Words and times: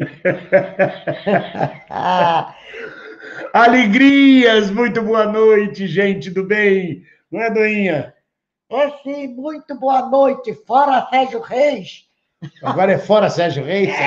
Alegrias, 3.52 4.70
muito 4.70 5.02
boa 5.02 5.26
noite, 5.26 5.86
gente 5.86 6.30
do 6.30 6.42
bem. 6.42 7.04
Não 7.30 7.42
é, 7.42 7.50
Doinha? 7.50 8.14
É 8.70 8.90
sim, 9.02 9.28
muito 9.28 9.78
boa 9.78 10.08
noite. 10.08 10.54
Fora 10.66 11.06
Sérgio 11.10 11.40
Reis. 11.40 12.06
Agora 12.62 12.92
é 12.92 12.98
fora 12.98 13.28
Sérgio 13.28 13.62
Reis? 13.62 13.92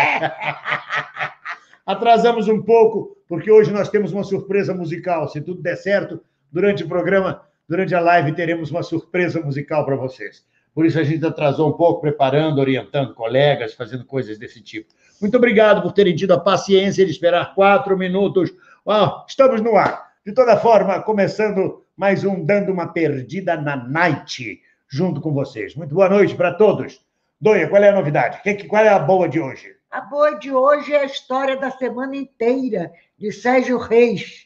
Atrasamos 1.85 2.47
um 2.47 2.63
pouco, 2.63 3.15
porque 3.27 3.51
hoje 3.51 3.71
nós 3.71 3.87
temos 3.89 4.11
uma 4.13 4.23
surpresa 4.23 4.73
musical. 4.73 5.27
Se 5.27 5.41
tudo 5.41 5.61
der 5.61 5.75
certo, 5.75 6.23
durante 6.51 6.83
o 6.83 6.87
programa, 6.87 7.43
durante 7.69 7.93
a 7.93 7.99
live, 7.99 8.33
teremos 8.33 8.71
uma 8.71 8.81
surpresa 8.81 9.39
musical 9.39 9.85
para 9.85 9.95
vocês. 9.95 10.43
Por 10.73 10.85
isso 10.85 10.99
a 10.99 11.03
gente 11.03 11.25
atrasou 11.25 11.69
um 11.69 11.73
pouco, 11.73 12.01
preparando, 12.01 12.59
orientando 12.59 13.13
colegas, 13.13 13.73
fazendo 13.73 14.05
coisas 14.05 14.37
desse 14.37 14.61
tipo. 14.61 14.93
Muito 15.21 15.37
obrigado 15.37 15.81
por 15.81 15.91
terem 15.91 16.15
tido 16.15 16.33
a 16.33 16.39
paciência 16.39 17.05
de 17.05 17.11
esperar 17.11 17.53
quatro 17.53 17.97
minutos. 17.97 18.51
Oh, 18.85 19.23
estamos 19.27 19.61
no 19.61 19.75
ar. 19.75 20.13
De 20.25 20.33
toda 20.33 20.57
forma, 20.57 21.01
começando 21.01 21.83
mais 21.95 22.23
um 22.23 22.43
Dando 22.43 22.71
uma 22.71 22.87
Perdida 22.87 23.55
na 23.55 23.75
Night, 23.75 24.59
junto 24.87 25.21
com 25.21 25.31
vocês. 25.33 25.75
Muito 25.75 25.93
boa 25.93 26.09
noite 26.09 26.35
para 26.35 26.53
todos. 26.53 27.01
Donha, 27.39 27.67
qual 27.67 27.83
é 27.83 27.89
a 27.89 27.95
novidade? 27.95 28.39
Qual 28.67 28.83
é 28.83 28.89
a 28.89 28.99
boa 28.99 29.29
de 29.29 29.39
hoje? 29.39 29.75
A 29.91 30.01
boa 30.01 30.39
de 30.39 30.51
hoje 30.51 30.91
é 30.91 31.01
a 31.01 31.05
história 31.05 31.55
da 31.55 31.69
semana 31.69 32.15
inteira 32.15 32.91
de 33.15 33.31
Sérgio 33.31 33.77
Reis. 33.77 34.43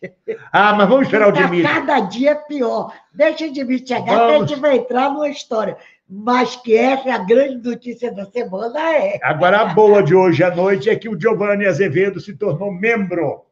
Ah, 0.51 0.73
mas 0.73 0.89
vamos 0.89 1.05
esperar 1.05 1.29
o 1.29 1.31
Dimitri. 1.31 1.63
Cada 1.63 2.01
dia 2.01 2.31
é 2.31 2.35
pior. 2.35 2.93
Deixa 3.13 3.45
o 3.45 3.51
Dimitri 3.53 3.87
chegar, 3.87 4.13
vamos... 4.13 4.27
que 4.29 4.35
a 4.35 4.47
gente 4.47 4.59
vai 4.59 4.75
entrar 4.75 5.09
numa 5.09 5.29
história. 5.29 5.77
Mas 6.09 6.55
que 6.55 6.75
essa 6.75 7.09
é 7.09 7.11
a 7.11 7.17
grande 7.17 7.67
notícia 7.69 8.13
da 8.13 8.25
semana 8.25 8.79
é. 8.95 9.19
Agora, 9.21 9.61
a 9.61 9.65
boa 9.73 10.01
de 10.01 10.15
hoje 10.15 10.41
à 10.41 10.55
noite 10.55 10.89
é 10.89 10.95
que 10.95 11.09
o 11.09 11.19
Giovanni 11.19 11.65
Azevedo 11.65 12.21
se 12.21 12.33
tornou 12.33 12.71
membro. 12.71 13.45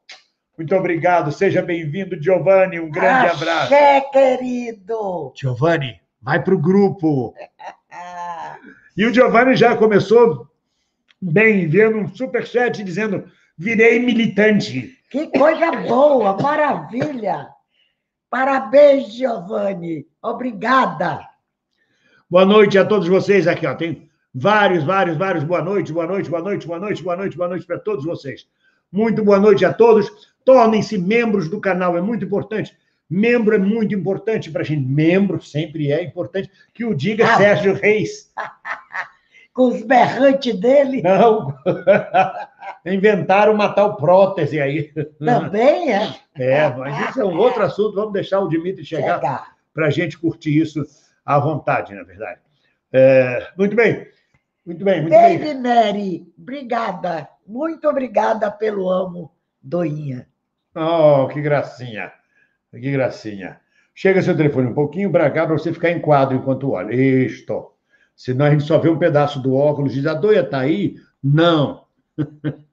Muito 0.58 0.74
obrigado, 0.74 1.34
seja 1.34 1.62
bem-vindo, 1.62 2.22
Giovanni. 2.22 2.80
Um 2.80 2.90
grande 2.90 3.28
Axé, 3.28 3.98
abraço. 3.98 4.12
querido. 4.12 5.34
Giovanni, 5.36 6.00
vai 6.22 6.42
para 6.42 6.56
o 6.56 6.62
grupo. 6.62 7.34
e 8.96 9.06
o 9.06 9.14
Giovanni 9.14 9.58
já 9.58 9.76
começou 9.76 10.48
bem, 11.22 11.68
vendo 11.68 11.98
um 11.98 12.08
superchat 12.08 12.82
dizendo: 12.86 13.30
virei 13.58 14.00
militante. 14.00 14.98
Que 15.12 15.28
coisa 15.28 15.72
boa, 15.72 16.42
maravilha. 16.42 17.50
Parabéns, 18.30 19.14
Giovanni. 19.14 20.08
Obrigada. 20.22 21.35
Boa 22.28 22.44
noite 22.44 22.76
a 22.76 22.84
todos 22.84 23.08
vocês 23.08 23.48
aqui, 23.48 23.68
ó. 23.68 23.76
Tem 23.76 24.10
vários, 24.34 24.84
vários, 24.84 25.16
vários. 25.16 25.44
Boa 25.44 25.62
noite, 25.62 25.94
boa 25.94 26.08
noite, 26.08 26.28
boa 26.28 26.42
noite, 26.42 26.66
boa 26.66 26.80
noite, 26.80 27.04
boa 27.04 27.16
noite, 27.16 27.38
boa 27.38 27.50
noite 27.50 27.66
para 27.68 27.78
todos 27.78 28.04
vocês. 28.04 28.48
Muito 28.92 29.24
boa 29.24 29.40
noite 29.40 29.64
a 29.64 29.72
todos. 29.72 30.12
Tornem-se 30.44 30.98
membros 30.98 31.48
do 31.48 31.62
canal, 31.62 31.96
é 31.96 32.02
muito 32.02 32.26
importante. 32.26 32.76
Membro 33.08 33.54
é 33.54 33.60
muito 33.60 33.94
importante 33.94 34.50
para 34.50 34.64
a 34.64 34.66
gente. 34.66 34.84
Membro 34.84 35.40
sempre 35.40 35.92
é 35.92 36.04
importante. 36.04 36.50
Que 36.74 36.84
o 36.84 36.96
diga 36.96 37.32
ah. 37.32 37.38
Sérgio 37.38 37.76
Reis. 37.76 38.34
com 39.54 39.68
os 39.68 39.84
berrantes 39.84 40.60
dele. 40.60 41.04
Não, 41.04 41.56
inventaram 42.86 43.54
uma 43.54 43.70
tal 43.70 43.98
prótese 43.98 44.60
aí. 44.60 44.92
Também 45.20 45.94
é? 45.94 46.16
É, 46.36 46.70
mas 46.70 47.10
isso 47.10 47.22
é 47.22 47.26
um 47.26 47.38
outro 47.38 47.62
assunto, 47.62 47.96
vamos 47.96 48.14
deixar 48.14 48.40
o 48.42 48.50
Dimitri 48.50 48.84
chegar, 48.84 49.16
chegar. 49.16 49.56
para 49.74 49.88
a 49.88 49.92
gente 49.92 50.18
curtir 50.18 50.60
isso 50.60 50.84
à 51.26 51.40
vontade, 51.40 51.94
na 51.94 52.04
verdade. 52.04 52.40
É, 52.94 53.52
muito 53.58 53.76
bem, 53.76 54.08
muito 54.66 54.86
bem, 54.86 55.02
muito 55.02 55.14
Baby 55.14 55.38
bem. 55.38 55.62
Mary, 55.62 56.34
obrigada, 56.38 57.28
muito 57.46 57.88
obrigada 57.90 58.52
pelo 58.52 58.90
amo, 58.90 59.32
Doinha. 59.62 60.28
Oh, 60.76 61.28
que 61.28 61.42
gracinha, 61.42 62.12
que 62.72 62.92
gracinha. 62.92 63.60
Chega 63.94 64.22
seu 64.22 64.36
telefone 64.36 64.68
um 64.68 64.74
pouquinho 64.74 65.10
para 65.10 65.32
cá 65.32 65.46
para 65.46 65.58
você 65.58 65.72
ficar 65.72 65.90
em 65.90 66.02
quadro 66.02 66.36
enquanto 66.36 66.72
olha. 66.72 66.94
Isto. 66.94 67.72
Senão 68.16 68.46
a 68.46 68.50
gente 68.52 68.64
só 68.64 68.78
vê 68.78 68.90
um 68.90 69.00
pedaço 69.00 69.42
do 69.42 69.56
óculos 69.56 69.94
e 69.94 69.96
diz, 69.96 70.06
a 70.06 70.14
doia 70.14 70.42
está 70.42 70.60
aí? 70.60 70.96
Não. 71.24 71.86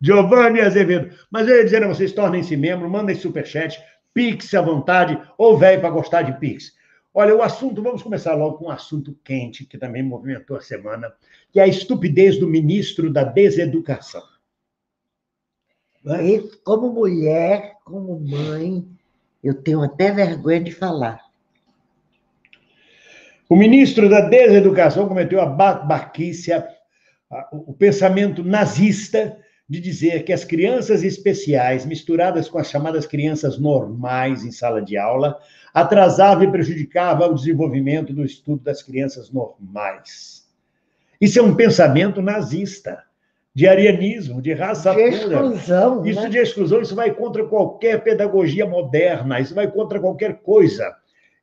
Giovanni 0.00 0.60
Azevedo. 0.60 1.16
Mas 1.30 1.48
eu 1.48 1.56
ia 1.56 1.64
dizer 1.64 1.82
a 1.82 1.88
vocês, 1.88 2.12
tornem-se 2.12 2.56
membro, 2.56 2.88
mandem 2.88 3.14
superchat, 3.14 3.80
Pix 4.14 4.52
à 4.54 4.60
vontade, 4.60 5.18
ou 5.38 5.56
velho 5.56 5.80
para 5.80 5.90
gostar 5.90 6.22
de 6.22 6.38
Pix. 6.38 6.72
Olha, 7.14 7.36
o 7.36 7.42
assunto, 7.42 7.82
vamos 7.82 8.02
começar 8.02 8.34
logo 8.34 8.58
com 8.58 8.66
um 8.66 8.70
assunto 8.70 9.14
quente, 9.22 9.66
que 9.66 9.76
também 9.76 10.02
movimentou 10.02 10.56
a 10.56 10.60
semana, 10.62 11.12
que 11.50 11.60
é 11.60 11.64
a 11.64 11.68
estupidez 11.68 12.38
do 12.38 12.48
ministro 12.48 13.12
da 13.12 13.22
Deseducação. 13.22 14.22
E 16.04 16.40
como 16.64 16.90
mulher, 16.90 17.76
como 17.84 18.18
mãe, 18.18 18.84
eu 19.44 19.54
tenho 19.54 19.82
até 19.82 20.10
vergonha 20.10 20.60
de 20.60 20.72
falar. 20.72 21.20
O 23.46 23.56
ministro 23.56 24.08
da 24.08 24.22
Deseducação 24.22 25.06
cometeu 25.06 25.38
a 25.40 25.46
baquícia, 25.46 26.66
o 27.52 27.74
pensamento 27.74 28.42
nazista 28.42 29.38
de 29.68 29.80
dizer 29.80 30.24
que 30.24 30.32
as 30.32 30.44
crianças 30.44 31.02
especiais, 31.02 31.86
misturadas 31.86 32.48
com 32.48 32.58
as 32.58 32.68
chamadas 32.68 33.06
crianças 33.06 33.58
normais 33.58 34.44
em 34.44 34.50
sala 34.50 34.82
de 34.82 34.96
aula, 34.96 35.38
atrasavam 35.72 36.44
e 36.44 36.50
prejudicavam 36.50 37.30
o 37.30 37.34
desenvolvimento 37.34 38.12
do 38.12 38.24
estudo 38.24 38.62
das 38.62 38.82
crianças 38.82 39.30
normais. 39.30 40.46
Isso 41.20 41.38
é 41.38 41.42
um 41.42 41.54
pensamento 41.54 42.20
nazista, 42.20 43.02
de 43.54 43.66
arianismo, 43.66 44.40
de 44.40 44.52
raça 44.52 44.90
de 44.94 44.96
pura. 44.96 45.34
Exclusão, 45.34 46.06
isso 46.06 46.22
né? 46.22 46.28
de 46.28 46.38
exclusão, 46.38 46.80
isso 46.80 46.94
vai 46.94 47.12
contra 47.12 47.44
qualquer 47.44 48.02
pedagogia 48.02 48.66
moderna, 48.66 49.40
isso 49.40 49.54
vai 49.54 49.70
contra 49.70 50.00
qualquer 50.00 50.38
coisa. 50.40 50.94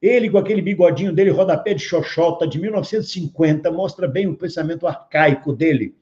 Ele, 0.01 0.29
com 0.29 0.37
aquele 0.37 0.61
bigodinho 0.61 1.13
dele, 1.13 1.29
rodapé 1.29 1.73
de 1.73 1.83
xoxota, 1.83 2.47
de 2.47 2.59
1950, 2.59 3.69
mostra 3.71 4.07
bem 4.07 4.27
o 4.27 4.35
pensamento 4.35 4.87
arcaico 4.87 5.53
dele. 5.53 5.93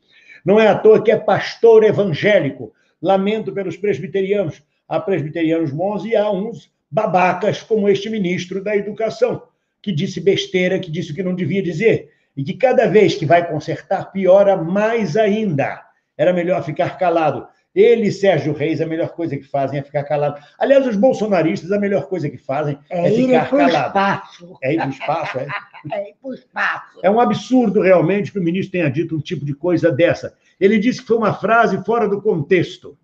Não 0.48 0.62
é 0.62 0.70
à 0.70 0.76
toa 0.76 1.04
que 1.04 1.12
é 1.12 1.18
pastor 1.18 1.84
evangélico. 1.84 2.72
Lamento 3.02 3.52
pelos 3.52 3.76
presbiterianos. 3.76 4.64
Há 4.88 4.98
presbiterianos 4.98 5.72
bons 5.72 6.06
e 6.06 6.16
há 6.16 6.32
uns 6.32 6.72
babacas, 6.90 7.62
como 7.62 7.90
este 7.90 8.10
ministro 8.10 8.64
da 8.64 8.74
Educação, 8.74 9.44
que 9.82 9.92
disse 9.92 10.22
besteira, 10.22 10.80
que 10.80 10.90
disse 10.90 11.12
o 11.12 11.16
que 11.16 11.22
não 11.22 11.36
devia 11.36 11.62
dizer. 11.62 12.14
E 12.34 12.46
que 12.46 12.54
cada 12.54 12.88
vez 12.88 13.14
que 13.14 13.26
vai 13.26 13.46
consertar, 13.46 14.10
piora 14.14 14.56
mais 14.56 15.18
ainda. 15.18 15.84
Era 16.18 16.32
melhor 16.32 16.64
ficar 16.64 16.98
calado. 16.98 17.46
Ele 17.78 18.08
e 18.08 18.12
Sérgio 18.12 18.54
Reis, 18.54 18.82
a 18.82 18.88
melhor 18.88 19.10
coisa 19.10 19.38
que 19.38 19.44
fazem 19.44 19.80
é 19.80 19.84
ficar 19.84 20.04
calado. 20.04 20.42
Aliás, 20.58 20.88
os 20.88 20.96
bolsonaristas, 20.96 21.72
a 21.72 21.80
melhor 21.80 22.08
coisa 22.08 22.28
que 22.28 22.38
fazem 22.38 22.80
é, 22.90 23.08
é 23.08 23.12
ficar 23.12 23.50
calado. 23.50 23.88
Espaço. 23.90 24.58
É 24.64 24.74
ir 24.74 24.78
para 24.78 24.88
o 24.88 24.90
espaço, 24.90 25.40
é? 25.40 25.48
É 25.94 26.10
ir 26.10 26.16
para 26.20 26.32
o 26.32 26.34
espaço. 26.34 27.00
É 27.04 27.10
um 27.12 27.20
absurdo, 27.20 27.82
realmente, 27.82 28.32
que 28.32 28.40
o 28.40 28.44
ministro 28.44 28.72
tenha 28.72 28.90
dito 28.90 29.16
um 29.16 29.20
tipo 29.20 29.46
de 29.46 29.54
coisa 29.54 29.92
dessa. 29.92 30.34
Ele 30.60 30.80
disse 30.80 31.02
que 31.02 31.08
foi 31.08 31.18
uma 31.18 31.34
frase 31.34 31.84
fora 31.86 32.08
do 32.08 32.22
contexto. 32.22 32.98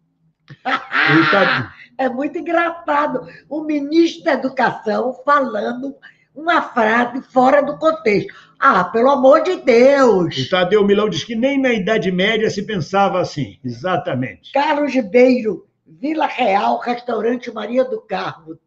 Tá... 0.63 1.73
É 1.95 2.09
muito 2.09 2.39
engraçado. 2.39 3.27
O 3.47 3.63
ministro 3.63 4.23
da 4.23 4.33
Educação 4.33 5.13
falando 5.23 5.95
uma 6.35 6.61
frase 6.61 7.21
fora 7.21 7.61
do 7.61 7.77
contexto. 7.77 8.33
Ah, 8.59 8.83
pelo 8.85 9.11
amor 9.11 9.43
de 9.43 9.57
Deus! 9.57 10.37
O 10.37 10.49
Tadeu 10.49 10.83
Milão 10.83 11.07
diz 11.07 11.23
que 11.23 11.35
nem 11.35 11.61
na 11.61 11.71
Idade 11.71 12.11
Média 12.11 12.49
se 12.49 12.63
pensava 12.63 13.19
assim. 13.19 13.59
Exatamente. 13.63 14.51
Carlos 14.51 14.93
Ribeiro, 14.93 15.67
Vila 15.85 16.25
Real, 16.25 16.79
restaurante 16.79 17.53
Maria 17.53 17.85
do 17.85 18.01
Carmo. 18.01 18.57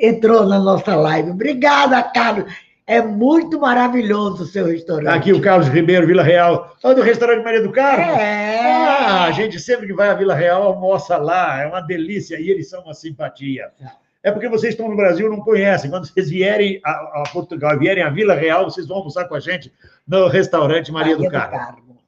Entrou 0.00 0.46
na 0.46 0.58
nossa 0.58 0.94
live. 0.94 1.30
Obrigada, 1.30 2.02
Carlos. 2.02 2.52
É 2.86 3.00
muito 3.00 3.58
maravilhoso 3.58 4.42
o 4.42 4.46
seu 4.46 4.66
restaurante. 4.66 5.16
Aqui 5.16 5.32
o 5.32 5.40
Carlos 5.40 5.68
Ribeiro, 5.68 6.06
Vila 6.06 6.22
Real. 6.22 6.76
Oh, 6.82 6.94
do 6.94 7.00
restaurante 7.00 7.42
Maria 7.42 7.62
do 7.62 7.72
Carmo? 7.72 8.04
É. 8.04 8.58
Ah, 8.58 9.24
a 9.24 9.30
gente 9.30 9.58
sempre 9.58 9.86
que 9.86 9.94
vai 9.94 10.08
à 10.08 10.14
Vila 10.14 10.34
Real 10.34 10.62
almoça 10.62 11.16
lá. 11.16 11.62
É 11.62 11.66
uma 11.66 11.80
delícia. 11.80 12.38
E 12.38 12.50
eles 12.50 12.68
são 12.68 12.82
uma 12.82 12.92
simpatia. 12.92 13.70
É 13.80 14.04
é 14.24 14.32
porque 14.32 14.48
vocês 14.48 14.72
estão 14.72 14.88
no 14.88 14.96
Brasil 14.96 15.28
não 15.28 15.40
conhecem. 15.40 15.90
Quando 15.90 16.06
vocês 16.06 16.30
vierem 16.30 16.80
a, 16.82 16.90
a 16.90 17.24
Portugal, 17.30 17.78
vierem 17.78 18.02
à 18.02 18.08
Vila 18.08 18.34
Real, 18.34 18.64
vocês 18.64 18.86
vão 18.86 18.96
almoçar 18.96 19.28
com 19.28 19.34
a 19.34 19.40
gente 19.40 19.70
no 20.08 20.28
restaurante 20.28 20.90
Maria, 20.90 21.14
Maria 21.14 21.28
do, 21.28 21.30
Carmo. 21.30 21.50
do 21.50 21.58
Carmo. 21.58 21.98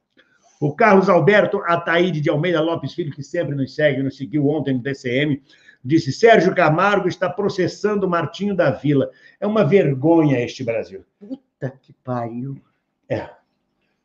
O 0.59 0.75
Carlos 0.75 1.09
Alberto 1.09 1.61
Ataíde 1.67 2.19
de 2.19 2.31
Almeida 2.31 2.59
Lopes 2.59 2.95
Filho, 2.95 3.13
que 3.13 3.21
sempre 3.21 3.53
nos 3.53 3.75
segue, 3.75 4.01
nos 4.01 4.17
seguiu 4.17 4.47
ontem 4.47 4.73
no 4.73 4.81
DCM, 4.81 5.43
disse: 5.87 6.11
Sérgio 6.11 6.53
Camargo 6.53 7.07
está 7.07 7.29
processando 7.29 8.09
Martinho 8.09 8.55
da 8.55 8.69
Vila. 8.71 9.09
É 9.39 9.47
uma 9.47 9.63
vergonha 9.63 10.39
este 10.39 10.63
Brasil. 10.63 11.03
Puta 11.19 11.73
que 11.81 11.93
pariu. 12.03 12.61
É. 13.09 13.29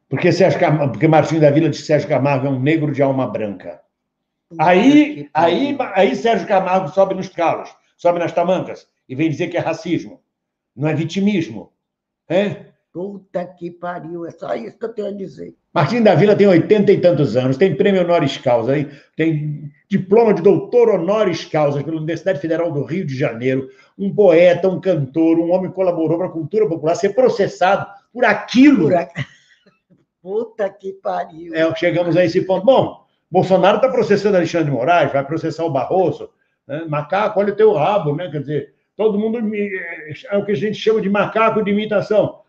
Porque, 0.09 0.31
Sérgio 0.31 0.61
Camargo, 0.61 0.93
porque 0.93 1.09
Martinho 1.09 1.41
da 1.41 1.51
Vila 1.51 1.69
disse 1.69 1.83
que 1.83 1.87
Sérgio 1.89 2.09
Camargo 2.09 2.47
é 2.47 2.51
um 2.51 2.61
negro 2.61 2.93
de 2.93 3.03
alma 3.03 3.27
branca. 3.27 3.81
Aí, 4.59 5.29
aí, 5.33 5.77
aí 5.95 6.15
Sérgio 6.15 6.47
Camargo 6.47 6.89
sobe 6.89 7.15
nos 7.15 7.29
calos 7.29 7.75
sobe 8.03 8.19
nas 8.19 8.33
tamancas 8.33 8.89
e 9.09 9.15
vem 9.15 9.31
dizer 9.31 9.47
que 9.47 9.57
é 9.57 9.61
racismo. 9.61 10.21
Não 10.75 10.89
é 10.89 10.95
vitimismo. 10.95 11.73
É? 12.29 12.72
Puta 12.93 13.47
que 13.47 13.71
pariu, 13.71 14.27
é 14.27 14.31
só 14.31 14.55
isso 14.55 14.79
que 14.79 14.85
eu 14.85 14.93
tenho 14.93 15.09
a 15.09 15.13
dizer. 15.13 15.55
Martim 15.73 16.03
da 16.03 16.15
Vila 16.15 16.37
tem 16.37 16.47
oitenta 16.47 16.93
e 16.93 17.01
tantos 17.01 17.39
anos, 17.39 17.57
tem 17.57 17.75
prêmio 17.75 18.03
honoris 18.03 18.37
causa, 18.37 18.75
tem 19.17 19.73
diploma 19.89 20.35
de 20.35 20.43
doutor 20.43 20.91
honoris 20.91 21.47
causa 21.47 21.83
pela 21.83 21.97
Universidade 21.97 22.39
Federal 22.39 22.71
do 22.71 22.85
Rio 22.85 23.07
de 23.07 23.17
Janeiro, 23.17 23.71
um 23.99 24.15
poeta, 24.15 24.69
um 24.69 24.79
cantor, 24.79 25.39
um 25.39 25.53
homem 25.53 25.71
que 25.71 25.75
colaborou 25.75 26.19
para 26.19 26.27
a 26.27 26.33
cultura 26.33 26.69
popular, 26.69 26.95
ser 26.95 27.15
processado 27.15 27.87
por 28.13 28.27
aquilo. 28.27 28.85
Por 28.85 28.95
a... 28.95 29.09
Puta 30.21 30.69
que 30.69 30.93
pariu. 30.93 31.55
É, 31.55 31.75
chegamos 31.75 32.15
a 32.15 32.25
esse 32.25 32.43
ponto. 32.43 32.67
Bom, 32.67 33.07
Bolsonaro 33.31 33.77
está 33.77 33.89
processando 33.89 34.37
Alexandre 34.37 34.67
de 34.67 34.77
Moraes, 34.77 35.11
vai 35.11 35.25
processar 35.25 35.65
o 35.65 35.71
Barroso. 35.71 36.29
Né? 36.69 36.85
Macaco, 36.87 37.41
olha 37.41 37.55
o 37.55 37.57
teu 37.57 37.73
rabo, 37.73 38.15
né? 38.15 38.31
Quer 38.31 38.41
dizer, 38.41 38.75
todo 38.95 39.19
mundo 39.19 39.39
é 39.39 40.37
o 40.37 40.45
que 40.45 40.53
a 40.53 40.57
gente 40.57 40.77
chama 40.77 41.01
de 41.01 41.09
macaco 41.09 41.65
de 41.65 41.71
imitação. 41.71 42.42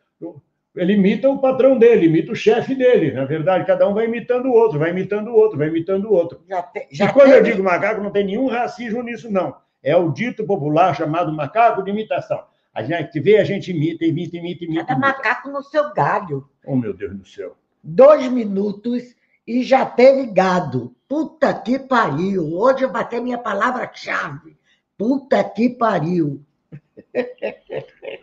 Ele 0.76 0.94
imita 0.94 1.30
o 1.30 1.40
patrão 1.40 1.78
dele, 1.78 2.08
imita 2.08 2.32
o 2.32 2.36
chefe 2.36 2.74
dele. 2.74 3.12
Na 3.12 3.26
verdade, 3.26 3.66
cada 3.66 3.88
um 3.88 3.94
vai 3.94 4.06
imitando 4.06 4.48
o 4.48 4.54
outro, 4.54 4.80
vai 4.80 4.90
imitando 4.90 5.28
o 5.28 5.36
outro, 5.36 5.58
vai 5.58 5.68
imitando 5.68 6.10
o 6.10 6.14
outro. 6.14 6.42
Já 6.50 6.64
te, 6.64 6.88
já 6.92 7.06
e 7.06 7.14
quando 7.14 7.32
eu 7.32 7.44
digo 7.44 7.64
macaco, 7.64 8.02
não 8.02 8.12
tem 8.12 8.26
nenhum 8.26 8.48
racismo 8.48 9.04
nisso, 9.04 9.32
não. 9.32 9.56
É 9.84 9.96
o 9.96 10.10
dito 10.12 10.46
popular 10.46 10.96
chamado 10.96 11.32
macaco 11.32 11.84
de 11.84 11.92
imitação. 11.92 12.44
A 12.74 12.82
gente 12.82 13.20
vê, 13.20 13.38
a 13.38 13.44
gente 13.44 13.70
imita, 13.70 14.04
imita, 14.04 14.38
imita, 14.38 14.66
imita. 14.66 14.86
Cada 14.86 14.94
imita. 14.94 15.08
macaco 15.08 15.50
no 15.50 15.62
seu 15.62 15.94
galho. 15.94 16.50
Oh, 16.66 16.76
meu 16.76 16.94
Deus 16.94 17.16
do 17.16 17.26
céu. 17.26 17.56
Dois 17.84 18.28
minutos 18.32 19.16
e 19.46 19.62
já 19.62 19.86
teve 19.86 20.26
gado. 20.28 20.96
Puta 21.08 21.54
que 21.54 21.78
pariu. 21.78 22.52
Hoje 22.56 22.84
eu 22.84 22.92
bati 22.92 23.20
minha 23.20 23.38
palavra-chave. 23.38 24.58
Puta 24.98 25.44
que 25.44 25.70
pariu. 25.70 26.42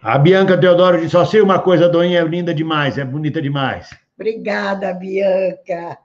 A 0.03 0.19
Bianca 0.19 0.59
Teodoro 0.59 0.99
disse: 0.99 1.11
só 1.11 1.25
sei 1.25 1.41
uma 1.41 1.61
coisa, 1.61 1.87
a 1.87 1.89
Doinha 1.89 2.21
é 2.21 2.25
linda 2.25 2.53
demais, 2.55 2.99
é 2.99 3.05
bonita 3.05 3.41
demais. 3.41 3.91
Obrigada, 4.15 4.93
Bianca. 4.93 5.99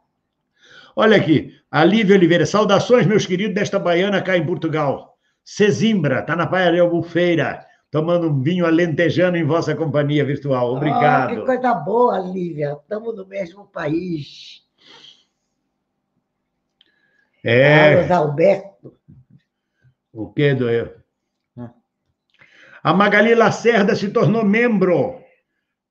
Olha 0.95 1.17
aqui, 1.17 1.53
a 1.69 1.83
Lívia 1.83 2.15
Oliveira, 2.15 2.45
saudações, 2.45 3.05
meus 3.05 3.25
queridos, 3.25 3.55
desta 3.55 3.77
baiana 3.77 4.21
cá 4.21 4.37
em 4.37 4.45
Portugal. 4.45 5.17
Sesimbra, 5.43 6.19
está 6.19 6.35
na 6.35 6.47
Praia 6.47 6.71
de 6.71 6.79
Albufeira, 6.79 7.65
tomando 7.91 8.29
um 8.29 8.41
vinho 8.41 8.65
alentejano 8.65 9.35
em 9.35 9.43
vossa 9.43 9.75
companhia 9.75 10.23
virtual. 10.23 10.75
Obrigado. 10.75 11.33
Oh, 11.33 11.35
que 11.35 11.45
coisa 11.45 11.73
boa, 11.73 12.19
Lívia. 12.19 12.77
Estamos 12.81 13.15
no 13.15 13.27
mesmo 13.27 13.65
país. 13.67 14.63
É. 17.43 17.93
Carlos 17.93 18.11
Alberto. 18.11 18.93
O 20.13 20.31
que, 20.31 20.53
doeu? 20.53 21.04
A 22.85 22.93
Magali 22.93 23.33
Lacerda 23.33 23.95
se 23.95 24.09
tornou 24.09 24.45
membro. 24.45 25.19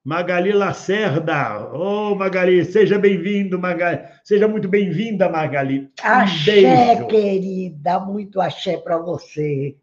Magali 0.04 0.52
Lacerda. 0.52 1.68
Ô, 1.72 2.12
oh, 2.12 2.14
Magali, 2.14 2.64
seja 2.64 3.00
bem-vindo, 3.00 3.58
Magali. 3.58 3.98
Seja 4.22 4.46
muito 4.46 4.68
bem-vinda, 4.68 5.28
Magali. 5.28 5.90
Um 6.00 6.08
axé, 6.08 6.94
beijo. 6.94 7.08
querida. 7.08 7.98
Muito 7.98 8.40
axé 8.40 8.76
para 8.76 8.96
você. 8.98 9.76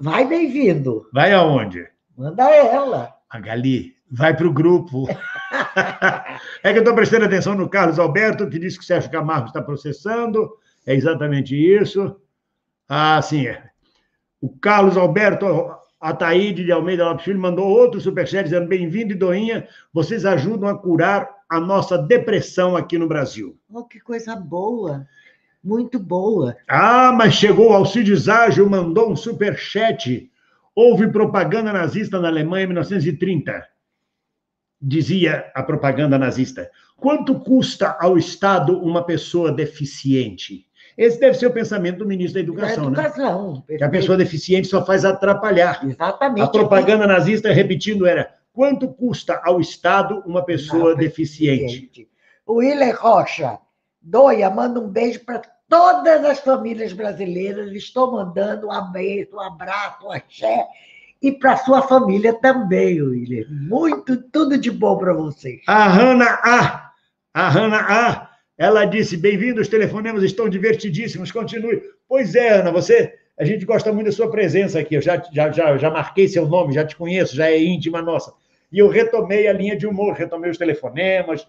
Vai 0.00 0.28
bem-vindo. 0.28 1.08
Vai 1.12 1.32
aonde? 1.32 1.88
Manda 2.16 2.48
ela. 2.48 3.12
Magali, 3.34 3.96
vai 4.08 4.36
para 4.36 4.46
o 4.46 4.52
grupo. 4.52 5.08
é 6.62 6.70
que 6.70 6.78
eu 6.78 6.82
estou 6.82 6.94
prestando 6.94 7.24
atenção 7.24 7.56
no 7.56 7.68
Carlos 7.68 7.98
Alberto, 7.98 8.48
que 8.48 8.60
disse 8.60 8.78
que 8.78 8.84
o 8.84 8.86
Sérgio 8.86 9.10
Camargo 9.10 9.48
está 9.48 9.60
processando. 9.60 10.48
É 10.86 10.94
exatamente 10.94 11.56
isso. 11.56 12.14
Ah, 12.88 13.20
sim. 13.20 13.48
O 14.42 14.50
Carlos 14.50 14.96
Alberto 14.96 15.46
Ataíde 16.00 16.64
de 16.64 16.72
Almeida 16.72 17.04
Lopes 17.04 17.24
Filho 17.24 17.38
mandou 17.38 17.64
outro 17.64 18.00
superchat 18.00 18.42
dizendo: 18.42 18.66
Bem-vindo, 18.66 19.14
Doinha. 19.14 19.68
Vocês 19.94 20.24
ajudam 20.26 20.68
a 20.68 20.76
curar 20.76 21.30
a 21.48 21.60
nossa 21.60 21.96
depressão 21.96 22.76
aqui 22.76 22.98
no 22.98 23.06
Brasil. 23.06 23.56
Oh, 23.72 23.84
que 23.84 24.00
coisa 24.00 24.34
boa. 24.34 25.06
Muito 25.62 26.00
boa. 26.00 26.56
Ah, 26.66 27.12
mas 27.12 27.34
chegou 27.34 27.70
o 27.70 27.72
Alcides 27.72 28.28
Ágil, 28.28 28.68
mandou 28.68 29.12
um 29.12 29.14
superchat. 29.14 30.28
Houve 30.74 31.06
propaganda 31.06 31.72
nazista 31.72 32.18
na 32.18 32.26
Alemanha 32.26 32.64
em 32.64 32.68
1930. 32.68 33.64
Dizia 34.80 35.52
a 35.54 35.62
propaganda 35.62 36.18
nazista. 36.18 36.68
Quanto 36.96 37.38
custa 37.38 37.96
ao 38.00 38.18
Estado 38.18 38.76
uma 38.76 39.04
pessoa 39.04 39.52
deficiente? 39.52 40.66
Esse 40.96 41.18
deve 41.18 41.36
ser 41.38 41.46
o 41.46 41.52
pensamento 41.52 41.98
do 41.98 42.06
ministro 42.06 42.34
da 42.34 42.40
Educação, 42.40 42.92
da 42.92 43.02
educação 43.02 43.64
né? 43.68 43.76
Que 43.78 43.84
a 43.84 43.88
pessoa 43.88 44.16
deficiente 44.16 44.68
só 44.68 44.84
faz 44.84 45.04
atrapalhar. 45.04 45.80
Exatamente. 45.84 46.44
A 46.44 46.48
propaganda 46.48 47.06
nazista, 47.06 47.52
repetindo, 47.52 48.06
era 48.06 48.34
quanto 48.52 48.88
custa 48.88 49.40
ao 49.42 49.60
Estado 49.60 50.22
uma 50.26 50.44
pessoa 50.44 50.94
deficiente? 50.94 51.62
deficiente? 51.62 52.08
O 52.46 52.56
Willer 52.56 52.96
Rocha, 53.00 53.58
doia, 54.00 54.50
manda 54.50 54.80
um 54.80 54.88
beijo 54.88 55.24
para 55.24 55.42
todas 55.68 56.24
as 56.24 56.40
famílias 56.40 56.92
brasileiras. 56.92 57.72
Estou 57.72 58.12
mandando 58.12 58.68
um 58.68 58.92
beijo, 58.92 59.36
um 59.36 59.40
abraço, 59.40 60.06
um 60.06 60.12
axé. 60.12 60.66
E 61.22 61.32
para 61.32 61.56
sua 61.56 61.82
família 61.82 62.34
também, 62.34 63.00
Willer. 63.00 63.46
Muito, 63.48 64.16
tudo 64.30 64.58
de 64.58 64.70
bom 64.70 64.98
para 64.98 65.14
vocês. 65.14 65.62
A 65.66 65.88
Hanna 65.88 66.40
A. 66.42 66.92
A 67.32 67.48
Hanna 67.48 67.78
A 67.78 68.31
ela 68.62 68.84
disse: 68.84 69.16
Bem-vindo, 69.16 69.60
os 69.60 69.66
telefonemas 69.66 70.22
estão 70.22 70.48
divertidíssimos, 70.48 71.32
continue. 71.32 71.82
Pois 72.08 72.36
é, 72.36 72.50
Ana, 72.50 72.70
você. 72.70 73.12
A 73.36 73.44
gente 73.44 73.64
gosta 73.64 73.92
muito 73.92 74.06
da 74.06 74.12
sua 74.12 74.30
presença 74.30 74.78
aqui. 74.78 74.94
Eu 74.94 75.02
já, 75.02 75.20
já, 75.32 75.50
já, 75.50 75.76
já 75.76 75.90
marquei 75.90 76.28
seu 76.28 76.46
nome, 76.46 76.72
já 76.72 76.84
te 76.84 76.94
conheço, 76.94 77.34
já 77.34 77.50
é 77.50 77.60
íntima 77.60 78.00
nossa. 78.00 78.32
E 78.70 78.78
eu 78.78 78.88
retomei 78.88 79.48
a 79.48 79.52
linha 79.52 79.76
de 79.76 79.84
humor, 79.84 80.14
retomei 80.14 80.48
os 80.48 80.58
telefonemas. 80.58 81.44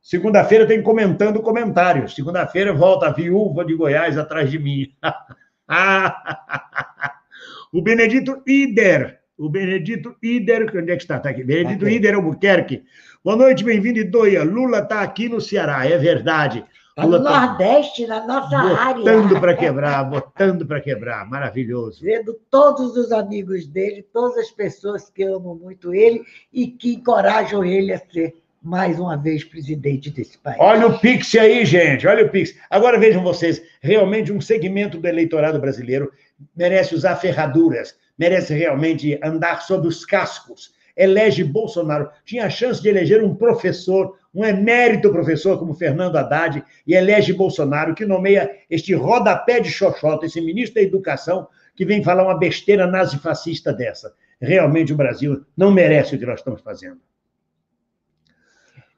Segunda-feira 0.00 0.64
tem 0.64 0.80
comentando 0.80 1.42
comentários. 1.42 2.14
Segunda-feira 2.14 2.72
volta 2.72 3.06
a 3.06 3.12
viúva 3.12 3.64
de 3.64 3.74
Goiás 3.74 4.16
atrás 4.16 4.48
de 4.48 4.60
mim. 4.60 4.94
o 7.72 7.82
Benedito 7.82 8.40
Ider. 8.46 9.18
O 9.36 9.48
Benedito 9.48 10.14
Ider, 10.22 10.70
onde 10.76 10.92
é 10.92 10.96
que 10.96 11.02
está? 11.02 11.16
Está 11.16 11.30
aqui. 11.30 11.42
Benedito 11.42 11.84
okay. 11.84 11.96
Ider 11.96 12.14
Albuquerque 12.14 12.84
Boa 13.24 13.36
noite, 13.36 13.62
bem-vindo, 13.62 14.00
Idoia. 14.00 14.42
Lula 14.42 14.80
está 14.80 15.00
aqui 15.00 15.28
no 15.28 15.40
Ceará, 15.40 15.86
é 15.86 15.96
verdade. 15.96 16.64
Tá 16.96 17.06
no 17.06 17.22
tá 17.22 17.46
Nordeste, 17.46 18.04
na 18.04 18.26
nossa 18.26 18.48
botando 18.48 18.76
área. 18.76 18.94
Botando 18.96 19.40
para 19.40 19.54
quebrar, 19.54 20.04
botando 20.10 20.66
para 20.66 20.80
quebrar. 20.80 21.30
Maravilhoso. 21.30 22.02
Vendo 22.02 22.34
todos 22.50 22.96
os 22.96 23.12
amigos 23.12 23.64
dele, 23.68 24.04
todas 24.12 24.36
as 24.38 24.50
pessoas 24.50 25.08
que 25.08 25.22
amam 25.22 25.54
muito 25.54 25.94
ele 25.94 26.24
e 26.52 26.66
que 26.66 26.94
encorajam 26.94 27.64
ele 27.64 27.92
a 27.92 27.98
ser 27.98 28.34
mais 28.60 28.98
uma 28.98 29.16
vez 29.16 29.44
presidente 29.44 30.10
desse 30.10 30.36
país. 30.38 30.56
Olha 30.58 30.88
o 30.88 30.98
Pix 30.98 31.32
aí, 31.36 31.64
gente, 31.64 32.08
olha 32.08 32.26
o 32.26 32.28
Pix. 32.28 32.56
Agora 32.68 32.98
vejam 32.98 33.22
vocês, 33.22 33.62
realmente 33.80 34.32
um 34.32 34.40
segmento 34.40 34.98
do 34.98 35.06
eleitorado 35.06 35.60
brasileiro 35.60 36.10
merece 36.56 36.92
usar 36.92 37.14
ferraduras, 37.14 37.94
merece 38.18 38.52
realmente 38.52 39.16
andar 39.22 39.62
sob 39.62 39.86
os 39.86 40.04
cascos 40.04 40.72
elege 40.96 41.44
Bolsonaro. 41.44 42.10
Tinha 42.24 42.46
a 42.46 42.50
chance 42.50 42.82
de 42.82 42.88
eleger 42.88 43.22
um 43.22 43.34
professor, 43.34 44.16
um 44.34 44.44
emérito 44.44 45.10
professor 45.10 45.58
como 45.58 45.74
Fernando 45.74 46.16
Haddad, 46.16 46.64
e 46.86 46.94
elege 46.94 47.32
Bolsonaro, 47.32 47.94
que 47.94 48.04
nomeia 48.04 48.50
este 48.68 48.94
rodapé 48.94 49.60
de 49.60 49.70
xoxota, 49.70 50.26
esse 50.26 50.40
ministro 50.40 50.76
da 50.76 50.82
Educação, 50.82 51.46
que 51.74 51.84
vem 51.84 52.02
falar 52.02 52.24
uma 52.24 52.38
besteira 52.38 52.86
nazifascista 52.86 53.72
dessa. 53.72 54.14
Realmente 54.40 54.92
o 54.92 54.96
Brasil 54.96 55.44
não 55.56 55.70
merece 55.70 56.16
o 56.16 56.18
que 56.18 56.26
nós 56.26 56.40
estamos 56.40 56.60
fazendo. 56.60 57.00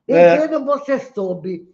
E 0.08 0.12
é, 0.12 0.48
você 0.48 0.98
soube 0.98 1.68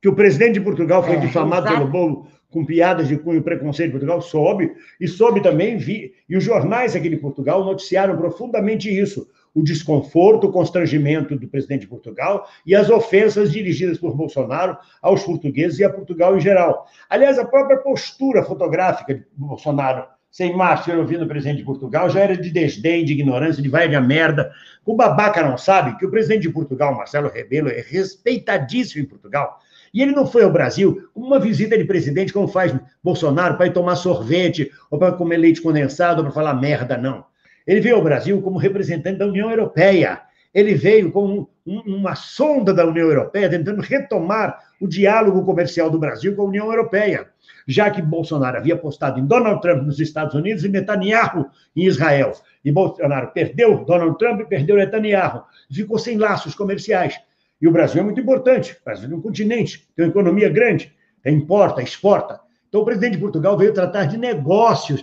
que 0.00 0.08
o 0.08 0.14
presidente 0.14 0.54
de 0.54 0.60
Portugal 0.60 1.02
foi 1.02 1.16
é, 1.16 1.20
difamado 1.20 1.66
exato. 1.66 1.78
pelo 1.78 1.90
bolo 1.90 2.28
com 2.54 2.64
piadas 2.64 3.08
de 3.08 3.18
cunho 3.18 3.42
preconceito 3.42 3.88
de 3.88 3.98
Portugal, 3.98 4.22
soube, 4.22 4.72
e 5.00 5.08
soube 5.08 5.42
também, 5.42 5.76
vi, 5.76 6.14
e 6.28 6.36
os 6.36 6.44
jornais 6.44 6.94
aqui 6.94 7.08
de 7.08 7.16
Portugal 7.16 7.64
noticiaram 7.64 8.16
profundamente 8.16 8.88
isso 8.88 9.28
o 9.54 9.62
desconforto, 9.62 10.48
o 10.48 10.52
constrangimento 10.52 11.36
do 11.36 11.46
presidente 11.46 11.82
de 11.82 11.86
Portugal 11.86 12.48
e 12.66 12.74
as 12.74 12.90
ofensas 12.90 13.52
dirigidas 13.52 13.98
por 13.98 14.16
Bolsonaro 14.16 14.76
aos 15.00 15.22
portugueses 15.22 15.78
e 15.78 15.84
a 15.84 15.90
Portugal 15.90 16.36
em 16.36 16.40
geral. 16.40 16.86
Aliás, 17.08 17.38
a 17.38 17.44
própria 17.44 17.76
postura 17.78 18.42
fotográfica 18.42 19.14
de 19.14 19.24
Bolsonaro, 19.36 20.06
sem 20.28 20.56
máscara, 20.56 20.98
ouvindo 20.98 21.24
o 21.24 21.28
presidente 21.28 21.58
de 21.58 21.64
Portugal, 21.64 22.10
já 22.10 22.20
era 22.20 22.36
de 22.36 22.50
desdém, 22.50 23.04
de 23.04 23.12
ignorância, 23.12 23.62
de 23.62 23.68
vai 23.68 23.88
de 23.88 24.00
merda. 24.00 24.50
O 24.84 24.96
babaca 24.96 25.40
não 25.42 25.56
sabe 25.56 25.96
que 25.96 26.04
o 26.04 26.10
presidente 26.10 26.42
de 26.42 26.50
Portugal, 26.50 26.92
Marcelo 26.92 27.28
Rebelo, 27.28 27.68
é 27.68 27.80
respeitadíssimo 27.80 29.04
em 29.04 29.06
Portugal. 29.06 29.60
E 29.94 30.02
ele 30.02 30.10
não 30.10 30.26
foi 30.26 30.42
ao 30.42 30.50
Brasil 30.50 31.08
com 31.14 31.20
uma 31.20 31.38
visita 31.38 31.78
de 31.78 31.84
presidente, 31.84 32.32
como 32.32 32.48
faz 32.48 32.74
Bolsonaro, 33.02 33.56
para 33.56 33.68
ir 33.68 33.72
tomar 33.72 33.94
sorvete, 33.94 34.72
ou 34.90 34.98
para 34.98 35.12
comer 35.12 35.36
leite 35.36 35.62
condensado, 35.62 36.18
ou 36.18 36.24
para 36.24 36.34
falar 36.34 36.54
merda, 36.54 36.98
não. 36.98 37.24
Ele 37.64 37.80
veio 37.80 37.94
ao 37.94 38.02
Brasil 38.02 38.42
como 38.42 38.58
representante 38.58 39.20
da 39.20 39.26
União 39.26 39.48
Europeia. 39.48 40.20
Ele 40.52 40.74
veio 40.74 41.12
como 41.12 41.48
um, 41.64 41.78
uma 41.86 42.16
sonda 42.16 42.74
da 42.74 42.84
União 42.84 43.06
Europeia, 43.06 43.48
tentando 43.48 43.80
retomar 43.80 44.58
o 44.80 44.88
diálogo 44.88 45.44
comercial 45.44 45.88
do 45.88 45.98
Brasil 45.98 46.34
com 46.34 46.42
a 46.42 46.46
União 46.46 46.66
Europeia, 46.66 47.28
já 47.66 47.88
que 47.88 48.02
Bolsonaro 48.02 48.56
havia 48.56 48.74
apostado 48.74 49.20
em 49.20 49.24
Donald 49.24 49.60
Trump 49.62 49.84
nos 49.84 50.00
Estados 50.00 50.34
Unidos 50.34 50.64
e 50.64 50.68
Netanyahu 50.68 51.46
em 51.74 51.86
Israel. 51.86 52.32
E 52.64 52.72
Bolsonaro 52.72 53.30
perdeu 53.32 53.84
Donald 53.84 54.18
Trump 54.18 54.40
e 54.40 54.44
perdeu 54.44 54.76
Netanyahu. 54.76 55.44
Ficou 55.72 55.98
sem 55.98 56.18
laços 56.18 56.54
comerciais. 56.54 57.18
E 57.64 57.66
o 57.66 57.70
Brasil 57.70 58.02
é 58.02 58.04
muito 58.04 58.20
importante. 58.20 58.76
O 58.78 58.84
Brasil 58.84 59.10
é 59.10 59.14
um 59.14 59.22
continente, 59.22 59.88
tem 59.96 60.04
uma 60.04 60.10
economia 60.10 60.50
grande, 60.50 60.92
importa, 61.24 61.80
exporta. 61.80 62.38
Então, 62.68 62.82
o 62.82 62.84
presidente 62.84 63.12
de 63.12 63.18
Portugal 63.18 63.56
veio 63.56 63.72
tratar 63.72 64.04
de 64.04 64.18
negócios. 64.18 65.02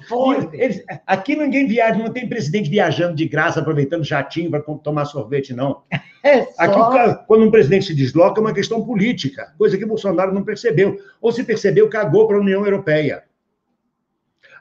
Eles, 0.53 0.83
aqui 1.07 1.35
ninguém 1.35 1.65
viaja, 1.65 1.97
não 1.97 2.13
tem 2.13 2.29
presidente 2.29 2.69
viajando 2.69 3.15
de 3.15 3.27
graça, 3.27 3.61
aproveitando 3.61 4.03
jatinho 4.03 4.51
para 4.51 4.61
tomar 4.61 5.05
sorvete, 5.05 5.55
não. 5.55 5.81
É 6.23 6.43
só... 6.43 6.51
Aqui, 6.59 7.23
quando 7.25 7.45
um 7.45 7.49
presidente 7.49 7.87
se 7.87 7.95
desloca, 7.95 8.39
é 8.39 8.43
uma 8.43 8.53
questão 8.53 8.85
política, 8.85 9.55
coisa 9.57 9.75
que 9.75 9.83
Bolsonaro 9.83 10.31
não 10.31 10.43
percebeu. 10.43 10.99
Ou 11.19 11.31
se 11.31 11.43
percebeu, 11.43 11.89
cagou 11.89 12.27
para 12.27 12.37
a 12.37 12.41
União 12.41 12.63
Europeia. 12.63 13.23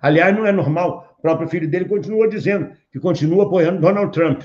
Aliás, 0.00 0.34
não 0.34 0.46
é 0.46 0.52
normal. 0.52 1.14
O 1.18 1.20
próprio 1.20 1.50
filho 1.50 1.68
dele 1.68 1.84
continua 1.84 2.26
dizendo 2.26 2.70
que 2.90 2.98
continua 2.98 3.44
apoiando 3.44 3.78
Donald 3.78 4.10
Trump. 4.10 4.40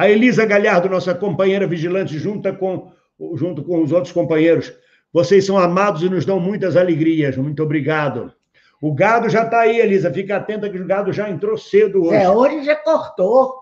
A 0.00 0.08
Elisa 0.08 0.46
Galhardo, 0.46 0.88
nossa 0.88 1.14
companheira 1.14 1.66
vigilante, 1.66 2.18
junto 2.18 2.50
com, 2.56 2.90
junto 3.34 3.62
com 3.62 3.82
os 3.82 3.92
outros 3.92 4.14
companheiros, 4.14 4.72
vocês 5.12 5.44
são 5.44 5.58
amados 5.58 6.02
e 6.02 6.08
nos 6.08 6.24
dão 6.24 6.40
muitas 6.40 6.74
alegrias. 6.74 7.36
Muito 7.36 7.62
obrigado. 7.62 8.32
O 8.80 8.94
gado 8.94 9.28
já 9.28 9.42
está 9.42 9.60
aí, 9.60 9.78
Elisa. 9.78 10.10
Fica 10.10 10.38
atenta 10.38 10.70
que 10.70 10.78
o 10.78 10.86
gado 10.86 11.12
já 11.12 11.28
entrou 11.28 11.58
cedo 11.58 12.04
hoje. 12.04 12.14
É, 12.14 12.30
hoje 12.30 12.64
já 12.64 12.76
cortou. 12.76 13.56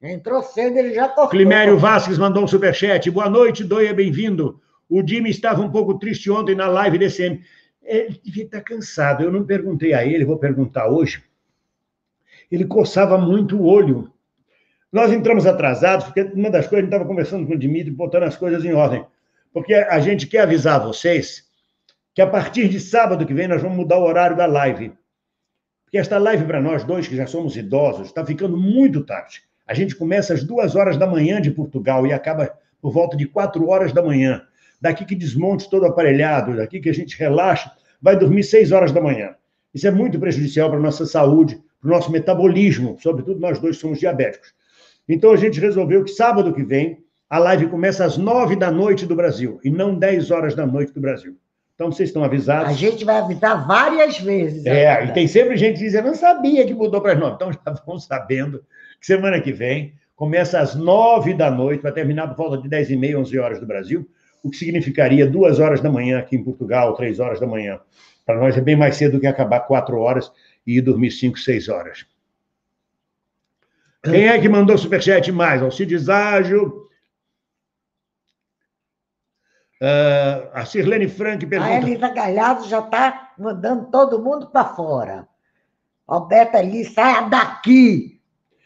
Entrou 0.00 0.44
cedo, 0.44 0.78
ele 0.78 0.94
já 0.94 1.08
cortou. 1.08 1.30
Climério 1.30 1.76
Vasques 1.76 2.16
mandou 2.16 2.44
um 2.44 2.46
superchat. 2.46 3.10
Boa 3.10 3.28
noite, 3.28 3.64
Doia, 3.64 3.92
bem-vindo. 3.92 4.60
O 4.88 5.04
Jimmy 5.04 5.30
estava 5.30 5.60
um 5.60 5.72
pouco 5.72 5.98
triste 5.98 6.30
ontem 6.30 6.54
na 6.54 6.68
live 6.68 6.98
DCM. 6.98 7.42
Ele 7.82 8.16
devia 8.22 8.44
estar 8.44 8.60
cansado. 8.60 9.24
Eu 9.24 9.32
não 9.32 9.44
perguntei 9.44 9.92
a 9.92 10.06
ele, 10.06 10.24
vou 10.24 10.38
perguntar 10.38 10.86
hoje. 10.88 11.20
Ele 12.48 12.64
coçava 12.64 13.18
muito 13.18 13.56
o 13.56 13.66
olho. 13.66 14.08
Nós 14.92 15.12
entramos 15.12 15.46
atrasados, 15.46 16.06
porque 16.06 16.22
uma 16.22 16.50
das 16.50 16.66
coisas, 16.66 16.78
a 16.78 16.80
gente 16.80 16.92
estava 16.92 17.06
conversando 17.06 17.46
com 17.46 17.54
o 17.54 17.58
Dimitri, 17.58 17.90
botando 17.90 18.24
as 18.24 18.36
coisas 18.36 18.64
em 18.64 18.72
ordem 18.72 19.04
porque 19.52 19.74
a 19.74 19.98
gente 20.00 20.26
quer 20.26 20.40
avisar 20.40 20.80
vocês 20.80 21.44
que 22.14 22.22
a 22.22 22.26
partir 22.26 22.68
de 22.68 22.80
sábado 22.80 23.26
que 23.26 23.34
vem 23.34 23.48
nós 23.48 23.62
vamos 23.62 23.76
mudar 23.76 23.98
o 23.98 24.04
horário 24.04 24.36
da 24.36 24.46
live. 24.46 24.92
Porque 25.84 25.98
esta 25.98 26.18
live 26.18 26.44
para 26.44 26.60
nós 26.60 26.84
dois, 26.84 27.08
que 27.08 27.16
já 27.16 27.26
somos 27.26 27.56
idosos, 27.56 28.08
está 28.08 28.24
ficando 28.24 28.56
muito 28.56 29.04
tarde. 29.04 29.42
A 29.66 29.74
gente 29.74 29.94
começa 29.94 30.34
às 30.34 30.44
duas 30.44 30.76
horas 30.76 30.96
da 30.96 31.06
manhã 31.06 31.40
de 31.40 31.50
Portugal 31.50 32.06
e 32.06 32.12
acaba 32.12 32.52
por 32.80 32.92
volta 32.92 33.16
de 33.16 33.26
quatro 33.26 33.68
horas 33.68 33.92
da 33.92 34.02
manhã. 34.02 34.42
Daqui 34.80 35.04
que 35.04 35.14
desmonte 35.14 35.68
todo 35.68 35.86
aparelhado, 35.86 36.56
daqui 36.56 36.80
que 36.80 36.88
a 36.88 36.94
gente 36.94 37.18
relaxa, 37.18 37.72
vai 38.00 38.16
dormir 38.16 38.42
seis 38.44 38.72
horas 38.72 38.92
da 38.92 39.00
manhã. 39.00 39.34
Isso 39.74 39.86
é 39.86 39.90
muito 39.90 40.18
prejudicial 40.18 40.68
para 40.70 40.78
a 40.78 40.82
nossa 40.82 41.06
saúde, 41.06 41.60
para 41.80 41.88
o 41.88 41.92
nosso 41.92 42.10
metabolismo, 42.10 42.96
sobretudo 43.00 43.40
nós 43.40 43.58
dois 43.58 43.76
somos 43.76 43.98
diabéticos. 43.98 44.54
Então 45.12 45.32
a 45.32 45.36
gente 45.36 45.60
resolveu 45.60 46.04
que 46.04 46.10
sábado 46.10 46.52
que 46.52 46.62
vem 46.62 47.02
a 47.28 47.38
live 47.38 47.68
começa 47.68 48.04
às 48.04 48.16
nove 48.16 48.56
da 48.56 48.70
noite 48.70 49.06
do 49.06 49.14
Brasil 49.14 49.60
e 49.64 49.70
não 49.70 49.94
dez 49.94 50.30
horas 50.30 50.54
da 50.54 50.66
noite 50.66 50.92
do 50.92 51.00
Brasil. 51.00 51.36
Então, 51.80 51.90
vocês 51.90 52.10
estão 52.10 52.22
avisados. 52.22 52.68
A 52.68 52.74
gente 52.74 53.06
vai 53.06 53.16
avisar 53.16 53.66
várias 53.66 54.18
vezes. 54.18 54.66
É, 54.66 54.86
ainda. 54.86 55.12
e 55.12 55.14
tem 55.14 55.26
sempre 55.26 55.56
gente 55.56 55.78
dizendo, 55.78 56.08
não 56.08 56.14
sabia 56.14 56.66
que 56.66 56.74
mudou 56.74 57.00
para 57.00 57.14
as 57.14 57.18
nove. 57.18 57.36
Então, 57.36 57.50
já 57.56 57.72
vão 57.86 57.98
sabendo 57.98 58.62
que 59.00 59.06
semana 59.06 59.40
que 59.40 59.50
vem 59.50 59.94
começa 60.14 60.60
às 60.60 60.74
nove 60.74 61.32
da 61.32 61.50
noite, 61.50 61.82
vai 61.82 61.90
terminar 61.90 62.28
por 62.28 62.36
volta 62.36 62.58
de 62.58 62.68
dez 62.68 62.90
e 62.90 62.96
meia, 62.96 63.18
onze 63.18 63.38
horas 63.38 63.58
do 63.58 63.66
Brasil, 63.66 64.06
o 64.42 64.50
que 64.50 64.58
significaria 64.58 65.26
duas 65.26 65.58
horas 65.58 65.80
da 65.80 65.90
manhã 65.90 66.18
aqui 66.18 66.36
em 66.36 66.44
Portugal, 66.44 66.92
três 66.92 67.18
horas 67.18 67.40
da 67.40 67.46
manhã. 67.46 67.80
Para 68.26 68.38
nós 68.38 68.58
é 68.58 68.60
bem 68.60 68.76
mais 68.76 68.96
cedo 68.96 69.12
do 69.12 69.20
que 69.20 69.26
acabar 69.26 69.60
quatro 69.60 69.98
horas 69.98 70.30
e 70.66 70.76
ir 70.76 70.82
dormir 70.82 71.10
cinco, 71.10 71.38
seis 71.38 71.70
horas. 71.70 72.04
Quem 74.02 74.28
é 74.28 74.40
que 74.40 74.48
mandou 74.48 74.78
superchat 74.78 75.30
mais? 75.30 75.62
Alcides 75.62 76.08
Ágil, 76.08 76.90
Uh, 79.82 80.44
a 80.52 80.66
Sirlene 80.66 81.08
Frank 81.08 81.46
pergunta... 81.46 81.72
A 81.72 81.78
Elisa 81.78 82.10
Galhardo 82.10 82.68
já 82.68 82.80
está 82.80 83.32
mandando 83.38 83.90
todo 83.90 84.22
mundo 84.22 84.50
para 84.50 84.74
fora. 84.74 85.26
Alberto 86.06 86.58
ali, 86.58 86.84
saia 86.84 87.22
daqui! 87.22 88.20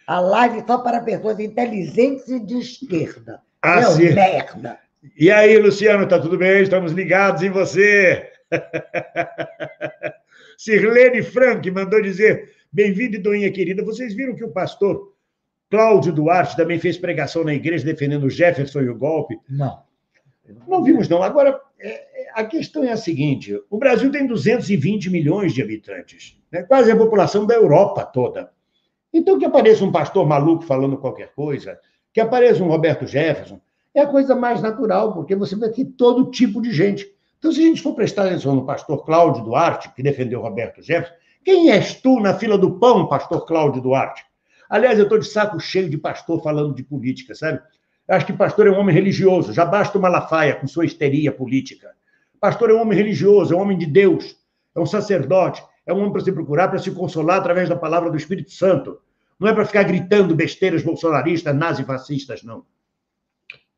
A 0.08 0.18
live 0.18 0.64
só 0.66 0.78
para 0.78 1.00
pessoas 1.02 1.38
inteligentes 1.38 2.28
e 2.28 2.40
de 2.40 2.58
esquerda. 2.58 3.40
Ah, 3.62 3.80
Meu 3.80 3.90
Cir... 3.92 4.14
merda! 4.14 4.78
E 5.16 5.30
aí, 5.30 5.56
Luciano, 5.56 6.08
tá 6.08 6.18
tudo 6.18 6.36
bem? 6.36 6.62
Estamos 6.62 6.90
ligados 6.90 7.42
em 7.42 7.50
você. 7.50 8.32
Sirlene 10.58 11.22
Frank 11.22 11.70
mandou 11.70 12.02
dizer: 12.02 12.52
Bem-vindo, 12.72 13.20
Doinha 13.20 13.52
querida. 13.52 13.84
Vocês 13.84 14.14
viram 14.14 14.34
que 14.34 14.44
o 14.44 14.50
pastor 14.50 15.13
Cláudio 15.74 16.12
Duarte 16.12 16.56
também 16.56 16.78
fez 16.78 16.96
pregação 16.96 17.42
na 17.42 17.52
igreja 17.52 17.84
defendendo 17.84 18.22
o 18.22 18.30
Jefferson 18.30 18.80
e 18.82 18.88
o 18.88 18.96
golpe? 18.96 19.40
Não. 19.50 19.82
Não 20.68 20.84
vimos, 20.84 21.08
não. 21.08 21.20
Agora, 21.20 21.60
é, 21.80 21.88
é, 21.88 22.30
a 22.32 22.44
questão 22.44 22.84
é 22.84 22.92
a 22.92 22.96
seguinte: 22.96 23.60
o 23.68 23.76
Brasil 23.76 24.08
tem 24.12 24.24
220 24.24 25.10
milhões 25.10 25.52
de 25.52 25.60
habitantes, 25.60 26.38
né? 26.52 26.62
quase 26.62 26.92
a 26.92 26.96
população 26.96 27.44
da 27.44 27.54
Europa 27.54 28.04
toda. 28.04 28.52
Então, 29.12 29.36
que 29.36 29.44
apareça 29.44 29.84
um 29.84 29.90
pastor 29.90 30.24
maluco 30.24 30.62
falando 30.62 30.96
qualquer 30.96 31.32
coisa, 31.34 31.76
que 32.12 32.20
apareça 32.20 32.62
um 32.62 32.68
Roberto 32.68 33.04
Jefferson, 33.04 33.60
é 33.92 34.02
a 34.02 34.06
coisa 34.06 34.36
mais 34.36 34.62
natural, 34.62 35.12
porque 35.12 35.34
você 35.34 35.56
vai 35.56 35.70
ter 35.70 35.86
todo 35.86 36.30
tipo 36.30 36.62
de 36.62 36.72
gente. 36.72 37.04
Então, 37.36 37.50
se 37.50 37.60
a 37.60 37.64
gente 37.64 37.82
for 37.82 37.96
prestar 37.96 38.26
atenção 38.26 38.54
no 38.54 38.64
pastor 38.64 39.04
Cláudio 39.04 39.42
Duarte, 39.42 39.92
que 39.92 40.04
defendeu 40.04 40.40
Roberto 40.40 40.80
Jefferson, 40.80 41.14
quem 41.44 41.72
és 41.72 41.94
tu 41.94 42.20
na 42.20 42.34
fila 42.34 42.56
do 42.56 42.78
pão, 42.78 43.08
pastor 43.08 43.44
Cláudio 43.44 43.82
Duarte? 43.82 44.24
Aliás, 44.74 44.98
eu 44.98 45.04
estou 45.04 45.20
de 45.20 45.28
saco 45.28 45.60
cheio 45.60 45.88
de 45.88 45.96
pastor 45.96 46.42
falando 46.42 46.74
de 46.74 46.82
política, 46.82 47.32
sabe? 47.32 47.62
Eu 48.08 48.16
acho 48.16 48.26
que 48.26 48.32
pastor 48.32 48.66
é 48.66 48.70
um 48.72 48.76
homem 48.76 48.92
religioso, 48.92 49.52
já 49.52 49.64
basta 49.64 49.96
o 49.96 50.00
Malafaia 50.00 50.56
com 50.56 50.66
sua 50.66 50.84
histeria 50.84 51.30
política. 51.30 51.92
Pastor 52.40 52.70
é 52.70 52.74
um 52.74 52.80
homem 52.80 52.98
religioso, 52.98 53.54
é 53.54 53.56
um 53.56 53.60
homem 53.60 53.78
de 53.78 53.86
Deus, 53.86 54.36
é 54.74 54.80
um 54.80 54.84
sacerdote, 54.84 55.62
é 55.86 55.94
um 55.94 55.98
homem 55.98 56.10
para 56.10 56.22
se 56.22 56.32
procurar, 56.32 56.66
para 56.66 56.80
se 56.80 56.90
consolar 56.90 57.38
através 57.38 57.68
da 57.68 57.76
palavra 57.76 58.10
do 58.10 58.16
Espírito 58.16 58.50
Santo. 58.50 59.00
Não 59.38 59.46
é 59.46 59.54
para 59.54 59.64
ficar 59.64 59.84
gritando 59.84 60.34
besteiras 60.34 60.82
bolsonaristas, 60.82 61.54
nazifascistas, 61.54 62.42
não. 62.42 62.64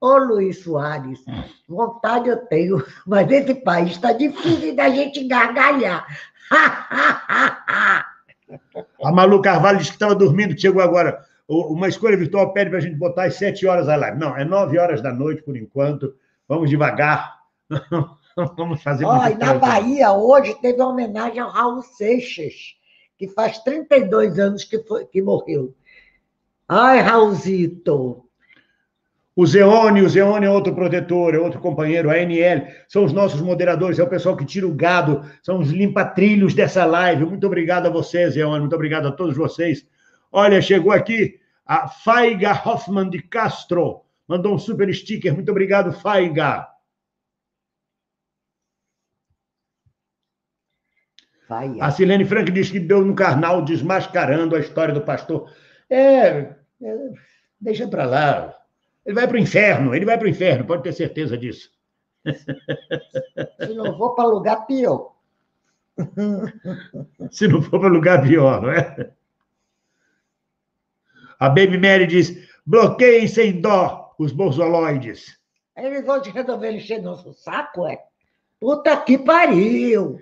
Ô 0.00 0.16
Luiz 0.16 0.62
Soares, 0.62 1.22
vontade 1.68 2.30
eu 2.30 2.38
tenho, 2.46 2.82
mas 3.06 3.30
esse 3.30 3.54
país 3.56 3.90
está 3.90 4.14
difícil 4.14 4.74
da 4.74 4.88
gente 4.88 5.28
gargalhar. 5.28 6.06
A 9.02 9.12
Malu 9.12 9.42
Carvalho 9.42 9.78
disse 9.78 9.90
que 9.90 9.96
estava 9.96 10.14
dormindo, 10.14 10.58
chegou 10.58 10.82
agora 10.82 11.24
uma 11.48 11.88
escolha 11.88 12.16
virtual 12.16 12.52
pede 12.52 12.70
para 12.70 12.78
a 12.78 12.82
gente 12.82 12.96
botar 12.96 13.24
às 13.24 13.34
sete 13.34 13.66
horas 13.66 13.88
a 13.88 13.96
live. 13.96 14.18
Não, 14.18 14.36
é 14.36 14.44
nove 14.44 14.78
horas 14.78 15.00
da 15.00 15.12
noite 15.12 15.42
por 15.42 15.56
enquanto. 15.56 16.14
Vamos 16.48 16.68
devagar. 16.68 17.36
Vamos 18.56 18.82
fazer 18.82 19.04
Olha, 19.06 19.36
na 19.36 19.54
Bahia, 19.54 20.12
hoje, 20.12 20.54
teve 20.60 20.78
uma 20.80 20.90
homenagem 20.90 21.38
ao 21.38 21.50
Raul 21.50 21.82
Seixas, 21.82 22.76
que 23.16 23.28
faz 23.28 23.58
32 23.60 24.38
anos 24.38 24.62
que, 24.62 24.78
foi, 24.80 25.06
que 25.06 25.22
morreu. 25.22 25.74
Ai, 26.68 27.00
Raulzito! 27.00 28.25
O 29.36 29.46
Zeone, 29.46 30.00
o 30.00 30.08
Zeone 30.08 30.46
é 30.46 30.50
outro 30.50 30.74
protetor, 30.74 31.34
é 31.34 31.38
outro 31.38 31.60
companheiro, 31.60 32.10
a 32.10 32.16
NL, 32.16 32.72
são 32.88 33.04
os 33.04 33.12
nossos 33.12 33.40
moderadores, 33.42 33.98
é 33.98 34.02
o 34.02 34.08
pessoal 34.08 34.34
que 34.34 34.46
tira 34.46 34.66
o 34.66 34.74
gado, 34.74 35.22
são 35.42 35.58
os 35.58 35.70
limpa-trilhos 35.70 36.54
dessa 36.54 36.86
live. 36.86 37.26
Muito 37.26 37.46
obrigado 37.46 37.86
a 37.86 37.90
vocês, 37.90 38.32
Zeone, 38.32 38.60
muito 38.60 38.74
obrigado 38.74 39.06
a 39.06 39.12
todos 39.12 39.36
vocês 39.36 39.86
Olha, 40.38 40.60
chegou 40.60 40.92
aqui 40.92 41.40
a 41.64 41.88
Faiga 41.88 42.52
Hoffman 42.52 43.08
de 43.08 43.22
Castro. 43.22 44.02
Mandou 44.28 44.54
um 44.54 44.58
super 44.58 44.92
sticker. 44.94 45.32
Muito 45.32 45.50
obrigado, 45.50 45.92
Faiga. 45.92 46.68
A 51.80 51.90
Silene 51.92 52.24
Frank 52.24 52.50
diz 52.50 52.70
que 52.70 52.80
deu 52.80 53.04
no 53.04 53.14
carnal 53.14 53.64
desmascarando 53.64 54.56
a 54.56 54.58
história 54.58 54.92
do 54.92 55.00
pastor. 55.00 55.50
É, 55.88 56.54
é 56.82 57.12
deixa 57.58 57.88
para 57.88 58.04
lá. 58.04 58.54
Ele 59.06 59.14
vai 59.14 59.28
para 59.28 59.36
o 59.36 59.40
inferno, 59.40 59.94
ele 59.94 60.04
vai 60.04 60.18
para 60.18 60.26
o 60.26 60.28
inferno, 60.28 60.66
pode 60.66 60.82
ter 60.82 60.92
certeza 60.92 61.38
disso. 61.38 61.70
Se 63.64 63.72
não 63.72 63.96
for 63.96 64.16
para 64.16 64.26
lugar 64.26 64.66
pior. 64.66 65.14
Se 67.30 67.46
não 67.46 67.62
for 67.62 67.78
para 67.78 67.88
lugar 67.88 68.22
pior, 68.22 68.60
não 68.60 68.72
é? 68.72 69.12
A 71.38 71.48
Baby 71.48 71.78
Mary 71.78 72.06
diz: 72.08 72.48
bloqueiem 72.66 73.28
sem 73.28 73.60
dó 73.60 74.12
os 74.18 74.32
bolsoloides. 74.32 75.38
Eles 75.76 76.04
vão 76.04 76.20
te 76.20 76.30
resolver 76.30 76.72
encher 76.72 77.00
nosso 77.00 77.32
saco, 77.32 77.86
é? 77.86 78.02
Puta 78.58 78.96
que 78.96 79.18
pariu! 79.18 80.18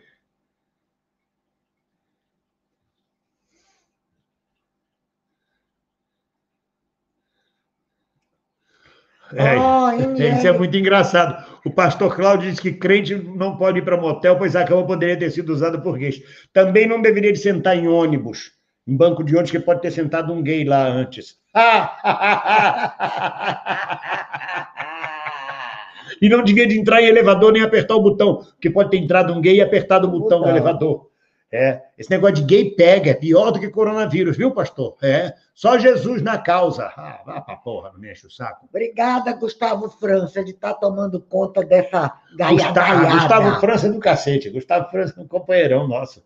É, 9.36 9.58
oh, 9.58 9.90
isso 10.38 10.46
é 10.46 10.52
muito 10.52 10.76
engraçado. 10.76 11.44
O 11.64 11.70
pastor 11.70 12.14
Cláudio 12.14 12.50
disse 12.50 12.62
que 12.62 12.72
crente 12.72 13.14
não 13.14 13.56
pode 13.56 13.78
ir 13.78 13.82
para 13.82 13.96
motel, 13.96 14.36
pois 14.36 14.54
a 14.54 14.64
cama 14.64 14.86
poderia 14.86 15.18
ter 15.18 15.30
sido 15.30 15.52
usada 15.52 15.78
por 15.78 15.98
gays. 15.98 16.22
Também 16.52 16.86
não 16.86 17.00
deveria 17.00 17.32
de 17.32 17.38
sentar 17.38 17.76
em 17.76 17.88
ônibus, 17.88 18.52
em 18.86 18.96
banco 18.96 19.24
de 19.24 19.34
ônibus, 19.34 19.50
que 19.50 19.58
pode 19.58 19.80
ter 19.80 19.90
sentado 19.90 20.32
um 20.32 20.42
gay 20.42 20.64
lá 20.64 20.86
antes. 20.86 21.36
e 26.20 26.28
não 26.28 26.42
devia 26.42 26.66
de 26.66 26.78
entrar 26.78 27.02
em 27.02 27.06
elevador 27.06 27.52
nem 27.52 27.62
apertar 27.62 27.96
o 27.96 28.02
botão, 28.02 28.36
porque 28.36 28.70
pode 28.70 28.90
ter 28.90 28.98
entrado 28.98 29.32
um 29.32 29.40
gay 29.40 29.56
e 29.56 29.62
apertado 29.62 30.06
o 30.06 30.10
botão 30.10 30.42
do 30.42 30.48
elevador. 30.48 31.08
É, 31.56 31.80
esse 31.96 32.10
negócio 32.10 32.34
de 32.34 32.42
gay 32.42 32.72
pega, 32.72 33.12
é 33.12 33.14
pior 33.14 33.52
do 33.52 33.60
que 33.60 33.68
coronavírus, 33.68 34.36
viu, 34.36 34.50
pastor? 34.50 34.96
É, 35.00 35.32
só 35.54 35.78
Jesus 35.78 36.20
na 36.20 36.36
causa. 36.36 36.86
Ah, 36.96 37.22
vá 37.24 37.40
pra 37.40 37.54
porra, 37.54 37.92
não 37.92 38.00
me 38.00 38.10
enche 38.10 38.26
o 38.26 38.30
saco. 38.30 38.66
Obrigada, 38.68 39.32
Gustavo 39.34 39.88
França, 39.88 40.42
de 40.42 40.50
estar 40.50 40.74
tá 40.74 40.80
tomando 40.80 41.20
conta 41.20 41.64
dessa 41.64 42.12
gaiada. 42.36 42.80
Gustavo, 42.80 43.10
Gustavo 43.12 43.60
França 43.60 43.88
do 43.88 44.00
cacete, 44.00 44.50
Gustavo 44.50 44.90
França 44.90 45.14
é 45.16 45.22
um 45.22 45.28
companheirão 45.28 45.86
nosso. 45.86 46.24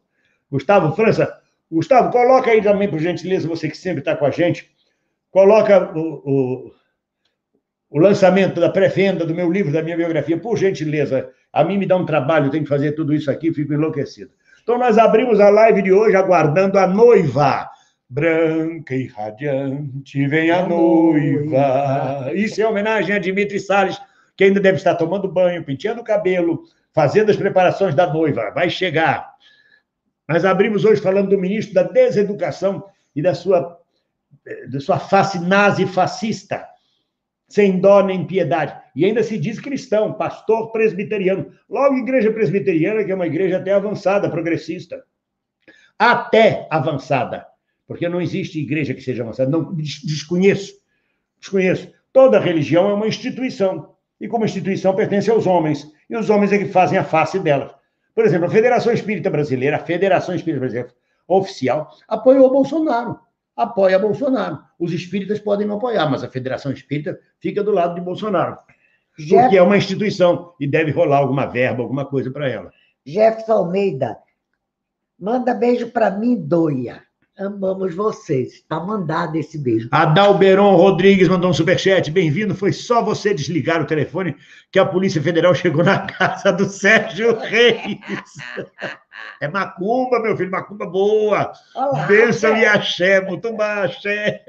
Gustavo 0.51 0.97
França, 0.97 1.31
Gustavo, 1.71 2.11
coloca 2.11 2.51
aí 2.51 2.63
também, 2.63 2.89
por 2.89 2.99
gentileza, 2.99 3.47
você 3.47 3.69
que 3.69 3.77
sempre 3.77 3.99
está 3.99 4.17
com 4.17 4.25
a 4.25 4.31
gente, 4.31 4.71
coloca 5.31 5.93
o, 5.95 6.23
o, 6.25 6.73
o 7.91 7.99
lançamento 7.99 8.59
da 8.59 8.71
pré-venda 8.71 9.27
do 9.27 9.35
meu 9.35 9.53
livro, 9.53 9.75
da 9.75 9.83
minha 9.83 9.97
biografia, 9.99 10.41
por 10.41 10.57
gentileza. 10.57 11.29
A 11.53 11.63
mim 11.63 11.77
me 11.77 11.85
dá 11.85 11.99
um 11.99 12.07
trabalho, 12.07 12.51
tenho 12.51 12.63
que 12.63 12.69
fazer 12.71 12.93
tudo 12.93 13.13
isso 13.13 13.31
aqui, 13.31 13.53
fico 13.53 13.75
enlouquecido. 13.75 14.38
Então, 14.69 14.77
nós 14.77 14.99
abrimos 14.99 15.41
a 15.41 15.49
live 15.49 15.81
de 15.81 15.91
hoje 15.91 16.15
aguardando 16.15 16.79
a 16.79 16.87
noiva. 16.87 17.71
Branca 18.07 18.95
e 18.95 19.07
radiante 19.07 20.27
vem 20.27 20.51
a 20.51 20.67
noiva. 20.69 22.31
Isso 22.35 22.61
é 22.61 22.69
homenagem 22.69 23.17
a 23.17 23.19
Dimitri 23.19 23.59
Salles, 23.59 23.99
que 24.37 24.45
ainda 24.45 24.61
deve 24.61 24.77
estar 24.77 24.95
tomando 24.97 25.27
banho, 25.27 25.65
penteando 25.65 26.03
o 26.03 26.05
cabelo, 26.05 26.65
fazendo 26.93 27.31
as 27.31 27.37
preparações 27.39 27.95
da 27.95 28.13
noiva. 28.13 28.51
Vai 28.51 28.69
chegar. 28.69 29.33
Nós 30.29 30.45
abrimos 30.45 30.85
hoje 30.85 31.01
falando 31.01 31.31
do 31.31 31.39
ministro 31.39 31.73
da 31.73 31.85
Deseducação 31.85 32.85
e 33.17 33.23
da 33.23 33.35
sua, 33.35 33.75
da 34.71 34.81
sua 34.81 34.99
face 34.99 35.39
nazi 35.39 35.87
fascista 35.87 36.69
sem 37.49 37.81
dó 37.81 38.03
nem 38.03 38.27
piedade. 38.27 38.77
E 38.99 39.05
ainda 39.05 39.23
se 39.23 39.39
diz 39.39 39.61
cristão, 39.61 40.13
pastor 40.13 40.73
presbiteriano. 40.73 41.53
Logo, 41.71 41.99
igreja 41.99 42.33
presbiteriana, 42.33 43.05
que 43.05 43.13
é 43.13 43.15
uma 43.15 43.29
igreja 43.29 43.59
até 43.59 43.73
avançada, 43.73 44.29
progressista. 44.29 45.05
Até 45.97 46.67
avançada. 46.69 47.47
Porque 47.87 48.09
não 48.09 48.21
existe 48.21 48.59
igreja 48.59 48.93
que 48.93 49.01
seja 49.01 49.23
avançada. 49.23 49.49
Não, 49.49 49.73
desconheço. 49.73 50.75
Desconheço. 51.39 51.93
Toda 52.13 52.41
religião 52.41 52.91
é 52.91 52.95
uma 52.95 53.07
instituição. 53.07 53.95
E 54.21 54.27
como 54.27 54.45
instituição 54.45 54.97
pertence 54.97 55.31
aos 55.31 55.47
homens. 55.47 55.87
E 56.11 56.17
os 56.17 56.29
homens 56.29 56.53
é 56.53 56.59
que 56.59 56.67
fazem 56.67 56.99
a 56.99 57.05
face 57.05 57.39
dela. 57.39 57.79
Por 58.17 58.27
exemplo, 58.27 58.47
a 58.47 58.51
Federação 58.51 58.93
Espírita 58.93 59.31
Brasileira, 59.31 59.77
a 59.77 59.79
Federação 59.87 60.35
Espírita 60.35 60.59
Brasileira 60.59 60.93
oficial, 61.29 61.89
apoiou 62.09 62.51
Bolsonaro 62.51 63.21
apoia 63.59 63.99
Bolsonaro. 63.99 64.61
Os 64.79 64.93
espíritas 64.93 65.41
podem 65.41 65.67
não 65.67 65.79
apoiar, 65.79 66.09
mas 66.09 66.23
a 66.23 66.29
Federação 66.29 66.71
Espírita 66.71 67.19
fica 67.41 67.63
do 67.63 67.73
lado 67.73 67.97
de 67.97 68.01
Bolsonaro. 68.01 68.57
Jeff... 69.19 69.43
Porque 69.43 69.57
é 69.57 69.63
uma 69.63 69.77
instituição 69.77 70.55
e 70.61 70.67
deve 70.67 70.93
rolar 70.93 71.19
alguma 71.19 71.47
verba, 71.47 71.83
alguma 71.83 72.05
coisa 72.05 72.31
para 72.31 72.49
ela. 72.49 72.71
Jefferson 73.05 73.53
Almeida, 73.53 74.17
manda 75.19 75.55
beijo 75.55 75.91
para 75.91 76.11
mim, 76.11 76.37
doia. 76.37 77.03
Amamos 77.39 77.95
vocês. 77.95 78.55
Está 78.55 78.81
mandado 78.81 79.37
esse 79.37 79.57
beijo. 79.57 79.89
Adalberon 79.93 80.75
Rodrigues 80.75 81.29
mandou 81.29 81.51
um 81.51 81.55
superchat. 81.55 82.11
Bem-vindo. 82.11 82.53
Foi 82.53 82.73
só 82.73 83.01
você 83.01 83.33
desligar 83.33 83.81
o 83.81 83.87
telefone 83.87 84.35
que 84.73 84.79
a 84.79 84.85
Polícia 84.85 85.23
Federal 85.23 85.55
chegou 85.55 85.85
na 85.85 86.01
casa 86.11 86.53
do 86.53 86.65
Sérgio 86.65 87.39
Reis. 87.39 88.01
É 89.41 89.47
macumba, 89.47 90.21
meu 90.21 90.37
filho, 90.37 90.51
macumba 90.51 90.85
boa. 90.87 91.53
Olá, 91.77 92.07
Bênção 92.07 92.57
e 92.57 92.67
axé, 92.67 93.21
mutumba 93.21 93.85
axé. 93.85 94.45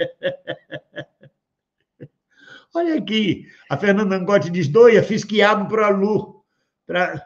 Olha 2.76 2.96
aqui, 2.96 3.46
a 3.70 3.78
Fernanda 3.78 4.16
Angotti 4.16 4.50
diz, 4.50 4.68
doia, 4.68 5.02
fiz 5.02 5.24
quiabo 5.24 5.68
para 5.68 5.88
a 5.88 5.90
Lu. 5.90 6.44
Pra... 6.86 7.26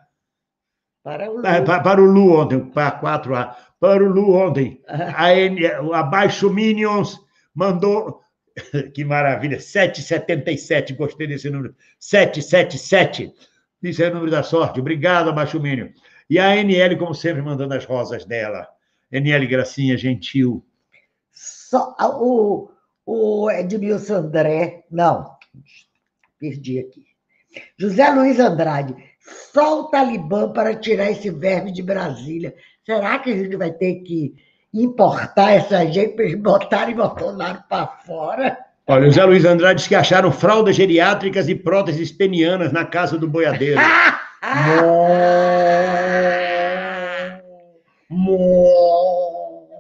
Para 1.04 1.30
o 1.30 1.36
Lu. 1.36 1.42
Para, 1.42 1.80
para 1.82 2.02
o 2.02 2.06
Lu 2.06 2.40
ontem, 2.40 2.60
para 2.70 3.02
4A 3.02 3.56
para 3.84 4.02
o 4.02 4.08
Lu 4.08 4.34
ontem. 4.34 4.82
A, 4.88 5.36
N, 5.36 5.66
a 5.94 6.04
Baixo 6.04 6.50
Minions 6.50 7.20
mandou. 7.54 8.24
Que 8.94 9.04
maravilha! 9.04 9.60
777, 9.60 10.94
gostei 10.94 11.28
desse 11.28 11.50
número. 11.50 11.76
777. 12.00 13.34
Isso 13.82 14.04
é 14.04 14.10
o 14.10 14.14
número 14.14 14.32
da 14.32 14.44
sorte. 14.44 14.80
Obrigado, 14.80 15.30
Abaixo 15.30 15.60
Minion. 15.60 15.90
E 16.30 16.40
a 16.40 16.56
NL, 16.56 16.96
como 16.98 17.16
sempre, 17.16 17.42
mandando 17.42 17.74
as 17.74 17.84
rosas 17.84 18.26
dela. 18.26 18.68
NL 19.12 19.48
Gracinha, 19.48 19.98
gentil. 19.98 20.64
Só, 21.32 21.96
o, 22.00 22.70
o 23.06 23.50
Edmilson 23.50 24.18
André. 24.18 24.86
Não, 24.90 25.33
perdi 26.40 26.80
aqui. 26.80 27.06
José 27.78 28.10
Luiz 28.10 28.40
Andrade. 28.40 28.96
Só 29.54 29.82
o 29.82 29.84
Talibã 29.86 30.52
para 30.52 30.76
tirar 30.76 31.10
esse 31.12 31.30
verme 31.30 31.72
de 31.72 31.82
Brasília. 31.82 32.54
Será 32.86 33.20
que 33.20 33.32
a 33.32 33.38
gente 33.38 33.56
vai 33.56 33.72
ter 33.72 34.02
que 34.02 34.34
importar 34.74 35.52
essa 35.52 35.86
gente 35.86 36.16
para 36.16 36.26
eles 36.26 36.40
botarem 36.40 36.96
Bolsonaro 36.96 37.64
para 37.70 37.88
fora? 37.88 38.58
Olha, 38.86 39.08
o 39.08 39.12
Zé 39.12 39.24
Luiz 39.24 39.46
Andrade 39.46 39.78
disse 39.78 39.88
que 39.88 39.96
acharam 39.96 40.30
fraldas 40.32 40.76
geriátricas 40.76 41.48
e 41.48 41.56
próteses 41.56 42.12
penianas 42.12 42.74
na 42.74 42.84
casa 42.84 43.18
do 43.18 43.28
boiadeiro. 43.30 43.80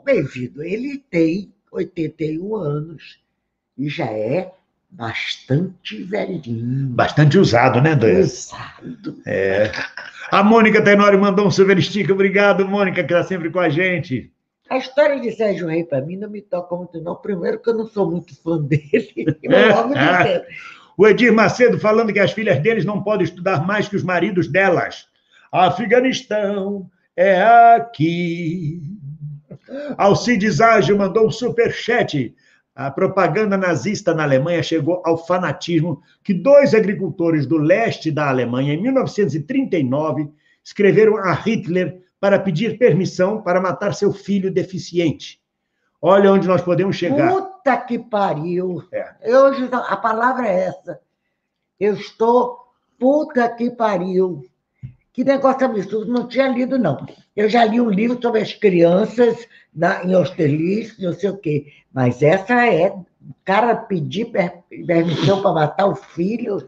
Bem-vindo. 0.06 0.64
Ele 0.64 1.04
tem 1.10 1.54
81 1.72 2.56
anos 2.56 3.20
e 3.78 3.90
já 3.90 4.06
é 4.06 4.54
bastante 4.94 6.04
velhinho. 6.04 6.88
Bastante 6.90 7.38
usado, 7.38 7.82
né, 7.82 7.96
Doia? 7.96 8.20
Usado. 8.20 9.22
É. 9.26 9.72
A 10.32 10.44
Mônica 10.44 10.82
Tenório 10.82 11.20
mandou 11.20 11.48
um 11.48 11.52
super 11.52 11.82
stick. 11.82 12.10
Obrigado, 12.10 12.68
Mônica, 12.68 13.04
que 13.04 13.14
está 13.14 13.24
sempre 13.24 13.50
com 13.50 13.60
a 13.60 13.70
gente. 13.70 14.32
A 14.70 14.78
história 14.78 15.20
de 15.20 15.32
Sérgio 15.32 15.68
Rei, 15.68 15.84
para 15.84 16.02
mim, 16.02 16.18
não 16.18 16.30
me 16.30 16.42
toca 16.42 16.76
muito, 16.76 17.02
não. 17.02 17.16
Primeiro, 17.16 17.60
que 17.60 17.70
eu 17.70 17.76
não 17.76 17.86
sou 17.86 18.10
muito 18.10 18.36
fã 18.42 18.60
dele. 18.60 19.38
É. 19.50 20.46
O 20.96 21.08
Edir 21.08 21.34
Macedo 21.34 21.80
falando 21.80 22.14
que 22.14 22.20
as 22.20 22.32
filhas 22.32 22.60
deles 22.60 22.86
não 22.86 23.02
podem 23.02 23.24
estudar 23.24 23.66
mais 23.66 23.88
que 23.88 23.96
os 23.96 24.04
maridos 24.04 24.48
delas. 24.48 25.08
Afeganistão 25.52 26.88
é 27.18 27.42
aqui. 27.42 28.80
Alcides 29.98 30.62
Ágil 30.62 30.96
mandou 30.96 31.26
um 31.26 31.32
super 31.32 31.74
chat. 31.74 32.36
A 32.76 32.90
propaganda 32.90 33.56
nazista 33.56 34.14
na 34.14 34.24
Alemanha 34.24 34.64
chegou 34.64 35.02
ao 35.06 35.18
fanatismo 35.18 36.02
que 36.24 36.34
dois 36.34 36.74
agricultores 36.74 37.46
do 37.46 37.58
leste 37.58 38.12
da 38.12 38.28
Alemanha, 38.30 38.74
em 38.74 38.82
1939, 38.82 40.32
escreveram 40.64 41.18
a 41.18 41.34
Hitler 41.34 42.02
para 42.20 42.40
pedir 42.40 42.80
permissão 42.80 43.42
para 43.42 43.62
matar 43.62 43.94
seu 43.94 44.12
filho 44.12 44.52
deficiente. 44.52 45.40
Olha 46.02 46.32
onde 46.32 46.48
nós 46.48 46.62
podemos 46.62 46.96
chegar. 46.96 47.32
Puta 47.32 47.78
que 47.78 48.00
pariu! 48.00 48.84
É. 48.92 49.14
Eu, 49.22 49.48
a 49.76 49.98
palavra 49.98 50.48
é 50.48 50.66
essa. 50.66 51.00
Eu 51.80 51.94
estou 51.94 52.60
puta 52.98 53.48
que 53.50 53.70
pariu. 53.70 54.44
Que 55.14 55.24
negócio 55.24 55.64
absurdo, 55.64 56.12
não 56.12 56.28
tinha 56.28 56.48
lido, 56.48 56.80
não. 56.80 57.06
Eu 57.36 57.48
já 57.48 57.64
li 57.64 57.80
um 57.80 57.92
livro 57.92 58.18
sobre 58.20 58.42
as 58.42 58.52
crianças 58.52 59.48
na, 59.74 60.04
em 60.04 60.12
Austerlitz, 60.16 60.98
não 60.98 61.14
sei 61.14 61.30
o 61.30 61.38
quê. 61.38 61.68
Mas 61.94 62.24
essa 62.24 62.66
é 62.66 62.88
o 62.90 63.06
cara 63.46 63.76
pedir 63.76 64.32
permissão 64.88 65.44
para 65.44 65.54
matar 65.54 65.86
o 65.86 65.96
filho. 65.96 66.68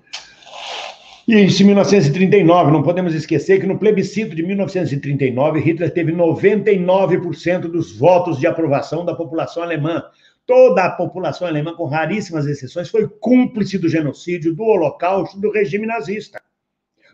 E 1.27 1.33
em 1.33 1.47
1939, 1.47 2.71
não 2.71 2.83
podemos 2.83 3.15
esquecer 3.15 3.59
que 3.59 3.65
no 3.65 3.79
plebiscito 3.79 4.35
de 4.35 4.43
1939, 4.43 5.59
Hitler 5.59 5.91
teve 5.91 6.11
99% 6.11 7.61
dos 7.61 7.97
votos 7.97 8.39
de 8.39 8.45
aprovação 8.45 9.03
da 9.03 9.15
população 9.15 9.63
alemã. 9.63 10.03
Toda 10.45 10.83
a 10.83 10.91
população 10.91 11.47
alemã, 11.47 11.73
com 11.73 11.85
raríssimas 11.85 12.45
exceções, 12.45 12.89
foi 12.89 13.07
cúmplice 13.07 13.79
do 13.79 13.89
genocídio, 13.89 14.53
do 14.53 14.63
holocausto, 14.65 15.39
do 15.39 15.49
regime 15.49 15.87
nazista. 15.87 16.39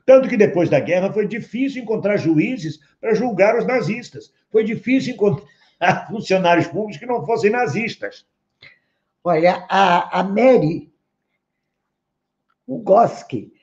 Tanto 0.06 0.28
que 0.28 0.38
depois 0.38 0.70
da 0.70 0.80
guerra 0.80 1.12
foi 1.12 1.28
difícil 1.28 1.84
encontrar 1.84 2.18
juízes 2.18 2.80
para 3.00 3.14
julgar 3.14 3.58
os 3.58 3.66
nazistas. 3.66 4.34
Foi 4.50 4.64
difícil 4.64 5.14
encontrar 5.14 6.08
funcionários 6.10 6.68
públicos 6.68 6.98
que 6.98 7.06
não 7.06 7.26
fossem 7.26 7.52
nazistas. 7.52 8.26
Olha, 9.24 9.66
a, 9.70 10.20
a 10.20 10.24
Mary 10.24 10.92
Ugoski, 12.68 13.54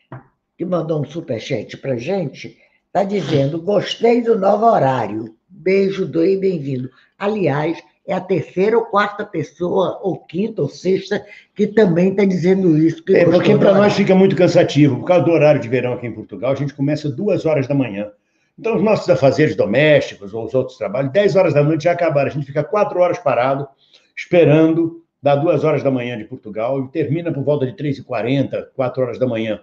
que 0.57 0.65
mandou 0.65 1.01
um 1.01 1.05
superchat 1.05 1.77
para 1.79 1.97
gente, 1.97 2.57
está 2.87 3.03
dizendo: 3.05 3.61
gostei 3.61 4.23
do 4.23 4.39
novo 4.39 4.67
horário. 4.67 5.37
Beijo, 5.49 6.07
doe 6.07 6.37
bem-vindo. 6.37 6.91
Aliás, 7.19 7.83
é 8.09 8.15
a 8.15 8.21
terceira 8.21 8.79
ou 8.79 8.87
quarta 8.87 9.23
pessoa, 9.23 10.01
ou 10.03 10.17
quinta 10.17 10.63
ou 10.63 10.69
sexta, 10.69 11.23
que 11.55 11.67
também 11.67 12.09
está 12.09 12.25
dizendo 12.25 12.79
isso. 12.79 13.05
é, 13.11 13.27
porque 13.27 13.55
para 13.55 13.75
nós 13.75 13.93
fica 13.93 14.15
muito 14.15 14.35
cansativo. 14.35 14.97
Por 14.97 15.05
causa 15.05 15.27
do 15.27 15.31
horário 15.31 15.61
de 15.61 15.69
verão 15.69 15.93
aqui 15.93 16.07
em 16.07 16.13
Portugal, 16.13 16.53
a 16.53 16.55
gente 16.55 16.73
começa 16.73 17.11
duas 17.11 17.45
horas 17.45 17.69
da 17.69 17.75
manhã. 17.75 18.11
Então, 18.59 18.77
os 18.77 18.83
nossos 18.83 19.09
afazeres 19.11 19.55
domésticos 19.55 20.33
ou 20.33 20.47
os 20.47 20.55
outros 20.55 20.79
trabalhos, 20.79 21.13
10 21.13 21.37
horas 21.37 21.53
da 21.53 21.63
noite 21.63 21.85
já 21.85 21.93
acabaram. 21.93 22.29
A 22.29 22.33
gente 22.33 22.47
fica 22.47 22.65
quatro 22.65 22.99
horas 22.99 23.19
parado, 23.19 23.69
esperando, 24.17 25.05
dá 25.23 25.37
duas 25.37 25.63
horas 25.63 25.83
da 25.83 25.91
manhã 25.91 26.17
de 26.17 26.25
Portugal 26.25 26.83
e 26.83 26.89
termina 26.89 27.31
por 27.31 27.45
volta 27.45 27.67
de 27.67 27.75
3h40, 27.75 28.69
4 28.75 29.03
horas 29.03 29.19
da 29.19 29.27
manhã. 29.27 29.61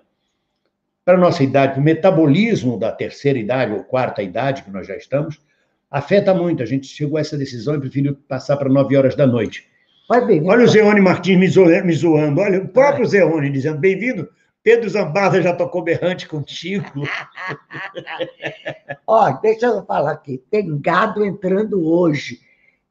Para 1.03 1.15
a 1.15 1.19
nossa 1.19 1.43
idade, 1.43 1.73
para 1.73 1.81
o 1.81 1.84
metabolismo 1.84 2.77
da 2.77 2.91
terceira 2.91 3.39
idade 3.39 3.73
ou 3.73 3.84
quarta 3.84 4.21
idade 4.21 4.62
que 4.62 4.69
nós 4.69 4.86
já 4.86 4.95
estamos, 4.95 5.39
afeta 5.95 6.34
muito. 6.34 6.62
A 6.62 6.65
gente 6.65 6.88
chegou 6.88 7.17
a 7.17 7.21
essa 7.21 7.38
decisão 7.38 7.75
e 7.75 7.79
preferiu 7.79 8.15
passar 8.27 8.58
para 8.58 8.67
9 8.67 8.97
horas 8.97 9.15
da 9.15 9.25
noite. 9.25 9.65
Bem, 10.27 10.47
Olha 10.47 10.65
o 10.65 10.67
Zeone 10.67 11.01
Martins 11.01 11.39
me, 11.39 11.47
zo 11.47 11.65
me 11.65 11.93
zoando. 11.93 12.41
Olha, 12.41 12.62
o 12.62 12.67
próprio 12.67 13.05
Zeone 13.05 13.49
dizendo: 13.49 13.79
bem-vindo. 13.79 14.27
Pedro 14.62 14.89
Zambarda 14.89 15.41
já 15.41 15.53
tocou 15.53 15.84
berrante 15.84 16.27
contigo. 16.27 16.86
Ó, 19.08 19.31
deixa 19.39 19.67
eu 19.67 19.86
falar 19.86 20.12
aqui. 20.12 20.43
Tem 20.49 20.79
gado 20.79 21.23
entrando 21.23 21.88
hoje. 21.88 22.39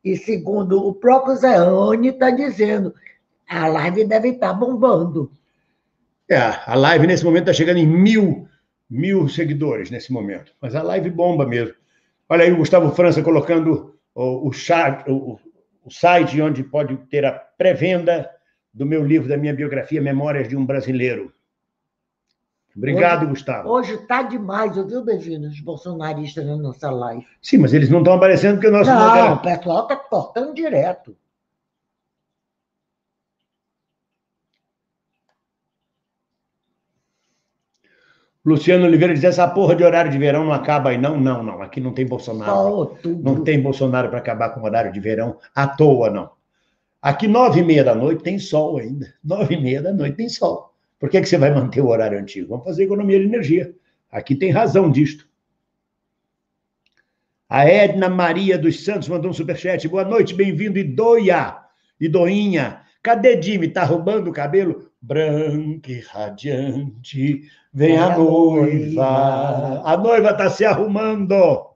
E 0.03 0.17
segundo 0.17 0.87
o 0.87 0.95
próprio 0.95 1.37
Zeone 1.37 2.09
está 2.09 2.31
dizendo, 2.31 2.95
a 3.49 3.67
live 3.67 4.05
deve 4.05 4.31
estar 4.31 4.49
tá 4.49 4.55
bombando. 4.55 5.31
É, 6.31 6.39
a 6.39 6.75
live 6.75 7.07
nesse 7.07 7.25
momento 7.25 7.43
está 7.43 7.53
chegando 7.53 7.79
em 7.79 7.87
mil, 7.87 8.49
mil 8.89 9.29
seguidores 9.29 9.91
nesse 9.91 10.13
momento. 10.13 10.53
Mas 10.61 10.75
a 10.75 10.83
live 10.83 11.11
bomba 11.11 11.45
mesmo. 11.45 11.75
Olha 12.29 12.45
aí 12.45 12.53
o 12.53 12.57
Gustavo 12.57 12.91
França 12.95 13.23
colocando 13.23 13.95
o, 14.15 14.49
o, 14.49 14.53
chat, 14.53 15.09
o, 15.11 15.39
o 15.85 15.91
site 15.91 16.41
onde 16.41 16.63
pode 16.63 16.97
ter 17.09 17.25
a 17.25 17.33
pré-venda 17.33 18.31
do 18.73 18.87
meu 18.87 19.05
livro, 19.05 19.29
da 19.29 19.37
minha 19.37 19.55
biografia, 19.55 20.01
Memórias 20.01 20.49
de 20.49 20.57
um 20.57 20.65
Brasileiro. 20.65 21.33
Obrigado, 22.77 23.23
hoje, 23.23 23.31
Gustavo. 23.31 23.69
Hoje 23.69 23.95
está 23.95 24.23
demais, 24.23 24.75
viu, 24.75 25.05
Beijinho, 25.05 25.49
os 25.49 25.61
bolsonaristas 25.61 26.45
na 26.45 26.57
nossa 26.57 26.91
live. 26.91 27.25
Sim, 27.41 27.59
mas 27.59 27.73
eles 27.73 27.89
não 27.89 28.01
estão 28.01 28.15
aparecendo 28.15 28.55
porque 28.55 28.67
o 28.67 28.73
nosso. 28.73 28.91
Não, 28.91 29.09
modelo... 29.09 29.35
o 29.35 29.43
pessoal 29.43 29.83
está 29.83 29.97
cortando 29.97 30.55
direto. 30.55 31.17
Luciano 38.45 38.85
Oliveira 38.85 39.15
diz: 39.15 39.25
essa 39.25 39.49
porra 39.49 39.75
de 39.75 39.83
horário 39.83 40.11
de 40.11 40.19
verão 40.19 40.45
não 40.45 40.53
acaba 40.53 40.91
aí, 40.91 40.99
não? 40.99 41.19
Não, 41.19 41.43
não. 41.43 41.63
Aqui 41.63 41.81
não 41.81 41.93
tem 41.93 42.07
Bolsonaro. 42.07 42.51
Não 43.23 43.43
tem 43.43 43.61
Bolsonaro 43.61 44.11
para 44.11 44.19
acabar 44.19 44.51
com 44.51 44.61
o 44.61 44.65
horário 44.65 44.93
de 44.93 45.01
verão 45.01 45.39
à 45.55 45.67
toa, 45.67 46.11
não. 46.11 46.31
Aqui, 47.01 47.27
nove 47.27 47.61
e 47.61 47.65
meia 47.65 47.85
da 47.85 47.95
noite, 47.95 48.23
tem 48.23 48.39
sol 48.39 48.79
ainda. 48.79 49.15
Nove 49.23 49.55
e 49.55 49.61
meia 49.61 49.83
da 49.83 49.93
noite 49.93 50.17
tem 50.17 50.29
sol. 50.29 50.75
Por 50.99 51.09
que, 51.09 51.21
que 51.21 51.29
você 51.29 51.37
vai 51.37 51.53
manter 51.53 51.81
o 51.81 51.89
horário 51.89 52.19
antigo? 52.19 52.49
Vamos 52.49 52.65
fazer 52.65 52.85
economia 52.85 53.19
de 53.19 53.27
energia. 53.27 53.75
Aqui 54.11 54.35
tem 54.35 54.51
razão 54.51 54.91
disto. 54.91 55.27
A 57.49 57.67
Edna 57.67 58.09
Maria 58.09 58.57
dos 58.57 58.85
Santos 58.85 59.09
mandou 59.09 59.31
um 59.31 59.35
superchat. 59.35 59.87
Boa 59.87 60.05
noite, 60.05 60.35
bem-vindo, 60.35 60.79
Idoia. 60.79 61.57
Idoinha. 62.01 62.81
Cadê 63.03 63.41
Jimmy? 63.41 63.69
Tá 63.69 63.85
roubando 63.85 64.31
o 64.31 64.33
cabelo? 64.33 64.91
Branca 65.07 65.93
e 65.93 66.01
radiante, 66.01 67.43
vem 67.71 67.99
a 67.99 68.17
noiva. 68.17 69.83
A 69.85 69.99
noiva 69.99 70.31
está 70.31 70.49
se 70.49 70.65
arrumando. 70.65 71.75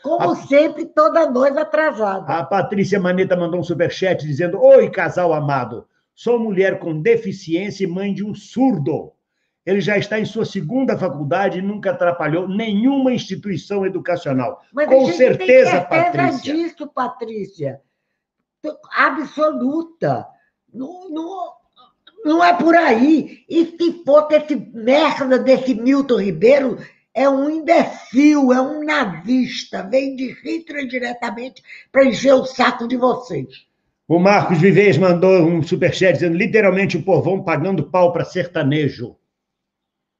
Como 0.00 0.30
a... 0.30 0.36
sempre, 0.36 0.86
toda 0.86 1.28
noiva 1.28 1.62
atrasada. 1.62 2.32
A 2.32 2.44
Patrícia 2.44 3.00
Maneta 3.00 3.36
mandou 3.36 3.58
um 3.58 3.64
superchat 3.64 4.24
dizendo: 4.24 4.62
Oi, 4.62 4.88
casal 4.90 5.32
amado. 5.32 5.88
Sou 6.14 6.38
mulher 6.38 6.78
com 6.78 7.02
deficiência 7.02 7.82
e 7.82 7.88
mãe 7.88 8.14
de 8.14 8.24
um 8.24 8.32
surdo. 8.32 9.12
Ele 9.66 9.80
já 9.80 9.98
está 9.98 10.20
em 10.20 10.24
sua 10.24 10.44
segunda 10.44 10.96
faculdade 10.96 11.58
e 11.58 11.62
nunca 11.62 11.90
atrapalhou 11.90 12.46
nenhuma 12.46 13.12
instituição 13.12 13.84
educacional. 13.84 14.62
Mas 14.72 14.86
com 14.86 15.06
certeza, 15.06 15.70
certeza 15.70 15.80
Patrícia. 15.80 16.54
disso, 16.54 16.86
Patrícia. 16.86 17.80
Absoluta. 18.96 20.28
Não, 20.72 21.10
não, 21.10 21.52
não 22.24 22.42
é 22.42 22.54
por 22.54 22.74
aí. 22.74 23.44
E 23.48 23.66
se 23.66 24.02
for 24.04 24.26
esse 24.32 24.56
merda 24.56 25.38
desse 25.38 25.74
Milton 25.74 26.20
Ribeiro, 26.20 26.78
é 27.12 27.28
um 27.28 27.48
imbecil, 27.50 28.52
é 28.52 28.60
um 28.60 28.84
nazista, 28.84 29.82
vem 29.88 30.16
de 30.16 30.32
Hitler 30.42 30.86
diretamente 30.86 31.62
para 31.92 32.04
encher 32.04 32.34
o 32.34 32.44
saco 32.44 32.88
de 32.88 32.96
vocês. 32.96 33.66
O 34.08 34.18
Marcos 34.18 34.58
Vivez 34.58 34.98
mandou 34.98 35.46
um 35.46 35.62
superchat 35.62 36.14
dizendo 36.14 36.36
literalmente 36.36 36.96
o 36.96 37.02
povão 37.02 37.42
pagando 37.42 37.90
pau 37.90 38.12
para 38.12 38.24
sertanejo. 38.24 39.16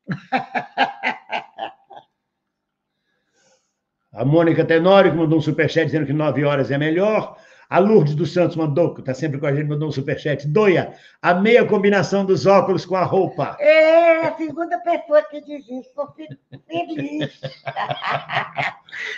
A 4.13 4.25
Mônica 4.25 4.65
Tenório 4.65 5.13
mandou 5.13 5.39
um 5.39 5.43
superchat 5.43 5.87
dizendo 5.87 6.07
que 6.07 6.13
nove 6.13 6.45
horas 6.45 6.71
é 6.71 6.79
melhor. 6.79 7.37
A 7.75 7.81
Lourdes 7.81 8.15
dos 8.15 8.33
Santos 8.33 8.55
mandou, 8.55 8.95
que 8.95 9.01
está 9.01 9.13
sempre 9.13 9.41
com 9.41 9.47
a 9.47 9.53
gente, 9.53 9.67
mandou 9.67 9.89
um 9.89 9.91
superchat. 9.91 10.47
Doia, 10.47 10.95
a 11.21 11.35
meia 11.35 11.65
combinação 11.65 12.25
dos 12.25 12.47
óculos 12.47 12.87
com 12.87 12.95
a 12.95 13.03
roupa. 13.03 13.57
É, 13.59 14.29
a 14.29 14.37
segunda 14.37 14.79
pessoa 14.79 15.21
que 15.25 15.41
diz 15.41 15.65
isso. 15.65 15.89
Estou 15.89 16.07
feliz. 16.69 17.41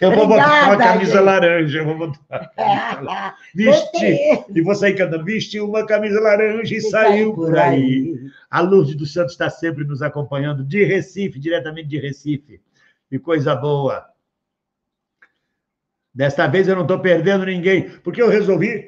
eu 0.00 0.10
vou 0.10 0.24
Obrigada, 0.24 0.48
botar 0.48 0.68
uma 0.68 0.76
camisa 0.78 1.12
gente. 1.12 1.22
laranja. 1.22 1.78
Eu 1.80 1.84
vou 1.84 1.98
botar. 1.98 3.36
Vestir. 3.54 4.46
E 4.48 4.62
vou 4.62 4.74
sair 4.74 4.94
cantando. 4.94 5.22
Vestiu 5.22 5.68
uma 5.68 5.84
camisa 5.84 6.18
laranja 6.18 6.74
e, 6.74 6.80
saiu 6.80 7.34
por 7.34 7.58
aí. 7.58 7.74
aí. 7.74 8.20
A 8.50 8.62
Lourdes 8.62 8.94
dos 8.94 9.12
Santos 9.12 9.32
está 9.32 9.50
sempre 9.50 9.84
nos 9.84 10.00
acompanhando 10.00 10.64
de 10.64 10.82
Recife, 10.82 11.38
diretamente 11.38 11.88
de 11.88 11.98
Recife. 11.98 12.58
E 13.12 13.18
coisa 13.18 13.54
boa. 13.54 14.15
Desta 16.16 16.46
vez 16.46 16.66
eu 16.66 16.74
não 16.74 16.80
estou 16.80 16.98
perdendo 16.98 17.44
ninguém, 17.44 17.90
porque 18.02 18.22
eu 18.22 18.30
resolvi 18.30 18.86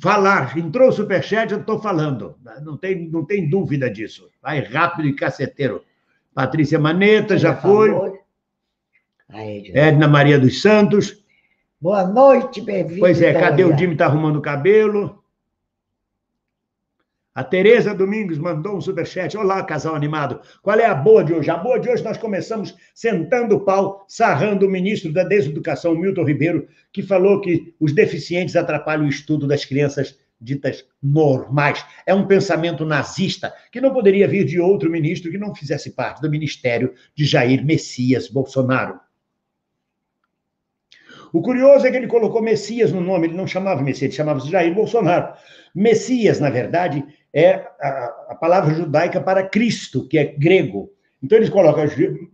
falar. 0.00 0.56
Entrou 0.56 0.88
o 0.88 0.92
superchat, 0.92 1.52
eu 1.52 1.58
estou 1.58 1.80
falando. 1.80 2.36
Não 2.62 2.76
tem, 2.76 3.10
não 3.10 3.24
tem 3.26 3.50
dúvida 3.50 3.90
disso. 3.90 4.30
Vai 4.40 4.60
rápido 4.60 5.08
e 5.08 5.16
caceteiro. 5.16 5.82
Patrícia 6.32 6.78
Maneta 6.78 7.36
já, 7.36 7.56
foi. 7.56 7.90
Edna 9.74 10.06
Maria 10.06 10.38
dos 10.38 10.62
Santos. 10.62 11.24
Boa 11.80 12.06
noite, 12.06 12.60
bem-vindo. 12.60 13.00
Pois 13.00 13.20
é, 13.20 13.34
cadê 13.34 13.64
o 13.64 13.76
Jimmy? 13.76 13.94
Está 13.94 14.06
arrumando 14.06 14.36
o 14.36 14.42
cabelo. 14.42 15.19
A 17.32 17.44
Tereza 17.44 17.94
Domingos 17.94 18.38
mandou 18.38 18.76
um 18.76 18.80
superchat. 18.80 19.36
Olá, 19.36 19.62
casal 19.62 19.94
animado. 19.94 20.40
Qual 20.60 20.76
é 20.76 20.86
a 20.86 20.94
boa 20.94 21.22
de 21.22 21.32
hoje? 21.32 21.48
A 21.48 21.56
boa 21.56 21.78
de 21.78 21.88
hoje 21.88 22.02
nós 22.02 22.18
começamos 22.18 22.74
sentando 22.92 23.54
o 23.54 23.60
pau, 23.60 24.04
sarrando 24.08 24.66
o 24.66 24.70
ministro 24.70 25.12
da 25.12 25.22
Deseducação, 25.22 25.94
Milton 25.94 26.24
Ribeiro, 26.24 26.66
que 26.92 27.04
falou 27.04 27.40
que 27.40 27.72
os 27.78 27.92
deficientes 27.92 28.56
atrapalham 28.56 29.04
o 29.04 29.08
estudo 29.08 29.46
das 29.46 29.64
crianças 29.64 30.18
ditas 30.40 30.84
normais. 31.00 31.84
É 32.04 32.12
um 32.12 32.26
pensamento 32.26 32.84
nazista 32.84 33.54
que 33.70 33.80
não 33.80 33.92
poderia 33.92 34.26
vir 34.26 34.44
de 34.44 34.58
outro 34.58 34.90
ministro 34.90 35.30
que 35.30 35.38
não 35.38 35.54
fizesse 35.54 35.92
parte 35.92 36.20
do 36.20 36.30
ministério 36.30 36.94
de 37.14 37.24
Jair 37.24 37.64
Messias 37.64 38.28
Bolsonaro. 38.28 38.98
O 41.32 41.40
curioso 41.40 41.86
é 41.86 41.90
que 41.92 41.96
ele 41.96 42.08
colocou 42.08 42.42
Messias 42.42 42.92
no 42.92 43.00
nome, 43.00 43.28
ele 43.28 43.36
não 43.36 43.46
chamava 43.46 43.82
Messias, 43.82 44.02
ele 44.02 44.12
chamava 44.12 44.40
Jair 44.40 44.74
Bolsonaro. 44.74 45.32
Messias, 45.72 46.40
na 46.40 46.50
verdade, 46.50 47.04
é 47.32 47.66
a, 47.80 48.26
a 48.30 48.34
palavra 48.34 48.74
judaica 48.74 49.20
para 49.20 49.48
Cristo, 49.48 50.06
que 50.08 50.18
é 50.18 50.24
grego. 50.24 50.90
Então 51.22 51.36
eles 51.36 51.50
colocam 51.50 51.84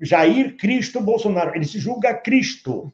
Jair 0.00 0.56
Cristo 0.56 1.00
Bolsonaro. 1.00 1.54
Ele 1.54 1.64
se 1.64 1.78
julga 1.78 2.14
Cristo. 2.14 2.92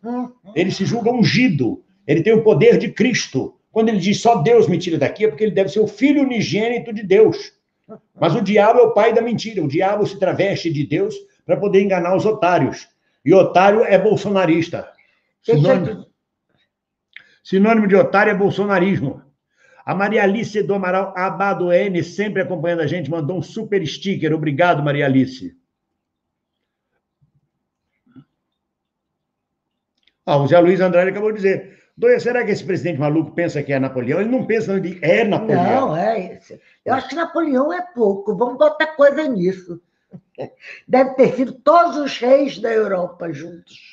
Ele 0.55 0.71
se 0.71 0.85
julga 0.87 1.12
ungido. 1.12 1.85
Ele 2.07 2.23
tem 2.23 2.33
o 2.33 2.43
poder 2.43 2.79
de 2.79 2.91
Cristo. 2.91 3.55
Quando 3.71 3.91
ele 3.91 3.99
diz 3.99 4.21
só 4.21 4.37
Deus 4.37 4.69
me 4.69 4.79
tira 4.79 4.99
daqui, 4.99 5.25
é 5.25 5.29
porque 5.29 5.45
ele 5.45 5.55
deve 5.55 5.71
ser 5.71 5.81
o 5.81 5.87
filho 5.87 6.23
unigênito 6.23 6.93
de 6.93 7.03
Deus. 7.03 7.53
Mas 8.19 8.35
o 8.35 8.41
diabo 8.41 8.81
é 8.81 8.83
o 8.83 8.93
pai 8.93 9.12
da 9.12 9.21
mentira. 9.21 9.62
O 9.62 9.69
diabo 9.69 10.07
se 10.07 10.19
traveste 10.19 10.73
de 10.73 10.87
Deus 10.87 11.15
para 11.45 11.57
poder 11.57 11.83
enganar 11.83 12.17
os 12.17 12.25
otários. 12.25 12.88
E 13.25 13.33
otário 13.35 13.83
é 13.85 13.99
bolsonarista. 13.99 14.88
Sinônimo, 15.43 16.07
sinônimo 17.45 17.87
de 17.87 17.97
otário 17.97 18.31
é 18.31 18.35
bolsonarismo. 18.35 19.23
A 19.85 19.95
Maria 19.95 20.23
Alice 20.23 20.62
do 20.62 20.75
Amaral 20.75 21.12
Abadoene, 21.16 22.03
sempre 22.05 22.42
acompanhando 22.42 22.81
a 22.81 22.87
gente, 22.87 23.11
mandou 23.11 23.38
um 23.38 23.42
super 23.42 23.85
sticker. 23.87 24.33
Obrigado, 24.33 24.83
Maria 24.83 25.07
Alice. 25.07 25.57
Ah, 30.25 30.37
o 30.37 30.47
Zé 30.47 30.59
Luiz 30.61 30.81
Andrade 30.81 31.11
acabou 31.11 31.33
de 31.33 31.37
dizer. 31.37 31.83
Doia, 31.97 32.18
será 32.18 32.45
que 32.45 32.53
esse 32.53 32.64
presidente 32.64 32.99
maluco 32.99 33.33
pensa 33.33 33.62
que 33.62 33.73
é 33.73 33.79
Napoleão? 33.79 34.21
Ele 34.21 34.31
não 34.31 34.47
pensa, 34.47 34.73
ele 34.75 34.99
é 35.03 35.25
Napoleão. 35.25 35.88
Não, 35.88 35.97
é 35.97 36.37
isso. 36.37 36.59
Eu 36.85 36.95
acho 36.95 37.09
que 37.09 37.14
Napoleão 37.14 37.73
é 37.73 37.83
pouco. 37.92 38.37
Vamos 38.37 38.57
botar 38.57 38.87
coisa 38.97 39.27
nisso. 39.27 39.81
Deve 40.88 41.14
ter 41.14 41.35
sido 41.35 41.53
todos 41.53 41.97
os 41.97 42.18
reis 42.18 42.59
da 42.59 42.73
Europa 42.73 43.33
juntos. 43.33 43.91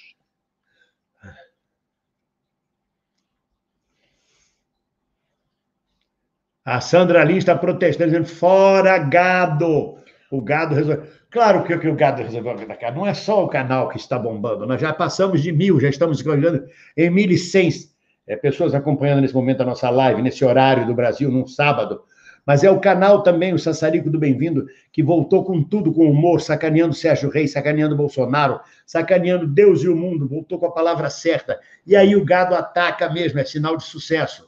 A 6.69 6.79
Sandra 6.81 7.23
Lins 7.23 7.39
está 7.39 7.55
protestando, 7.55 8.11
dizendo 8.11 8.27
fora 8.27 8.95
gado. 8.99 9.95
O 10.29 10.39
gado 10.39 10.75
resolveu. 10.75 11.03
Claro 11.31 11.63
que, 11.63 11.75
que 11.75 11.87
o 11.87 11.95
gado 11.95 12.21
resolveu 12.21 12.51
atacar. 12.51 12.93
Não 12.93 13.07
é 13.07 13.13
só 13.15 13.43
o 13.43 13.47
canal 13.47 13.89
que 13.89 13.97
está 13.97 14.19
bombando. 14.19 14.67
Nós 14.67 14.79
já 14.79 14.93
passamos 14.93 15.41
de 15.41 15.51
mil, 15.51 15.79
já 15.79 15.89
estamos 15.89 16.19
chegando 16.19 16.63
em 16.95 17.09
1.100 17.09 17.89
é, 18.27 18.35
pessoas 18.35 18.75
acompanhando 18.75 19.21
nesse 19.21 19.33
momento 19.33 19.61
a 19.61 19.65
nossa 19.65 19.89
live, 19.89 20.21
nesse 20.21 20.45
horário 20.45 20.85
do 20.85 20.93
Brasil, 20.93 21.31
num 21.31 21.47
sábado. 21.47 22.03
Mas 22.45 22.63
é 22.63 22.69
o 22.69 22.79
canal 22.79 23.23
também, 23.23 23.51
o 23.51 23.57
Sassarico 23.57 24.07
do 24.07 24.19
Bem-vindo, 24.19 24.67
que 24.91 25.01
voltou 25.01 25.43
com 25.43 25.63
tudo, 25.63 25.91
com 25.91 26.05
humor, 26.05 26.39
sacaneando 26.39 26.93
Sérgio 26.93 27.31
Reis, 27.31 27.51
sacaneando 27.51 27.95
Bolsonaro, 27.95 28.59
sacaneando 28.85 29.47
Deus 29.47 29.81
e 29.81 29.89
o 29.89 29.95
mundo, 29.95 30.27
voltou 30.27 30.59
com 30.59 30.67
a 30.67 30.71
palavra 30.71 31.09
certa. 31.09 31.59
E 31.85 31.95
aí 31.95 32.15
o 32.15 32.23
gado 32.23 32.53
ataca 32.53 33.11
mesmo, 33.11 33.39
é 33.39 33.43
sinal 33.43 33.75
de 33.75 33.83
sucesso. 33.85 34.47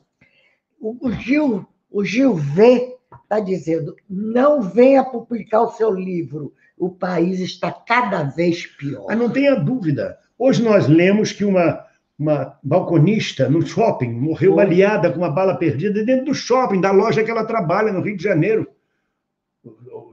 O 0.80 1.12
Gil 1.12 1.68
o 1.92 2.06
Gil 2.06 2.34
V 2.36 2.96
está 3.24 3.40
dizendo: 3.40 3.96
não 4.10 4.62
venha 4.62 5.04
publicar 5.04 5.62
o 5.62 5.72
seu 5.72 5.92
livro, 5.92 6.54
o 6.78 6.90
país 6.90 7.40
está 7.40 7.72
cada 7.72 8.24
vez 8.24 8.66
pior. 8.66 9.06
Mas 9.08 9.18
não 9.18 9.30
tenha 9.30 9.56
dúvida. 9.56 10.18
Hoje 10.40 10.64
nós 10.64 10.88
lemos 10.88 11.32
que 11.32 11.46
uma, 11.46 11.86
uma 12.18 12.58
balconista 12.64 13.50
no 13.50 13.66
shopping 13.66 14.12
morreu 14.12 14.56
Foi. 14.56 14.64
baleada 14.64 15.12
com 15.12 15.20
uma 15.20 15.30
bala 15.30 15.56
perdida 15.56 16.04
dentro 16.04 16.26
do 16.26 16.34
shopping, 16.34 16.82
da 16.82 16.92
loja 16.92 17.24
que 17.24 17.30
ela 17.30 17.46
trabalha 17.46 17.92
no 17.92 18.02
Rio 18.02 18.18
de 18.18 18.24
Janeiro. 18.24 18.68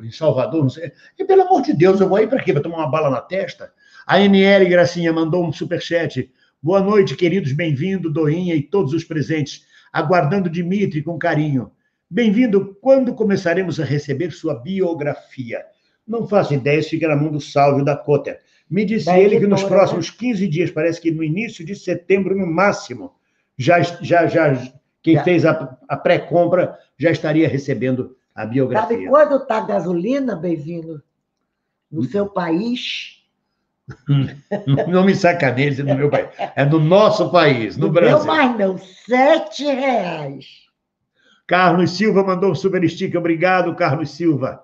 Em 0.03 0.13
Salvador, 0.13 0.63
não 0.63 0.71
sei. 0.71 0.93
E 1.19 1.25
pelo 1.25 1.43
amor 1.43 1.63
de 1.63 1.73
Deus, 1.73 2.01
eu 2.01 2.09
vou 2.09 2.19
aí 2.19 2.27
para 2.27 2.43
quê? 2.43 2.53
Para 2.53 2.63
tomar 2.63 2.79
uma 2.79 2.91
bala 2.91 3.09
na 3.09 3.21
testa? 3.21 3.73
A 4.07 4.21
NL 4.21 4.69
Gracinha 4.69 5.13
mandou 5.13 5.45
um 5.45 5.53
superchat. 5.53 6.31
Boa 6.63 6.81
noite, 6.81 7.17
queridos, 7.17 7.53
bem-vindo, 7.53 8.13
Doinha 8.13 8.55
e 8.55 8.63
todos 8.63 8.93
os 8.93 9.05
presentes 9.05 9.67
aguardando 9.93 10.51
Dimitri 10.51 11.03
com 11.03 11.19
carinho. 11.19 11.71
Bem-vindo. 12.11 12.77
Quando 12.81 13.15
começaremos 13.15 13.79
a 13.79 13.85
receber 13.85 14.31
sua 14.33 14.55
biografia? 14.55 15.65
Não 16.07 16.27
faço 16.27 16.55
ideia, 16.55 16.79
isso 16.79 16.91
fica 16.91 17.09
na 17.09 17.17
mão 17.17 17.31
do 17.31 17.41
Salvio 17.41 17.85
da 17.85 17.97
Cotter. 17.97 18.41
Me 18.71 18.85
disse 18.85 19.11
ele 19.11 19.41
que 19.41 19.47
nos 19.47 19.63
né? 19.63 19.69
próximos 19.69 20.11
15 20.11 20.47
dias, 20.49 20.71
parece 20.71 21.01
que 21.01 21.11
no 21.11 21.23
início 21.23 21.65
de 21.65 21.75
setembro, 21.75 22.37
no 22.37 22.47
máximo, 22.47 23.13
já, 23.57 23.81
já, 23.81 24.27
já 24.27 24.55
quem 25.03 25.15
já. 25.15 25.25
fez 25.25 25.45
a, 25.45 25.79
a 25.89 25.97
pré-compra 25.97 26.79
já 26.97 27.11
estaria 27.11 27.49
recebendo 27.49 28.17
a 28.35 28.47
biografia. 28.47 28.97
Sabe 28.97 29.09
quando 29.09 29.43
está 29.43 29.61
gasolina, 29.61 30.37
bem-vindo? 30.37 31.03
No 31.91 32.05
seu 32.05 32.27
país, 32.27 33.18
não 34.87 35.05
me 35.05 35.15
sacaneie 35.15 35.83
no 35.83 35.95
meu 35.95 36.11
país. 36.11 36.29
É 36.55 36.65
no 36.65 36.79
nosso 36.79 37.31
país, 37.31 37.77
no, 37.77 37.87
no 37.87 37.93
Brasil. 37.93 38.19
Não 38.19 38.27
mais 38.27 38.59
não, 38.59 38.79
sete 38.79 39.65
reais. 39.65 40.47
Carlos 41.47 41.97
Silva 41.97 42.23
mandou 42.23 42.51
um 42.51 42.55
super 42.55 42.87
sticker. 42.89 43.19
Obrigado, 43.19 43.75
Carlos 43.75 44.11
Silva. 44.11 44.63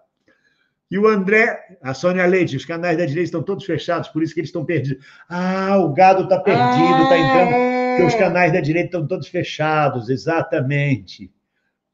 E 0.90 0.98
o 0.98 1.08
André, 1.08 1.58
a 1.82 1.94
Sônia 1.94 2.26
Leite, 2.26 2.56
os 2.56 2.64
canais 2.64 2.96
da 2.96 3.06
direita 3.06 3.28
estão 3.28 3.42
todos 3.42 3.64
fechados, 3.64 4.08
por 4.10 4.22
isso 4.22 4.34
que 4.34 4.40
eles 4.40 4.50
estão 4.50 4.64
perdidos. 4.64 5.04
Ah, 5.28 5.78
o 5.78 5.92
gado 5.92 6.24
está 6.24 6.38
perdido, 6.38 7.02
está 7.02 7.18
entrando, 7.18 7.50
porque 7.88 8.02
os 8.04 8.14
canais 8.14 8.52
da 8.52 8.60
direita 8.60 8.88
estão 8.88 9.06
todos 9.06 9.26
fechados, 9.26 10.10
exatamente. 10.10 11.32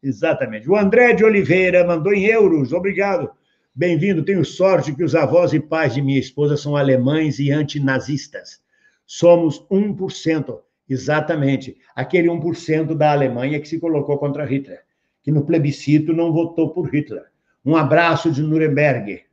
Exatamente. 0.03 0.69
O 0.69 0.77
André 0.77 1.13
de 1.13 1.25
Oliveira 1.25 1.87
mandou 1.87 2.13
em 2.13 2.25
euros, 2.25 2.73
obrigado. 2.73 3.31
Bem-vindo, 3.73 4.25
tenho 4.25 4.45
sorte 4.45 4.93
que 4.93 5.05
os 5.05 5.15
avós 5.15 5.53
e 5.53 5.61
pais 5.61 5.95
de 5.95 6.03
minha 6.03 6.19
esposa 6.19 6.57
são 6.57 6.77
alemães 6.77 7.39
e 7.39 7.53
antinazistas. 7.53 8.61
Somos 9.07 9.65
1%, 9.71 10.59
exatamente, 10.89 11.77
aquele 11.95 12.27
1% 12.29 12.97
da 12.97 13.13
Alemanha 13.13 13.61
que 13.61 13.69
se 13.69 13.79
colocou 13.79 14.19
contra 14.19 14.45
Hitler, 14.45 14.83
que 15.23 15.31
no 15.31 15.45
plebiscito 15.45 16.13
não 16.13 16.33
votou 16.33 16.71
por 16.71 16.93
Hitler. 16.93 17.27
Um 17.65 17.77
abraço 17.77 18.33
de 18.33 18.43
Nuremberg. 18.43 19.25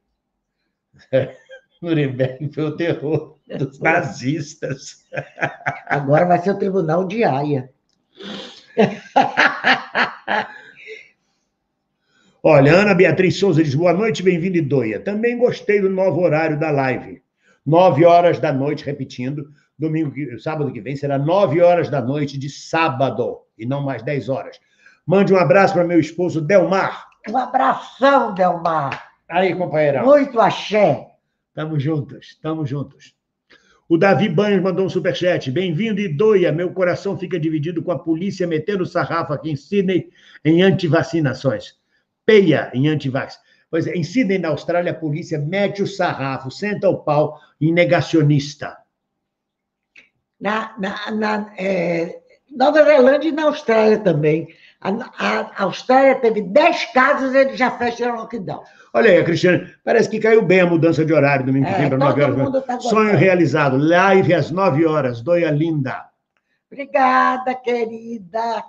Nuremberg 1.82 2.54
foi 2.54 2.64
o 2.64 2.78
terror 2.78 3.38
dos 3.58 3.80
nazistas. 3.82 5.04
Agora 5.88 6.26
vai 6.26 6.40
ser 6.40 6.52
o 6.52 6.60
tribunal 6.60 7.08
de 7.08 7.24
Haia. 7.24 7.72
Olha, 12.44 12.72
Ana 12.72 12.94
Beatriz 12.94 13.40
Souza 13.40 13.64
diz: 13.64 13.74
boa 13.74 13.92
noite, 13.92 14.22
bem-vindo, 14.22 14.62
Doia. 14.62 15.00
Também 15.00 15.38
gostei 15.38 15.82
do 15.82 15.90
novo 15.90 16.22
horário 16.22 16.60
da 16.60 16.70
live. 16.70 17.22
Nove 17.66 18.06
horas 18.06 18.40
da 18.40 18.54
noite, 18.54 18.86
repetindo. 18.86 19.50
Domingo, 19.78 20.14
sábado 20.40 20.72
que 20.72 20.80
vem 20.80 20.96
será 20.96 21.18
nove 21.18 21.62
horas 21.62 21.90
da 21.90 22.00
noite 22.00 22.38
de 22.38 22.50
sábado 22.50 23.40
e 23.58 23.66
não 23.66 23.84
mais 23.84 24.04
dez 24.04 24.30
horas. 24.30 24.60
Mande 25.06 25.34
um 25.34 25.38
abraço 25.38 25.74
para 25.74 25.84
meu 25.84 26.00
esposo 26.00 26.40
Delmar. 26.40 27.08
Um 27.28 27.38
abração, 27.38 28.34
Delmar. 28.36 29.12
Aí, 29.28 29.56
companheirão. 29.56 30.06
Muito 30.06 30.40
axé. 30.40 31.08
Tamo 31.56 31.80
juntos, 31.80 32.38
tamo 32.42 32.66
juntos. 32.66 33.16
O 33.90 33.98
Davi 33.98 34.30
Banhos 34.30 34.62
mandou 34.62 34.86
um 34.86 34.90
superchat. 34.90 35.50
Bem-vindo, 35.50 36.00
Idoia. 36.00 36.52
Meu 36.52 36.72
coração 36.72 37.18
fica 37.18 37.40
dividido 37.40 37.82
com 37.82 37.92
a 37.92 37.98
polícia 37.98 38.46
metendo 38.46 38.86
sarrafo 38.86 39.34
aqui 39.34 39.50
em 39.50 39.56
Sydney 39.56 40.10
em 40.46 40.62
antivacinações 40.62 41.76
peia 42.28 42.70
em 42.74 42.90
antivax. 42.90 43.40
Pois 43.72 43.88
é, 43.88 43.94
em 43.94 44.04
Sydney, 44.04 44.38
na 44.38 44.50
Austrália, 44.50 44.92
a 44.92 44.96
polícia 44.96 45.40
mete 45.40 45.82
o 45.82 45.88
sarrafo, 45.88 46.52
senta 46.52 46.90
o 46.90 47.00
pau 47.00 47.40
em 47.60 47.72
negacionista. 47.74 48.78
Na, 50.40 50.76
na, 50.78 51.12
na 51.12 51.54
é, 51.58 52.20
Nova 52.56 52.84
Zelândia 52.84 53.30
e 53.30 53.32
na 53.32 53.46
Austrália 53.46 54.00
também. 54.00 54.48
A, 54.80 54.90
a, 54.90 55.64
Austrália 55.64 56.16
teve 56.16 56.42
10 56.42 56.86
casos 56.94 57.34
e 57.34 57.38
eles 57.38 57.58
já 57.58 57.72
fecharam 57.72 58.16
o 58.16 58.20
lockdown. 58.20 58.64
Olha 58.94 59.12
aí, 59.12 59.24
Cristiane, 59.24 59.74
parece 59.84 60.10
que 60.10 60.20
caiu 60.20 60.44
bem 60.44 60.62
a 60.62 60.66
mudança 60.66 61.04
de 61.04 61.12
horário 61.14 61.46
domingo 61.46 61.66
que 61.66 61.74
é, 61.74 61.78
vem 61.78 61.90
para 61.90 61.98
9 61.98 62.22
horas. 62.22 62.66
Tá 62.66 62.80
Sonho 62.80 63.18
realizado, 63.18 63.78
live 63.78 64.34
às 64.34 64.52
9 64.52 64.86
horas, 64.86 65.22
doia 65.22 65.50
linda. 65.50 66.06
Obrigada, 66.72 67.56
querida. 67.56 68.64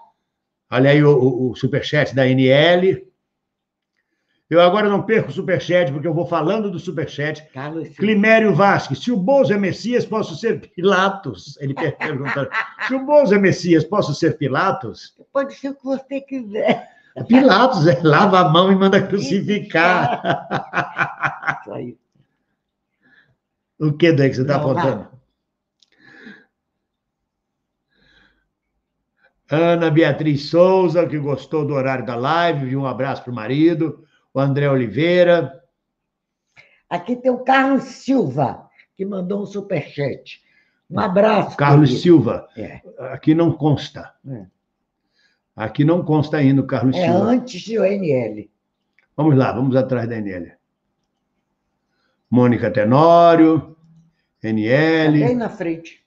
Olha 0.70 0.90
aí 0.90 1.02
o, 1.04 1.10
o, 1.10 1.50
o 1.50 1.56
superchat 1.56 2.14
da 2.14 2.26
NL. 2.26 3.06
Eu 4.50 4.62
agora 4.62 4.88
não 4.88 5.02
perco 5.02 5.28
o 5.28 5.32
superchat, 5.32 5.92
porque 5.92 6.08
eu 6.08 6.14
vou 6.14 6.26
falando 6.26 6.70
do 6.70 6.78
superchat. 6.78 7.46
Carlos, 7.52 7.88
Climério 7.90 8.54
Vasques, 8.54 9.00
se 9.00 9.12
o 9.12 9.16
Bozo 9.16 9.52
é 9.52 9.58
Messias, 9.58 10.06
posso 10.06 10.34
ser 10.36 10.70
Pilatos? 10.70 11.58
Ele 11.60 11.74
pergunta. 11.98 12.48
se 12.86 12.94
o 12.94 13.04
Bozo 13.04 13.34
é 13.34 13.38
Messias, 13.38 13.84
posso 13.84 14.14
ser 14.14 14.38
Pilatos? 14.38 15.14
Pode 15.34 15.54
ser 15.54 15.70
o 15.70 15.74
que 15.74 15.84
você 15.84 16.22
quiser. 16.22 16.88
É 17.14 17.22
Pilatos, 17.22 17.86
é, 17.86 18.00
lava 18.02 18.40
a 18.40 18.48
mão 18.48 18.72
e 18.72 18.76
manda 18.76 19.06
crucificar. 19.06 20.22
Isso 21.60 21.72
aí. 21.74 21.98
O 23.78 23.92
que, 23.92 24.12
daí 24.12 24.30
que 24.30 24.36
você 24.36 24.42
está 24.42 24.56
apontando? 24.56 25.08
Ana 29.50 29.90
Beatriz 29.90 30.48
Souza, 30.48 31.06
que 31.06 31.18
gostou 31.18 31.66
do 31.66 31.74
horário 31.74 32.06
da 32.06 32.16
live, 32.16 32.74
um 32.76 32.86
abraço 32.86 33.22
para 33.22 33.30
o 33.30 33.34
marido 33.34 34.07
o 34.32 34.40
André 34.40 34.68
Oliveira. 34.70 35.62
Aqui 36.88 37.16
tem 37.16 37.30
o 37.30 37.38
Carlos 37.38 37.84
Silva, 37.84 38.68
que 38.96 39.04
mandou 39.04 39.42
um 39.42 39.46
superchat. 39.46 40.42
Um 40.90 40.98
abraço. 40.98 41.56
Carlos 41.56 41.90
querido. 41.90 42.02
Silva. 42.02 42.48
É. 42.56 42.80
Aqui 43.12 43.34
não 43.34 43.52
consta. 43.52 44.14
É. 44.26 44.46
Aqui 45.54 45.84
não 45.84 46.04
consta 46.04 46.38
ainda 46.38 46.62
o 46.62 46.66
Carlos 46.66 46.96
é 46.96 47.04
Silva. 47.04 47.18
É 47.18 47.36
antes 47.36 47.66
do 47.66 47.84
NL. 47.84 48.50
Vamos 49.16 49.36
lá, 49.36 49.52
vamos 49.52 49.76
atrás 49.76 50.08
da 50.08 50.16
NL. 50.16 50.52
Mônica 52.30 52.70
Tenório, 52.70 53.76
NL. 54.42 55.24
Bem 55.24 55.36
na 55.36 55.48
frente. 55.48 56.02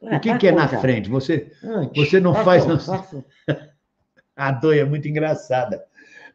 O 0.00 0.20
que, 0.20 0.36
que 0.38 0.48
é 0.48 0.52
na 0.52 0.68
frente? 0.68 1.08
Você, 1.08 1.50
você 1.94 2.20
não 2.20 2.34
faz. 2.34 2.64
Não... 2.66 2.78
A 4.36 4.52
doia 4.52 4.82
é 4.82 4.84
muito 4.84 5.08
engraçada 5.08 5.87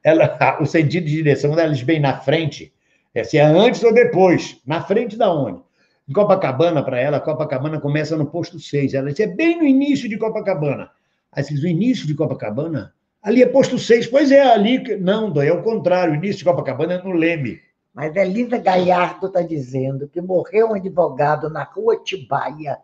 ela, 0.03 0.57
o 0.59 0.65
sentido 0.65 1.05
de 1.05 1.11
direção, 1.13 1.51
quando 1.51 1.59
ela 1.59 1.75
bem 1.83 1.99
na 1.99 2.17
frente, 2.17 2.73
é 3.15 3.23
se 3.23 3.37
é 3.37 3.43
antes 3.43 3.83
ou 3.83 3.93
depois. 3.93 4.59
Na 4.65 4.81
frente 4.81 5.15
da 5.15 5.31
onde? 5.31 5.61
Em 6.07 6.11
Copacabana, 6.11 6.83
para 6.83 6.99
ela, 6.99 7.19
Copacabana 7.19 7.79
começa 7.79 8.17
no 8.17 8.25
posto 8.25 8.59
6. 8.59 8.93
Ela 8.93 9.11
diz, 9.11 9.19
é 9.21 9.27
bem 9.27 9.57
no 9.57 9.63
início 9.63 10.09
de 10.09 10.17
Copacabana. 10.17 10.89
Aí 11.31 11.43
você 11.43 11.53
diz, 11.53 11.63
o 11.63 11.67
início 11.67 12.05
de 12.05 12.13
Copacabana? 12.15 12.93
Ali 13.21 13.41
é 13.41 13.45
posto 13.45 13.79
6. 13.79 14.07
Pois 14.07 14.31
é, 14.31 14.41
ali... 14.41 14.97
Não, 14.97 15.33
é 15.41 15.53
o 15.53 15.63
contrário. 15.63 16.13
O 16.13 16.17
início 16.17 16.39
de 16.39 16.43
Copacabana 16.43 16.95
é 16.95 17.01
no 17.01 17.13
Leme. 17.13 17.61
Mas 17.93 18.15
Elisa 18.15 18.57
Galhardo 18.57 19.27
está 19.27 19.41
dizendo 19.41 20.09
que 20.09 20.19
morreu 20.19 20.69
um 20.69 20.73
advogado 20.73 21.49
na 21.49 21.63
rua 21.63 22.01
Tibaia. 22.03 22.77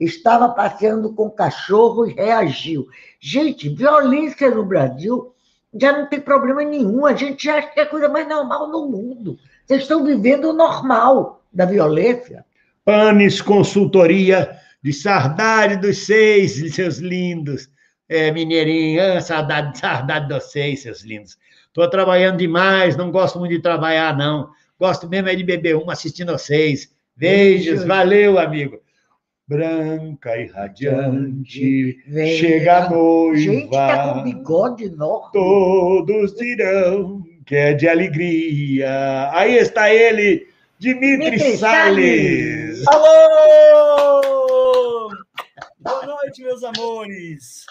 Estava 0.00 0.48
passeando 0.48 1.12
com 1.12 1.30
cachorro 1.30 2.06
e 2.06 2.14
reagiu. 2.14 2.88
Gente, 3.20 3.68
violência 3.68 4.50
no 4.50 4.64
Brasil 4.64 5.33
já 5.80 5.92
não 5.92 6.08
tem 6.08 6.20
problema 6.20 6.62
nenhum. 6.62 7.04
A 7.04 7.14
gente 7.14 7.48
acha 7.48 7.68
que 7.68 7.80
é 7.80 7.82
a 7.82 7.88
coisa 7.88 8.08
mais 8.08 8.28
normal 8.28 8.68
no 8.70 8.88
mundo. 8.88 9.38
Vocês 9.66 9.82
estão 9.82 10.04
vivendo 10.04 10.50
o 10.50 10.52
normal 10.52 11.42
da 11.52 11.64
violência. 11.64 12.44
Panes 12.84 13.40
Consultoria 13.40 14.58
de 14.82 14.92
Sardari 14.92 15.76
dos 15.76 15.98
Seis, 16.06 16.74
seus 16.74 16.98
lindos. 16.98 17.68
É, 18.08 18.30
Mineirinho, 18.30 19.02
ah, 19.02 19.20
saudade, 19.20 19.78
saudade 19.78 20.28
de 20.28 20.34
vocês, 20.34 20.82
seus 20.82 21.02
lindos. 21.02 21.38
Estou 21.66 21.88
trabalhando 21.88 22.36
demais, 22.36 22.96
não 22.96 23.10
gosto 23.10 23.38
muito 23.38 23.52
de 23.52 23.62
trabalhar, 23.62 24.16
não. 24.16 24.50
Gosto 24.78 25.08
mesmo 25.08 25.28
é 25.28 25.34
de 25.34 25.42
beber 25.42 25.74
uma 25.74 25.94
assistindo 25.94 26.32
vocês. 26.32 26.90
Beijos, 27.16 27.84
valeu, 27.84 28.38
amigo. 28.38 28.78
Branca 29.46 30.38
e 30.38 30.46
radiante, 30.46 31.98
Vem. 32.08 32.38
chega 32.38 32.86
a 32.86 32.88
noiva. 32.88 33.36
Gente, 33.36 33.70
tá 33.70 34.14
com 34.14 34.22
bigode 34.22 34.84
enorme. 34.84 35.32
Todos 35.34 36.34
dirão 36.34 37.22
que 37.44 37.54
é 37.54 37.74
de 37.74 37.86
alegria. 37.86 39.28
Aí 39.34 39.58
está 39.58 39.92
ele, 39.92 40.46
Dimitri, 40.78 41.32
Dimitri 41.32 41.58
Salles. 41.58 42.84
Salles. 42.84 42.88
Alô! 42.88 45.10
Boa 45.78 46.06
noite, 46.06 46.42
meus 46.42 46.64
amores. 46.64 47.66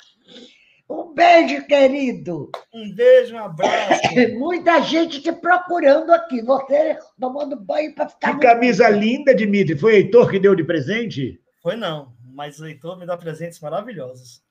Um 0.88 1.12
beijo, 1.12 1.66
querido. 1.66 2.52
Um 2.72 2.94
beijo, 2.94 3.34
um 3.34 3.40
abraço. 3.40 4.00
Muita 4.38 4.80
gente 4.82 5.24
te 5.24 5.32
procurando 5.32 6.12
aqui. 6.12 6.40
Você 6.44 7.00
tomando 7.20 7.60
banho 7.60 7.96
para 7.96 8.10
ficar. 8.10 8.36
Que 8.36 8.42
camisa 8.46 8.88
linda, 8.90 9.34
Dimitri. 9.34 9.76
Foi 9.76 9.96
Heitor 9.96 10.30
que 10.30 10.38
deu 10.38 10.54
de 10.54 10.64
presente? 10.64 11.40
Foi 11.64 11.78
não, 11.78 12.14
mas 12.22 12.60
o 12.60 12.68
Heitor 12.68 13.00
me 13.00 13.06
dá 13.06 13.16
presentes 13.16 13.62
maravilhosos. 13.62 14.44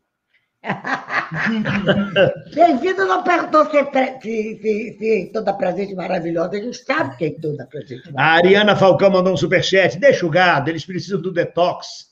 Bem-vindo 2.55 3.05
não 3.05 3.23
perguntou 3.23 3.67
se, 3.67 3.85
se, 4.23 4.59
se, 4.63 4.97
se 4.99 5.31
toda 5.31 5.53
presente 5.53 5.95
maravilhosa. 5.95 6.57
A 6.57 6.61
gente 6.61 6.79
sabe 6.79 7.15
que 7.19 7.25
é 7.27 7.31
toda 7.39 7.67
presente 7.67 8.11
A 8.17 8.33
Ariana 8.33 8.75
Falcão 8.75 9.11
mandou 9.11 9.35
um 9.35 9.37
superchat. 9.37 9.99
Deixa 9.99 10.25
o 10.25 10.31
gado, 10.31 10.71
eles 10.71 10.87
precisam 10.87 11.21
do 11.21 11.31
detox. 11.31 12.11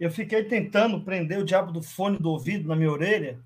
Eu 0.00 0.10
fiquei 0.10 0.42
tentando 0.42 1.04
prender 1.04 1.38
o 1.38 1.44
diabo 1.44 1.70
do 1.70 1.80
fone 1.80 2.18
do 2.18 2.30
ouvido 2.30 2.66
na 2.66 2.74
minha 2.74 2.90
orelha. 2.90 3.38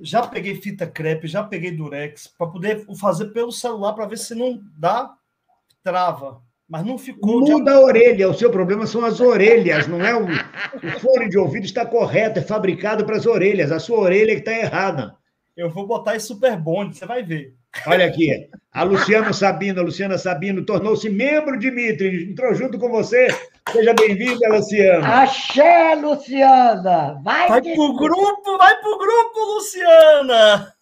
Já 0.00 0.26
peguei 0.26 0.56
fita 0.56 0.88
crepe, 0.88 1.28
já 1.28 1.44
peguei 1.44 1.70
durex, 1.70 2.26
para 2.26 2.48
poder 2.48 2.84
fazer 2.98 3.26
pelo 3.26 3.52
celular 3.52 3.92
para 3.92 4.06
ver 4.06 4.18
se 4.18 4.34
não 4.34 4.60
dá 4.76 5.16
trava. 5.84 6.42
Mas 6.68 6.84
não 6.84 6.98
ficou. 6.98 7.40
Muda 7.40 7.64
diabo... 7.64 7.70
a 7.70 7.80
orelha, 7.80 8.28
o 8.28 8.34
seu 8.34 8.50
problema 8.50 8.86
são 8.86 9.04
as 9.04 9.20
orelhas, 9.20 9.86
não 9.86 10.04
é 10.04 10.14
o, 10.16 10.24
o 10.24 11.00
fone 11.00 11.28
de 11.28 11.38
ouvido 11.38 11.64
está 11.64 11.86
correto, 11.86 12.40
é 12.40 12.42
fabricado 12.42 13.04
para 13.04 13.16
as 13.16 13.26
orelhas, 13.26 13.70
a 13.70 13.78
sua 13.78 13.98
orelha 13.98 14.34
que 14.34 14.40
está 14.40 14.52
errada. 14.52 15.14
Eu 15.56 15.70
vou 15.70 15.86
botar 15.86 16.16
em 16.16 16.20
Super 16.20 16.56
Bond, 16.56 16.96
você 16.96 17.06
vai 17.06 17.22
ver. 17.22 17.54
Olha 17.86 18.06
aqui, 18.06 18.48
a 18.72 18.82
Luciana 18.82 19.32
Sabino, 19.32 19.80
a 19.80 19.84
Luciana 19.84 20.18
Sabino 20.18 20.64
tornou-se 20.64 21.08
membro, 21.08 21.58
Dimitri, 21.58 22.30
entrou 22.30 22.54
junto 22.54 22.78
com 22.78 22.90
você. 22.90 23.28
Seja 23.70 23.94
bem-vinda, 23.94 24.48
Luciana. 24.48 25.22
Axé, 25.22 25.94
Luciana! 25.94 27.20
Vai, 27.22 27.48
vai 27.48 27.62
que... 27.62 27.74
pro 27.74 27.94
grupo, 27.96 28.58
vai 28.58 28.80
pro 28.80 28.98
grupo, 28.98 29.40
Luciana! 29.54 30.72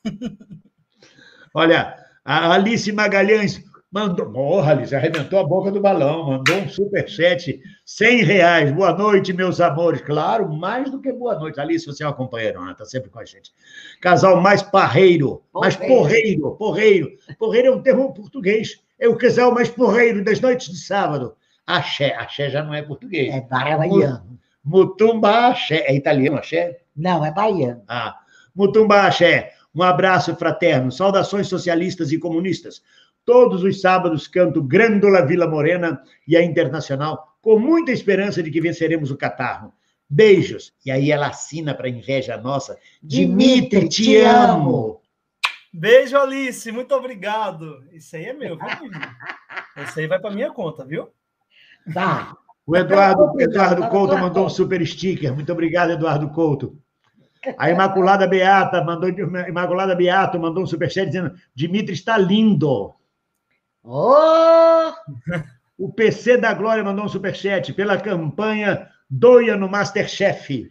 Olha, 1.55 1.97
a 2.25 2.55
Alice 2.55 2.91
Magalhães 2.91 3.63
mandou. 3.95 4.61
Alice, 4.61 4.93
arrebentou 4.93 5.39
a 5.39 5.45
boca 5.45 5.71
do 5.71 5.81
balão, 5.81 6.25
mandou 6.27 6.57
um 6.57 6.69
superchat, 6.69 7.61
100 7.87 8.25
reais. 8.25 8.73
Boa 8.73 8.93
noite, 8.93 9.33
meus 9.33 9.61
amores. 9.61 10.01
Claro, 10.01 10.53
mais 10.53 10.91
do 10.91 11.01
que 11.01 11.13
boa 11.13 11.39
noite. 11.39 11.61
Alice, 11.61 11.87
você 11.87 12.03
é 12.03 12.07
uma 12.09 12.13
companheirona, 12.13 12.73
está 12.73 12.85
sempre 12.85 13.09
com 13.09 13.21
a 13.21 13.25
gente. 13.25 13.53
Casal 14.01 14.41
mais 14.41 14.63
parreiro, 14.63 15.45
mais 15.55 15.77
porreiro, 15.77 16.57
porreiro. 16.57 17.13
Porreiro 17.39 17.69
é 17.69 17.71
um 17.71 17.81
termo 17.81 18.13
português. 18.13 18.81
É 18.99 19.09
o 19.09 19.17
casal 19.17 19.55
mais 19.55 19.69
porreiro 19.69 20.25
das 20.25 20.41
noites 20.41 20.73
de 20.73 20.79
sábado. 20.79 21.37
Axé. 21.65 22.17
Axé 22.17 22.51
já 22.51 22.65
não 22.65 22.75
é 22.75 22.83
português. 22.83 23.33
É 23.33 23.41
baiano. 23.43 24.41
Mutumba 24.65 25.51
Axé. 25.51 25.85
É 25.87 25.95
italiano, 25.95 26.37
Axé? 26.37 26.81
Não, 26.97 27.25
é 27.25 27.31
baiano. 27.31 27.83
Ah, 27.87 28.19
Mutumba 28.57 29.03
Axé. 29.03 29.53
Um 29.73 29.83
abraço 29.83 30.35
fraterno. 30.37 30.91
Saudações 30.91 31.47
socialistas 31.49 32.13
e 32.13 32.19
comunistas. 32.19 32.83
Todos 33.25 33.63
os 33.63 33.81
sábados 33.81 34.29
canto 34.29 34.63
Grândola 34.63 35.25
Vila 35.25 35.47
Morena 35.47 36.03
e 36.27 36.37
a 36.37 36.43
Internacional, 36.43 37.37
com 37.41 37.59
muita 37.59 37.93
esperança 37.93 38.43
de 38.43 38.51
que 38.51 38.61
venceremos 38.61 39.11
o 39.11 39.17
catarro. 39.17 39.73
Beijos. 40.09 40.73
E 40.85 40.91
aí 40.91 41.11
ela 41.11 41.29
assina 41.29 41.75
para 41.75 41.89
inveja 41.89 42.37
nossa. 42.37 42.79
Dimitri, 43.03 43.89
te 43.89 44.17
amo. 44.19 45.01
Beijo, 45.73 46.17
Alice. 46.17 46.71
Muito 46.71 46.95
obrigado. 46.95 47.83
Isso 47.93 48.15
aí 48.15 48.27
é 48.27 48.33
meu, 48.33 48.57
viu, 48.57 48.91
Isso 49.85 49.99
aí 49.99 50.07
vai 50.07 50.21
para 50.21 50.35
minha 50.35 50.53
conta, 50.53 50.85
viu? 50.85 51.09
Tá. 51.93 52.37
O 52.67 52.77
Eduardo, 52.77 53.41
Eduardo 53.41 53.89
Couto 53.89 54.17
mandou 54.17 54.47
um 54.47 54.49
super 54.49 54.87
sticker. 54.87 55.35
Muito 55.35 55.53
obrigado, 55.53 55.91
Eduardo 55.91 56.29
Couto. 56.31 56.79
A 57.59 57.71
Imaculada 57.71 58.27
Beata 58.27 58.83
mandou, 58.83 59.11
Imaculada 59.11 59.95
Beato 59.95 60.39
mandou 60.39 60.63
um 60.63 60.67
superchat 60.67 61.07
dizendo: 61.07 61.35
Dimitri 61.55 61.93
está 61.93 62.17
lindo. 62.17 62.95
Oh! 63.85 64.93
O 65.77 65.93
PC 65.93 66.39
da 66.39 66.55
Glória 66.55 66.83
mandou 66.83 67.05
um 67.05 67.09
superchat 67.09 67.73
pela 67.75 68.01
campanha 68.01 68.89
Doia 69.11 69.57
no 69.57 69.69
Masterchef. 69.69 70.71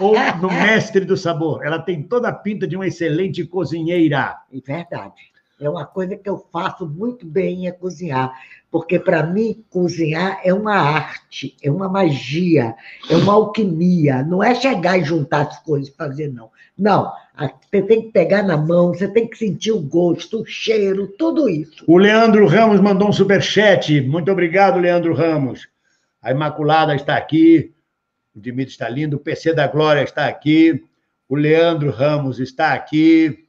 ou 0.00 0.14
no 0.40 0.48
Mestre 0.48 1.04
do 1.04 1.16
Sabor. 1.16 1.64
Ela 1.64 1.78
tem 1.78 2.02
toda 2.02 2.28
a 2.28 2.32
pinta 2.32 2.66
de 2.66 2.76
uma 2.76 2.86
excelente 2.86 3.44
cozinheira. 3.44 4.38
É 4.52 4.60
verdade. 4.60 5.30
É 5.60 5.68
uma 5.68 5.84
coisa 5.84 6.16
que 6.16 6.28
eu 6.30 6.38
faço 6.50 6.88
muito 6.88 7.26
bem 7.26 7.68
é 7.68 7.70
cozinhar, 7.70 8.32
porque 8.70 8.98
para 8.98 9.22
mim 9.26 9.62
cozinhar 9.68 10.40
é 10.42 10.54
uma 10.54 10.74
arte, 10.74 11.54
é 11.62 11.70
uma 11.70 11.86
magia, 11.86 12.74
é 13.10 13.16
uma 13.16 13.34
alquimia. 13.34 14.22
Não 14.22 14.42
é 14.42 14.54
chegar 14.54 14.98
e 14.98 15.04
juntar 15.04 15.42
as 15.42 15.58
coisas 15.58 15.90
e 15.90 15.96
fazer 15.96 16.32
não. 16.32 16.50
Não, 16.80 17.12
você 17.70 17.82
tem 17.82 18.02
que 18.02 18.10
pegar 18.10 18.42
na 18.42 18.56
mão, 18.56 18.88
você 18.88 19.06
tem 19.06 19.28
que 19.28 19.36
sentir 19.36 19.70
o 19.70 19.80
gosto, 19.80 20.40
o 20.40 20.46
cheiro, 20.46 21.06
tudo 21.06 21.46
isso. 21.46 21.84
O 21.86 21.98
Leandro 21.98 22.46
Ramos 22.46 22.80
mandou 22.80 23.10
um 23.10 23.12
superchat. 23.12 24.00
Muito 24.00 24.32
obrigado, 24.32 24.78
Leandro 24.78 25.12
Ramos. 25.12 25.68
A 26.22 26.30
Imaculada 26.30 26.94
está 26.94 27.18
aqui, 27.18 27.74
o 28.34 28.40
Dimitri 28.40 28.72
está 28.72 28.88
lindo, 28.88 29.18
o 29.18 29.20
PC 29.20 29.52
da 29.52 29.66
Glória 29.66 30.02
está 30.02 30.26
aqui, 30.26 30.82
o 31.28 31.36
Leandro 31.36 31.90
Ramos 31.90 32.40
está 32.40 32.72
aqui. 32.72 33.46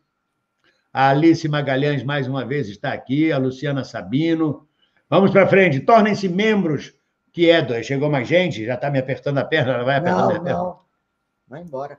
A 0.93 1.09
Alice 1.11 1.47
Magalhães, 1.47 2.03
mais 2.03 2.27
uma 2.27 2.45
vez, 2.45 2.67
está 2.67 2.91
aqui. 2.91 3.31
A 3.31 3.37
Luciana 3.37 3.85
Sabino. 3.85 4.67
Vamos 5.09 5.31
para 5.31 5.47
frente. 5.47 5.79
Tornem-se 5.79 6.27
membros. 6.27 6.93
Que 7.31 7.49
é, 7.49 7.81
chegou 7.81 8.09
mais 8.09 8.27
gente? 8.27 8.65
Já 8.65 8.73
está 8.73 8.91
me 8.91 8.99
apertando 8.99 9.37
a 9.37 9.45
perna? 9.45 9.71
Ela 9.71 9.83
vai 9.85 9.95
apertando 9.95 10.19
não, 10.19 10.35
a 10.35 10.39
perna? 10.41 10.51
Não, 10.51 10.79
vai 11.47 11.61
embora. 11.61 11.97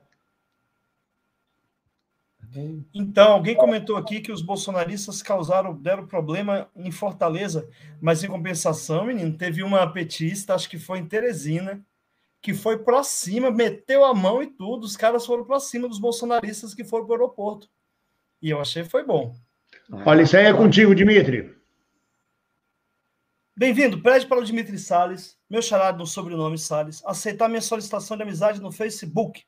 Então, 2.93 3.33
alguém 3.33 3.55
comentou 3.55 3.97
aqui 3.97 4.21
que 4.21 4.33
os 4.33 4.43
bolsonaristas 4.43 5.23
causaram, 5.23 5.75
deram 5.75 6.07
problema 6.07 6.69
em 6.77 6.91
Fortaleza, 6.91 7.69
mas 8.01 8.23
em 8.23 8.29
compensação, 8.29 9.07
menino, 9.07 9.37
teve 9.37 9.63
uma 9.63 9.91
petista, 9.91 10.55
acho 10.55 10.69
que 10.69 10.79
foi 10.79 10.99
em 10.99 11.07
Teresina, 11.07 11.85
que 12.43 12.53
foi 12.53 12.79
para 12.79 13.03
cima, 13.05 13.51
meteu 13.51 14.05
a 14.05 14.13
mão 14.13 14.43
e 14.43 14.47
tudo. 14.49 14.85
Os 14.85 14.97
caras 14.97 15.25
foram 15.25 15.45
para 15.45 15.61
cima 15.61 15.89
dos 15.89 15.99
bolsonaristas 15.99 16.75
que 16.75 16.85
foram 16.85 17.07
para 17.07 17.13
o 17.13 17.17
aeroporto. 17.17 17.69
E 18.43 18.51
eu 18.51 18.61
achei 18.61 18.83
que 18.83 18.91
foi 18.91 19.05
bom. 19.05 19.35
Olha, 20.05 20.23
isso 20.23 20.37
aí 20.37 20.47
é 20.47 20.53
contigo, 20.53 20.95
Dimitri. 20.95 21.55
Bem-vindo, 23.57 24.03
pede 24.03 24.27
para 24.27 24.41
o 24.41 24.45
Dimitri 24.45 24.79
Salles, 24.79 25.39
meu 25.49 25.63
charado 25.63 25.99
no 25.99 26.07
sobrenome 26.07 26.59
Salles, 26.59 27.03
aceitar 27.05 27.49
minha 27.49 27.61
solicitação 27.61 28.17
de 28.17 28.23
amizade 28.23 28.61
no 28.61 28.73
Facebook. 28.73 29.45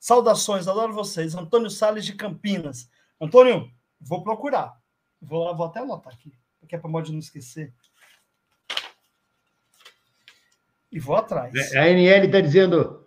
Saudações, 0.00 0.66
adoro 0.66 0.92
vocês. 0.92 1.36
Antônio 1.36 1.70
Salles 1.70 2.04
de 2.04 2.14
Campinas. 2.14 2.90
Antônio, 3.20 3.70
vou 4.00 4.24
procurar. 4.24 4.74
Vou, 5.20 5.54
vou 5.54 5.66
até 5.66 5.80
anotar 5.80 6.12
aqui, 6.12 6.32
porque 6.58 6.74
é 6.74 6.78
para 6.78 6.90
não 6.90 7.18
esquecer. 7.18 7.72
E 10.90 10.98
vou 10.98 11.14
atrás. 11.14 11.54
A 11.76 11.88
NL 11.88 12.26
está 12.26 12.40
dizendo. 12.40 13.06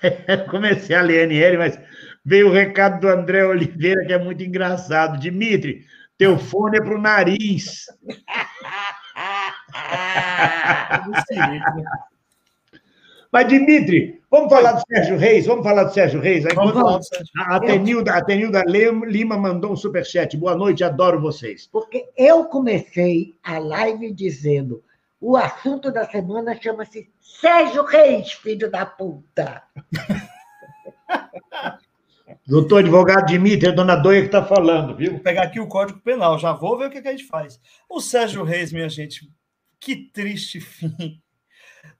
Comecei 0.50 0.96
a 0.96 1.02
ler 1.02 1.20
a 1.20 1.26
NL, 1.26 1.58
mas 1.58 1.78
Veio 2.24 2.48
o 2.48 2.52
recado 2.52 3.00
do 3.00 3.08
André 3.08 3.44
Oliveira, 3.44 4.04
que 4.04 4.12
é 4.12 4.18
muito 4.18 4.42
engraçado. 4.42 5.18
Dimitri, 5.18 5.86
teu 6.18 6.38
fone 6.38 6.76
é 6.76 6.80
para 6.80 6.94
o 6.94 7.00
nariz. 7.00 7.86
Mas, 13.32 13.46
Dimitri, 13.46 14.20
vamos 14.28 14.52
falar 14.52 14.72
do 14.72 14.82
Sérgio 14.88 15.16
Reis? 15.16 15.46
Vamos 15.46 15.62
falar 15.62 15.84
do 15.84 15.94
Sérgio 15.94 16.20
Reis? 16.20 16.44
Aí, 16.44 16.54
vamos 16.54 16.72
falar 16.72 16.98
do 16.98 17.04
Sérgio. 17.04 17.32
A 17.36 17.60
Tenilda, 17.60 18.14
a 18.14 18.24
Tenilda 18.24 18.64
Lima 18.64 19.36
mandou 19.36 19.72
um 19.72 19.76
superchat. 19.76 20.36
Boa 20.36 20.56
noite, 20.56 20.82
adoro 20.82 21.20
vocês. 21.20 21.68
Porque 21.70 22.08
eu 22.16 22.46
comecei 22.46 23.36
a 23.42 23.58
live 23.58 24.12
dizendo 24.12 24.82
o 25.20 25.36
assunto 25.36 25.92
da 25.92 26.04
semana 26.06 26.60
chama-se 26.60 27.08
Sérgio 27.20 27.84
Reis, 27.84 28.32
filho 28.32 28.68
da 28.68 28.84
puta. 28.84 29.62
Doutor 32.46 32.80
advogado 32.80 33.26
Dimitri, 33.26 33.68
é 33.68 33.72
dona 33.72 33.94
Doia 33.94 34.22
que 34.22 34.26
está 34.26 34.44
falando, 34.44 34.96
viu? 34.96 35.12
Vou 35.12 35.20
pegar 35.20 35.44
aqui 35.44 35.60
o 35.60 35.68
Código 35.68 36.00
Penal, 36.00 36.36
já 36.36 36.52
vou 36.52 36.76
ver 36.76 36.86
o 36.86 36.90
que, 36.90 37.00
que 37.00 37.06
a 37.06 37.12
gente 37.12 37.26
faz. 37.26 37.60
O 37.88 38.00
Sérgio 38.00 38.42
Reis, 38.42 38.72
minha 38.72 38.88
gente, 38.88 39.30
que 39.78 39.94
triste 39.94 40.58
fim. 40.58 41.20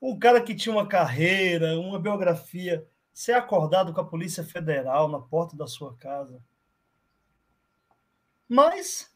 Um 0.01 0.19
cara 0.19 0.41
que 0.41 0.55
tinha 0.55 0.75
uma 0.75 0.87
carreira, 0.87 1.79
uma 1.79 1.99
biografia 1.99 2.87
ser 3.13 3.33
acordado 3.33 3.93
com 3.93 4.01
a 4.01 4.07
Polícia 4.07 4.43
Federal 4.43 5.09
na 5.09 5.19
porta 5.19 5.57
da 5.57 5.67
sua 5.67 5.95
casa. 5.97 6.41
Mas, 8.49 9.11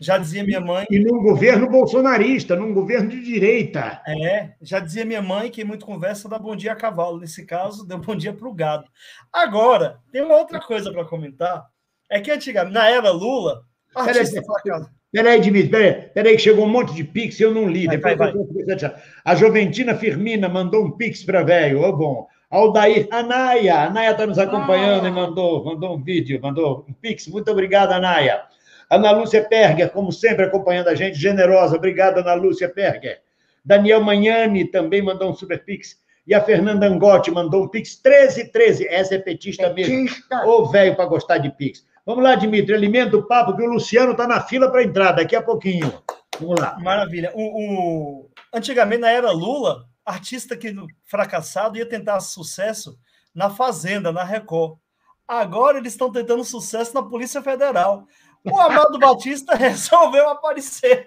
já 0.00 0.18
dizia 0.18 0.42
minha 0.42 0.60
mãe. 0.60 0.86
E 0.90 0.98
num 0.98 1.22
governo 1.22 1.68
bolsonarista, 1.68 2.56
num 2.56 2.74
governo 2.74 3.10
de 3.10 3.22
direita. 3.22 4.02
É, 4.06 4.54
já 4.60 4.80
dizia 4.80 5.04
minha 5.04 5.22
mãe 5.22 5.50
que 5.50 5.64
muito 5.64 5.86
conversa 5.86 6.28
dá 6.28 6.38
bom 6.38 6.56
dia 6.56 6.72
a 6.72 6.76
cavalo. 6.76 7.20
Nesse 7.20 7.46
caso, 7.46 7.86
deu 7.86 7.98
bom 7.98 8.16
dia 8.16 8.32
para 8.32 8.48
o 8.48 8.54
gado. 8.54 8.84
Agora, 9.32 10.00
tem 10.10 10.22
uma 10.22 10.36
outra 10.36 10.60
coisa 10.60 10.92
para 10.92 11.04
comentar. 11.04 11.66
É 12.10 12.20
que 12.20 12.30
antigamente, 12.30 12.74
na 12.74 12.88
era 12.88 13.10
Lula, 13.10 13.64
artista 13.94 14.42
Peraí, 14.42 14.86
peraí, 15.12 15.40
Dimitri, 15.40 15.70
peraí, 15.70 15.92
peraí, 16.14 16.36
que 16.36 16.42
chegou 16.42 16.64
um 16.64 16.68
monte 16.68 16.94
de 16.94 17.04
pix 17.04 17.38
e 17.38 17.42
eu 17.42 17.52
não 17.52 17.68
li. 17.68 17.86
Vai, 17.86 17.96
Depois 17.96 18.16
vai, 18.16 18.32
vai. 18.32 18.94
A 19.24 19.34
Joventina 19.34 19.94
Firmina 19.94 20.48
mandou 20.48 20.84
um 20.84 20.90
pix 20.90 21.22
para 21.22 21.42
velho. 21.42 21.80
Ô, 21.80 21.88
oh, 21.88 21.92
bom. 21.96 22.28
Aldair 22.50 23.08
Anaia, 23.10 23.74
a 23.76 23.86
Anaia 23.86 24.10
está 24.10 24.26
nos 24.26 24.38
acompanhando 24.38 25.06
ah. 25.06 25.08
e 25.08 25.12
mandou, 25.12 25.64
mandou 25.64 25.96
um 25.96 26.02
vídeo, 26.02 26.38
mandou 26.42 26.84
um 26.86 26.92
pix. 26.92 27.26
Muito 27.26 27.50
obrigado, 27.50 27.92
Anaia. 27.92 28.42
Ana 28.90 29.10
Lúcia 29.12 29.42
Perger, 29.42 29.90
como 29.90 30.12
sempre, 30.12 30.44
acompanhando 30.44 30.88
a 30.88 30.94
gente, 30.94 31.18
generosa. 31.18 31.76
Obrigado, 31.76 32.18
Ana 32.18 32.34
Lúcia 32.34 32.68
Perger. 32.68 33.20
Daniel 33.64 34.02
Manhani 34.02 34.66
também 34.66 35.00
mandou 35.00 35.30
um 35.30 35.34
super 35.34 35.64
pix. 35.64 35.96
E 36.26 36.34
a 36.34 36.42
Fernanda 36.42 36.86
Angotti 36.86 37.30
mandou 37.30 37.64
um 37.64 37.68
pix 37.68 37.98
1313. 38.04 38.86
Essa 38.86 39.14
é 39.14 39.18
petista, 39.18 39.70
petista. 39.70 40.36
mesmo. 40.36 40.50
Ô, 40.50 40.66
velho, 40.66 40.94
para 40.94 41.06
gostar 41.06 41.38
de 41.38 41.50
pix. 41.50 41.86
Vamos 42.04 42.24
lá, 42.24 42.34
Dimitri, 42.34 42.74
alimenta 42.74 43.16
o 43.16 43.26
papo, 43.26 43.56
que 43.56 43.62
o 43.62 43.70
Luciano 43.70 44.12
está 44.12 44.26
na 44.26 44.40
fila 44.40 44.70
para 44.70 44.82
entrar 44.82 45.12
daqui 45.12 45.36
a 45.36 45.42
pouquinho. 45.42 46.02
Vamos 46.40 46.60
lá. 46.60 46.76
Maravilha. 46.80 47.32
O, 47.34 48.22
o... 48.22 48.30
Antigamente, 48.52 49.02
na 49.02 49.10
era 49.10 49.30
Lula, 49.30 49.86
artista 50.04 50.56
que 50.56 50.74
fracassado 51.04 51.78
ia 51.78 51.88
tentar 51.88 52.18
sucesso 52.20 52.98
na 53.34 53.48
Fazenda, 53.48 54.10
na 54.10 54.24
Record. 54.24 54.78
Agora 55.26 55.78
eles 55.78 55.92
estão 55.92 56.10
tentando 56.10 56.44
sucesso 56.44 56.92
na 56.92 57.02
Polícia 57.02 57.40
Federal. 57.40 58.06
O 58.44 58.58
Amado 58.58 58.98
Batista 59.00 59.54
resolveu 59.54 60.28
aparecer. 60.28 61.06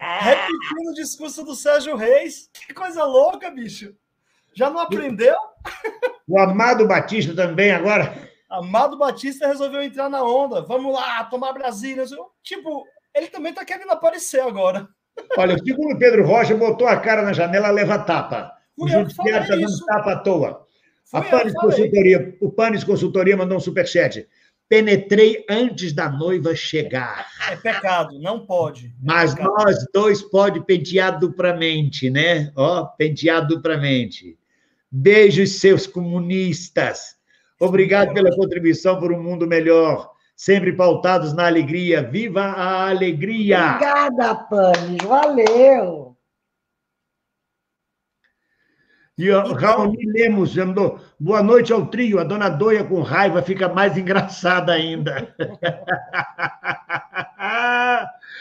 Repetindo 0.00 0.90
o 0.90 0.94
discurso 0.94 1.44
do 1.44 1.54
Sérgio 1.54 1.94
Reis. 1.94 2.50
Que 2.66 2.74
coisa 2.74 3.04
louca, 3.04 3.50
bicho. 3.50 3.94
Já 4.52 4.68
não 4.68 4.80
aprendeu? 4.80 5.36
O 6.26 6.38
Amado 6.38 6.86
Batista 6.88 7.34
também 7.34 7.70
agora. 7.70 8.28
Amado 8.50 8.98
Batista 8.98 9.46
resolveu 9.46 9.80
entrar 9.80 10.10
na 10.10 10.24
onda. 10.24 10.60
Vamos 10.62 10.92
lá, 10.92 11.22
tomar 11.24 11.52
Brasília. 11.52 12.04
Tipo, 12.42 12.84
ele 13.14 13.28
também 13.28 13.54
tá 13.54 13.64
querendo 13.64 13.92
aparecer 13.92 14.40
agora. 14.40 14.88
Olha, 15.38 15.54
o 15.54 15.64
segundo 15.64 15.98
Pedro 15.98 16.26
Rocha 16.26 16.54
botou 16.56 16.88
a 16.88 16.96
cara 16.96 17.22
na 17.22 17.32
janela, 17.32 17.70
leva 17.70 17.98
tapa. 18.00 18.52
o 18.76 18.88
judiciário 18.88 19.42
está 19.42 19.54
dando 19.56 19.84
tapa 19.86 20.12
à 20.12 20.16
toa. 20.18 20.66
a 21.12 21.22
Panis 21.22 21.52
Consultoria, 21.54 22.36
o 22.40 22.50
Panis 22.50 22.82
Consultoria 22.82 23.36
mandou 23.36 23.56
um 23.56 23.60
superchat. 23.60 24.26
Penetrei 24.68 25.44
antes 25.48 25.92
da 25.92 26.08
noiva 26.08 26.54
chegar. 26.54 27.26
É 27.50 27.56
pecado, 27.56 28.18
não 28.20 28.46
pode. 28.46 28.86
É 28.86 28.90
Mas 29.02 29.34
pecado. 29.34 29.52
nós 29.52 29.76
dois 29.92 30.22
pode 30.22 30.64
pentear 30.64 31.18
duplamente, 31.18 32.08
né? 32.08 32.52
Ó, 32.56 32.84
pentear 32.84 33.46
duplamente. 33.46 34.38
Beijos, 34.90 35.60
seus 35.60 35.86
comunistas. 35.86 37.19
Obrigado 37.60 38.14
pela 38.14 38.34
contribuição 38.34 38.98
por 38.98 39.12
um 39.12 39.22
mundo 39.22 39.46
melhor. 39.46 40.10
Sempre 40.34 40.72
pautados 40.72 41.34
na 41.34 41.46
alegria. 41.46 42.02
Viva 42.02 42.40
a 42.40 42.88
alegria! 42.88 43.74
Obrigada, 43.74 44.34
Panis. 44.34 45.04
Valeu! 45.04 46.16
E 49.18 49.30
o 49.30 49.52
Raoni 49.52 49.98
Lemos 50.06 50.56
mandou 50.56 50.98
boa 51.18 51.42
noite 51.42 51.70
ao 51.74 51.84
trio. 51.88 52.18
A 52.18 52.24
dona 52.24 52.48
Doia 52.48 52.82
com 52.82 53.02
raiva 53.02 53.42
fica 53.42 53.68
mais 53.68 53.94
engraçada 53.98 54.72
ainda. 54.72 55.36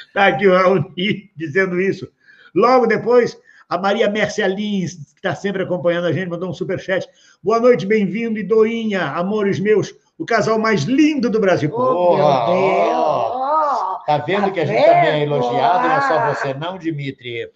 Está 0.08 0.28
aqui 0.28 0.48
o 0.48 0.56
Raoni 0.56 1.30
dizendo 1.36 1.82
isso. 1.82 2.10
Logo 2.56 2.88
depois, 2.88 3.38
a 3.68 3.78
Maria 3.78 4.10
Mércia 4.10 4.48
Lins, 4.48 5.09
que 5.20 5.28
está 5.28 5.36
sempre 5.36 5.64
acompanhando 5.64 6.08
a 6.08 6.14
gente, 6.14 6.30
mandou 6.30 6.50
um 6.50 6.54
superchat. 6.54 7.06
Boa 7.44 7.60
noite, 7.60 7.86
bem-vindo, 7.86 8.40
e 8.40 8.44
Doinha, 8.44 9.04
amores 9.04 9.60
meus, 9.60 9.94
o 10.18 10.26
casal 10.26 10.58
mais 10.58 10.84
lindo 10.84 11.30
do 11.30 11.42
Brasil. 11.42 11.70
Oh, 11.74 12.16
meu 12.16 12.26
Deus! 12.26 14.06
Tá 14.06 14.18
vendo 14.26 14.46
tá 14.46 14.52
que 14.52 14.62
a 14.62 14.66
gente 14.66 14.86
também 14.86 15.10
é 15.10 15.24
elogiado, 15.24 15.88
não 15.88 15.96
é 15.96 16.02
só 16.02 16.34
você, 16.34 16.54
não, 16.54 16.78
Dimitri. 16.78 17.52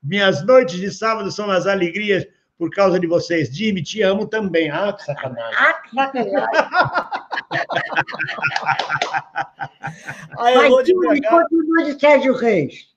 Minhas 0.00 0.46
noites 0.46 0.76
de 0.76 0.88
sábado 0.90 1.32
são 1.32 1.50
as 1.50 1.66
alegrias 1.66 2.24
por 2.56 2.70
causa 2.70 3.00
de 3.00 3.06
vocês. 3.06 3.54
Jimmy, 3.54 3.82
te 3.82 4.00
amo 4.02 4.26
também. 4.26 4.70
Ah, 4.70 4.92
que 4.92 5.04
sacanagem. 5.04 5.58
Ah, 5.58 5.74
que 5.74 5.94
sacanagem. 5.94 6.40
Aí, 10.38 10.54
Mas 10.54 10.84
de 10.84 10.94
continua 10.94 11.84
de 11.84 11.98
Sérgio 11.98 12.34
Reis. 12.34 12.89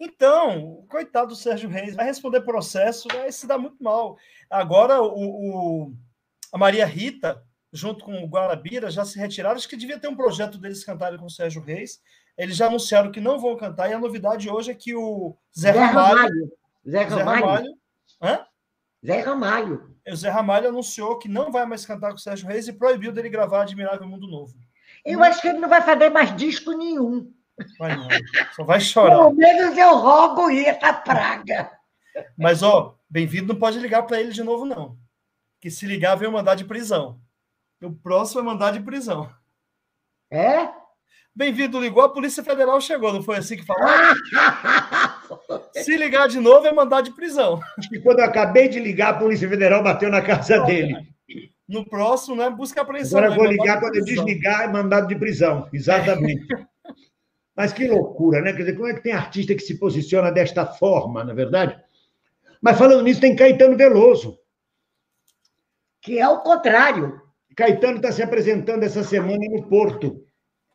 Então, 0.00 0.84
coitado 0.88 1.28
do 1.28 1.36
Sérgio 1.36 1.68
Reis, 1.68 1.94
vai 1.94 2.06
responder 2.06 2.40
processo, 2.42 3.08
vai 3.12 3.32
se 3.32 3.46
dar 3.46 3.58
muito 3.58 3.82
mal. 3.82 4.16
Agora, 4.48 5.02
o, 5.02 5.86
o, 5.86 5.94
a 6.52 6.58
Maria 6.58 6.86
Rita, 6.86 7.42
junto 7.72 8.04
com 8.04 8.22
o 8.22 8.28
Guarabira, 8.28 8.90
já 8.90 9.04
se 9.04 9.18
retiraram. 9.18 9.56
Acho 9.56 9.68
que 9.68 9.76
devia 9.76 9.98
ter 9.98 10.08
um 10.08 10.16
projeto 10.16 10.56
deles 10.56 10.84
cantarem 10.84 11.18
com 11.18 11.26
o 11.26 11.30
Sérgio 11.30 11.62
Reis. 11.62 12.00
Eles 12.36 12.56
já 12.56 12.66
anunciaram 12.66 13.10
que 13.10 13.20
não 13.20 13.38
vão 13.38 13.56
cantar, 13.56 13.90
e 13.90 13.92
a 13.92 13.98
novidade 13.98 14.48
hoje 14.48 14.70
é 14.70 14.74
que 14.74 14.94
o 14.94 15.36
Zé, 15.58 15.72
Zé 15.72 15.78
Ramalho. 15.80 16.16
Ramalho. 16.16 16.52
Zé 16.88 17.02
Ramalho. 17.02 17.16
Zé 17.16 17.22
Ramalho 17.24 17.78
hã? 18.22 18.46
Zé 19.04 19.20
Ramalho. 19.20 19.96
O 20.08 20.16
Zé 20.16 20.30
Ramalho 20.30 20.68
anunciou 20.68 21.18
que 21.18 21.28
não 21.28 21.52
vai 21.52 21.66
mais 21.66 21.84
cantar 21.84 22.10
com 22.10 22.16
o 22.16 22.20
Sérgio 22.20 22.48
Reis 22.48 22.68
e 22.68 22.72
proibiu 22.72 23.12
dele 23.12 23.28
gravar 23.28 23.62
Admirável 23.62 24.06
Mundo 24.06 24.26
Novo. 24.26 24.54
Eu 25.04 25.22
acho 25.22 25.40
que 25.40 25.48
ele 25.48 25.58
não 25.58 25.68
vai 25.68 25.82
fazer 25.82 26.10
mais 26.10 26.34
disco 26.36 26.72
nenhum. 26.72 27.32
Vai 27.78 27.96
não, 27.96 28.08
só 28.54 28.64
vai 28.64 28.80
chorar. 28.80 29.16
Pelo 29.16 29.32
menos 29.32 29.76
eu 29.76 29.96
rogo 29.96 30.50
essa 30.50 30.92
praga. 30.92 31.70
Mas, 32.36 32.62
ó, 32.62 32.96
bem-vindo 33.08 33.52
não 33.52 33.60
pode 33.60 33.78
ligar 33.78 34.02
para 34.02 34.20
ele 34.20 34.32
de 34.32 34.42
novo, 34.42 34.64
não. 34.64 34.96
Que 35.60 35.70
se 35.70 35.86
ligar, 35.86 36.14
vem 36.16 36.30
mandar 36.30 36.54
de 36.54 36.64
prisão. 36.64 37.20
O 37.82 37.92
próximo 37.92 38.40
é 38.40 38.44
mandar 38.44 38.72
de 38.72 38.80
prisão. 38.80 39.30
É? 40.30 40.68
Bem-vindo, 41.34 41.80
ligou, 41.80 42.02
a 42.02 42.08
Polícia 42.08 42.42
Federal 42.42 42.80
chegou, 42.80 43.12
não 43.12 43.22
foi 43.22 43.36
assim 43.36 43.56
que 43.56 43.64
falou? 43.64 43.86
Se 45.72 45.96
ligar 45.96 46.26
de 46.26 46.40
novo, 46.40 46.66
é 46.66 46.72
mandar 46.72 47.00
de 47.00 47.12
prisão. 47.12 47.60
Acho 47.78 47.88
que 47.88 48.00
quando 48.00 48.18
eu 48.18 48.24
acabei 48.24 48.68
de 48.68 48.80
ligar, 48.80 49.14
a 49.14 49.18
Polícia 49.18 49.48
Federal 49.48 49.82
bateu 49.82 50.10
na 50.10 50.20
casa 50.20 50.58
dele. 50.64 50.96
No 51.68 51.84
próximo, 51.88 52.34
né? 52.34 52.50
Busca 52.50 52.80
a 52.80 52.82
apreensão. 52.82 53.20
Agora 53.20 53.32
eu 53.32 53.36
vou 53.36 53.46
ligar 53.46 53.78
quando 53.78 53.96
eu 53.96 54.04
desligar, 54.04 54.62
é 54.62 54.68
mandado 54.68 55.06
de 55.06 55.14
prisão. 55.14 55.68
Exatamente. 55.72 56.46
Mas 57.58 57.72
que 57.72 57.88
loucura, 57.88 58.40
né? 58.40 58.52
Quer 58.52 58.58
dizer, 58.60 58.76
como 58.76 58.86
é 58.86 58.94
que 58.94 59.02
tem 59.02 59.12
artista 59.12 59.52
que 59.52 59.62
se 59.62 59.80
posiciona 59.80 60.30
desta 60.30 60.64
forma, 60.64 61.24
na 61.24 61.32
é 61.32 61.34
verdade? 61.34 61.76
Mas 62.62 62.78
falando 62.78 63.02
nisso, 63.02 63.20
tem 63.20 63.34
Caetano 63.34 63.76
Veloso. 63.76 64.38
Que 66.00 66.20
é 66.20 66.28
o 66.28 66.38
contrário. 66.38 67.20
Caetano 67.56 67.96
está 67.96 68.12
se 68.12 68.22
apresentando 68.22 68.84
essa 68.84 69.02
semana 69.02 69.44
no 69.50 69.64
Porto. 69.64 70.24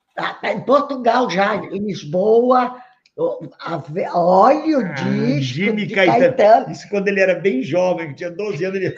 Está 0.10 0.34
tá 0.34 0.52
em 0.52 0.60
Portugal 0.60 1.30
já, 1.30 1.56
em 1.56 1.80
Lisboa. 1.80 2.76
Olha 3.18 4.80
o 4.80 4.82
ah, 4.82 4.92
disco 4.92 5.42
Jimmy 5.42 5.86
de 5.86 5.96
Caetano. 5.96 6.36
Caetano. 6.36 6.72
Isso 6.74 6.90
quando 6.90 7.08
ele 7.08 7.22
era 7.22 7.36
bem 7.36 7.64
jovem, 7.64 8.14
tinha 8.14 8.30
12 8.30 8.66
anos. 8.66 8.82
Ele... 8.82 8.94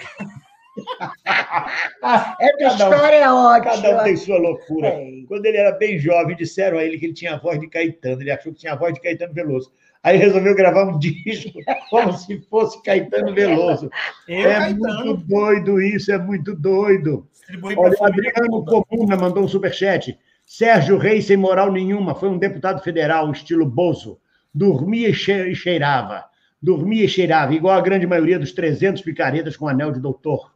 Essa 2.40 2.68
história 2.68 3.16
é 3.16 3.32
ótima. 3.32 3.76
Cada 3.76 4.02
um 4.02 4.04
tem 4.04 4.18
sua 4.18 4.38
loucura. 4.38 4.88
É. 4.88 5.24
Quando 5.28 5.46
ele 5.46 5.58
era 5.58 5.72
bem 5.72 5.98
jovem, 5.98 6.36
disseram 6.36 6.78
a 6.78 6.84
ele 6.84 6.98
que 6.98 7.06
ele 7.06 7.14
tinha 7.14 7.36
a 7.36 7.40
voz 7.40 7.60
de 7.60 7.68
Caetano. 7.68 8.22
Ele 8.22 8.32
achou 8.32 8.54
que 8.54 8.60
tinha 8.60 8.74
a 8.74 8.76
voz 8.76 8.94
de 8.94 9.02
Caetano 9.02 9.34
Veloso. 9.34 9.72
Aí 10.04 10.18
resolveu 10.18 10.56
gravar 10.56 10.86
um 10.86 10.98
disco 11.00 11.60
como 11.90 12.14
se 12.14 12.40
fosse 12.50 12.82
Caetano 12.84 13.34
Veloso. 13.34 13.90
Eu, 14.28 14.50
é 14.50 14.54
Caetano. 14.54 15.06
muito 15.06 15.28
doido 15.28 15.82
isso, 15.82 16.12
é 16.12 16.18
muito 16.18 16.56
doido. 16.56 17.28
Olha, 17.64 17.96
o 18.00 18.06
Adriano 18.06 18.66
Comuna 18.66 19.16
mandou 19.18 19.44
um 19.44 19.48
superchat. 19.48 20.18
Sérgio 20.46 20.98
Reis, 20.98 21.26
sem 21.26 21.38
moral 21.38 21.72
nenhuma, 21.72 22.14
foi 22.14 22.30
um 22.30 22.38
deputado 22.38 22.84
federal, 22.84 23.32
estilo 23.32 23.66
Bozo. 23.66 24.20
Dormia 24.54 25.10
e 25.10 25.56
cheirava. 25.56 26.26
Dormia 26.62 27.06
e 27.06 27.10
cheirava, 27.10 27.54
igual 27.54 27.78
a 27.78 27.82
grande 27.82 28.08
maioria 28.08 28.40
dos 28.40 28.52
300 28.52 29.02
picaretas 29.02 29.58
com 29.58 29.68
anel 29.68 29.92
de 29.92 30.00
doutor, 30.00 30.55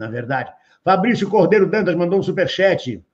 na 0.00 0.08
verdade. 0.08 0.50
Fabrício 0.82 1.28
Cordeiro 1.28 1.70
Dantas 1.70 1.94
mandou 1.94 2.18
um 2.18 2.22
superchat. 2.22 3.04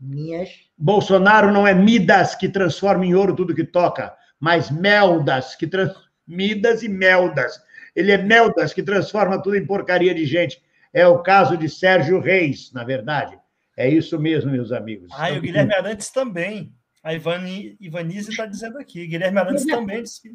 Minhas. 0.00 0.48
Bolsonaro 0.78 1.52
não 1.52 1.66
é 1.66 1.74
Midas 1.74 2.34
que 2.34 2.48
transforma 2.48 3.04
em 3.04 3.14
ouro 3.14 3.34
tudo 3.34 3.54
que 3.54 3.64
toca, 3.64 4.14
mas 4.38 4.70
Meldas 4.70 5.56
que 5.56 5.66
trans... 5.66 5.92
Midas 6.26 6.82
e 6.82 6.88
Meldas. 6.88 7.60
Ele 7.94 8.12
é 8.12 8.18
Meldas 8.18 8.72
que 8.72 8.82
transforma 8.82 9.42
tudo 9.42 9.56
em 9.56 9.66
porcaria 9.66 10.14
de 10.14 10.24
gente. 10.24 10.62
É 10.92 11.06
o 11.06 11.18
caso 11.18 11.56
de 11.56 11.68
Sérgio 11.68 12.20
Reis, 12.20 12.72
na 12.72 12.84
verdade. 12.84 13.36
É 13.76 13.88
isso 13.88 14.18
mesmo, 14.18 14.52
meus 14.52 14.70
amigos. 14.70 15.10
Ah, 15.16 15.30
e 15.32 15.38
o 15.38 15.42
Guilherme 15.42 15.74
Arantes 15.74 16.10
também. 16.10 16.72
A 17.02 17.12
Ivani, 17.12 17.76
Ivanise 17.80 18.30
está 18.30 18.46
dizendo 18.46 18.78
aqui. 18.78 19.06
Guilherme 19.06 19.38
Arantes 19.38 19.66
também 19.66 20.02
disse 20.02 20.22
que. 20.22 20.34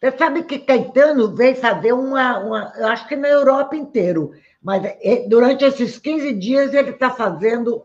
Você 0.00 0.16
sabe 0.16 0.44
que 0.44 0.60
Caetano 0.60 1.36
veio 1.36 1.54
fazer 1.56 1.92
uma, 1.92 2.38
uma 2.38 2.72
eu 2.76 2.86
acho 2.86 3.06
que 3.06 3.14
na 3.14 3.28
Europa 3.28 3.76
inteiro, 3.76 4.32
mas 4.62 4.84
é, 4.84 5.26
durante 5.28 5.64
esses 5.64 5.98
15 5.98 6.34
dias 6.34 6.74
ele 6.74 6.90
está 6.90 7.10
fazendo 7.10 7.84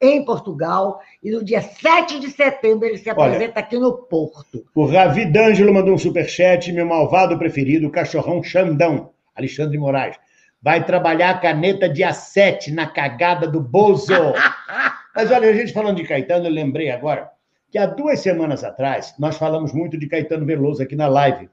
em 0.00 0.24
Portugal, 0.24 1.00
e 1.22 1.30
no 1.30 1.44
dia 1.44 1.60
7 1.60 2.20
de 2.20 2.30
setembro 2.30 2.86
ele 2.86 2.98
se 2.98 3.10
apresenta 3.10 3.54
Olha, 3.56 3.66
aqui 3.66 3.78
no 3.78 3.92
Porto. 3.92 4.64
O 4.74 4.86
Ravi 4.86 5.24
D'Angelo 5.24 5.74
mandou 5.74 5.94
um 5.94 5.98
superchat, 5.98 6.70
meu 6.72 6.86
malvado 6.86 7.36
preferido, 7.36 7.88
o 7.88 7.90
cachorrão 7.90 8.42
Xandão, 8.42 9.10
Alexandre 9.34 9.76
Moraes. 9.76 10.16
Vai 10.62 10.84
trabalhar 10.84 11.30
a 11.30 11.38
caneta 11.38 11.88
dia 11.88 12.12
7 12.12 12.72
na 12.72 12.86
cagada 12.86 13.46
do 13.46 13.60
Bozo. 13.60 14.12
Mas 15.14 15.32
olha, 15.32 15.50
a 15.50 15.52
gente 15.52 15.72
falando 15.72 15.96
de 15.96 16.04
Caetano, 16.04 16.46
eu 16.46 16.52
lembrei 16.52 16.90
agora 16.90 17.30
que 17.70 17.78
há 17.78 17.86
duas 17.86 18.20
semanas 18.20 18.64
atrás 18.64 19.14
nós 19.18 19.36
falamos 19.36 19.72
muito 19.72 19.98
de 19.98 20.06
Caetano 20.06 20.46
Veloso 20.46 20.82
aqui 20.82 20.96
na 20.96 21.08
live. 21.08 21.50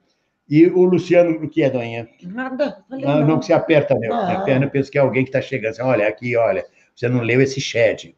E 0.48 0.68
o 0.68 0.84
Luciano, 0.84 1.32
o 1.44 1.50
que 1.50 1.64
é, 1.64 1.70
Doinha? 1.70 2.08
Nada. 2.24 2.78
Não, 2.90 3.00
não, 3.00 3.28
não 3.28 3.40
que 3.40 3.48
se 3.48 3.54
aperta 3.54 3.98
meu, 3.98 4.14
ah. 4.14 4.34
a 4.34 4.42
perna, 4.42 4.68
penso 4.68 4.92
que 4.92 4.98
é 4.98 5.02
alguém 5.02 5.24
que 5.24 5.30
está 5.30 5.42
chegando. 5.42 5.72
Assim, 5.72 5.82
olha, 5.82 6.08
aqui, 6.08 6.36
olha, 6.38 6.66
você 6.96 7.10
não 7.10 7.22
leu 7.22 7.42
esse 7.42 7.60
chat. 7.60 8.16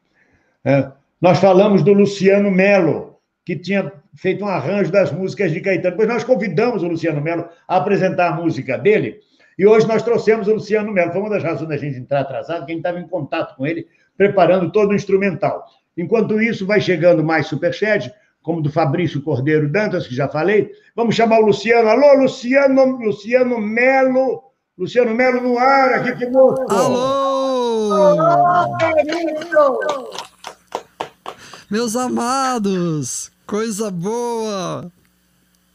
É. 0.65 0.91
Nós 1.21 1.39
falamos 1.39 1.83
do 1.83 1.93
Luciano 1.93 2.51
Melo, 2.51 3.17
que 3.45 3.55
tinha 3.55 3.91
feito 4.15 4.43
um 4.43 4.47
arranjo 4.47 4.91
das 4.91 5.11
músicas 5.11 5.51
de 5.51 5.61
Caetano. 5.61 5.91
Depois 5.91 6.07
nós 6.07 6.23
convidamos 6.23 6.83
o 6.83 6.87
Luciano 6.87 7.21
Melo 7.21 7.47
a 7.67 7.77
apresentar 7.77 8.33
a 8.33 8.35
música 8.35 8.77
dele. 8.77 9.19
E 9.57 9.65
hoje 9.65 9.87
nós 9.87 10.03
trouxemos 10.03 10.47
o 10.47 10.53
Luciano 10.55 10.91
Melo. 10.91 11.13
Foi 11.13 11.21
uma 11.21 11.29
das 11.29 11.43
razões 11.43 11.69
da 11.69 11.77
gente 11.77 11.97
entrar 11.97 12.19
atrasado, 12.19 12.65
que 12.65 12.71
a 12.71 12.75
gente 12.75 12.85
estava 12.85 12.99
em 12.99 13.07
contato 13.07 13.55
com 13.55 13.65
ele, 13.65 13.87
preparando 14.17 14.69
todo 14.71 14.91
o 14.91 14.95
instrumental. 14.95 15.65
Enquanto 15.97 16.41
isso, 16.41 16.65
vai 16.65 16.79
chegando 16.79 17.23
mais 17.23 17.47
superchat, 17.47 18.13
como 18.47 18.61
do 18.61 18.71
Fabrício 18.71 19.21
Cordeiro 19.21 19.69
Dantas, 19.69 20.07
que 20.07 20.15
já 20.15 20.29
falei. 20.29 20.71
Vamos 20.95 21.15
chamar 21.15 21.41
o 21.41 21.47
Luciano. 21.47 21.89
Alô, 21.89 22.13
Luciano, 22.13 22.85
Luciano 22.97 23.59
Melo. 23.59 24.41
Luciano 24.77 25.13
Melo 25.13 25.41
no 25.41 25.57
ar, 25.57 25.95
aqui 25.95 26.25
conosco. 26.25 26.65
Alô! 26.71 27.91
Alô, 27.91 28.77
querido! 28.77 29.79
Meus 31.69 31.97
amados, 31.97 33.33
coisa 33.45 33.91
boa. 33.91 34.89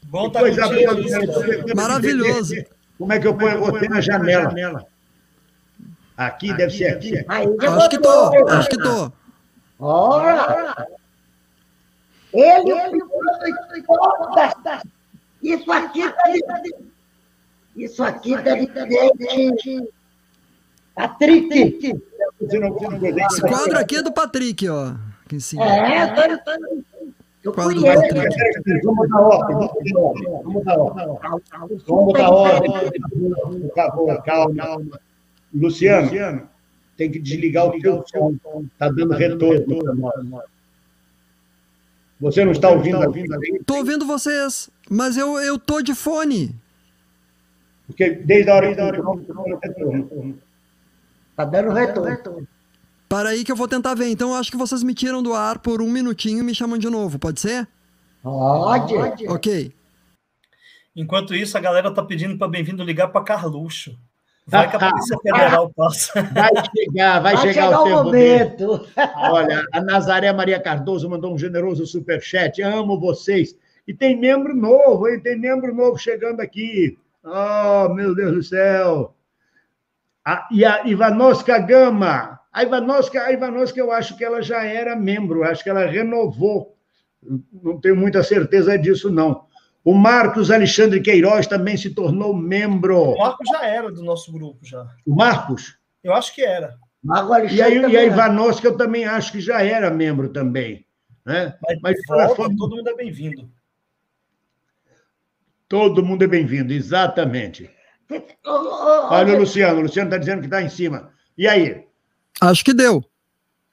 Bom 0.05 0.31
tá 0.31 0.39
coisa 0.39 0.67
boa. 0.67 1.75
Maravilhoso. 1.75 2.55
Como 2.97 3.13
é 3.13 3.19
que 3.19 3.27
eu 3.27 3.37
ponho 3.37 3.59
você 3.59 3.87
na 3.87 4.01
janela? 4.01 4.47
Aqui, 6.17 6.49
aqui 6.49 6.57
deve 6.57 6.75
ser 6.75 6.87
aqui. 6.87 7.23
acho 7.29 7.89
que 7.89 7.99
tô, 7.99 8.47
acho 8.49 8.69
que 8.69 8.77
tô. 8.79 9.11
Ora! 9.77 11.02
Ele, 12.33 12.71
ele 12.71 13.03
isso 15.43 15.71
aqui 15.71 16.01
deve, 16.01 16.75
isso 17.75 18.03
aqui 18.03 18.37
deve 18.37 18.67
ter 18.67 19.93
Patrick. 20.95 22.01
Esse 22.41 23.41
quadro 23.41 23.77
aqui 23.77 23.95
é 23.97 24.01
do 24.01 24.11
Patrick, 24.11 24.69
ó 24.69 24.93
aqui 25.33 25.35
em 25.35 25.39
cima. 25.39 25.65
É, 25.65 26.03
eu 26.03 26.37
tô, 26.37 26.51
eu 27.43 27.53
Quadro 27.53 27.75
do 27.75 27.83
Patrick. 27.83 28.81
Vamos 28.83 28.97
botar 28.97 29.21
ordem, 29.21 29.69
vamos 30.43 30.53
botar 30.53 30.77
ordem. 30.77 31.07
Vamos 31.87 32.05
botar 32.05 32.29
ordem. 32.29 32.71
Calma, 33.75 34.21
calma. 34.21 34.99
Luciano, 35.53 36.05
Luciano, 36.05 36.49
tem 36.97 37.11
que 37.11 37.19
desligar 37.19 37.67
o 37.67 37.79
teu 37.79 38.03
som. 38.07 38.35
Está 38.73 38.89
dando 38.89 39.13
retorno. 39.13 40.41
Você 42.19 42.45
não 42.45 42.51
está 42.51 42.69
ouvindo 42.69 42.99
Estou 43.59 43.77
ouvindo 43.77 44.05
vocês, 44.05 44.69
mas 44.89 45.17
eu, 45.17 45.39
eu 45.39 45.59
tô 45.59 45.81
de 45.81 45.93
fone. 45.93 46.55
Porque 47.87 48.11
desde 48.11 48.49
a 48.49 48.55
hora 48.55 48.73
que 48.73 48.79
eu 48.79 50.35
Está 51.31 51.45
dando 51.45 51.71
retorno. 51.71 52.47
Para 53.09 53.29
aí 53.29 53.43
que 53.43 53.51
eu 53.51 53.55
vou 53.55 53.67
tentar 53.67 53.93
ver. 53.93 54.07
Então 54.07 54.29
eu 54.29 54.35
acho 54.35 54.51
que 54.51 54.57
vocês 54.57 54.83
me 54.83 54.93
tiram 54.93 55.21
do 55.21 55.33
ar 55.33 55.59
por 55.59 55.81
um 55.81 55.89
minutinho 55.89 56.39
e 56.39 56.43
me 56.43 56.55
chamam 56.55 56.77
de 56.77 56.89
novo. 56.89 57.19
Pode 57.19 57.39
ser? 57.39 57.67
Pode. 58.21 59.27
Ok. 59.27 59.73
Enquanto 60.95 61.35
isso, 61.35 61.57
a 61.57 61.61
galera 61.61 61.93
tá 61.93 62.03
pedindo 62.03 62.37
para 62.37 62.47
bem-vindo 62.47 62.83
ligar 62.83 63.07
para 63.09 63.23
Carluxo. 63.23 63.97
Vai 64.45 64.69
que 64.69 64.75
a 64.75 64.89
Polícia 64.89 65.17
Federal 65.19 65.69
passa. 65.73 66.21
Vai 66.21 66.51
chegar, 66.75 67.19
vai, 67.19 67.35
vai 67.35 67.37
chegar, 67.37 67.67
chegar, 67.67 67.81
o, 67.81 67.85
o 67.85 68.03
momento. 68.03 68.87
Olha, 69.15 69.65
a 69.71 69.81
Nazaré 69.81 70.31
Maria 70.33 70.59
Cardoso 70.59 71.09
mandou 71.09 71.33
um 71.33 71.37
generoso 71.37 71.85
superchat. 71.85 72.61
Amo 72.61 72.99
vocês. 72.99 73.57
E 73.87 73.93
tem 73.93 74.19
membro 74.19 74.55
novo, 74.55 75.07
hein? 75.07 75.19
Tem 75.19 75.37
membro 75.37 75.73
novo 75.73 75.97
chegando 75.97 76.41
aqui. 76.41 76.97
Oh, 77.23 77.93
meu 77.93 78.13
Deus 78.13 78.33
do 78.33 78.43
céu. 78.43 79.15
A, 80.25 80.47
e 80.51 80.65
a 80.65 80.85
Ivanoska 80.85 81.57
Gama. 81.59 82.39
A 82.53 82.61
Ivanovska, 82.61 83.19
a 83.23 83.31
Ivanovska, 83.33 83.79
eu 83.79 83.91
acho 83.91 84.15
que 84.15 84.23
ela 84.23 84.39
já 84.39 84.63
era 84.63 84.95
membro, 84.95 85.43
acho 85.43 85.63
que 85.63 85.71
ela 85.71 85.87
renovou. 85.87 86.77
Não 87.51 87.81
tenho 87.81 87.95
muita 87.95 88.21
certeza 88.21 88.77
disso, 88.77 89.09
não. 89.09 89.45
O 89.83 89.93
Marcos 89.93 90.49
Alexandre 90.49 91.01
Queiroz 91.01 91.45
também 91.45 91.75
se 91.75 91.89
tornou 91.89 92.33
membro. 92.33 93.11
O 93.11 93.17
Marcos 93.17 93.49
já 93.49 93.65
era 93.65 93.91
do 93.91 94.01
nosso 94.01 94.31
grupo, 94.31 94.59
já. 94.65 94.87
O 95.05 95.13
Marcos? 95.13 95.77
Eu 96.01 96.13
acho 96.13 96.33
que 96.33 96.41
era. 96.41 96.77
E, 97.51 97.61
aí, 97.61 97.77
e 97.79 97.97
a 97.97 98.27
eu 98.63 98.77
também 98.77 99.03
acho 99.03 99.33
que 99.33 99.41
já 99.41 99.61
era 99.61 99.91
membro 99.91 100.29
também. 100.29 100.85
Né? 101.25 101.57
Mas, 101.61 101.79
Mas 101.81 101.97
volta, 102.07 102.35
foi... 102.35 102.55
todo 102.55 102.75
mundo 102.77 102.89
é 102.89 102.95
bem-vindo. 102.95 103.51
Todo 105.67 106.03
mundo 106.03 106.23
é 106.23 106.27
bem-vindo, 106.27 106.71
exatamente. 106.71 107.69
Olha 108.45 109.33
o 109.33 109.39
Luciano, 109.39 109.79
o 109.79 109.83
Luciano 109.83 110.07
está 110.07 110.17
dizendo 110.17 110.39
que 110.39 110.47
está 110.47 110.61
em 110.61 110.69
cima. 110.69 111.11
E 111.37 111.47
aí? 111.47 111.85
Acho 112.39 112.63
que 112.63 112.73
deu. 112.73 113.03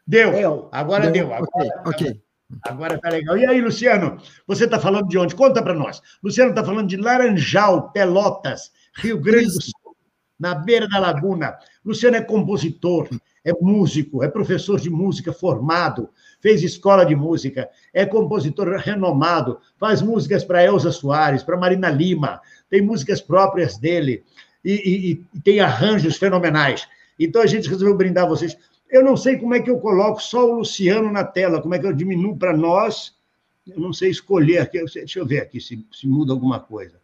Deu. 0.06 0.32
deu. 0.32 0.68
Agora 0.72 1.10
deu. 1.10 1.26
deu. 1.26 1.34
Agora, 1.34 1.82
ok. 1.86 2.08
okay. 2.08 2.22
Agora 2.62 2.98
tá 2.98 3.08
legal. 3.08 3.36
E 3.36 3.46
aí, 3.46 3.60
Luciano, 3.60 4.18
você 4.46 4.64
está 4.64 4.78
falando 4.78 5.08
de 5.08 5.18
onde? 5.18 5.34
Conta 5.34 5.62
para 5.62 5.74
nós. 5.74 6.02
Luciano 6.22 6.50
está 6.50 6.64
falando 6.64 6.88
de 6.88 6.96
Laranjal, 6.96 7.90
Pelotas, 7.90 8.72
Rio 8.96 9.20
Grande 9.20 9.46
do 9.46 9.62
Sul, 9.62 9.96
na 10.38 10.54
beira 10.54 10.88
da 10.88 10.98
laguna. 10.98 11.56
Luciano 11.84 12.16
é 12.16 12.22
compositor, 12.22 13.08
é 13.44 13.52
músico, 13.60 14.22
é 14.22 14.28
professor 14.28 14.80
de 14.80 14.90
música 14.90 15.32
formado, 15.32 16.10
fez 16.40 16.62
escola 16.62 17.04
de 17.04 17.14
música, 17.14 17.68
é 17.92 18.04
compositor 18.04 18.68
renomado, 18.76 19.58
faz 19.78 20.02
músicas 20.02 20.44
para 20.44 20.64
Elza 20.64 20.92
Soares, 20.92 21.42
para 21.42 21.56
Marina 21.56 21.88
Lima, 21.88 22.40
tem 22.68 22.82
músicas 22.82 23.20
próprias 23.20 23.78
dele 23.78 24.24
e, 24.64 24.72
e, 24.72 25.10
e 25.34 25.40
tem 25.40 25.60
arranjos 25.60 26.16
fenomenais. 26.16 26.86
Então 27.18 27.42
a 27.42 27.46
gente 27.46 27.68
resolveu 27.68 27.96
brindar 27.96 28.26
vocês. 28.26 28.56
Eu 28.90 29.04
não 29.04 29.16
sei 29.16 29.38
como 29.38 29.54
é 29.54 29.60
que 29.60 29.70
eu 29.70 29.78
coloco 29.78 30.20
só 30.20 30.44
o 30.44 30.58
Luciano 30.58 31.12
na 31.12 31.24
tela, 31.24 31.62
como 31.62 31.74
é 31.74 31.78
que 31.78 31.86
eu 31.86 31.92
diminuo 31.92 32.36
para 32.36 32.56
nós. 32.56 33.14
Eu 33.66 33.78
não 33.78 33.92
sei 33.92 34.10
escolher 34.10 34.58
aqui. 34.58 34.82
Deixa 34.84 35.18
eu 35.18 35.26
ver 35.26 35.40
aqui 35.40 35.60
se, 35.60 35.86
se 35.92 36.08
muda 36.08 36.32
alguma 36.32 36.58
coisa. 36.58 36.98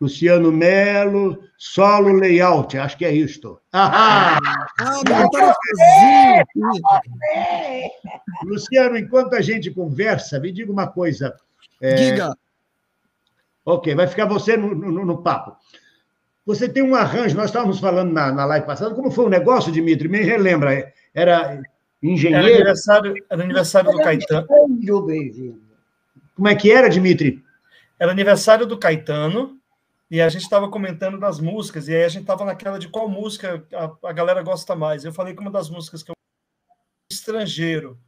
Luciano 0.00 0.50
Melo, 0.50 1.44
solo 1.58 2.14
layout, 2.14 2.78
acho 2.78 2.96
que 2.96 3.04
é 3.04 3.14
isto. 3.14 3.60
Ah, 3.70 4.38
Luciano, 8.44 8.96
enquanto 8.96 9.34
a 9.34 9.42
gente 9.42 9.70
conversa, 9.70 10.40
me 10.40 10.50
diga 10.50 10.72
uma 10.72 10.86
coisa. 10.86 11.36
É... 11.82 11.94
Diga. 11.96 12.34
Ok, 13.64 13.94
vai 13.94 14.06
ficar 14.06 14.24
você 14.24 14.56
no, 14.56 14.74
no, 14.74 15.04
no 15.04 15.22
papo. 15.22 15.54
Você 16.46 16.66
tem 16.66 16.82
um 16.82 16.94
arranjo, 16.94 17.36
nós 17.36 17.50
estávamos 17.50 17.78
falando 17.78 18.10
na, 18.10 18.32
na 18.32 18.46
live 18.46 18.66
passada, 18.66 18.94
como 18.94 19.10
foi 19.10 19.26
o 19.26 19.30
negócio, 19.30 19.70
Dimitri? 19.70 20.08
Me 20.08 20.22
relembra, 20.22 20.90
era 21.14 21.62
engenheiro. 22.02 22.46
Era 22.46 22.54
aniversário, 22.56 23.14
era 23.28 23.42
aniversário 23.42 23.92
do 23.92 23.98
Caetano. 23.98 24.46
Como 26.34 26.48
é 26.48 26.54
que 26.54 26.70
era, 26.70 26.88
Dimitri? 26.88 27.44
Era 27.98 28.12
aniversário 28.12 28.66
do 28.66 28.78
Caetano, 28.78 29.60
e 30.10 30.20
a 30.20 30.28
gente 30.28 30.42
estava 30.42 30.68
comentando 30.68 31.18
das 31.18 31.38
músicas, 31.38 31.86
e 31.86 31.94
aí 31.94 32.04
a 32.04 32.08
gente 32.08 32.22
estava 32.22 32.44
naquela 32.44 32.78
de 32.78 32.88
qual 32.88 33.08
música 33.08 33.64
a, 33.72 34.08
a 34.08 34.12
galera 34.12 34.42
gosta 34.42 34.74
mais. 34.74 35.04
Eu 35.04 35.12
falei 35.12 35.34
que 35.34 35.40
uma 35.40 35.50
das 35.50 35.70
músicas 35.70 36.02
que 36.02 36.10
eu 36.10 36.14
estrangeiro. 37.10 37.98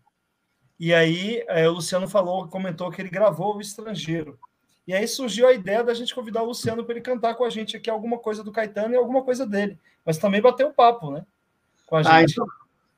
E 0.81 0.93
aí 0.93 1.45
é, 1.47 1.69
o 1.69 1.75
Luciano 1.75 2.09
falou, 2.09 2.49
comentou 2.49 2.91
que 2.91 3.01
ele 3.01 3.09
gravou 3.09 3.57
o 3.57 3.61
estrangeiro. 3.61 4.39
E 4.85 4.93
aí 4.93 5.07
surgiu 5.07 5.47
a 5.47 5.53
ideia 5.53 5.85
da 5.85 5.95
gente 5.95 6.13
convidar 6.13 6.43
o 6.43 6.47
Luciano 6.47 6.85
para 6.85 6.95
ele 6.95 7.03
cantar 7.03 7.35
com 7.35 7.45
a 7.45 7.51
gente 7.51 7.77
aqui 7.77 7.89
alguma 7.89 8.19
coisa 8.19 8.43
do 8.43 8.51
Caetano 8.51 8.95
e 8.95 8.97
alguma 8.97 9.23
coisa 9.23 9.47
dele. 9.47 9.79
Mas 10.05 10.19
também 10.19 10.43
bater 10.43 10.67
um 10.67 10.73
papo, 10.73 11.13
né? 11.13 11.25
Com 11.87 11.97
a 11.97 12.01
ah, 12.01 12.03
gente. 12.03 12.15
Ah, 12.15 12.23
então, 12.23 12.47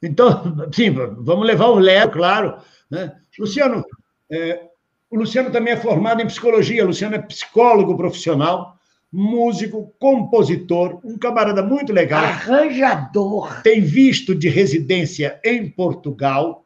então, 0.02 0.68
sim, 0.72 0.90
vamos 0.90 1.46
levar 1.46 1.68
o 1.68 1.78
Léo, 1.78 2.10
claro. 2.10 2.58
Né? 2.90 3.12
Luciano, 3.38 3.84
é, 4.30 4.68
o 5.10 5.16
Luciano 5.16 5.50
também 5.50 5.74
é 5.74 5.76
formado 5.76 6.20
em 6.20 6.26
psicologia. 6.26 6.82
O 6.82 6.88
Luciano 6.88 7.14
é 7.14 7.18
psicólogo 7.18 7.96
profissional, 7.96 8.76
músico, 9.12 9.94
compositor, 9.98 11.00
um 11.04 11.16
camarada 11.16 11.62
muito 11.62 11.92
legal. 11.92 12.24
Arranjador. 12.24 13.62
Tem 13.62 13.80
visto 13.80 14.34
de 14.34 14.48
residência 14.48 15.40
em 15.44 15.68
Portugal. 15.68 16.64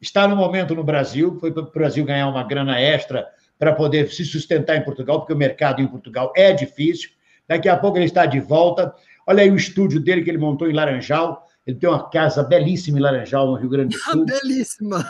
Está 0.00 0.26
no 0.26 0.34
momento 0.34 0.74
no 0.74 0.82
Brasil. 0.82 1.36
Foi 1.38 1.52
para 1.52 1.62
o 1.62 1.70
Brasil 1.70 2.04
ganhar 2.04 2.28
uma 2.28 2.42
grana 2.42 2.80
extra 2.80 3.26
para 3.58 3.74
poder 3.74 4.10
se 4.10 4.24
sustentar 4.24 4.76
em 4.76 4.84
Portugal, 4.84 5.20
porque 5.20 5.32
o 5.32 5.36
mercado 5.36 5.82
em 5.82 5.86
Portugal 5.86 6.32
é 6.34 6.52
difícil. 6.52 7.10
Daqui 7.46 7.68
a 7.68 7.76
pouco 7.76 7.98
ele 7.98 8.06
está 8.06 8.24
de 8.24 8.40
volta. 8.40 8.94
Olha 9.26 9.42
aí 9.42 9.50
o 9.50 9.56
estúdio 9.56 10.00
dele 10.00 10.22
que 10.22 10.30
ele 10.30 10.38
montou 10.38 10.68
em 10.68 10.72
Laranjal. 10.72 11.43
Ele 11.66 11.78
tem 11.78 11.88
uma 11.88 12.10
casa 12.10 12.42
belíssima 12.42 12.98
em 12.98 13.02
Laranjal, 13.02 13.46
no 13.46 13.54
Rio 13.54 13.70
Grande 13.70 13.96
do 13.96 14.00
Sul. 14.02 14.24
belíssima. 14.26 15.04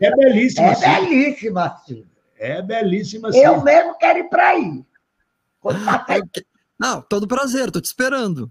É 0.00 0.16
belíssima. 0.16 0.66
É 0.66 0.74
sim. 0.74 1.04
belíssima, 1.04 1.76
sim. 1.86 2.06
É 2.38 2.62
belíssima, 2.62 3.32
sim. 3.32 3.38
Eu 3.38 3.62
mesmo 3.62 3.96
quero 3.98 4.18
ir 4.18 4.28
para 4.28 4.48
aí. 4.48 4.84
Não, 6.78 7.02
todo 7.02 7.26
prazer, 7.26 7.70
tô 7.70 7.80
te 7.80 7.86
esperando. 7.86 8.50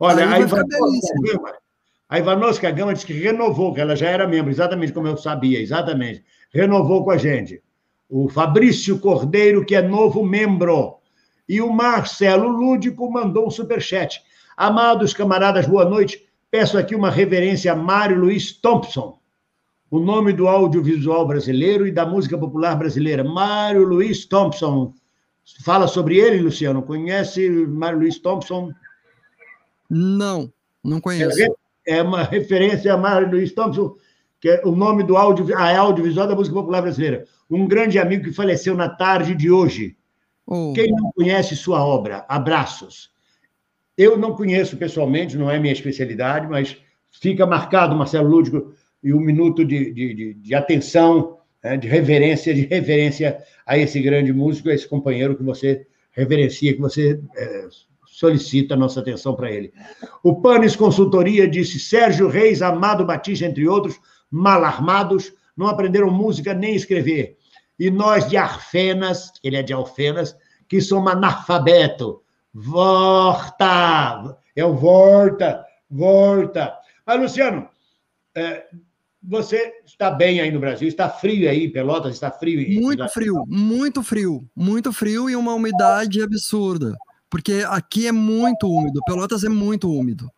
Olha, 0.00 0.28
Aí 0.28 0.42
a. 0.42 0.46
Gama, 0.46 1.52
a 2.08 2.18
Ivanovska 2.18 2.70
Gama 2.70 2.94
disse 2.94 3.06
que 3.06 3.12
renovou, 3.12 3.74
que 3.74 3.80
ela 3.80 3.94
já 3.94 4.08
era 4.08 4.26
membro, 4.26 4.50
exatamente 4.50 4.92
como 4.92 5.06
eu 5.06 5.16
sabia, 5.16 5.60
exatamente. 5.60 6.24
Renovou 6.52 7.04
com 7.04 7.10
a 7.10 7.16
gente. 7.16 7.62
O 8.08 8.28
Fabrício 8.28 8.98
Cordeiro, 8.98 9.64
que 9.64 9.74
é 9.74 9.82
novo 9.82 10.24
membro. 10.24 10.96
E 11.48 11.60
o 11.60 11.72
Marcelo 11.72 12.48
Lúdico 12.48 13.10
mandou 13.10 13.46
um 13.46 13.50
superchat. 13.50 14.22
Amados 14.58 15.14
camaradas, 15.14 15.68
boa 15.68 15.84
noite. 15.84 16.28
Peço 16.50 16.76
aqui 16.76 16.92
uma 16.92 17.10
reverência 17.10 17.70
a 17.70 17.76
Mário 17.76 18.18
Luiz 18.18 18.50
Thompson, 18.50 19.16
o 19.88 20.00
nome 20.00 20.32
do 20.32 20.48
audiovisual 20.48 21.24
brasileiro 21.28 21.86
e 21.86 21.92
da 21.92 22.04
música 22.04 22.36
popular 22.36 22.74
brasileira. 22.74 23.22
Mário 23.22 23.84
Luiz 23.84 24.26
Thompson. 24.26 24.92
Fala 25.64 25.86
sobre 25.86 26.18
ele, 26.18 26.42
Luciano. 26.42 26.82
Conhece 26.82 27.48
Mário 27.48 28.00
Luiz 28.00 28.18
Thompson? 28.18 28.72
Não, 29.88 30.52
não 30.82 31.00
conheço. 31.00 31.38
É 31.86 32.02
uma 32.02 32.24
referência 32.24 32.92
a 32.92 32.96
Mário 32.96 33.30
Luiz 33.30 33.52
Thompson, 33.52 33.94
que 34.40 34.48
é 34.48 34.62
o 34.64 34.72
nome 34.72 35.04
do 35.04 35.16
audio, 35.16 35.56
a 35.56 35.78
audiovisual 35.78 36.26
da 36.26 36.34
música 36.34 36.56
popular 36.56 36.82
brasileira. 36.82 37.24
Um 37.48 37.68
grande 37.68 37.96
amigo 37.96 38.24
que 38.24 38.32
faleceu 38.32 38.74
na 38.74 38.88
tarde 38.88 39.36
de 39.36 39.52
hoje. 39.52 39.96
Oh, 40.44 40.72
Quem 40.74 40.90
não 40.90 41.12
conhece 41.12 41.54
sua 41.54 41.86
obra, 41.86 42.26
abraços. 42.28 43.16
Eu 43.98 44.16
não 44.16 44.36
conheço 44.36 44.76
pessoalmente, 44.76 45.36
não 45.36 45.50
é 45.50 45.58
minha 45.58 45.72
especialidade, 45.72 46.46
mas 46.46 46.76
fica 47.10 47.44
marcado, 47.44 47.96
Marcelo 47.96 48.28
Lúdico, 48.28 48.72
e 49.02 49.12
um 49.12 49.18
minuto 49.18 49.64
de, 49.64 49.92
de, 49.92 50.14
de, 50.14 50.34
de 50.34 50.54
atenção, 50.54 51.38
né, 51.62 51.76
de 51.76 51.88
reverência, 51.88 52.54
de 52.54 52.62
reverência 52.62 53.42
a 53.66 53.76
esse 53.76 54.00
grande 54.00 54.32
músico, 54.32 54.68
a 54.68 54.74
esse 54.74 54.86
companheiro 54.86 55.36
que 55.36 55.42
você 55.42 55.84
reverencia, 56.12 56.72
que 56.72 56.80
você 56.80 57.20
é, 57.36 57.68
solicita 58.06 58.74
a 58.74 58.76
nossa 58.76 59.00
atenção 59.00 59.34
para 59.34 59.50
ele. 59.50 59.72
O 60.22 60.40
Panis 60.40 60.76
Consultoria 60.76 61.48
disse: 61.48 61.80
Sérgio 61.80 62.28
Reis, 62.28 62.62
Amado 62.62 63.04
Batista, 63.04 63.46
entre 63.46 63.66
outros, 63.66 64.00
mal 64.30 64.64
armados, 64.64 65.32
não 65.56 65.66
aprenderam 65.66 66.10
música 66.10 66.54
nem 66.54 66.74
escrever. 66.74 67.36
E 67.78 67.90
nós 67.90 68.28
de 68.28 68.36
Arfenas, 68.36 69.32
ele 69.42 69.56
é 69.56 69.62
de 69.62 69.72
Alfenas, 69.72 70.36
que 70.68 70.80
somos 70.80 71.12
analfabeto. 71.12 72.22
Volta! 72.54 74.36
É 74.56 74.64
o 74.64 74.74
volta, 74.74 75.64
volta. 75.90 76.74
Mas, 77.06 77.20
Luciano, 77.20 77.68
é, 78.34 78.66
você 79.22 79.72
está 79.84 80.10
bem 80.10 80.40
aí 80.40 80.50
no 80.50 80.60
Brasil? 80.60 80.88
Está 80.88 81.08
frio 81.08 81.48
aí, 81.48 81.68
Pelotas? 81.70 82.14
Está 82.14 82.30
frio? 82.30 82.60
em- 82.60 82.80
muito 82.80 83.08
frio, 83.08 83.44
muito 83.46 84.02
frio, 84.02 84.48
muito 84.54 84.92
frio 84.92 85.30
e 85.30 85.36
uma 85.36 85.54
umidade 85.54 86.22
absurda. 86.22 86.96
Porque 87.30 87.64
aqui 87.68 88.06
é 88.06 88.12
muito 88.12 88.66
úmido, 88.68 89.00
Pelotas 89.06 89.44
é 89.44 89.48
muito 89.48 89.90
úmido. 89.92 90.30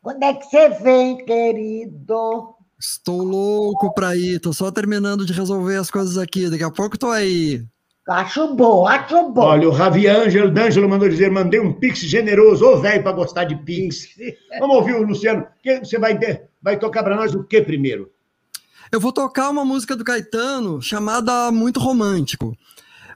Quando 0.00 0.22
é 0.24 0.34
que 0.34 0.44
você 0.46 0.68
vem, 0.70 1.24
querido? 1.24 2.54
Estou 2.78 3.22
louco 3.22 3.94
pra 3.94 4.16
ir, 4.16 4.40
tô 4.40 4.52
só 4.52 4.72
terminando 4.72 5.24
de 5.24 5.32
resolver 5.32 5.76
as 5.76 5.90
coisas 5.90 6.18
aqui. 6.18 6.50
Daqui 6.50 6.64
a 6.64 6.70
pouco 6.70 6.98
tô 6.98 7.10
aí. 7.10 7.64
Acho 8.08 8.54
bom, 8.54 8.86
acho 8.86 9.30
bom. 9.30 9.42
Olha, 9.42 9.68
o 9.68 9.72
Ravi 9.72 10.08
Ângelo, 10.08 10.50
D'Angelo 10.50 10.88
mandou 10.88 11.08
dizer, 11.08 11.30
mandei 11.30 11.60
um 11.60 11.72
pix 11.72 12.00
generoso, 12.00 12.64
ô 12.64 12.80
velho, 12.80 13.02
para 13.02 13.12
gostar 13.12 13.44
de 13.44 13.54
pix. 13.54 14.08
Vamos 14.58 14.76
ouvir 14.76 14.94
o 14.94 15.02
Luciano. 15.02 15.46
Que 15.62 15.78
você 15.78 15.98
vai, 15.98 16.18
ter, 16.18 16.48
vai 16.60 16.76
tocar 16.76 17.04
para 17.04 17.14
nós 17.14 17.32
o 17.34 17.44
que 17.44 17.62
primeiro? 17.62 18.10
Eu 18.90 18.98
vou 18.98 19.12
tocar 19.12 19.50
uma 19.50 19.64
música 19.64 19.94
do 19.94 20.04
Caetano 20.04 20.82
chamada 20.82 21.52
Muito 21.52 21.78
Romântico. 21.78 22.56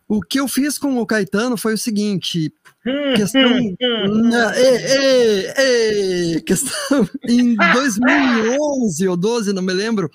O 0.08 0.22
que 0.22 0.38
eu 0.38 0.46
fiz 0.46 0.78
com 0.78 0.98
o 0.98 1.06
Caetano 1.06 1.56
foi 1.56 1.74
o 1.74 1.78
seguinte: 1.78 2.52
questão. 3.16 3.42
Ê, 4.54 4.76
ê, 4.86 6.36
ê, 6.36 6.40
questão 6.42 7.08
em 7.28 7.56
2011 7.56 9.08
ou 9.08 9.16
12, 9.16 9.52
não 9.52 9.62
me 9.62 9.72
lembro, 9.72 10.08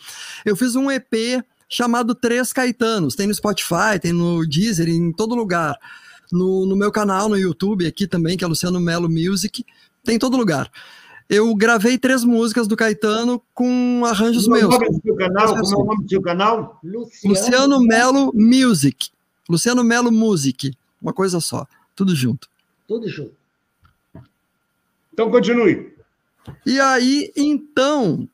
eu 0.45 0.55
fiz 0.55 0.76
um 0.76 0.89
EP 0.89 1.43
chamado 1.72 2.13
Três 2.13 2.51
Caetanos. 2.51 3.15
Tem 3.15 3.26
no 3.26 3.34
Spotify, 3.34 3.97
tem 3.99 4.11
no 4.11 4.45
Deezer, 4.45 4.89
em 4.89 5.11
todo 5.13 5.34
lugar. 5.34 5.76
No, 6.30 6.65
no 6.65 6.76
meu 6.76 6.91
canal, 6.91 7.30
no 7.30 7.38
YouTube, 7.38 7.88
aqui 7.88 8.05
também, 8.05 8.38
que 8.38 8.43
é 8.43 8.47
Luciano 8.47 8.80
Melo 8.80 9.09
Music, 9.09 9.65
tem 10.03 10.15
em 10.15 10.19
todo 10.19 10.38
lugar. 10.38 10.69
Eu 11.30 11.53
gravei 11.55 11.97
três 11.97 12.26
músicas 12.26 12.67
do 12.67 12.76
Caetano 12.76 13.41
com 13.53 14.03
arranjos 14.05 14.47
é 14.47 14.51
meus. 14.51 14.69
nome 14.69 14.89
do 14.89 15.01
seu 15.01 15.15
canal? 15.15 15.47
Como 15.47 15.59
é 15.59 15.76
o 15.76 15.86
nome 15.86 16.03
do 16.03 16.09
seu 16.09 16.22
canal? 16.22 16.80
Luciano, 16.84 17.34
Luciano 17.34 17.80
Melo 17.82 18.32
Music. 18.34 19.09
Luciano 19.49 19.84
Melo 19.84 20.11
Music. 20.11 20.74
Uma 21.01 21.13
coisa 21.13 21.39
só. 21.39 21.65
Tudo 21.95 22.13
junto. 22.15 22.49
Tudo 22.88 23.07
junto. 23.07 23.34
Então 25.13 25.32
continue. 25.32 25.93
E 26.65 26.80
aí, 26.80 27.32
então, 27.36 28.28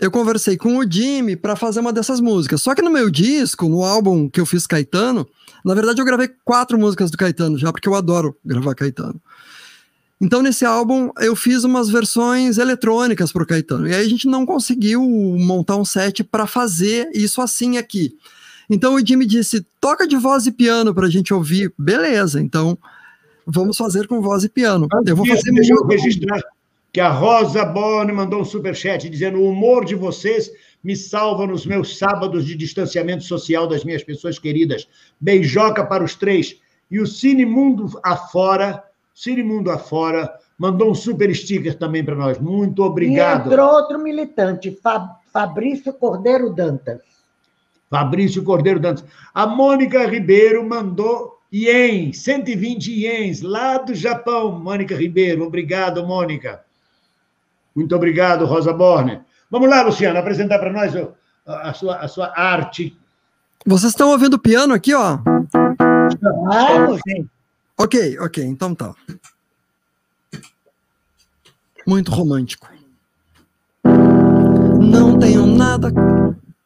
eu 0.00 0.10
conversei 0.10 0.56
com 0.56 0.78
o 0.78 0.90
Jimmy 0.90 1.36
para 1.36 1.56
fazer 1.56 1.80
uma 1.80 1.92
dessas 1.92 2.20
músicas. 2.20 2.62
Só 2.62 2.74
que 2.74 2.82
no 2.82 2.90
meu 2.90 3.10
disco, 3.10 3.68
no 3.68 3.82
álbum 3.82 4.28
que 4.28 4.40
eu 4.40 4.46
fiz 4.46 4.66
Caetano, 4.66 5.26
na 5.64 5.74
verdade 5.74 6.00
eu 6.00 6.04
gravei 6.04 6.30
quatro 6.44 6.78
músicas 6.78 7.10
do 7.10 7.16
Caetano 7.16 7.58
já, 7.58 7.72
porque 7.72 7.88
eu 7.88 7.94
adoro 7.94 8.36
gravar 8.44 8.74
Caetano. 8.74 9.20
Então, 10.18 10.40
nesse 10.40 10.64
álbum, 10.64 11.10
eu 11.18 11.36
fiz 11.36 11.62
umas 11.62 11.90
versões 11.90 12.56
eletrônicas 12.56 13.30
para 13.30 13.42
o 13.42 13.46
Caetano. 13.46 13.86
E 13.86 13.94
aí 13.94 14.04
a 14.04 14.08
gente 14.08 14.26
não 14.26 14.46
conseguiu 14.46 15.02
montar 15.02 15.76
um 15.76 15.84
set 15.84 16.24
para 16.24 16.46
fazer 16.46 17.10
isso 17.12 17.42
assim 17.42 17.76
aqui. 17.76 18.16
Então 18.68 18.94
o 18.94 19.06
Jimmy 19.06 19.26
disse: 19.26 19.64
toca 19.80 20.06
de 20.06 20.16
voz 20.16 20.46
e 20.46 20.52
piano 20.52 20.94
para 20.94 21.06
a 21.06 21.10
gente 21.10 21.32
ouvir. 21.32 21.72
Beleza, 21.78 22.40
então 22.40 22.76
vamos 23.46 23.76
fazer 23.76 24.08
com 24.08 24.20
voz 24.20 24.42
e 24.44 24.48
piano. 24.48 24.88
Eu 25.04 25.16
vou 25.16 25.26
fazer 25.26 25.52
deixa 25.52 25.72
eu 25.72 25.86
registrar 25.86 26.42
que 26.96 27.00
a 27.02 27.10
Rosa 27.10 27.62
Borne 27.62 28.10
mandou 28.10 28.40
um 28.40 28.44
superchat 28.46 29.10
dizendo 29.10 29.38
o 29.38 29.50
humor 29.50 29.84
de 29.84 29.94
vocês 29.94 30.50
me 30.82 30.96
salva 30.96 31.46
nos 31.46 31.66
meus 31.66 31.98
sábados 31.98 32.46
de 32.46 32.54
distanciamento 32.54 33.22
social 33.22 33.66
das 33.66 33.84
minhas 33.84 34.02
pessoas 34.02 34.38
queridas. 34.38 34.88
Beijoca 35.20 35.84
para 35.84 36.02
os 36.02 36.14
três. 36.14 36.58
E 36.90 36.98
o 36.98 37.06
Cine 37.06 37.44
Mundo 37.44 38.00
Afora, 38.02 38.82
Cine 39.14 39.42
Mundo 39.42 39.70
Afora, 39.70 40.32
mandou 40.58 40.90
um 40.90 40.94
super 40.94 41.36
sticker 41.36 41.76
também 41.76 42.02
para 42.02 42.14
nós. 42.14 42.38
Muito 42.38 42.82
obrigado. 42.82 43.50
E 43.50 43.52
entrou 43.52 43.74
outro 43.74 43.98
militante, 43.98 44.70
Fa- 44.82 45.18
Fabrício 45.30 45.92
Cordeiro 45.92 46.48
Dantas. 46.48 47.02
Fabrício 47.90 48.42
Cordeiro 48.42 48.80
Dantas. 48.80 49.04
A 49.34 49.46
Mônica 49.46 50.02
Ribeiro 50.06 50.66
mandou 50.66 51.40
ien, 51.52 52.10
120 52.10 52.90
ienes, 52.90 53.42
lá 53.42 53.76
do 53.76 53.94
Japão. 53.94 54.58
Mônica 54.58 54.96
Ribeiro, 54.96 55.44
obrigado, 55.44 56.02
Mônica. 56.06 56.64
Muito 57.76 57.94
obrigado, 57.94 58.46
Rosa 58.46 58.72
Borne. 58.72 59.20
Vamos 59.50 59.68
lá, 59.68 59.82
Luciano, 59.82 60.18
apresentar 60.18 60.58
para 60.58 60.72
nós 60.72 60.94
a, 61.46 61.74
sua, 61.74 61.96
a 61.98 62.08
sua 62.08 62.32
arte. 62.34 62.98
Vocês 63.66 63.92
estão 63.92 64.10
ouvindo 64.10 64.34
o 64.34 64.38
piano 64.38 64.72
aqui, 64.72 64.94
ó? 64.94 65.18
Vamos, 66.22 67.00
Ok, 67.78 68.18
ok, 68.18 68.42
então 68.42 68.74
tá. 68.74 68.94
Muito 71.86 72.10
romântico. 72.10 72.66
Não 73.84 75.18
tenho 75.18 75.44
nada. 75.46 75.92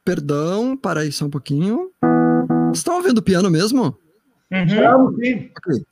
Perdão, 0.04 0.76
para 0.76 1.00
aí 1.00 1.10
só 1.10 1.24
um 1.24 1.30
pouquinho. 1.30 1.90
Vocês 2.66 2.78
estão 2.78 2.96
ouvindo 2.96 3.18
o 3.18 3.22
piano 3.22 3.50
mesmo? 3.50 3.98
Vamos, 4.50 5.16
sim. 5.16 5.50
Ok. 5.56 5.84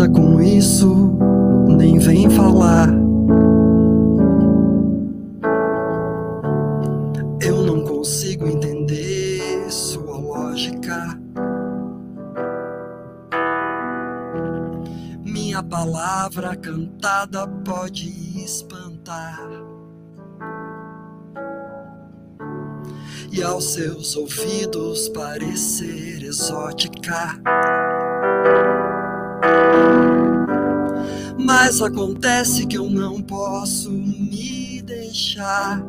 Nada 0.00 0.08
com 0.08 0.40
isso, 0.40 1.18
nem 1.68 1.98
vem 1.98 2.30
falar. 2.30 2.88
Eu 7.42 7.62
não 7.66 7.84
consigo 7.84 8.46
entender 8.46 9.70
sua 9.70 10.16
lógica. 10.16 11.18
Minha 15.22 15.62
palavra 15.62 16.56
cantada 16.56 17.46
pode 17.46 18.08
espantar. 18.42 19.50
E 23.30 23.42
aos 23.42 23.74
seus 23.74 24.16
ouvidos 24.16 25.10
parecer 25.10 26.22
exótica. 26.22 27.38
Mas 31.52 31.82
acontece 31.82 32.64
que 32.64 32.78
eu 32.78 32.88
não 32.88 33.20
posso 33.20 33.90
me 33.90 34.80
deixar 34.82 35.84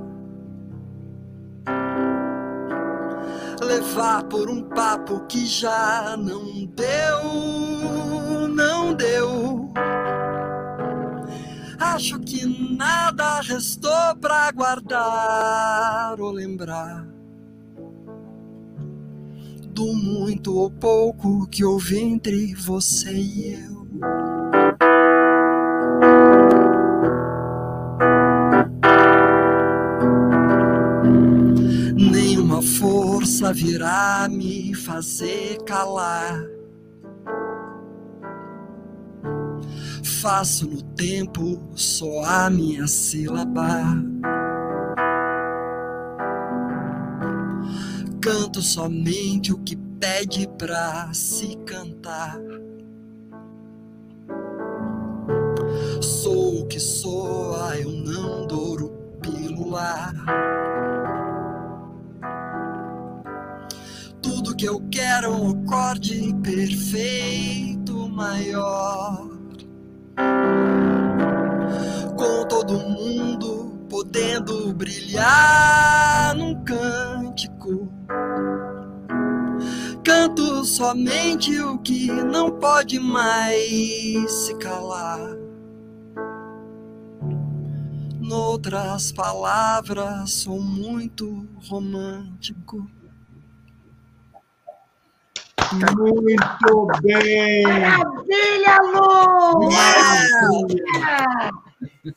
levar 3.61 4.23
por 4.23 4.49
um 4.49 4.63
papo 4.63 5.19
que 5.27 5.45
já 5.45 6.17
não 6.17 6.65
deu, 6.65 8.47
não 8.47 8.91
deu. 8.95 9.71
Acho 11.79 12.19
que 12.21 12.43
nada 12.75 13.41
restou 13.41 14.15
pra 14.19 14.51
guardar 14.51 16.19
ou 16.19 16.31
lembrar 16.31 17.05
do 19.67 19.93
muito 19.93 20.57
ou 20.57 20.71
pouco 20.71 21.47
que 21.49 21.63
houve 21.63 21.99
entre 21.99 22.55
você 22.55 23.13
e 23.13 23.53
eu. 23.53 24.30
Força 33.41 33.53
virá 33.53 34.27
me 34.29 34.73
fazer 34.75 35.57
calar. 35.63 36.45
Faço 40.21 40.69
no 40.69 40.81
tempo 40.83 41.59
só 41.73 42.23
a 42.23 42.49
minha 42.51 42.85
sílaba. 42.85 43.83
Canto 48.21 48.61
somente 48.61 49.51
o 49.51 49.57
que 49.57 49.75
pede 49.75 50.47
pra 50.59 51.11
se 51.11 51.55
cantar. 51.65 52.37
Sou 55.99 56.61
o 56.61 56.67
que 56.67 56.79
soa, 56.79 57.75
eu 57.79 57.89
não 57.89 58.45
douro 58.45 58.89
pílula. 59.19 60.50
Eu 64.71 64.79
quero 64.89 65.33
um 65.33 65.49
acorde 65.65 66.33
perfeito 66.41 68.07
maior. 68.07 69.27
Com 72.17 72.47
todo 72.47 72.79
mundo 72.79 73.85
podendo 73.89 74.73
brilhar 74.73 76.33
num 76.37 76.63
cântico. 76.63 77.91
Canto 80.05 80.63
somente 80.63 81.59
o 81.59 81.77
que 81.79 82.09
não 82.09 82.51
pode 82.51 82.97
mais 82.97 84.31
se 84.31 84.55
calar. 84.55 85.35
Noutras 88.21 89.11
palavras, 89.11 90.31
sou 90.31 90.61
muito 90.61 91.45
romântico. 91.67 93.00
Muito 95.73 96.87
bem! 97.01 97.63
Maravilha, 97.63 98.77
Lu! 98.93 99.69
Maravilha! 99.71 101.51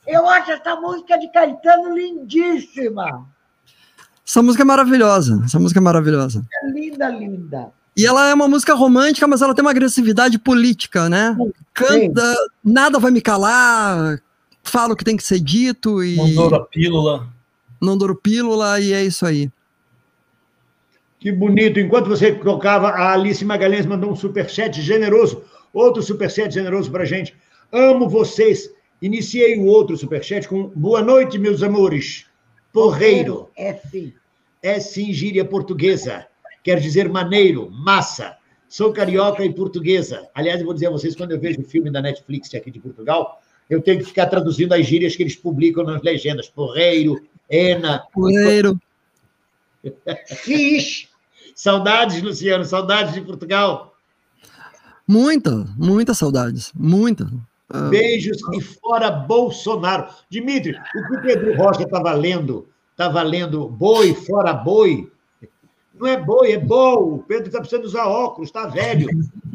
Eu 0.05 0.27
acho 0.27 0.51
essa 0.51 0.75
música 0.75 1.17
de 1.17 1.31
Caetano 1.31 1.95
lindíssima. 1.95 3.25
Essa 4.27 4.41
música 4.41 4.63
é 4.63 4.65
maravilhosa. 4.65 5.41
Essa 5.45 5.59
música 5.59 5.79
é 5.79 5.81
maravilhosa. 5.81 6.45
É 6.51 6.71
linda, 6.71 7.09
linda. 7.09 7.71
E 7.95 8.05
ela 8.05 8.27
é 8.27 8.33
uma 8.33 8.47
música 8.47 8.73
romântica, 8.73 9.27
mas 9.27 9.41
ela 9.41 9.55
tem 9.55 9.63
uma 9.63 9.71
agressividade 9.71 10.37
política, 10.37 11.07
né? 11.07 11.37
Canta, 11.73 12.35
nada 12.63 12.99
vai 12.99 13.09
me 13.09 13.21
calar, 13.21 14.21
fala 14.61 14.93
o 14.93 14.95
que 14.97 15.05
tem 15.05 15.15
que 15.15 15.23
ser 15.23 15.39
dito 15.39 16.03
e. 16.03 16.17
Não 16.17 16.33
douro 16.33 16.55
a 16.55 16.65
pílula. 16.65 17.27
Não 17.81 17.97
douro 17.97 18.15
pílula 18.15 18.81
e 18.81 18.91
é 18.91 19.03
isso 19.03 19.25
aí. 19.25 19.49
Que 21.25 21.31
bonito. 21.31 21.79
Enquanto 21.79 22.07
você 22.07 22.35
tocava, 22.35 22.89
a 22.89 23.13
Alice 23.13 23.43
Magalhães 23.43 23.83
mandou 23.83 24.11
um 24.11 24.15
superchat 24.15 24.79
generoso. 24.79 25.43
Outro 25.73 26.03
superchat 26.03 26.53
generoso 26.53 26.91
pra 26.91 27.03
gente. 27.03 27.33
Amo 27.71 28.07
vocês. 28.07 28.71
Iniciei 29.01 29.57
o 29.57 29.65
outro 29.65 29.97
superchat 29.97 30.47
com 30.47 30.67
boa 30.75 31.01
noite, 31.01 31.39
meus 31.39 31.63
amores. 31.63 32.27
Porreiro. 32.71 33.49
É 33.57 33.73
sim. 33.73 34.13
É 34.61 34.79
sim 34.79 35.11
gíria 35.11 35.43
portuguesa. 35.43 36.27
Quer 36.63 36.79
dizer 36.79 37.09
maneiro, 37.09 37.71
massa. 37.71 38.37
Sou 38.69 38.93
carioca 38.93 39.43
e 39.43 39.51
portuguesa. 39.51 40.29
Aliás, 40.35 40.59
eu 40.59 40.65
vou 40.65 40.75
dizer 40.75 40.89
a 40.89 40.91
vocês, 40.91 41.15
quando 41.15 41.31
eu 41.31 41.39
vejo 41.39 41.59
o 41.59 41.65
filme 41.65 41.89
da 41.89 42.03
Netflix 42.03 42.53
aqui 42.53 42.69
de 42.69 42.79
Portugal, 42.79 43.41
eu 43.67 43.81
tenho 43.81 43.97
que 43.97 44.05
ficar 44.05 44.27
traduzindo 44.27 44.73
as 44.73 44.85
gírias 44.85 45.15
que 45.15 45.23
eles 45.23 45.35
publicam 45.35 45.83
nas 45.83 46.03
legendas. 46.03 46.47
Porreiro, 46.47 47.19
Ena. 47.49 48.03
Porreiro. 48.13 48.79
Fiz. 50.27 51.09
Saudades, 51.55 52.21
Luciano, 52.21 52.65
saudades 52.65 53.13
de 53.13 53.21
Portugal. 53.21 53.95
Muita, 55.07 55.65
muitas 55.77 56.17
saudades. 56.17 56.69
Muita. 56.75 57.31
Ah, 57.69 57.87
Beijos 57.87 58.37
e 58.53 58.61
fora 58.61 59.09
Bolsonaro. 59.09 60.07
Dimitri, 60.29 60.73
o 60.73 61.07
que 61.07 61.15
o 61.15 61.21
Pedro 61.21 61.55
Rocha 61.55 61.83
estava 61.83 62.11
lendo, 62.11 62.67
estava 62.91 63.21
lendo 63.23 63.69
boi, 63.69 64.13
fora 64.13 64.53
boi. 64.53 65.09
Não 65.93 66.07
é 66.07 66.19
boi, 66.21 66.51
é 66.51 66.59
bol. 66.59 67.15
O 67.15 67.19
Pedro 67.19 67.47
está 67.47 67.59
precisando 67.59 67.85
usar 67.85 68.05
óculos, 68.05 68.49
está 68.49 68.67
velho. 68.67 69.07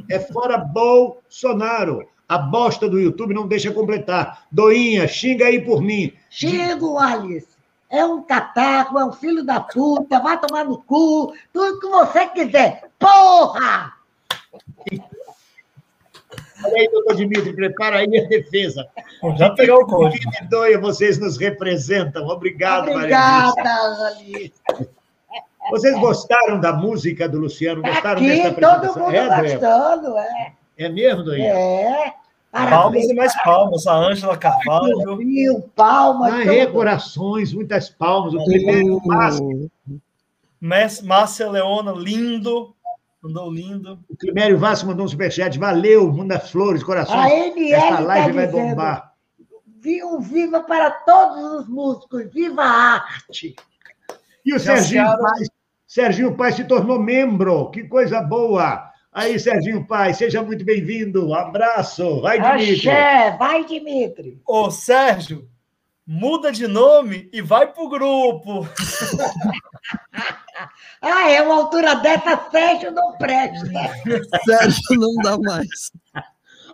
É 0.09 0.19
fora 0.19 0.57
Bolsonaro. 0.57 2.07
A 2.27 2.39
bosta 2.39 2.89
do 2.89 2.99
YouTube 2.99 3.35
não 3.35 3.47
deixa 3.47 3.73
completar. 3.73 4.47
Doinha, 4.51 5.07
xinga 5.07 5.47
aí 5.47 5.63
por 5.63 5.83
mim. 5.83 6.13
Xingo, 6.31 6.97
Alice. 6.97 7.60
É 7.91 8.05
um 8.05 8.23
catarro, 8.23 8.99
é 8.99 9.05
um 9.05 9.13
filho 9.13 9.43
da 9.43 9.61
puta, 9.61 10.21
vai 10.21 10.39
tomar 10.39 10.65
no 10.65 10.79
cu, 10.81 11.35
tudo 11.53 11.81
que 11.81 11.89
você 11.89 12.27
quiser. 12.27 12.89
Porra! 12.99 13.93
Olha 16.63 16.77
aí, 16.77 16.89
doutor 16.91 17.17
Dimitri, 17.17 17.53
prepara 17.55 17.99
aí 17.99 18.19
a 18.19 18.29
defesa. 18.29 18.87
Já 19.37 19.51
pegou 19.51 19.83
o 19.83 19.87
código. 19.87 20.31
Que 20.31 20.45
doia, 20.45 20.79
vocês 20.79 21.19
nos 21.19 21.37
representam. 21.37 22.29
Obrigado, 22.29 22.93
Maria 22.93 23.19
Alice. 23.19 23.53
Obrigada, 23.53 24.07
Alice. 24.07 24.53
Vocês 25.71 25.99
gostaram 25.99 26.61
da 26.61 26.73
música 26.73 27.29
do 27.29 27.39
Luciano? 27.39 27.83
Gostaram 27.83 28.21
dessa 28.23 28.49
Aqui, 28.49 28.61
todo 28.61 28.67
apresentação? 28.67 29.07
mundo 29.07 29.15
É, 29.15 29.43
gostando, 29.43 30.19
é. 30.19 30.53
É 30.79 30.89
mesmo, 30.89 31.23
Doinha? 31.23 31.53
É. 31.53 32.13
Palmas 32.53 33.05
e 33.05 33.15
mais 33.15 33.33
palmas. 33.43 33.87
A 33.87 33.95
Ângela 33.95 34.37
Carvalho. 34.37 35.17
Viu, 35.17 35.63
palmas. 35.75 36.33
Todo 36.33 36.51
é, 36.51 36.65
mundo. 36.65 36.73
corações, 36.73 37.53
muitas 37.53 37.89
palmas. 37.89 38.35
O 38.35 38.45
primeiro 38.45 39.01
Vasco, 39.07 39.71
Mess- 40.61 41.03
Márcia 41.03 41.49
Leona, 41.49 41.93
lindo. 41.93 42.75
Mandou 43.23 43.53
lindo. 43.53 43.99
o 44.09 44.17
Climério 44.17 44.59
Vasco 44.59 44.89
mandou 44.89 45.05
um 45.05 45.09
superchat. 45.09 45.59
Valeu, 45.59 46.13
Manda 46.13 46.41
Flores, 46.41 46.83
corações. 46.83 47.21
A 47.21 47.29
NL 47.31 47.73
Essa 47.73 47.97
tá 47.97 48.01
live 48.01 48.33
vai 48.33 48.47
dizendo, 48.47 48.69
bombar. 48.71 49.13
um 50.05 50.21
viva 50.21 50.61
para 50.61 50.91
todos 50.91 51.61
os 51.61 51.69
músicos, 51.69 52.33
viva 52.33 52.63
a 52.63 52.95
arte. 52.95 53.55
E 54.45 54.55
o 54.55 54.59
Já 54.59 54.77
Serginho 54.77 55.05
Paz, 55.05 55.49
Serginho 55.87 56.37
Paz 56.37 56.55
se 56.57 56.65
tornou 56.65 56.99
membro. 56.99 57.71
Que 57.71 57.85
coisa 57.85 58.23
boa. 58.23 58.90
Aí, 59.13 59.39
Serginho 59.41 59.85
Paz, 59.87 60.19
seja 60.19 60.43
muito 60.43 60.65
bem-vindo. 60.65 61.29
Um 61.29 61.35
abraço. 61.35 62.21
Vai, 62.21 62.41
Dimitri. 62.41 62.89
Axé, 62.89 63.37
vai, 63.37 63.65
Dimitri. 63.65 64.41
Ô, 64.47 64.71
Sérgio, 64.71 65.49
muda 66.07 66.53
de 66.53 66.69
nome 66.69 67.29
e 67.33 67.41
vai 67.43 67.67
pro 67.73 67.89
grupo. 67.89 68.67
Ah, 71.01 71.31
é 71.31 71.41
uma 71.41 71.55
altura 71.55 71.95
dessa, 71.95 72.37
Sérgio 72.51 72.91
não 72.91 73.17
presta. 73.17 73.67
Sérgio 74.45 74.83
não 75.01 75.15
dá 75.23 75.39
mais. 75.39 75.91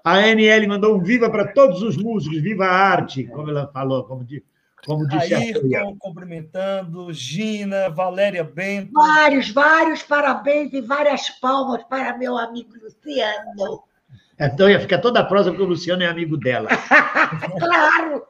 A 0.02 0.20
NL 0.26 0.66
mandou 0.66 0.96
um 0.96 1.00
viva 1.02 1.30
para 1.30 1.52
todos 1.52 1.80
os 1.82 1.96
músicos. 1.96 2.42
Viva 2.42 2.66
a 2.66 2.72
arte, 2.72 3.22
como 3.24 3.48
ela 3.50 3.70
falou, 3.72 4.02
como, 4.02 4.24
di- 4.24 4.42
como 4.86 5.06
disse. 5.08 5.34
Ayrton 5.34 5.96
cumprimentando, 5.98 7.12
Gina, 7.12 7.90
Valéria 7.90 8.44
Bento. 8.44 8.92
Vários, 8.92 9.50
vários 9.50 10.02
parabéns 10.04 10.72
e 10.72 10.80
várias 10.80 11.28
palmas 11.28 11.82
para 11.84 12.16
meu 12.16 12.38
amigo 12.38 12.72
Luciano. 12.80 13.82
Então 14.38 14.70
ia 14.70 14.78
ficar 14.78 14.98
toda 14.98 15.18
a 15.20 15.24
prosa 15.24 15.50
porque 15.50 15.64
o 15.64 15.66
Luciano 15.66 16.04
é 16.04 16.06
amigo 16.06 16.36
dela. 16.36 16.68
Claro! 17.58 18.22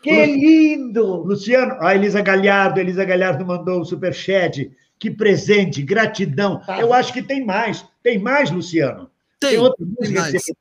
Que 0.00 0.24
lindo! 0.26 1.16
Luciano, 1.16 1.76
a 1.80 1.92
Elisa 1.96 2.22
Galhardo, 2.22 2.78
Elisa 2.78 3.04
Galhardo 3.04 3.44
mandou 3.44 3.80
um 3.80 3.84
superchat. 3.84 4.70
Que 4.98 5.10
presente, 5.10 5.82
gratidão. 5.82 6.60
Tá. 6.60 6.80
Eu 6.80 6.92
acho 6.94 7.12
que 7.12 7.20
tem 7.20 7.44
mais. 7.44 7.84
Tem 8.02 8.18
mais, 8.18 8.50
Luciano? 8.50 9.10
Tem, 9.40 9.58
outra 9.58 9.84
tem 9.84 9.94
música 9.98 10.06
que 10.06 10.32
mais. 10.32 10.44
você? 10.44 10.54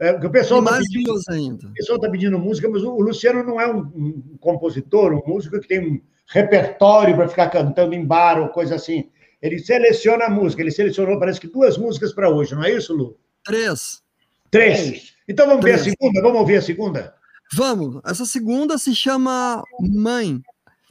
É, 0.00 0.12
o 0.12 0.30
pessoal 0.30 0.60
está 0.60 0.72
mais 0.72 0.86
pedindo, 0.88 1.20
ainda. 1.28 1.66
o 1.66 1.72
pessoal 1.74 2.00
tá 2.00 2.08
pedindo 2.10 2.38
música, 2.38 2.66
mas 2.70 2.82
o 2.82 2.98
Luciano 3.00 3.44
não 3.44 3.60
é 3.60 3.70
um, 3.70 3.80
um 3.80 4.38
compositor, 4.40 5.12
um 5.12 5.22
músico 5.30 5.60
que 5.60 5.68
tem 5.68 5.78
um 5.78 6.00
repertório 6.26 7.14
para 7.14 7.28
ficar 7.28 7.50
cantando 7.50 7.94
em 7.94 8.02
bar 8.02 8.40
ou 8.40 8.48
coisa 8.48 8.76
assim. 8.76 9.10
Ele 9.42 9.58
seleciona 9.58 10.24
a 10.24 10.30
música. 10.30 10.62
Ele 10.62 10.70
selecionou, 10.70 11.18
parece 11.18 11.38
que 11.38 11.46
duas 11.46 11.76
músicas 11.76 12.14
para 12.14 12.30
hoje, 12.30 12.54
não 12.54 12.64
é 12.64 12.72
isso, 12.72 12.94
Lu? 12.94 13.18
Três. 13.44 14.02
Três. 14.50 14.80
Três. 14.80 15.14
Então 15.28 15.46
vamos 15.46 15.62
ver 15.62 15.74
a 15.74 15.78
Três. 15.78 15.94
segunda? 15.94 16.22
Vamos 16.22 16.40
ouvir 16.40 16.56
a 16.56 16.62
segunda? 16.62 17.14
Vamos. 17.52 18.00
Essa 18.06 18.24
segunda 18.24 18.78
se 18.78 18.94
chama 18.94 19.62
Mãe. 19.80 20.40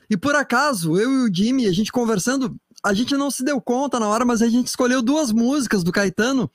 E 0.07 0.15
por 0.15 0.35
acaso, 0.35 0.99
eu 0.99 1.11
e 1.11 1.29
o 1.29 1.33
Jimmy, 1.33 1.65
a 1.65 1.71
gente 1.71 1.91
conversando, 1.91 2.55
a 2.83 2.93
gente 2.93 3.15
não 3.15 3.31
se 3.31 3.43
deu 3.43 3.59
conta 3.59 3.99
na 3.99 4.07
hora, 4.07 4.23
mas 4.23 4.41
a 4.43 4.47
gente 4.47 4.67
escolheu 4.67 5.01
duas 5.01 5.31
músicas 5.31 5.83
do 5.83 5.91
Caetano 5.91 6.49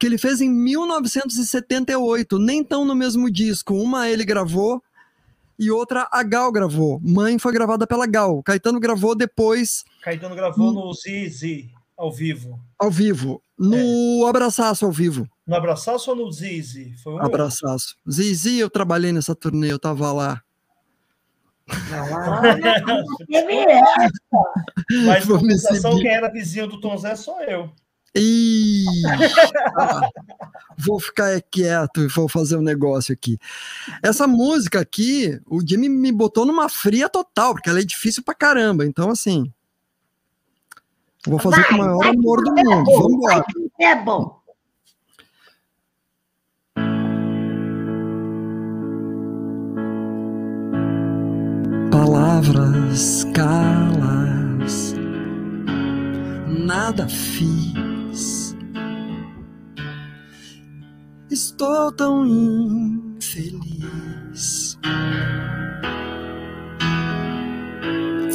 que 0.00 0.06
ele 0.06 0.16
fez 0.16 0.40
em 0.40 0.48
1978, 0.48 2.38
nem 2.38 2.64
tão 2.64 2.86
no 2.86 2.94
mesmo 2.94 3.30
disco. 3.30 3.74
Uma 3.74 4.08
ele 4.08 4.24
gravou 4.24 4.82
e 5.58 5.70
outra 5.70 6.08
a 6.10 6.22
Gal 6.22 6.50
gravou. 6.50 6.98
Mãe 7.04 7.38
foi 7.38 7.52
gravada 7.52 7.86
pela 7.86 8.06
Gal. 8.06 8.42
Caetano 8.42 8.80
gravou 8.80 9.14
depois. 9.14 9.84
Caetano 10.00 10.34
gravou 10.34 10.72
no 10.72 10.90
Zizi 10.94 11.70
ao 11.98 12.10
vivo. 12.10 12.58
Ao 12.78 12.90
vivo. 12.90 13.42
No 13.58 14.24
é. 14.24 14.30
Abraçaço 14.30 14.86
ao 14.86 14.90
vivo. 14.90 15.28
No 15.46 15.54
Abraçaço 15.54 16.10
ou 16.10 16.16
no 16.16 16.32
Zizi? 16.32 16.94
Foi 17.04 17.12
um 17.12 17.18
Abraçaço. 17.22 17.94
Zizi, 18.10 18.56
eu 18.56 18.70
trabalhei 18.70 19.12
nessa 19.12 19.34
turnê, 19.34 19.70
eu 19.70 19.78
tava 19.78 20.10
lá. 20.12 20.42
Ah, 21.92 22.40
Mas 25.04 25.84
a 25.84 25.90
quem 25.90 26.08
era 26.08 26.32
vizinho 26.32 26.66
do 26.68 26.80
Tom 26.80 26.96
Zé 26.96 27.14
sou 27.14 27.38
eu. 27.42 27.70
E 28.14 28.84
ah, 29.76 30.08
vou 30.76 30.98
ficar 30.98 31.40
quieto 31.42 32.00
e 32.00 32.08
vou 32.08 32.28
fazer 32.28 32.56
um 32.56 32.62
negócio 32.62 33.12
aqui. 33.12 33.38
Essa 34.02 34.26
música 34.26 34.80
aqui, 34.80 35.40
o 35.46 35.60
Jimmy 35.64 35.88
me 35.88 36.10
botou 36.10 36.44
numa 36.44 36.68
fria 36.68 37.08
total, 37.08 37.54
porque 37.54 37.70
ela 37.70 37.80
é 37.80 37.84
difícil 37.84 38.22
pra 38.24 38.34
caramba. 38.34 38.84
Então, 38.84 39.10
assim, 39.10 39.52
vou 41.24 41.38
fazer 41.38 41.62
vai, 41.62 41.68
com 41.68 41.74
o 41.74 41.78
maior 41.78 42.06
amor 42.06 42.42
do 42.42 42.52
mundo. 42.52 42.90
Vamos 42.92 43.12
embora. 43.12 43.44
É 43.80 43.94
bom. 43.94 44.40
Palavras 51.92 53.24
calas, 53.34 54.94
nada 56.48 57.06
fiz 57.06 57.89
Estou 61.30 61.92
tão 61.92 62.26
infeliz. 63.16 64.76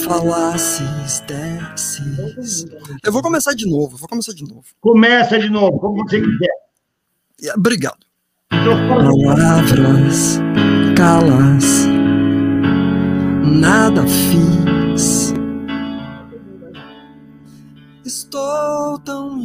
Falasses, 0.06 1.22
desces. 1.28 2.66
Eu 3.04 3.12
vou 3.12 3.22
começar 3.22 3.54
de 3.54 3.70
novo, 3.70 3.98
vou 3.98 4.08
começar 4.08 4.32
de 4.32 4.44
novo. 4.48 4.64
Começa 4.80 5.38
de 5.38 5.50
novo, 5.50 5.78
como 5.80 6.04
você 6.04 6.22
quiser. 6.22 7.54
Obrigado. 7.58 8.06
Palavras, 8.50 10.40
calas, 10.96 11.88
nada 13.44 14.04
fiz. 14.08 15.34
Estou 18.06 19.00
tão 19.00 19.38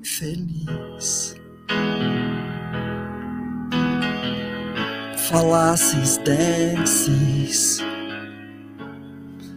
infeliz. 0.00 1.27
Falasses, 5.28 6.16
desces, 6.18 7.80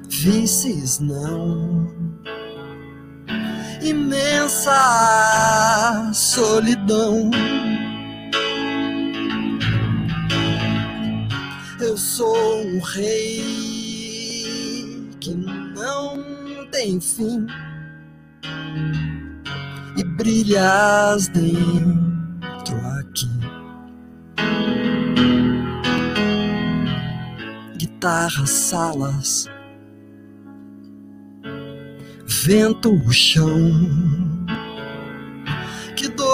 vices 0.10 1.00
não. 1.00 1.90
Imensa 3.82 4.72
solidão. 6.14 7.32
Eu 11.80 11.98
sou 11.98 12.64
um 12.64 12.80
rei 12.80 13.42
que 15.20 15.34
não 15.34 16.22
tem 16.72 17.00
fim 17.00 17.48
e 19.98 20.04
brilhas 20.04 21.30
dentro 21.30 22.78
aqui. 23.00 23.61
Guitarras, 28.02 28.50
salas, 28.50 29.48
vento, 32.26 32.92
o 32.92 33.12
chão. 33.12 33.46
Que 35.96 36.08
dor 36.08 36.26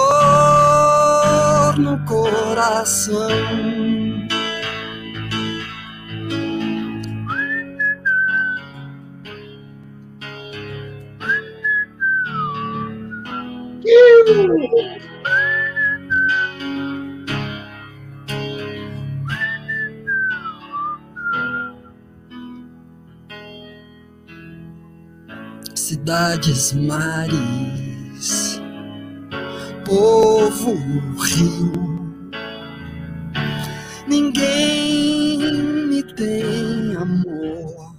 no 1.78 2.02
coração. 2.06 3.28
Cidades, 26.08 26.72
mares, 26.72 28.58
povo, 29.84 30.72
rio. 31.22 31.70
Ninguém 34.06 35.38
me 35.86 36.02
tem 36.02 36.96
amor. 36.96 37.94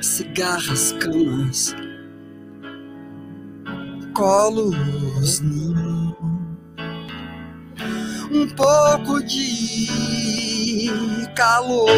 Cigarras, 0.00 0.92
camas, 1.00 1.74
colos, 4.14 5.40
ninho. 5.40 6.16
Um 8.30 8.46
pouco 8.54 9.24
de 9.24 9.88
calor 11.34 11.90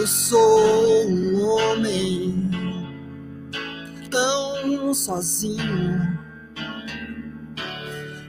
Eu 0.00 0.06
sou 0.06 1.06
um 1.10 1.44
homem 1.44 2.50
tão 4.10 4.94
sozinho, 4.94 6.18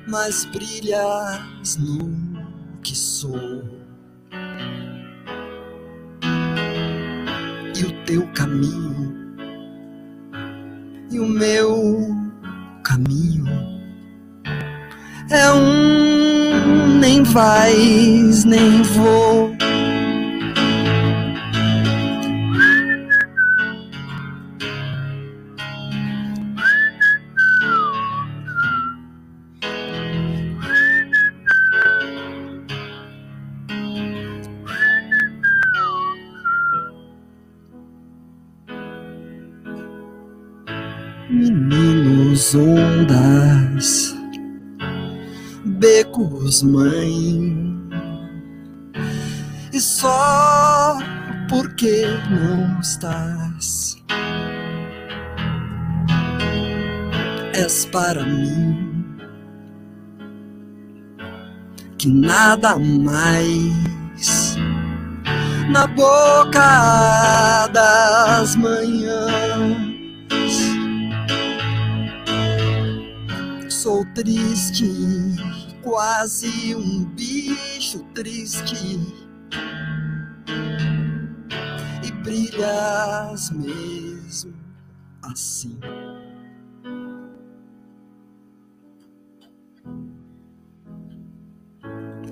mas 0.06 0.44
brilhas 0.44 1.78
no 1.78 2.12
que 2.84 2.94
sou. 2.94 3.64
E 7.74 7.86
o 7.86 8.04
teu 8.04 8.28
caminho, 8.34 9.34
e 11.10 11.22
o 11.22 11.26
meu 11.26 12.06
caminho 12.84 13.48
é 15.30 15.50
um 15.54 17.00
nem 17.00 17.24
vais 17.24 18.44
nem 18.44 18.84
vou. 18.84 19.51
Mãe, 46.64 47.78
e 49.74 49.80
só 49.80 50.98
porque 51.50 52.06
não 52.30 52.80
estás, 52.80 53.98
és 57.54 57.86
para 57.86 58.24
mim 58.24 58.92
que 62.02 62.10
nada 62.10 62.80
mais. 62.80 64.58
Na 65.70 65.86
boca 65.86 67.68
das 67.68 68.56
manhãs. 68.56 69.78
Sou 73.70 74.04
triste, 74.16 74.90
quase 75.82 76.76
um 76.76 77.06
bicho 77.06 78.04
triste. 78.14 79.00
E 82.04 82.12
brilhas 82.24 83.52
mesmo 83.52 84.54
assim. 85.24 85.80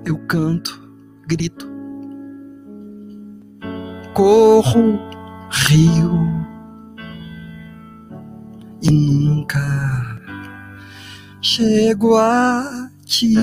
Eu 0.06 0.18
canto, 0.28 0.82
grito, 1.28 1.70
corro, 4.14 5.00
rio. 5.52 6.18
E 8.82 8.90
nunca 8.90 9.60
chego 11.42 12.16
a 12.16 12.89
ti. 13.10 13.34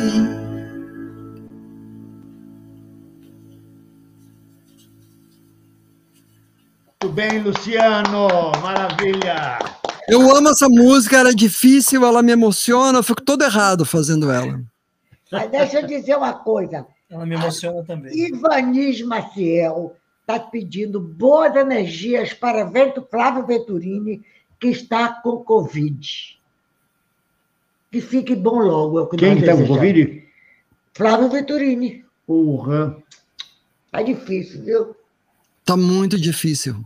Muito 7.03 7.15
bem, 7.15 7.41
Luciano, 7.41 8.29
maravilha. 8.63 9.59
Eu 10.09 10.35
amo 10.35 10.49
essa 10.51 10.69
música, 10.69 11.19
era 11.19 11.35
difícil, 11.35 12.07
ela 12.07 12.23
me 12.23 12.31
emociona, 12.33 12.99
eu 12.99 13.03
fico 13.03 13.23
todo 13.23 13.43
errado 13.43 13.85
fazendo 13.85 14.31
ela. 14.31 14.63
Mas 15.33 15.51
deixa 15.51 15.81
eu 15.81 15.87
dizer 15.87 16.17
uma 16.17 16.33
coisa. 16.33 16.87
Ela 17.11 17.27
me 17.27 17.35
emociona 17.35 17.85
também. 17.85 18.17
Ivanis 18.17 19.03
Maciel 19.03 19.97
está 20.21 20.39
pedindo 20.39 21.01
boas 21.01 21.55
energias 21.57 22.33
para 22.33 22.65
Vento 22.65 23.05
Flávio 23.11 23.47
Venturini, 23.47 24.23
que 24.61 24.69
está 24.69 25.09
com 25.09 25.39
Covid. 25.39 26.36
Que 27.91 28.01
fique 28.01 28.35
bom 28.35 28.59
logo. 28.59 28.99
É 28.99 29.03
o 29.03 29.07
que 29.07 29.17
Quem 29.17 29.39
está 29.39 29.55
com. 29.55 29.67
Covid? 29.67 30.25
Flávio 30.95 31.29
Venturini. 31.29 32.05
Porra. 32.27 32.97
Tá 33.91 34.03
difícil, 34.03 34.63
viu? 34.65 34.97
Tá 35.65 35.77
muito 35.77 36.19
difícil. 36.19 36.77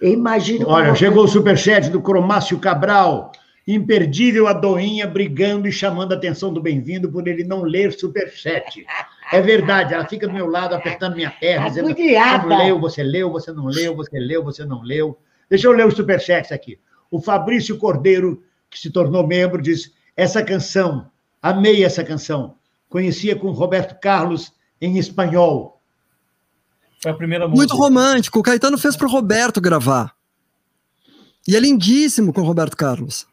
Eu 0.00 0.12
imagino. 0.12 0.68
Olha, 0.68 0.94
chegou 0.94 1.24
o 1.24 1.28
superchat 1.28 1.90
do 1.90 2.00
Cromácio 2.00 2.58
Cabral. 2.58 3.32
Imperdível 3.66 4.46
a 4.46 4.54
Doinha 4.54 5.06
brigando 5.06 5.68
e 5.68 5.72
chamando 5.72 6.12
a 6.12 6.16
atenção 6.16 6.52
do 6.52 6.60
bem-vindo 6.60 7.10
por 7.10 7.28
ele 7.28 7.44
não 7.44 7.62
ler 7.62 7.92
superchat. 7.92 8.86
É 9.30 9.42
verdade, 9.42 9.92
ela 9.92 10.06
fica 10.06 10.26
do 10.26 10.32
meu 10.32 10.46
lado 10.46 10.74
apertando 10.74 11.14
minha 11.14 11.30
perna, 11.30 11.68
dizendo: 11.68 11.88
você 11.94 12.38
não 12.38 12.58
leu, 12.58 12.80
você 12.80 13.02
leu, 13.02 13.30
você 13.30 13.52
não 13.52 13.66
leu, 13.66 13.94
você 13.94 14.18
leu, 14.18 14.42
você 14.42 14.64
não 14.64 14.82
leu. 14.82 15.18
Deixa 15.50 15.66
eu 15.66 15.72
ler 15.72 15.86
os 15.86 15.94
superchats 15.94 16.50
aqui. 16.50 16.78
O 17.10 17.20
Fabrício 17.20 17.76
Cordeiro, 17.76 18.42
que 18.70 18.78
se 18.78 18.90
tornou 18.90 19.26
membro, 19.26 19.60
diz: 19.60 19.92
essa 20.18 20.42
canção, 20.42 21.08
amei 21.40 21.84
essa 21.84 22.02
canção. 22.02 22.56
Conhecia 22.88 23.36
com 23.36 23.52
Roberto 23.52 24.00
Carlos 24.00 24.52
em 24.80 24.98
espanhol. 24.98 25.80
Foi 27.00 27.12
a 27.12 27.14
primeira 27.14 27.46
Muito 27.46 27.72
música. 27.72 27.76
romântico. 27.76 28.40
O 28.40 28.42
Caetano 28.42 28.76
fez 28.76 28.96
pro 28.96 29.08
Roberto 29.08 29.60
gravar. 29.60 30.12
E 31.46 31.54
é 31.54 31.60
lindíssimo 31.60 32.32
com 32.32 32.40
o 32.40 32.44
Roberto 32.44 32.76
Carlos. 32.76 33.28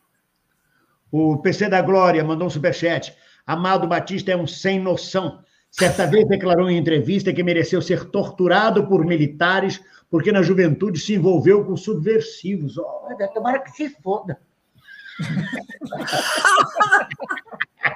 O 1.11 1.37
PC 1.37 1.69
da 1.69 1.81
Glória 1.81 2.23
mandou 2.23 2.45
um 2.45 2.51
superchat. 2.51 3.15
Amado 3.47 3.87
Batista 3.87 4.31
é 4.31 4.37
um 4.37 4.45
sem 4.45 4.79
noção. 4.79 5.39
Certa 5.71 6.05
vez 6.05 6.27
declarou 6.27 6.69
em 6.69 6.77
entrevista 6.77 7.33
que 7.33 7.41
mereceu 7.41 7.81
ser 7.81 8.11
torturado 8.11 8.85
por 8.87 9.03
militares 9.03 9.81
porque 10.07 10.31
na 10.31 10.43
juventude 10.43 10.99
se 10.99 11.15
envolveu 11.15 11.65
com 11.65 11.75
subversivos. 11.75 12.77
Olha, 12.77 13.27
Tomara 13.33 13.57
que 13.57 13.71
se 13.71 13.89
foda. 13.89 14.39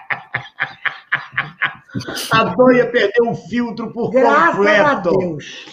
A 2.32 2.44
doia 2.44 2.90
perdeu 2.92 3.32
o 3.32 3.36
filtro 3.36 3.92
por 3.92 4.12
Graças 4.12 4.38
a 4.38 4.52
completo. 4.96 5.18
Deus. 5.18 5.66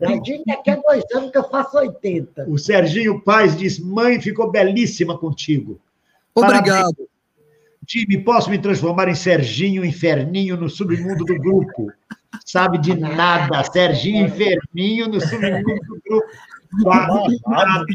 Imagina 0.00 0.42
daqui 0.46 0.70
a 0.70 0.76
dois 0.76 1.04
anos 1.14 1.30
que 1.30 1.38
eu 1.38 1.48
faço 1.48 1.78
80. 1.78 2.46
O 2.48 2.58
Serginho 2.58 3.20
Paz 3.20 3.56
diz: 3.56 3.78
Mãe, 3.78 4.20
ficou 4.20 4.50
belíssima 4.50 5.16
contigo. 5.16 5.80
Obrigado. 6.34 7.08
Time, 7.86 8.18
posso 8.18 8.50
me 8.50 8.58
transformar 8.58 9.08
em 9.08 9.14
Serginho 9.14 9.84
Inferninho 9.84 10.56
no 10.56 10.68
submundo 10.68 11.24
do 11.24 11.38
grupo? 11.38 11.92
Sabe 12.44 12.78
de 12.78 12.94
nada. 12.94 13.62
Serginho 13.64 14.26
Inferninho 14.26 15.08
no 15.08 15.20
submundo 15.20 15.80
do 15.86 16.02
grupo. 16.04 16.26
Sabe 16.82 17.28
de 17.28 17.40
nada. 17.46 17.86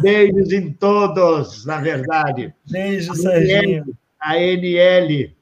Beijos 0.00 0.52
em 0.52 0.72
todos, 0.72 1.66
na 1.66 1.78
verdade. 1.80 2.54
Beijo, 2.70 3.14
Serginho. 3.14 3.84
A 4.18 4.38
NL. 4.38 5.36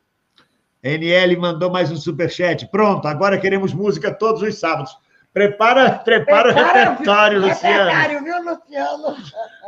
NL 0.83 1.37
mandou 1.37 1.71
mais 1.71 1.91
um 1.91 1.97
superchat. 1.97 2.67
Pronto, 2.69 3.07
agora 3.07 3.39
queremos 3.39 3.73
música 3.73 4.13
todos 4.13 4.43
os 4.43 4.59
sábados. 4.59 4.97
Prepara, 5.33 5.91
prepara 5.91 6.51
o 6.51 6.55
repertório, 6.55 7.41
Luciano. 7.47 7.91
Repertório, 7.91 8.25
viu, 8.25 8.43
Luciano? 8.43 9.17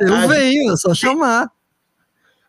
Eu 0.01 0.27
venho, 0.27 0.73
é 0.73 0.75
só 0.75 0.93
chamar. 0.93 1.49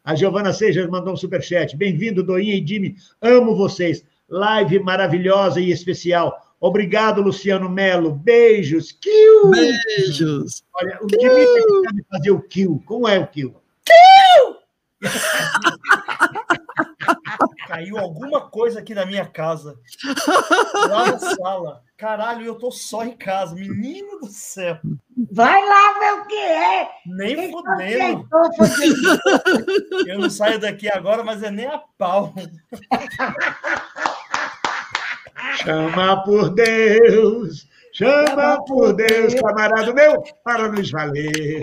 A 0.02 0.14
Giovana 0.14 0.52
Sejas 0.52 0.88
mandou 0.88 1.14
um 1.14 1.16
superchat. 1.16 1.76
Bem-vindo, 1.76 2.22
Doinha 2.22 2.54
e 2.54 2.66
Jimmy. 2.66 2.96
Amo 3.22 3.56
vocês. 3.56 4.04
Live 4.28 4.80
maravilhosa 4.80 5.60
e 5.60 5.70
especial. 5.70 6.53
Obrigado, 6.64 7.20
Luciano 7.20 7.68
Melo. 7.68 8.10
Beijos. 8.10 8.90
Kill. 8.90 9.50
Beijos. 9.50 10.64
Olha, 10.72 10.98
o 11.02 11.06
Jimmy 11.10 11.44
sabe 11.84 12.06
fazer 12.10 12.30
o 12.30 12.40
kill. 12.40 12.82
Como 12.86 13.06
é 13.06 13.18
o 13.18 13.26
kill? 13.26 13.54
Caiu 17.68 17.98
alguma 17.98 18.48
coisa 18.48 18.78
aqui 18.78 18.94
na 18.94 19.04
minha 19.04 19.26
casa. 19.26 19.78
Lá 20.88 21.12
na 21.12 21.18
sala. 21.18 21.82
Caralho, 21.98 22.46
eu 22.46 22.54
tô 22.54 22.70
só 22.70 23.04
em 23.04 23.14
casa. 23.14 23.54
Menino 23.54 24.20
do 24.20 24.28
céu. 24.28 24.78
Vai 25.32 25.62
lá 25.68 25.98
ver 25.98 26.12
o 26.22 26.26
que 26.26 26.34
é. 26.34 26.88
Nem 27.04 27.36
Quem 27.36 27.50
fudendo. 27.50 28.26
Eu 30.06 30.18
não 30.18 30.30
saio 30.30 30.58
daqui 30.58 30.88
agora, 30.88 31.22
mas 31.22 31.42
é 31.42 31.50
nem 31.50 31.66
a 31.66 31.82
pau. 31.98 32.32
Chama 35.56 36.22
por 36.24 36.50
Deus. 36.50 37.68
Chama 37.92 38.64
por 38.64 38.92
Deus, 38.92 39.34
camarada 39.34 39.92
meu, 39.94 40.20
para 40.42 40.68
nos 40.68 40.90
valer. 40.90 41.60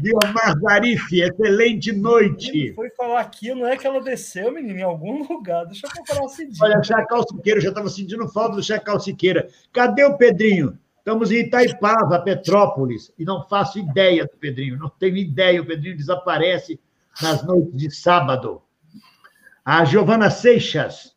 Guilmar 0.00 0.58
Zarif, 0.62 1.12
excelente 1.12 1.90
Ele 1.90 2.00
noite. 2.00 2.72
foi 2.74 2.88
falar 2.90 3.20
aqui, 3.20 3.52
não 3.54 3.66
é 3.66 3.76
que 3.76 3.86
ela 3.86 4.00
desceu, 4.00 4.50
menino, 4.50 4.78
em 4.78 4.82
algum 4.82 5.26
lugar. 5.28 5.66
Deixa 5.66 5.86
eu 5.86 5.90
procurar 5.90 6.22
o 6.22 6.28
cedinho. 6.30 6.56
Olha, 6.62 6.82
Chacal 6.82 7.22
Siqueira, 7.28 7.58
eu 7.58 7.62
já 7.62 7.68
estava 7.68 7.88
sentindo 7.90 8.26
falta 8.28 8.56
do 8.56 8.62
Chacal 8.62 8.98
Siqueira. 8.98 9.46
Cadê 9.70 10.04
o 10.04 10.16
Pedrinho? 10.16 10.78
Estamos 10.96 11.30
em 11.30 11.40
Itaipava, 11.40 12.18
Petrópolis, 12.20 13.12
e 13.18 13.24
não 13.24 13.46
faço 13.46 13.78
ideia 13.78 14.24
do 14.24 14.36
Pedrinho, 14.38 14.78
não 14.78 14.88
tenho 14.88 15.16
ideia. 15.16 15.60
O 15.60 15.66
Pedrinho 15.66 15.96
desaparece 15.96 16.80
nas 17.20 17.44
noites 17.44 17.76
de 17.76 17.90
sábado. 17.90 18.62
A 19.62 19.84
Giovana 19.84 20.30
Seixas, 20.30 21.14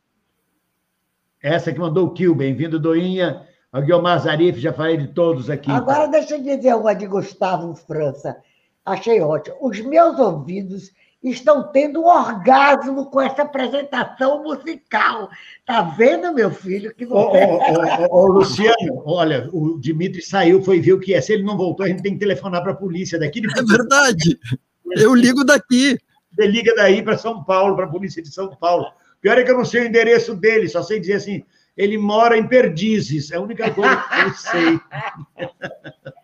essa 1.41 1.73
que 1.73 1.79
mandou 1.79 2.07
o 2.07 2.13
kill, 2.13 2.35
bem-vindo, 2.35 2.79
Doinha. 2.79 3.45
A 3.71 3.79
Guilmar 3.79 4.19
Zarif, 4.19 4.59
já 4.59 4.73
falei 4.73 4.97
de 4.97 5.07
todos 5.07 5.49
aqui. 5.49 5.71
Agora 5.71 6.07
deixa 6.07 6.35
eu 6.35 6.43
dizer 6.43 6.75
uma 6.75 6.93
de 6.93 7.07
Gustavo 7.07 7.73
França. 7.73 8.35
Achei 8.85 9.21
ótimo. 9.21 9.55
Os 9.61 9.79
meus 9.79 10.19
ouvidos 10.19 10.91
estão 11.23 11.71
tendo 11.71 12.01
um 12.01 12.07
orgasmo 12.07 13.09
com 13.09 13.21
essa 13.21 13.43
apresentação 13.43 14.43
musical. 14.43 15.29
Tá 15.65 15.81
vendo, 15.83 16.33
meu 16.33 16.51
filho? 16.51 16.93
Que 16.93 17.05
Ô, 17.05 17.09
você... 17.09 17.45
ô, 17.45 18.17
ô, 18.17 18.17
ô, 18.17 18.23
ô, 18.23 18.27
Luciano, 18.27 19.03
olha, 19.05 19.49
o 19.53 19.79
Dimitri 19.79 20.21
saiu, 20.21 20.61
foi 20.61 20.81
ver 20.81 20.93
o 20.93 20.99
que 20.99 21.13
é. 21.13 21.21
Se 21.21 21.31
ele 21.31 21.43
não 21.43 21.57
voltou, 21.57 21.85
a 21.85 21.89
gente 21.89 22.03
tem 22.03 22.13
que 22.13 22.19
telefonar 22.19 22.61
para 22.61 22.73
a 22.73 22.75
polícia 22.75 23.17
daqui. 23.17 23.39
É 23.39 23.43
Depois 23.43 23.67
verdade. 23.67 24.37
Eu 24.97 25.15
ligo 25.15 25.45
daqi. 25.45 25.97
você 26.35 26.45
liga 26.45 26.73
daí 26.75 27.01
para 27.01 27.17
São 27.17 27.43
Paulo, 27.43 27.75
para 27.75 27.85
a 27.85 27.89
polícia 27.89 28.21
de 28.21 28.29
São 28.29 28.49
Paulo. 28.49 28.85
Pior 29.21 29.37
é 29.37 29.43
que 29.43 29.51
eu 29.51 29.57
não 29.57 29.65
sei 29.65 29.83
o 29.83 29.87
endereço 29.87 30.35
dele, 30.35 30.67
só 30.67 30.81
sei 30.81 30.99
dizer 30.99 31.13
assim, 31.13 31.43
ele 31.77 31.97
mora 31.97 32.37
em 32.37 32.47
Perdizes, 32.47 33.31
é 33.31 33.37
a 33.37 33.41
única 33.41 33.69
coisa 33.71 33.95
que 33.97 34.21
eu 34.21 34.33
sei. 34.33 34.79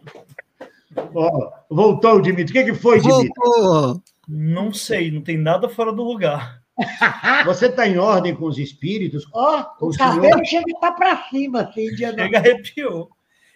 Ó, 1.14 1.52
voltou, 1.70 2.22
Dimitri. 2.22 2.60
O 2.60 2.66
que, 2.66 2.72
que 2.72 2.78
foi, 2.78 3.00
Dimitri? 3.00 3.30
Voltou. 3.38 4.02
Não 4.28 4.74
sei, 4.74 5.12
não 5.12 5.22
tem 5.22 5.38
nada 5.38 5.70
fora 5.70 5.94
do 5.94 6.04
lugar. 6.04 6.62
Você 7.46 7.68
está 7.68 7.88
em 7.88 7.98
ordem 7.98 8.36
com 8.36 8.46
os 8.46 8.58
espíritos? 8.58 9.28
Ó, 9.34 9.66
o 9.80 9.90
O 9.90 9.98
cabelo 9.98 10.46
chega 10.46 10.66
a 10.68 10.72
estar 10.72 10.92
para 10.94 11.24
cima, 11.30 11.62
assim, 11.62 11.88
dia 11.96 12.14
da- 12.14 12.24
Chega, 12.24 12.38
arrepiou. 12.40 13.10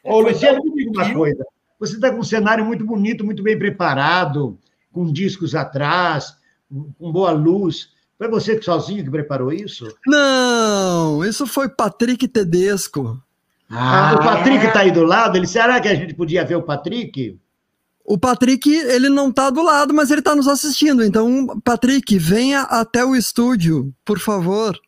Ô, 0.04 0.20
Luciano, 0.22 0.64
me 0.64 0.72
diga 0.74 0.92
uma 0.92 1.14
coisa. 1.14 1.46
Você 1.80 1.96
está 1.96 2.12
com 2.12 2.20
um 2.20 2.24
cenário 2.24 2.64
muito 2.66 2.86
bonito, 2.86 3.26
muito 3.26 3.44
bem 3.44 3.58
preparado, 3.58 4.58
com 4.92 5.12
discos 5.12 5.56
atrás, 5.56 6.36
com 6.98 7.12
boa 7.12 7.32
luz. 7.32 7.91
Foi 8.22 8.30
você 8.30 8.56
que 8.56 8.64
sozinho 8.64 9.04
que 9.04 9.10
preparou 9.10 9.52
isso? 9.52 9.98
Não, 10.06 11.26
isso 11.26 11.48
foi 11.48 11.68
Patrick 11.68 12.28
Tedesco. 12.28 13.20
Ah, 13.68 14.14
o 14.14 14.20
Patrick 14.20 14.64
é? 14.64 14.68
está 14.68 14.82
aí 14.82 14.92
do 14.92 15.04
lado. 15.04 15.38
Ele, 15.40 15.48
será 15.48 15.82
que 15.82 15.88
a 15.88 15.96
gente 15.96 16.14
podia 16.14 16.46
ver 16.46 16.54
o 16.54 16.62
Patrick? 16.62 17.40
O 18.06 18.20
Patrick, 18.20 18.70
ele 18.72 19.10
não 19.10 19.32
tá 19.32 19.50
do 19.50 19.64
lado, 19.64 19.92
mas 19.92 20.12
ele 20.12 20.22
tá 20.22 20.36
nos 20.36 20.48
assistindo. 20.48 21.04
Então, 21.04 21.60
Patrick, 21.64 22.16
venha 22.20 22.62
até 22.62 23.04
o 23.04 23.16
estúdio, 23.16 23.92
por 24.06 24.20
favor. 24.20 24.80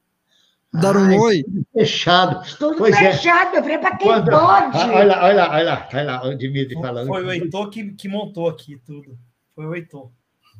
Dar 0.71 0.95
um 0.95 1.05
Ai, 1.05 1.17
oi. 1.17 1.45
Fechado. 1.73 2.39
Tudo 2.59 2.77
Pois 2.77 2.95
é. 2.95 3.13
fechado, 3.13 3.53
meu 3.53 3.63
filho, 3.63 3.79
para 3.79 3.97
quem 3.97 4.07
Quando- 4.09 4.29
pode. 4.29 4.77
Ah, 4.77 4.91
Olha, 4.93 5.05
lá, 5.05 5.23
olha, 5.25 5.35
lá, 5.47 5.51
olha, 5.55 5.63
lá, 5.65 5.89
olha 5.91 6.03
lá, 6.03 6.27
o 6.27 6.37
Dimitri 6.37 6.75
falando. 6.79 7.07
Foi 7.07 7.23
o 7.25 7.31
Heitor 7.31 7.69
que, 7.71 7.93
que 7.93 8.07
montou 8.07 8.47
aqui 8.47 8.79
tudo. 8.85 9.17
Foi 9.55 9.65
o 9.65 9.73
Heitor. 9.73 10.11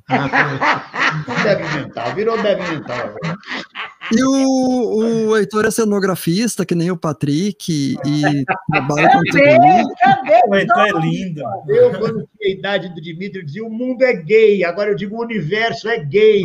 Ah, 0.10 0.30
foi. 0.30 1.43
Deve 1.43 1.64
mental, 1.78 2.16
virou 2.16 2.41
deve 2.41 2.62
mental. 2.72 3.16
E 4.12 4.24
o, 4.24 5.30
o 5.30 5.38
Heitor 5.38 5.66
é 5.66 5.72
cenografista, 5.72 6.66
que 6.66 6.76
nem 6.76 6.91
o 6.91 6.97
Patrick, 6.97 7.97
e 8.06 8.45
trabalha 8.70 9.10
com 9.12 9.24
tudo 9.24 9.38
isso. 9.39 9.93
O 10.47 10.56
Heitor 10.56 10.88
é 10.88 10.91
lindo. 10.99 11.41
Eu, 11.68 11.97
quando 11.97 12.28
tinha 12.38 12.54
a 12.54 12.58
idade 12.58 12.89
do 12.89 13.01
Dimitri, 13.01 13.39
eu 13.39 13.45
dizia 13.45 13.66
o 13.66 13.70
mundo 13.70 14.04
é 14.04 14.14
gay, 14.14 14.64
agora 14.66 14.91
eu 14.91 14.95
digo 14.95 15.16
o 15.16 15.22
universo 15.22 15.88
é 15.88 16.04
gay. 16.04 16.43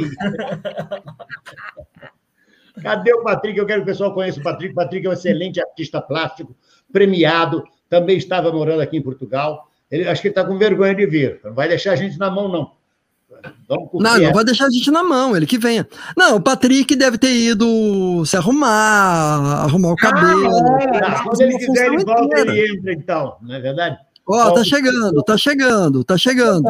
Cadê 2.81 3.13
o 3.13 3.25
Patrick? 3.25 3.59
Eu 3.59 3.67
quero 3.67 3.81
que 3.81 3.91
o 3.91 3.93
pessoal 3.93 4.15
conheça 4.15 4.39
o 4.39 4.43
Patrick. 4.43 4.73
O 4.73 4.77
Patrick 4.77 5.05
é 5.05 5.11
um 5.11 5.13
excelente 5.13 5.61
artista 5.61 6.01
plástico, 6.01 6.55
premiado, 6.93 7.65
também 7.89 8.17
estava 8.17 8.53
morando 8.53 8.83
aqui 8.83 8.97
em 8.97 9.03
Portugal. 9.03 9.69
Ele, 9.91 10.07
acho 10.09 10.23
que 10.23 10.29
ele 10.29 10.33
está 10.33 10.45
com 10.45 10.57
vergonha 10.57 10.95
de 10.95 11.07
vir. 11.07 11.41
Não 11.43 11.55
vai 11.55 11.69
deixar 11.69 11.93
a 11.93 11.97
gente 11.97 12.19
na 12.19 12.31
mão, 12.31 12.49
não. 12.49 12.78
Não, 13.69 14.19
não 14.19 14.33
vai 14.33 14.45
deixar 14.45 14.67
a 14.67 14.71
gente 14.71 14.91
na 14.91 15.03
mão, 15.03 15.37
ele 15.37 15.47
que 15.47 15.59
venha. 15.59 15.87
Não, 16.17 16.37
o 16.37 16.41
Patrick 16.41 16.95
deve 16.97 17.19
ter 17.19 17.33
ido 17.33 18.25
se 18.25 18.37
arrumar, 18.37 19.65
arrumar 19.65 19.91
o 19.91 19.93
ah, 19.93 19.97
cabelo. 19.97 20.51
Ah, 20.51 20.83
é. 20.83 21.23
Quando 21.23 21.41
ele 21.41 21.59
quiser, 21.59 21.87
ele 21.87 22.05
volta 22.05 22.39
e 22.39 22.41
ele 22.41 22.73
entra, 22.73 22.93
então, 22.93 23.37
não 23.43 23.55
é 23.55 23.61
verdade? 23.61 23.99
Ó, 24.27 24.49
oh, 24.49 24.53
tá 24.53 24.65
chegando, 24.65 25.23
tá 25.23 25.37
chegando, 25.37 26.05
tá 26.05 26.17
chegando. 26.17 26.69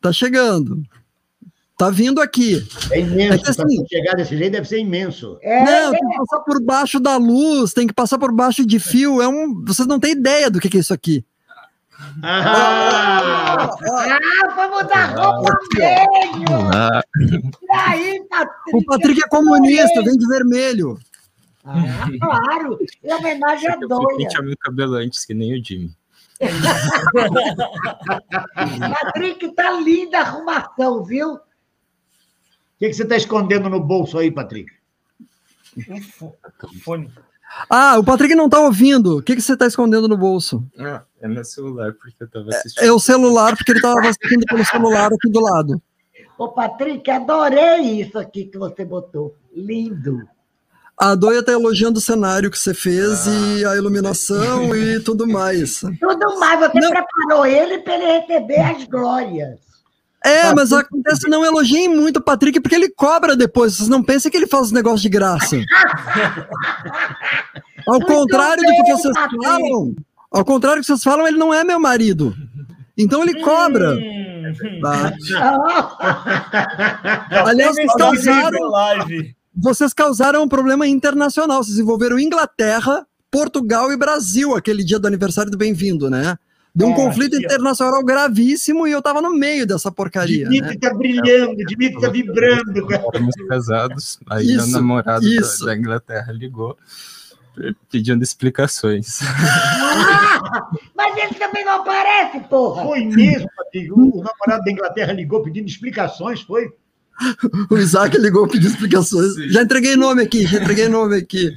Tá 0.00 0.12
chegando. 0.12 0.82
Tá 1.76 1.90
vindo 1.90 2.20
aqui. 2.20 2.64
É 2.90 3.00
imenso. 3.00 3.34
É 3.34 3.38
que, 3.38 3.50
assim, 3.50 3.86
chegar 3.88 4.14
desse 4.14 4.36
jeito 4.36 4.52
deve 4.52 4.68
ser 4.68 4.78
imenso. 4.78 5.38
É, 5.42 5.64
não, 5.64 5.90
tem 5.90 6.08
que 6.08 6.16
passar 6.18 6.40
por 6.40 6.62
baixo 6.62 7.00
da 7.00 7.16
luz, 7.16 7.72
tem 7.72 7.86
que 7.86 7.92
passar 7.92 8.18
por 8.18 8.32
baixo 8.32 8.64
de 8.64 8.78
fio. 8.78 9.20
É 9.20 9.26
um, 9.26 9.64
vocês 9.64 9.88
não 9.88 9.98
têm 9.98 10.12
ideia 10.12 10.50
do 10.50 10.60
que 10.60 10.76
é 10.76 10.80
isso 10.80 10.94
aqui. 10.94 11.24
Ah, 12.22 13.70
ah 13.70 14.54
vamos 14.56 14.88
dar 14.88 15.14
roupa 15.14 15.58
vermelho! 15.74 16.70
Ah. 16.74 17.02
aí, 17.70 18.24
Patrick? 18.28 18.76
O 18.76 18.84
Patrick 18.84 19.24
é 19.24 19.28
comunista, 19.28 20.02
vem 20.02 20.16
de 20.16 20.26
vermelho. 20.26 20.98
Ah, 21.64 22.06
claro, 22.20 22.78
é 23.02 23.14
homenagem 23.14 23.70
a 23.70 23.76
Dóia. 23.76 24.28
Eu 24.36 24.44
meu 24.44 24.56
cabelo 24.58 24.94
antes, 24.94 25.24
que 25.24 25.34
nem 25.34 25.58
o 25.58 25.64
Jimmy. 25.64 25.90
Patrick, 28.90 29.54
tá 29.54 29.70
linda 29.80 30.18
a 30.18 30.22
arrumação, 30.22 31.04
viu? 31.04 31.34
O 31.34 31.40
que, 32.78 32.88
que 32.88 32.94
você 32.94 33.04
está 33.04 33.16
escondendo 33.16 33.70
no 33.70 33.80
bolso 33.80 34.18
aí, 34.18 34.30
Patrick? 34.30 34.70
Fone. 36.82 37.10
Ah, 37.68 37.98
o 37.98 38.04
Patrick 38.04 38.34
não 38.34 38.46
está 38.46 38.60
ouvindo. 38.60 39.18
O 39.18 39.22
que, 39.22 39.34
que 39.34 39.42
você 39.42 39.52
está 39.54 39.66
escondendo 39.66 40.08
no 40.08 40.16
bolso? 40.16 40.64
Ah, 40.78 41.02
é 41.20 41.28
meu 41.28 41.44
celular, 41.44 41.92
porque 41.92 42.14
eu 42.20 42.26
estava 42.26 42.48
assistindo. 42.48 42.84
É, 42.84 42.86
é, 42.88 42.92
o 42.92 42.98
celular, 42.98 43.56
porque 43.56 43.72
ele 43.72 43.78
estava 43.78 44.00
assistindo 44.00 44.44
pelo 44.46 44.64
celular 44.64 45.06
aqui 45.06 45.30
do 45.30 45.40
lado. 45.40 45.82
Ô, 46.36 46.48
Patrick, 46.48 47.08
adorei 47.10 48.00
isso 48.00 48.18
aqui 48.18 48.44
que 48.44 48.58
você 48.58 48.84
botou. 48.84 49.36
Lindo. 49.54 50.26
A 50.96 51.14
Doia 51.14 51.40
está 51.40 51.52
elogiando 51.52 51.98
o 51.98 52.02
cenário 52.02 52.50
que 52.50 52.58
você 52.58 52.72
fez 52.72 53.26
ah. 53.26 53.30
e 53.30 53.64
a 53.64 53.76
iluminação 53.76 54.74
e 54.74 55.00
tudo 55.00 55.26
mais. 55.26 55.80
Tudo 56.00 56.38
mais, 56.38 56.60
você 56.60 56.80
não. 56.80 56.90
preparou 56.90 57.46
ele 57.46 57.78
para 57.78 57.94
ele 57.94 58.18
receber 58.18 58.60
as 58.60 58.84
glórias. 58.84 59.58
É, 60.24 60.54
mas 60.54 60.72
acontece, 60.72 61.28
não 61.28 61.44
elogiem 61.44 61.86
muito 61.86 62.16
o 62.16 62.22
Patrick, 62.22 62.58
porque 62.58 62.74
ele 62.74 62.88
cobra 62.88 63.36
depois. 63.36 63.74
Vocês 63.74 63.90
não 63.90 64.02
pensem 64.02 64.30
que 64.30 64.36
ele 64.38 64.46
faz 64.46 64.66
os 64.66 64.72
negócios 64.72 65.02
de 65.02 65.10
graça. 65.10 65.54
ao 67.86 68.00
contrário 68.00 68.62
do 68.62 68.72
que 68.72 68.92
vocês 68.92 69.14
falam, 69.42 69.94
ao 70.30 70.44
contrário 70.44 70.80
do 70.80 70.84
que 70.84 70.86
vocês 70.86 71.02
falam, 71.02 71.26
ele 71.26 71.38
não 71.38 71.52
é 71.52 71.64
meu 71.64 71.80
marido. 71.80 72.34
Então 72.96 73.22
ele 73.22 73.40
cobra. 73.42 73.94
Hum. 73.94 74.14
Tá? 74.82 75.12
Aliás, 77.46 77.74
vocês 77.74 77.92
causaram, 77.94 78.58
vocês 79.54 79.92
causaram 79.92 80.42
um 80.42 80.48
problema 80.48 80.86
internacional. 80.86 81.64
Vocês 81.64 81.78
envolveram 81.78 82.18
Inglaterra, 82.18 83.06
Portugal 83.30 83.90
e 83.92 83.96
Brasil 83.96 84.54
aquele 84.54 84.84
dia 84.84 84.98
do 84.98 85.08
aniversário 85.08 85.50
do 85.50 85.58
Bem-vindo, 85.58 86.08
né? 86.08 86.38
de 86.74 86.84
um 86.84 86.90
é, 86.90 86.96
conflito 86.96 87.36
internacional 87.36 88.02
gravíssimo 88.04 88.86
e 88.86 88.90
eu 88.90 89.00
tava 89.00 89.22
no 89.22 89.32
meio 89.32 89.64
dessa 89.64 89.92
porcaria. 89.92 90.48
Dimitri 90.48 90.74
né? 90.74 90.78
tá 90.80 90.92
brilhando, 90.92 91.56
Dimitri 91.56 92.00
tá 92.00 92.08
vibrando. 92.08 92.92
Éramos 92.92 93.34
casados, 93.48 94.18
aí 94.28 94.54
isso, 94.54 94.66
o 94.66 94.70
namorado 94.72 95.24
da, 95.24 95.66
da, 95.66 95.76
Inglaterra 95.76 96.32
ligou 96.32 96.76
pedindo 97.90 98.22
explicações. 98.22 99.20
Ah, 99.22 100.70
mas 100.94 101.16
ele 101.16 101.34
também 101.34 101.64
não 101.64 101.80
aparece, 101.80 102.40
porra! 102.48 102.84
Foi 102.84 103.04
mesmo, 103.04 103.48
Patrick. 103.56 103.92
O 103.92 104.22
namorado 104.22 104.64
da 104.64 104.70
Inglaterra 104.70 105.12
ligou 105.12 105.42
pedindo 105.42 105.68
explicações, 105.68 106.40
foi? 106.42 106.72
O 107.70 107.76
Isaac 107.76 108.16
ligou 108.18 108.48
pediu 108.48 108.68
explicações. 108.68 109.34
Sim. 109.34 109.48
Já 109.48 109.62
entreguei 109.62 109.96
nome 109.96 110.22
aqui, 110.22 110.46
já 110.46 110.60
entreguei 110.60 110.88
nome 110.88 111.16
aqui. 111.16 111.56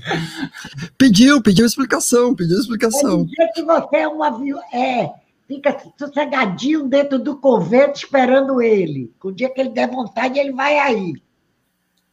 Pediu, 0.98 1.42
pediu 1.42 1.66
explicação, 1.66 2.36
pediu 2.36 2.60
explicação. 2.60 3.26
Dizer 3.26 3.52
que 3.54 3.64
você 3.64 3.98
é 3.98 4.08
um 4.08 4.22
avião. 4.22 4.60
É, 4.72 5.10
fica 5.48 5.76
sossegadinho 5.98 6.88
dentro 6.88 7.18
do 7.18 7.38
convento 7.38 7.98
esperando 7.98 8.62
ele. 8.62 9.12
O 9.24 9.32
dia 9.32 9.50
que 9.50 9.60
ele 9.60 9.70
der 9.70 9.90
vontade, 9.90 10.38
ele 10.38 10.52
vai 10.52 10.78
aí. 10.78 11.14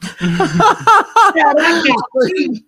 Será 1.33 1.55
que 1.83 1.91
é 1.91 1.95
assim? 2.17 2.65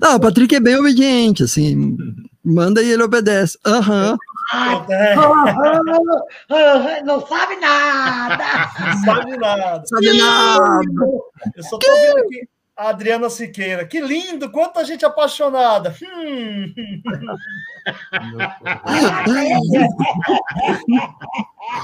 Não, 0.00 0.16
o 0.16 0.20
Patrick 0.20 0.54
é 0.54 0.60
bem 0.60 0.76
obediente, 0.76 1.42
assim. 1.44 1.96
Manda 2.44 2.82
e 2.82 2.90
ele 2.90 3.02
obedece. 3.02 3.58
Aham. 3.64 4.12
Uhum. 4.12 4.18
não 7.04 7.26
sabe 7.26 7.56
nada. 7.56 8.44
Não 8.80 9.04
sabe 9.04 9.36
nada. 9.36 9.82
Sabe 9.86 10.18
nada. 10.18 10.84
Eu 11.56 11.62
só 11.62 11.78
tô 11.78 11.86
vendo 11.86 12.18
aqui 12.18 12.48
a 12.76 12.88
Adriana 12.88 13.30
Siqueira. 13.30 13.86
Que 13.86 14.00
lindo, 14.00 14.50
quanta 14.50 14.84
gente 14.84 15.04
apaixonada. 15.04 15.94
Hum. 16.02 16.74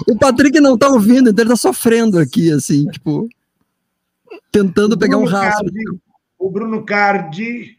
o 0.08 0.18
Patrick 0.18 0.60
não 0.60 0.76
tá 0.76 0.88
ouvindo, 0.88 1.30
então 1.30 1.42
ele 1.42 1.50
tá 1.50 1.56
sofrendo 1.56 2.18
aqui, 2.18 2.50
assim, 2.50 2.86
tipo, 2.86 3.28
tentando 4.50 4.98
pegar 4.98 5.18
um 5.18 5.24
rastro. 5.24 5.70
O 6.38 6.50
Bruno 6.50 6.84
Cardi. 6.84 7.78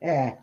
É. 0.00 0.38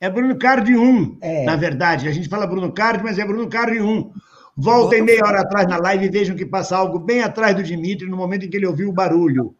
É 0.00 0.08
Bruno 0.08 0.38
Cardi 0.38 0.76
1, 0.76 1.18
é. 1.20 1.44
na 1.44 1.56
verdade. 1.56 2.08
A 2.08 2.12
gente 2.12 2.28
fala 2.28 2.46
Bruno 2.46 2.72
Cardi, 2.72 3.04
mas 3.04 3.18
é 3.18 3.24
Bruno 3.24 3.48
Cardi 3.48 3.80
1. 3.80 4.12
Voltem 4.56 5.02
meia 5.02 5.24
hora 5.24 5.40
atrás 5.40 5.68
na 5.68 5.76
live 5.76 6.06
e 6.06 6.10
vejam 6.10 6.36
que 6.36 6.46
passa 6.46 6.76
algo 6.76 6.98
bem 6.98 7.22
atrás 7.22 7.54
do 7.54 7.62
Dimitri 7.62 8.08
no 8.08 8.16
momento 8.16 8.46
em 8.46 8.50
que 8.50 8.56
ele 8.56 8.66
ouviu 8.66 8.88
o 8.88 8.92
barulho. 8.92 9.54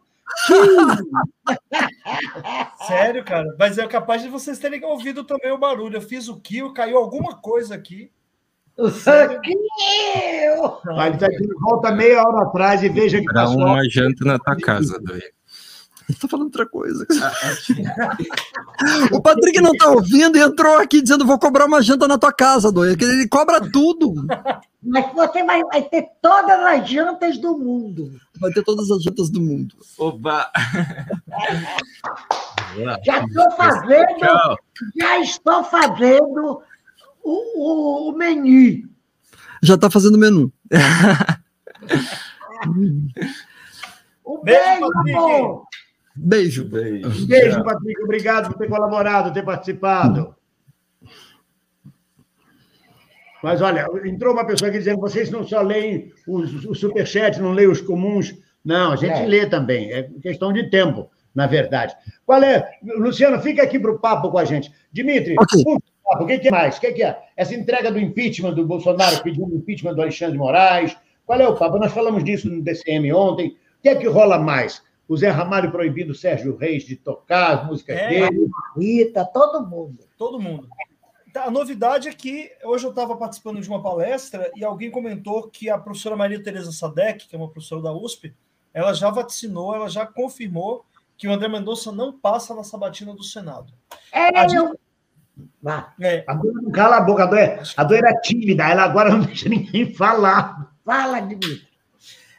Sério, 2.87 3.23
cara? 3.23 3.55
Mas 3.59 3.77
é 3.77 3.85
capaz 3.87 4.21
de 4.21 4.29
vocês 4.29 4.57
terem 4.57 4.83
ouvido 4.83 5.23
também 5.23 5.51
o 5.51 5.57
barulho. 5.57 5.97
Eu 5.97 6.01
fiz 6.01 6.27
o 6.27 6.39
kill, 6.39 6.73
caiu 6.73 6.97
alguma 6.97 7.35
coisa 7.35 7.75
aqui. 7.75 8.09
O 8.77 8.89
kill! 8.89 10.61
Tá 11.17 11.27
volta 11.59 11.91
meia 11.91 12.23
hora 12.23 12.47
atrás 12.47 12.81
e 12.81 12.89
veja 12.89 13.19
que 13.19 13.31
passou. 13.31 13.57
uma 13.57 13.83
janta 13.89 14.25
na 14.25 14.39
tua 14.39 14.55
casa, 14.55 14.99
Doi. 14.99 15.21
Tá 16.19 16.27
falando 16.27 16.45
outra 16.45 16.65
coisa. 16.65 17.05
o 19.11 19.21
Patrick 19.21 19.61
não 19.61 19.73
tá 19.73 19.89
ouvindo 19.89 20.37
e 20.37 20.41
entrou 20.41 20.77
aqui 20.77 21.01
dizendo: 21.01 21.25
vou 21.25 21.39
cobrar 21.39 21.65
uma 21.65 21.81
janta 21.81 22.07
na 22.07 22.17
tua 22.17 22.31
casa, 22.31 22.71
doido. 22.71 23.03
Ele 23.03 23.27
cobra 23.27 23.59
tudo. 23.61 24.25
Mas 24.83 25.13
você 25.13 25.43
vai, 25.43 25.61
vai 25.63 25.83
ter 25.83 26.07
todas 26.21 26.59
as 26.59 26.89
jantas 26.89 27.37
do 27.37 27.55
mundo. 27.57 28.19
Vai 28.39 28.51
ter 28.51 28.63
todas 28.63 28.89
as 28.89 29.03
jantas 29.03 29.29
do 29.29 29.39
mundo. 29.39 29.75
Oba! 29.97 30.51
já 33.03 33.23
estou 33.23 33.51
fazendo, 33.51 34.57
já 34.95 35.19
estou 35.19 35.63
fazendo 35.63 36.63
o, 37.23 37.33
o, 37.55 38.09
o 38.09 38.17
menu. 38.17 38.89
Já 39.61 39.75
está 39.75 39.91
fazendo 39.91 40.15
o 40.15 40.17
menu. 40.17 40.51
um 44.25 44.41
beijo, 44.43 44.89
beijo 45.03 45.19
amor. 45.19 45.67
Beijo. 46.15 46.65
Beijo, 46.65 47.27
Beijo 47.27 47.63
Patrick. 47.63 48.03
Obrigado 48.03 48.49
por 48.49 48.57
ter 48.57 48.67
colaborado, 48.67 49.33
ter 49.33 49.43
participado. 49.43 50.35
Mas 53.41 53.61
olha, 53.61 53.87
entrou 54.05 54.33
uma 54.33 54.45
pessoa 54.45 54.69
aqui 54.69 54.77
dizendo 54.77 54.99
vocês 54.99 55.31
não 55.31 55.45
só 55.45 55.61
leem 55.61 56.11
os, 56.27 56.65
os 56.65 56.79
superchats, 56.79 57.39
não 57.39 57.53
leem 57.53 57.69
os 57.69 57.81
comuns. 57.81 58.35
Não, 58.63 58.91
a 58.91 58.95
gente 58.95 59.19
é. 59.19 59.25
lê 59.25 59.47
também. 59.47 59.91
É 59.91 60.03
questão 60.21 60.53
de 60.53 60.69
tempo, 60.69 61.09
na 61.33 61.47
verdade. 61.47 61.95
Qual 62.25 62.41
é? 62.43 62.69
Luciano, 62.83 63.41
fica 63.41 63.63
aqui 63.63 63.79
para 63.79 63.91
o 63.91 63.99
papo 63.99 64.29
com 64.29 64.37
a 64.37 64.45
gente. 64.45 64.71
Dimitri, 64.91 65.35
okay. 65.39 65.63
o 66.19 66.25
que, 66.27 66.47
é 66.47 66.51
mais? 66.51 66.77
O 66.77 66.81
que, 66.81 66.91
que 66.91 67.03
é? 67.03 67.17
Essa 67.35 67.55
entrega 67.55 67.91
do 67.91 67.99
impeachment 67.99 68.53
do 68.53 68.65
Bolsonaro 68.65 69.23
pedindo 69.23 69.55
impeachment 69.55 69.95
do 69.95 70.01
Alexandre 70.01 70.33
de 70.33 70.39
Moraes. 70.39 70.95
Qual 71.25 71.39
é 71.39 71.47
o 71.47 71.55
papo? 71.55 71.79
Nós 71.79 71.93
falamos 71.93 72.23
disso 72.23 72.47
no 72.47 72.61
DCM 72.61 73.11
ontem. 73.11 73.47
O 73.49 73.81
que 73.81 73.89
é 73.89 73.95
que 73.95 74.07
rola 74.07 74.37
mais? 74.37 74.83
O 75.11 75.17
Zé 75.17 75.29
Ramalho 75.29 75.71
proibindo 75.71 76.11
o 76.11 76.15
Sérgio 76.15 76.55
Reis 76.55 76.85
de 76.85 76.95
tocar 76.95 77.57
as 77.57 77.67
músicas 77.67 77.97
é, 77.97 78.07
dele. 78.07 78.49
Rita, 78.77 79.25
todo 79.25 79.67
mundo. 79.67 80.05
Todo 80.17 80.39
mundo. 80.39 80.69
Tá, 81.33 81.43
a 81.43 81.51
novidade 81.51 82.07
é 82.07 82.13
que 82.13 82.49
hoje 82.63 82.85
eu 82.85 82.91
estava 82.91 83.17
participando 83.17 83.59
de 83.59 83.67
uma 83.67 83.83
palestra 83.83 84.49
e 84.55 84.63
alguém 84.63 84.89
comentou 84.89 85.49
que 85.49 85.69
a 85.69 85.77
professora 85.77 86.15
Maria 86.15 86.41
Tereza 86.41 86.71
Sadek, 86.71 87.27
que 87.27 87.35
é 87.35 87.37
uma 87.37 87.49
professora 87.49 87.81
da 87.81 87.91
USP, 87.91 88.33
ela 88.73 88.93
já 88.93 89.09
vaticinou, 89.09 89.75
ela 89.75 89.89
já 89.89 90.05
confirmou 90.05 90.85
que 91.17 91.27
o 91.27 91.33
André 91.33 91.49
Mendonça 91.49 91.91
não 91.91 92.17
passa 92.17 92.55
na 92.55 92.63
sabatina 92.63 93.13
do 93.13 93.21
Senado. 93.21 93.73
É, 94.13 94.39
a 94.39 94.47
gente... 94.47 94.79
é. 95.99 96.23
A 96.25 96.33
Dor 96.35 96.53
não 96.53 96.71
cala 96.71 96.95
a 96.95 97.01
boca, 97.01 97.23
a 97.23 97.25
Dor, 97.25 97.37
é, 97.37 97.61
a 97.75 97.83
Dor 97.83 97.97
era 97.97 98.15
tímida, 98.21 98.63
ela 98.63 98.83
agora 98.83 99.09
não 99.11 99.19
deixa 99.19 99.49
ninguém 99.49 99.93
falar. 99.93 100.73
Fala, 100.85 101.19
Dimitri. 101.19 101.67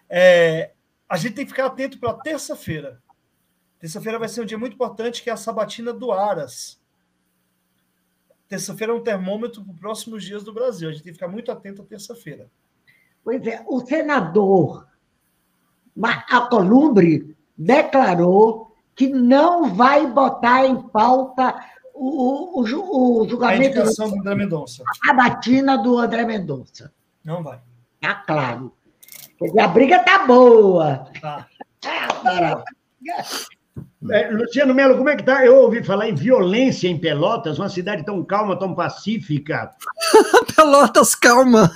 É, 0.09 0.71
a 1.13 1.17
gente 1.19 1.35
tem 1.35 1.45
que 1.45 1.51
ficar 1.51 1.67
atento 1.67 1.99
para 1.99 2.15
terça-feira. 2.15 2.99
Terça-feira 3.79 4.19
vai 4.19 4.31
ser 4.31 4.41
um 4.41 4.47
dia 4.47 4.57
muito 4.57 4.73
importante, 4.73 5.23
que 5.23 5.29
é 5.29 5.33
a 5.35 5.37
sabatina 5.37 5.93
do 5.93 6.11
Aras. 6.11 6.81
Terça-feira 8.49 8.95
é 8.95 8.97
um 8.97 9.03
termômetro 9.03 9.63
para 9.63 9.75
os 9.75 9.79
próximos 9.79 10.25
dias 10.25 10.43
do 10.43 10.55
Brasil. 10.55 10.89
A 10.89 10.93
gente 10.93 11.03
tem 11.03 11.13
que 11.13 11.19
ficar 11.19 11.29
muito 11.29 11.53
atento 11.53 11.83
à 11.83 11.85
terça-feira. 11.85 12.51
Pois 13.23 13.47
é, 13.47 13.63
o 13.69 13.85
senador 13.85 14.89
Alcolumbre 16.31 17.37
declarou 17.59 18.75
que 18.95 19.09
não 19.09 19.75
vai 19.75 20.07
botar 20.07 20.65
em 20.65 20.81
pauta 20.81 21.63
o, 21.93 22.59
o, 22.59 23.21
o 23.21 23.29
julgamento. 23.29 23.83
A 23.83 23.85
do 23.85 24.19
André 24.19 24.35
Mendonça. 24.35 24.83
A 25.07 25.13
batina 25.13 25.77
do 25.77 25.99
André 25.99 26.25
Mendonça. 26.25 26.91
Não 27.23 27.43
vai. 27.43 27.61
Tá 28.01 28.15
claro. 28.15 28.73
A 29.59 29.69
briga 29.69 29.99
tá 30.01 30.27
boa. 30.27 31.07
Tá. 31.21 31.47
É, 34.11 34.31
Luciano 34.31 34.75
Melo, 34.75 34.97
como 34.97 35.09
é 35.09 35.17
que 35.17 35.23
tá? 35.23 35.45
Eu 35.45 35.57
ouvi 35.57 35.83
falar 35.83 36.09
em 36.09 36.15
violência 36.15 36.89
em 36.89 36.99
Pelotas, 36.99 37.59
uma 37.59 37.69
cidade 37.69 38.05
tão 38.05 38.25
calma, 38.25 38.59
tão 38.59 38.75
pacífica. 38.75 39.71
Pelotas, 40.57 41.15
calma. 41.15 41.71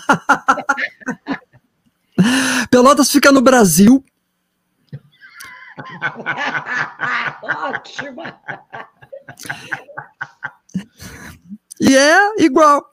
Pelotas 2.71 3.11
fica 3.11 3.31
no 3.31 3.41
Brasil. 3.41 4.05
Ótima. 7.43 8.41
E 11.81 11.97
é 11.97 12.43
igual. 12.43 12.91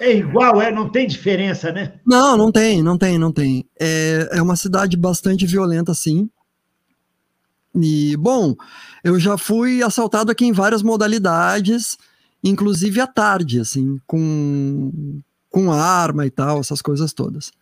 É 0.00 0.16
igual, 0.16 0.62
é? 0.62 0.72
Não 0.72 0.88
tem 0.88 1.06
diferença, 1.06 1.70
né? 1.70 2.00
Não, 2.06 2.34
não 2.34 2.50
tem, 2.50 2.82
não 2.82 2.96
tem, 2.96 3.18
não 3.18 3.30
tem. 3.30 3.68
É, 3.78 4.30
é 4.32 4.42
uma 4.42 4.56
cidade 4.56 4.96
bastante 4.96 5.44
violenta, 5.44 5.92
sim. 5.92 6.30
E, 7.74 8.16
bom, 8.16 8.56
eu 9.04 9.20
já 9.20 9.36
fui 9.36 9.82
assaltado 9.82 10.30
aqui 10.32 10.46
em 10.46 10.52
várias 10.52 10.82
modalidades, 10.82 11.98
inclusive 12.42 12.98
à 12.98 13.06
tarde, 13.06 13.60
assim, 13.60 14.00
com, 14.06 15.20
com 15.50 15.70
arma 15.70 16.24
e 16.24 16.30
tal, 16.30 16.60
essas 16.60 16.80
coisas 16.80 17.12
todas. 17.12 17.52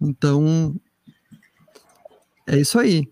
Então, 0.00 0.74
é 2.46 2.58
isso 2.58 2.78
aí. 2.78 3.06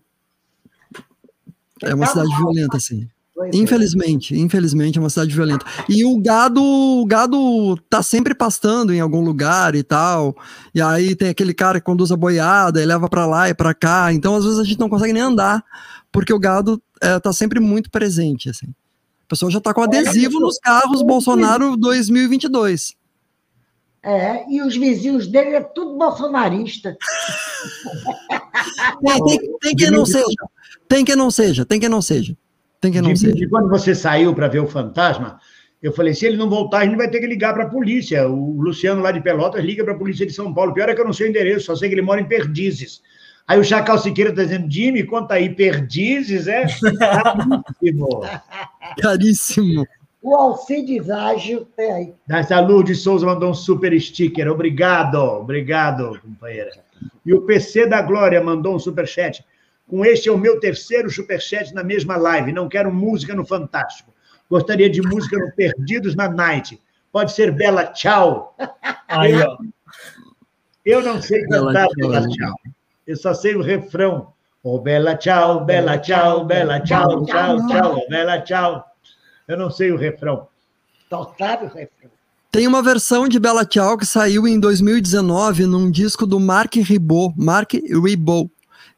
É 1.83 1.93
uma 1.93 2.07
cidade 2.07 2.35
violenta, 2.35 2.77
assim. 2.77 3.07
Infelizmente, 3.53 4.33
infelizmente 4.33 4.97
é 4.97 5.01
uma 5.01 5.09
cidade 5.09 5.35
violenta. 5.35 5.65
E 5.89 6.05
o 6.05 6.17
gado, 6.21 6.63
o 6.63 7.05
gado 7.05 7.75
tá 7.89 8.01
sempre 8.01 8.33
pastando 8.33 8.93
em 8.93 9.01
algum 9.01 9.21
lugar 9.21 9.75
e 9.75 9.83
tal. 9.83 10.35
E 10.73 10.81
aí 10.81 11.15
tem 11.15 11.29
aquele 11.29 11.53
cara 11.53 11.79
que 11.79 11.85
conduz 11.85 12.11
a 12.11 12.15
boiada 12.15 12.81
e 12.81 12.85
leva 12.85 13.09
para 13.09 13.25
lá 13.25 13.49
e 13.49 13.53
para 13.53 13.73
cá. 13.73 14.13
Então 14.13 14.35
às 14.35 14.45
vezes 14.45 14.59
a 14.59 14.63
gente 14.63 14.79
não 14.79 14.87
consegue 14.87 15.11
nem 15.11 15.21
andar, 15.21 15.63
porque 16.11 16.33
o 16.33 16.39
gado 16.39 16.81
é, 17.01 17.19
tá 17.19 17.33
sempre 17.33 17.59
muito 17.59 17.91
presente, 17.91 18.49
assim. 18.49 18.67
O 18.67 19.27
pessoal 19.27 19.51
já 19.51 19.59
tá 19.59 19.73
com 19.73 19.81
adesivo 19.81 20.39
nos 20.39 20.57
carros 20.57 21.01
Bolsonaro 21.01 21.75
2022. 21.75 22.95
É, 24.01 24.45
e 24.47 24.61
os 24.61 24.77
vizinhos 24.77 25.27
dele 25.27 25.55
é 25.55 25.61
tudo 25.61 25.97
bolsonarista. 25.97 26.95
É, 29.05 29.19
tem, 29.23 29.57
tem 29.59 29.75
que 29.75 29.91
não 29.91 30.05
seja. 30.05 30.25
Tem 30.87 31.05
que 31.05 31.15
não 31.15 31.29
seja, 31.29 31.65
tem 31.65 31.79
que 31.79 31.89
não 31.89 32.01
seja. 32.01 32.35
Tem 32.85 32.91
que 32.91 33.01
não 33.01 33.13
de. 33.13 33.33
De 33.33 33.49
quando 33.49 33.67
você 33.67 33.95
saiu 33.95 34.33
para 34.35 34.47
ver 34.47 34.59
o 34.59 34.67
fantasma, 34.67 35.39
eu 35.81 35.91
falei: 35.91 36.13
se 36.13 36.25
ele 36.25 36.37
não 36.37 36.47
voltar, 36.47 36.79
a 36.79 36.85
gente 36.85 36.97
vai 36.97 37.09
ter 37.09 37.19
que 37.19 37.25
ligar 37.25 37.53
para 37.53 37.63
a 37.63 37.69
polícia. 37.69 38.27
O 38.29 38.61
Luciano 38.61 39.01
lá 39.01 39.11
de 39.11 39.21
Pelotas 39.21 39.63
liga 39.63 39.83
para 39.83 39.93
a 39.93 39.97
polícia 39.97 40.25
de 40.25 40.33
São 40.33 40.53
Paulo. 40.53 40.73
Pior 40.73 40.87
é 40.87 40.93
que 40.93 41.01
eu 41.01 41.05
não 41.05 41.13
sei 41.13 41.27
o 41.27 41.29
endereço, 41.29 41.65
só 41.65 41.75
sei 41.75 41.89
que 41.89 41.95
ele 41.95 42.03
mora 42.03 42.21
em 42.21 42.25
Perdizes. 42.25 43.01
Aí 43.47 43.59
o 43.59 43.63
Chacal 43.63 43.97
Siqueira 43.97 44.29
está 44.29 44.43
dizendo: 44.43 44.71
Jimmy, 44.71 45.03
conta 45.03 45.33
aí, 45.33 45.49
Perdizes 45.49 46.47
é 46.47 46.65
caríssimo. 46.99 48.21
Caríssimo. 49.01 49.87
O 50.21 50.35
Alcides 50.35 51.09
Ágil 51.09 51.67
tem 51.75 51.91
aí. 51.91 52.13
A 52.51 52.59
Lourdes 52.59 53.01
Souza 53.01 53.25
mandou 53.25 53.49
um 53.49 53.53
super 53.53 53.99
sticker. 53.99 54.47
Obrigado, 54.51 55.17
obrigado, 55.17 56.19
companheira. 56.19 56.71
E 57.25 57.33
o 57.33 57.41
PC 57.41 57.87
da 57.87 58.01
Glória 58.01 58.43
mandou 58.43 58.75
um 58.75 58.79
super 58.79 59.07
chat. 59.07 59.43
Com 59.87 60.03
este 60.03 60.29
é 60.29 60.31
o 60.31 60.37
meu 60.37 60.59
terceiro 60.59 61.09
superchat 61.09 61.73
na 61.73 61.83
mesma 61.83 62.17
live. 62.17 62.51
Não 62.51 62.67
quero 62.67 62.91
música 62.93 63.35
no 63.35 63.45
Fantástico. 63.45 64.13
Gostaria 64.49 64.89
de 64.89 65.01
música 65.01 65.37
no 65.37 65.51
Perdidos 65.51 66.15
na 66.15 66.29
Night. 66.29 66.81
Pode 67.11 67.31
ser 67.31 67.51
Bela 67.51 67.85
Tchau. 67.87 68.55
Aí, 69.07 69.33
ó. 69.41 69.57
Eu 70.85 71.01
não 71.01 71.21
sei 71.21 71.41
cantar 71.43 71.87
Bela, 71.95 72.19
Bela 72.21 72.27
Tchau. 72.27 72.55
Eu 73.07 73.15
só 73.15 73.33
sei 73.33 73.55
o 73.55 73.61
refrão. 73.61 74.33
Oh, 74.63 74.79
Bela 74.79 75.15
Tchau, 75.15 75.63
Bela 75.63 75.97
Tchau, 75.97 76.45
Bela 76.45 76.79
Tchau, 76.79 77.23
Tchau, 77.25 77.67
Tchau, 77.67 78.01
oh, 78.03 78.09
Bela 78.09 78.41
Tchau. 78.41 78.83
Eu 79.47 79.57
não 79.57 79.69
sei 79.69 79.91
o 79.91 79.97
refrão. 79.97 80.47
Sabe 81.37 81.65
o 81.65 81.67
refrão. 81.67 82.11
Tem 82.51 82.67
uma 82.67 82.81
versão 82.81 83.27
de 83.27 83.39
Bela 83.39 83.65
Tchau 83.65 83.97
que 83.97 84.05
saiu 84.05 84.47
em 84.47 84.59
2019 84.59 85.65
num 85.65 85.91
disco 85.91 86.25
do 86.25 86.39
Mark 86.39 86.73
Ribot, 86.75 87.33
Mark 87.37 87.73
Ribot. 87.73 88.49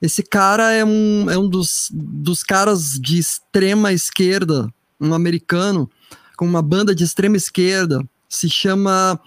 Esse 0.02 0.22
cara 0.22 0.72
é 0.74 0.86
um, 0.86 1.30
é 1.30 1.38
um 1.38 1.50
dos, 1.50 1.90
dos 1.92 2.44
caras 2.44 3.00
de 3.00 3.18
extrema 3.18 3.92
esquerda, 3.92 4.72
um 5.00 5.14
americano, 5.14 5.90
com 6.38 6.46
uma 6.46 6.62
banda 6.62 6.94
de 6.94 7.04
extrema 7.04 7.36
esquerda, 7.36 8.08
se 8.30 8.50
chama 8.50 9.20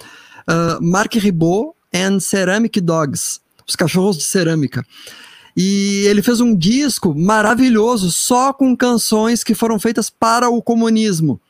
uh, 0.49 0.83
Mark 0.83 1.13
Ribot 1.15 1.75
and 1.93 2.21
Ceramic 2.21 2.81
Dogs, 2.81 3.41
os 3.67 3.75
cachorros 3.75 4.17
de 4.17 4.23
cerâmica. 4.23 4.85
E 5.57 6.05
ele 6.07 6.23
fez 6.23 6.41
um 6.41 6.57
disco 6.57 7.13
maravilhoso 7.19 8.11
só 8.13 8.53
com 8.53 8.77
canções 8.77 9.43
que 9.43 9.55
foram 9.55 9.79
feitas 9.79 10.09
para 10.09 10.49
o 10.49 10.63
comunismo. 10.63 11.41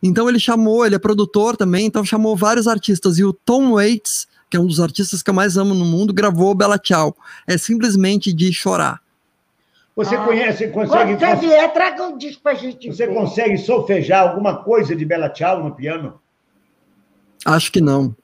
Então 0.00 0.28
ele 0.28 0.38
chamou, 0.38 0.86
ele 0.86 0.94
é 0.94 0.98
produtor 0.98 1.56
também, 1.56 1.86
então 1.86 2.04
chamou 2.04 2.36
vários 2.36 2.68
artistas. 2.68 3.18
E 3.18 3.24
o 3.24 3.32
Tom 3.32 3.72
Waits, 3.72 4.27
que 4.50 4.56
é 4.56 4.60
um 4.60 4.66
dos 4.66 4.80
artistas 4.80 5.22
que 5.22 5.30
eu 5.30 5.34
mais 5.34 5.56
amo 5.56 5.74
no 5.74 5.84
mundo, 5.84 6.12
gravou 6.12 6.54
Bela 6.54 6.78
Tchau. 6.78 7.16
É 7.46 7.58
simplesmente 7.58 8.32
de 8.32 8.52
chorar. 8.52 9.00
Você 9.94 10.14
ah, 10.14 10.24
conhece, 10.24 10.68
consegue. 10.68 11.16
Quando 11.16 11.18
você 11.18 11.46
vier, 11.46 11.72
traga 11.72 12.04
um 12.04 12.16
disco 12.16 12.42
pra 12.42 12.54
gente. 12.54 12.86
Você 12.86 13.06
ver. 13.06 13.14
consegue 13.14 13.58
solfejar 13.58 14.28
alguma 14.28 14.62
coisa 14.62 14.94
de 14.94 15.04
Bela 15.04 15.28
Tchau 15.28 15.62
no 15.62 15.74
piano? 15.74 16.20
Acho 17.44 17.72
que 17.72 17.80
não. 17.80 18.14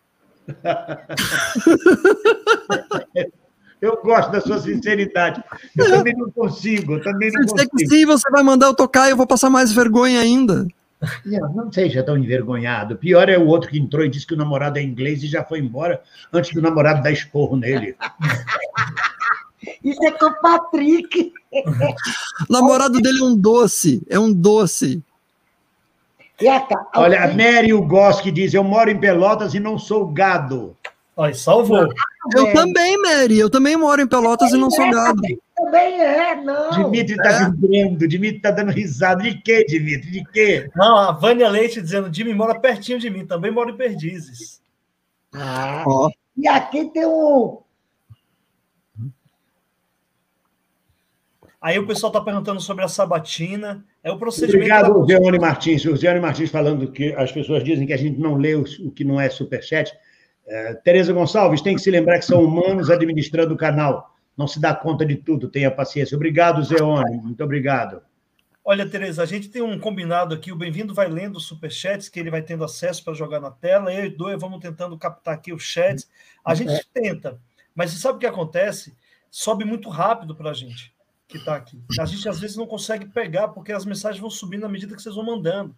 Eu 3.84 4.00
gosto 4.02 4.32
da 4.32 4.40
sua 4.40 4.58
sinceridade. 4.60 5.44
Eu 5.76 5.90
também 5.90 6.16
não 6.16 6.30
consigo. 6.30 6.94
Eu 6.94 7.02
também 7.02 7.30
não 7.30 7.46
Se 7.46 7.66
consigo. 7.66 7.90
sim, 7.90 8.06
você 8.06 8.30
vai 8.30 8.42
mandar 8.42 8.68
eu 8.68 8.74
tocar 8.74 9.08
e 9.08 9.10
eu 9.10 9.16
vou 9.16 9.26
passar 9.26 9.50
mais 9.50 9.72
vergonha 9.72 10.20
ainda. 10.20 10.66
Não, 11.24 11.52
não 11.52 11.72
seja 11.72 12.02
tão 12.02 12.16
envergonhado. 12.16 12.96
Pior 12.96 13.28
é 13.28 13.38
o 13.38 13.46
outro 13.46 13.70
que 13.70 13.78
entrou 13.78 14.04
e 14.04 14.08
disse 14.08 14.26
que 14.26 14.34
o 14.34 14.36
namorado 14.36 14.78
é 14.78 14.82
inglês 14.82 15.22
e 15.22 15.26
já 15.26 15.44
foi 15.44 15.58
embora 15.58 16.02
antes 16.32 16.52
do 16.52 16.62
namorado 16.62 17.02
dar 17.02 17.12
esporro 17.12 17.56
nele. 17.56 17.96
Isso 19.82 20.04
é 20.04 20.10
com 20.10 20.26
o 20.26 20.40
Patrick. 20.40 21.32
O 22.48 22.52
namorado 22.52 23.00
dele 23.00 23.20
é 23.20 23.24
um 23.24 23.36
doce, 23.36 24.02
é 24.08 24.18
um 24.18 24.32
doce. 24.32 25.02
Olha, 26.96 27.24
a 27.24 27.28
Mary 27.28 27.72
Ugoski 27.72 28.30
diz: 28.30 28.52
Eu 28.52 28.64
moro 28.64 28.90
em 28.90 28.98
Pelotas 28.98 29.54
e 29.54 29.60
não 29.60 29.78
sou 29.78 30.06
gado. 30.08 30.76
Olha, 31.16 31.34
salvou. 31.34 31.88
Eu 32.34 32.52
também, 32.52 33.00
Mary. 33.00 33.38
Eu 33.38 33.48
também 33.48 33.76
moro 33.76 34.02
em 34.02 34.06
Pelotas 34.06 34.52
e 34.52 34.56
não 34.56 34.70
sou 34.70 34.90
gado. 34.90 35.22
Também 35.64 36.00
é, 36.00 36.34
não. 36.36 36.70
Dimitri 36.70 37.14
está 37.14 37.30
é. 37.30 37.50
vibrando, 37.50 38.08
Dimitri 38.08 38.36
está 38.36 38.50
dando 38.50 38.70
risada. 38.70 39.22
De 39.22 39.34
quê, 39.40 39.64
Dimitri? 39.64 40.10
De 40.10 40.24
quê? 40.32 40.70
Não, 40.74 40.96
a 40.96 41.12
Vânia 41.12 41.48
Leite 41.48 41.80
dizendo: 41.80 42.14
Jimmy 42.14 42.34
mora 42.34 42.60
pertinho 42.60 42.98
de 42.98 43.08
mim, 43.10 43.26
também 43.26 43.50
mora 43.50 43.70
em 43.70 43.76
Perdizes. 43.76 44.62
Ah, 45.32 45.84
oh. 45.86 46.10
E 46.36 46.46
aqui 46.46 46.90
tem 46.90 47.06
um. 47.06 47.58
Aí 51.60 51.78
o 51.78 51.86
pessoal 51.86 52.10
está 52.10 52.20
perguntando 52.20 52.60
sobre 52.60 52.84
a 52.84 52.88
sabatina. 52.88 53.84
É 54.02 54.12
o 54.12 54.18
procedimento. 54.18 54.56
Obrigado, 54.56 55.00
da... 55.00 55.06
Zeone 55.06 55.38
Martins. 55.38 55.84
O 55.86 55.96
Zeone 55.96 56.20
Martins 56.20 56.50
falando 56.50 56.92
que 56.92 57.14
as 57.14 57.32
pessoas 57.32 57.64
dizem 57.64 57.86
que 57.86 57.92
a 57.94 57.96
gente 57.96 58.20
não 58.20 58.34
lê 58.34 58.54
o 58.54 58.64
que 58.90 59.02
não 59.02 59.18
é 59.18 59.30
superchat. 59.30 59.90
É, 60.46 60.74
Tereza 60.74 61.10
Gonçalves, 61.12 61.62
tem 61.62 61.74
que 61.74 61.80
se 61.80 61.90
lembrar 61.90 62.18
que 62.18 62.26
são 62.26 62.44
humanos 62.44 62.90
administrando 62.90 63.54
o 63.54 63.56
canal. 63.56 64.13
Não 64.36 64.46
se 64.46 64.60
dá 64.60 64.74
conta 64.74 65.04
de 65.06 65.16
tudo, 65.16 65.48
tenha 65.48 65.70
paciência. 65.70 66.16
Obrigado, 66.16 66.62
Zeone. 66.62 67.16
Muito 67.18 67.42
obrigado. 67.42 68.02
Olha, 68.64 68.88
Tereza, 68.88 69.22
a 69.22 69.26
gente 69.26 69.48
tem 69.48 69.60
um 69.60 69.78
combinado 69.78 70.34
aqui. 70.34 70.50
O 70.50 70.56
Bem-vindo 70.56 70.94
vai 70.94 71.06
lendo 71.06 71.36
os 71.36 71.46
superchats 71.46 72.08
que 72.08 72.18
ele 72.18 72.30
vai 72.30 72.40
tendo 72.40 72.64
acesso 72.64 73.04
para 73.04 73.12
jogar 73.12 73.38
na 73.38 73.50
tela. 73.50 73.92
Eu 73.92 74.06
e 74.06 74.10
Doia 74.10 74.38
vamos 74.38 74.58
tentando 74.58 74.96
captar 74.96 75.34
aqui 75.34 75.52
os 75.52 75.62
chats. 75.62 76.08
A 76.44 76.54
gente 76.54 76.72
é. 76.72 76.82
tenta, 76.92 77.38
mas 77.74 77.90
você 77.90 77.98
sabe 77.98 78.16
o 78.16 78.20
que 78.20 78.26
acontece? 78.26 78.96
Sobe 79.30 79.64
muito 79.64 79.90
rápido 79.90 80.34
para 80.34 80.50
a 80.50 80.54
gente. 80.54 80.94
que 81.28 81.36
está 81.38 81.56
aqui. 81.56 81.82
A 81.98 82.04
gente 82.06 82.28
às 82.28 82.40
vezes 82.40 82.56
não 82.56 82.66
consegue 82.66 83.06
pegar 83.06 83.48
porque 83.48 83.72
as 83.72 83.84
mensagens 83.84 84.20
vão 84.20 84.30
subindo 84.30 84.64
à 84.64 84.68
medida 84.68 84.94
que 84.94 85.02
vocês 85.02 85.14
vão 85.14 85.24
mandando. 85.24 85.74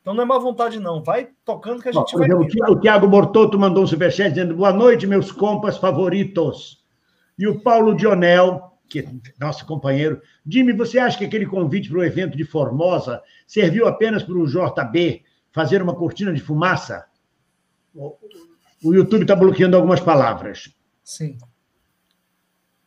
Então 0.00 0.12
não 0.12 0.22
é 0.22 0.26
má 0.26 0.38
vontade, 0.38 0.78
não. 0.78 1.02
Vai 1.02 1.30
tocando 1.44 1.82
que 1.82 1.88
a 1.88 1.92
gente 1.92 2.12
Bom, 2.12 2.18
vai. 2.18 2.30
O 2.70 2.80
Tiago 2.80 3.06
Bortoto 3.06 3.58
mandou 3.58 3.84
um 3.84 3.86
superchat 3.86 4.30
dizendo: 4.30 4.54
boa 4.54 4.72
noite, 4.72 5.06
meus 5.06 5.32
compas 5.32 5.78
favoritos. 5.78 6.77
E 7.38 7.46
o 7.46 7.60
Paulo 7.60 7.94
Dionel, 7.94 8.78
que 8.88 9.00
é 9.00 9.08
nosso 9.38 9.64
companheiro. 9.66 10.20
Jimmy, 10.46 10.72
você 10.72 10.98
acha 10.98 11.18
que 11.18 11.24
aquele 11.24 11.46
convite 11.46 11.88
para 11.88 11.98
o 11.98 12.04
evento 12.04 12.36
de 12.36 12.44
Formosa 12.44 13.22
serviu 13.46 13.86
apenas 13.86 14.22
para 14.22 14.34
o 14.34 14.46
JB 14.46 15.22
fazer 15.52 15.82
uma 15.82 15.94
cortina 15.94 16.32
de 16.32 16.40
fumaça? 16.40 17.06
O 17.94 18.94
YouTube 18.94 19.22
está 19.22 19.36
bloqueando 19.36 19.76
algumas 19.76 20.00
palavras. 20.00 20.74
Sim. 21.04 21.36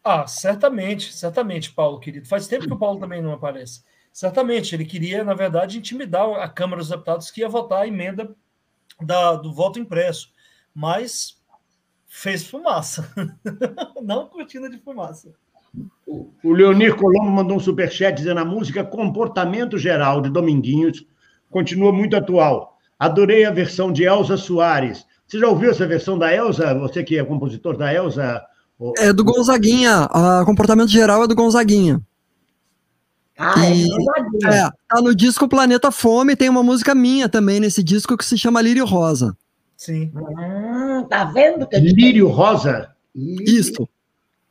Ah, 0.03 0.25
certamente, 0.25 1.13
certamente, 1.13 1.71
Paulo, 1.71 1.99
querido. 1.99 2.27
Faz 2.27 2.47
tempo 2.47 2.65
que 2.65 2.73
o 2.73 2.79
Paulo 2.79 2.99
também 2.99 3.21
não 3.21 3.33
aparece. 3.33 3.83
Certamente, 4.11 4.73
ele 4.73 4.85
queria, 4.85 5.23
na 5.23 5.33
verdade, 5.33 5.77
intimidar 5.77 6.27
a 6.35 6.49
Câmara 6.49 6.81
dos 6.81 6.89
Deputados 6.89 7.29
que 7.29 7.41
ia 7.41 7.49
votar 7.49 7.83
a 7.83 7.87
emenda 7.87 8.35
da, 8.99 9.35
do 9.35 9.53
voto 9.53 9.79
impresso. 9.79 10.31
Mas 10.73 11.40
fez 12.11 12.45
fumaça. 12.45 13.09
não 14.03 14.27
cortina 14.27 14.69
de 14.69 14.77
fumaça. 14.77 15.29
O 16.43 16.51
Leonir 16.51 16.95
Colombo 16.97 17.31
mandou 17.31 17.55
um 17.55 17.59
superchat 17.59 18.13
dizendo 18.13 18.41
a 18.41 18.45
música 18.45 18.83
Comportamento 18.83 19.77
Geral 19.77 20.19
de 20.21 20.29
Dominguinhos 20.29 21.05
continua 21.49 21.93
muito 21.93 22.15
atual. 22.17 22.77
Adorei 22.99 23.45
a 23.45 23.51
versão 23.51 23.91
de 23.91 24.03
Elza 24.03 24.35
Soares. 24.35 25.05
Você 25.25 25.39
já 25.39 25.47
ouviu 25.47 25.71
essa 25.71 25.87
versão 25.87 26.17
da 26.17 26.33
Elza? 26.33 26.73
Você 26.75 27.01
que 27.01 27.17
é 27.17 27.23
compositor 27.23 27.77
da 27.77 27.93
Elza? 27.93 28.41
É 28.97 29.13
do 29.13 29.23
Gonzaguinha. 29.23 30.09
O 30.11 30.45
comportamento 30.45 30.89
geral 30.89 31.23
é 31.23 31.27
do 31.27 31.35
Gonzaguinha. 31.35 32.01
Ah, 33.37 33.65
é 33.65 33.73
e, 33.73 33.87
é, 34.45 34.49
é, 34.49 34.69
tá 34.89 35.01
no 35.01 35.15
disco 35.15 35.47
Planeta 35.47 35.89
Fome, 35.89 36.35
tem 36.35 36.49
uma 36.49 36.61
música 36.61 36.93
minha 36.93 37.29
também 37.29 37.59
nesse 37.59 37.81
disco 37.81 38.17
que 38.17 38.25
se 38.25 38.37
chama 38.37 38.61
Lírio 38.61 38.85
Rosa. 38.85 39.35
Sim. 39.81 40.11
Tá 41.05 41.25
vendo? 41.25 41.67
Que 41.67 41.79
Lírio 41.79 42.27
Rosa? 42.27 42.95
Isso. 43.15 43.87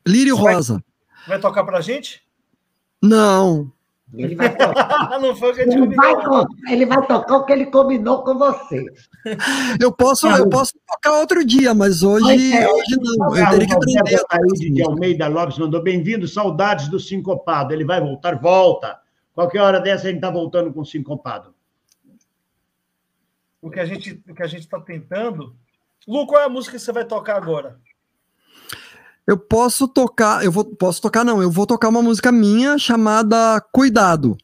Lírio 0.06 0.36
Você 0.36 0.52
Rosa. 0.52 0.72
Vai, 0.74 1.28
vai 1.28 1.40
tocar 1.40 1.64
pra 1.64 1.80
gente? 1.80 2.22
Não. 3.02 3.72
Ele 4.14 4.34
vai 4.34 4.56
tocar. 4.56 5.18
Não 5.20 5.36
foi 5.36 5.52
o 5.52 5.54
que 5.54 5.60
a 5.60 5.64
gente 5.64 5.76
ele, 5.76 5.94
vai, 5.94 6.14
ele 6.68 6.86
vai 6.86 7.06
tocar 7.06 7.36
o 7.36 7.44
que 7.44 7.52
ele 7.52 7.66
combinou 7.66 8.24
com 8.24 8.36
você. 8.36 8.84
Eu 9.80 9.92
posso, 9.92 10.26
eu 10.26 10.48
posso 10.48 10.72
tocar 10.86 11.20
outro 11.20 11.44
dia, 11.44 11.74
mas 11.74 12.02
hoje, 12.02 12.52
é, 12.54 12.68
hoje 12.68 12.96
não. 12.98 13.36
Eu 13.36 13.50
teria 13.50 13.66
que 13.66 13.74
aprender. 13.74 14.22
Aí 14.30 14.70
de 14.70 14.82
Almeida 14.82 15.28
Lopes 15.28 15.58
mandou 15.58 15.82
bem-vindo, 15.82 16.26
saudades 16.26 16.88
do 16.88 16.98
sincopado. 16.98 17.72
Ele 17.74 17.84
vai 17.84 18.00
voltar, 18.00 18.34
volta. 18.40 18.98
Qualquer 19.34 19.60
hora 19.60 19.78
dessa 19.78 20.06
a 20.06 20.10
gente 20.10 20.16
está 20.16 20.30
voltando 20.30 20.72
com 20.72 20.80
o 20.80 20.86
sincopado. 20.86 21.54
O 23.60 23.70
que 23.70 23.78
a 23.78 23.84
gente 23.84 24.22
o 24.28 24.34
que 24.34 24.42
a 24.42 24.46
gente 24.46 24.62
está 24.62 24.80
tentando. 24.80 25.54
Lu, 26.06 26.26
qual 26.26 26.40
é 26.42 26.44
a 26.46 26.48
música 26.48 26.76
que 26.76 26.82
você 26.82 26.92
vai 26.92 27.04
tocar 27.04 27.36
agora? 27.36 27.78
Eu 29.26 29.38
posso 29.38 29.86
tocar, 29.86 30.44
eu 30.44 30.50
vou, 30.50 30.64
posso 30.64 31.00
tocar 31.00 31.24
não, 31.24 31.40
eu 31.40 31.50
vou 31.50 31.66
tocar 31.66 31.88
uma 31.88 32.02
música 32.02 32.32
minha 32.32 32.78
chamada 32.78 33.60
Cuidado. 33.72 34.36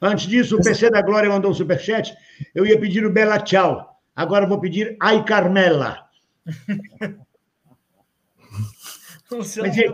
Antes 0.00 0.26
disso, 0.26 0.56
o 0.56 0.62
PC 0.62 0.90
da 0.90 1.00
Glória 1.02 1.30
mandou 1.30 1.50
um 1.50 1.54
superchat. 1.54 2.14
Eu 2.54 2.66
ia 2.66 2.78
pedir 2.78 3.06
o 3.06 3.12
Bela 3.12 3.38
Tchau. 3.38 4.00
Agora 4.14 4.46
vou 4.46 4.60
pedir 4.60 4.96
Ai 5.00 5.24
Carmela. 5.24 6.08
Mas, 9.30 9.56
é 9.56 9.86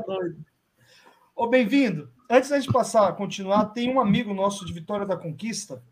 Ô, 1.35 1.47
bem-vindo. 1.47 2.11
Antes 2.29 2.51
da 2.51 2.59
gente 2.59 2.73
passar 2.73 3.09
a 3.09 3.13
continuar, 3.13 3.67
tem 3.67 3.93
um 3.93 4.01
amigo 4.01 4.35
nosso 4.35 4.65
de 4.67 4.73
Vitória 4.73 5.07
da 5.07 5.17
Conquista, 5.17 5.83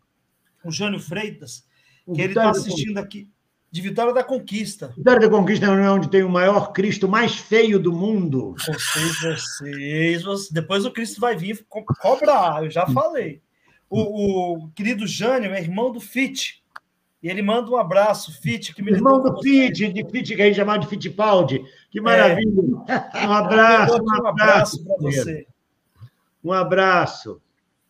o 0.63 0.71
Jânio 0.71 0.99
Freitas, 0.99 1.65
que 2.13 2.21
ele 2.21 2.33
está 2.33 2.49
assistindo 2.49 2.97
aqui 2.97 3.29
de 3.71 3.81
Vitória 3.81 4.13
da 4.13 4.23
Conquista. 4.23 4.93
Vitória 4.97 5.21
da 5.21 5.29
Conquista 5.29 5.65
é 5.65 5.89
onde 5.89 6.09
tem 6.09 6.23
o 6.23 6.29
maior 6.29 6.71
Cristo 6.71 7.07
mais 7.07 7.35
feio 7.35 7.79
do 7.79 7.93
mundo. 7.93 8.55
Vocês, 8.57 9.21
vocês, 9.21 10.23
vocês 10.23 10.49
depois 10.49 10.85
o 10.85 10.91
Cristo 10.91 11.21
vai 11.21 11.35
vir 11.35 11.65
co 11.69 11.83
cobrar, 11.83 12.63
eu 12.63 12.71
já 12.71 12.87
falei. 12.87 13.41
O, 13.89 14.63
o 14.63 14.69
querido 14.69 15.05
Jânio 15.05 15.53
é 15.53 15.61
irmão 15.61 15.91
do 15.91 15.99
Fit. 15.99 16.63
E 17.21 17.27
ele 17.27 17.41
manda 17.41 17.69
um 17.69 17.75
abraço, 17.75 18.31
Fit, 18.41 18.73
que 18.73 18.81
me 18.81 18.91
Irmão 18.91 19.21
do 19.21 19.41
Fit, 19.41 19.91
de 19.91 20.09
Fit 20.09 20.35
que 20.35 20.41
a 20.41 20.45
gente 20.45 20.55
chamava 20.55 20.79
de 20.79 20.87
Fittipaldi. 20.87 21.61
Que 21.91 21.99
maravilha. 21.99 22.63
É. 22.87 23.27
Um 23.27 23.31
abraço, 23.33 24.01
um 24.01 24.27
abraço 24.27 24.85
para 24.85 24.95
você. 24.97 25.47
Um 26.41 26.53
abraço. 26.53 27.41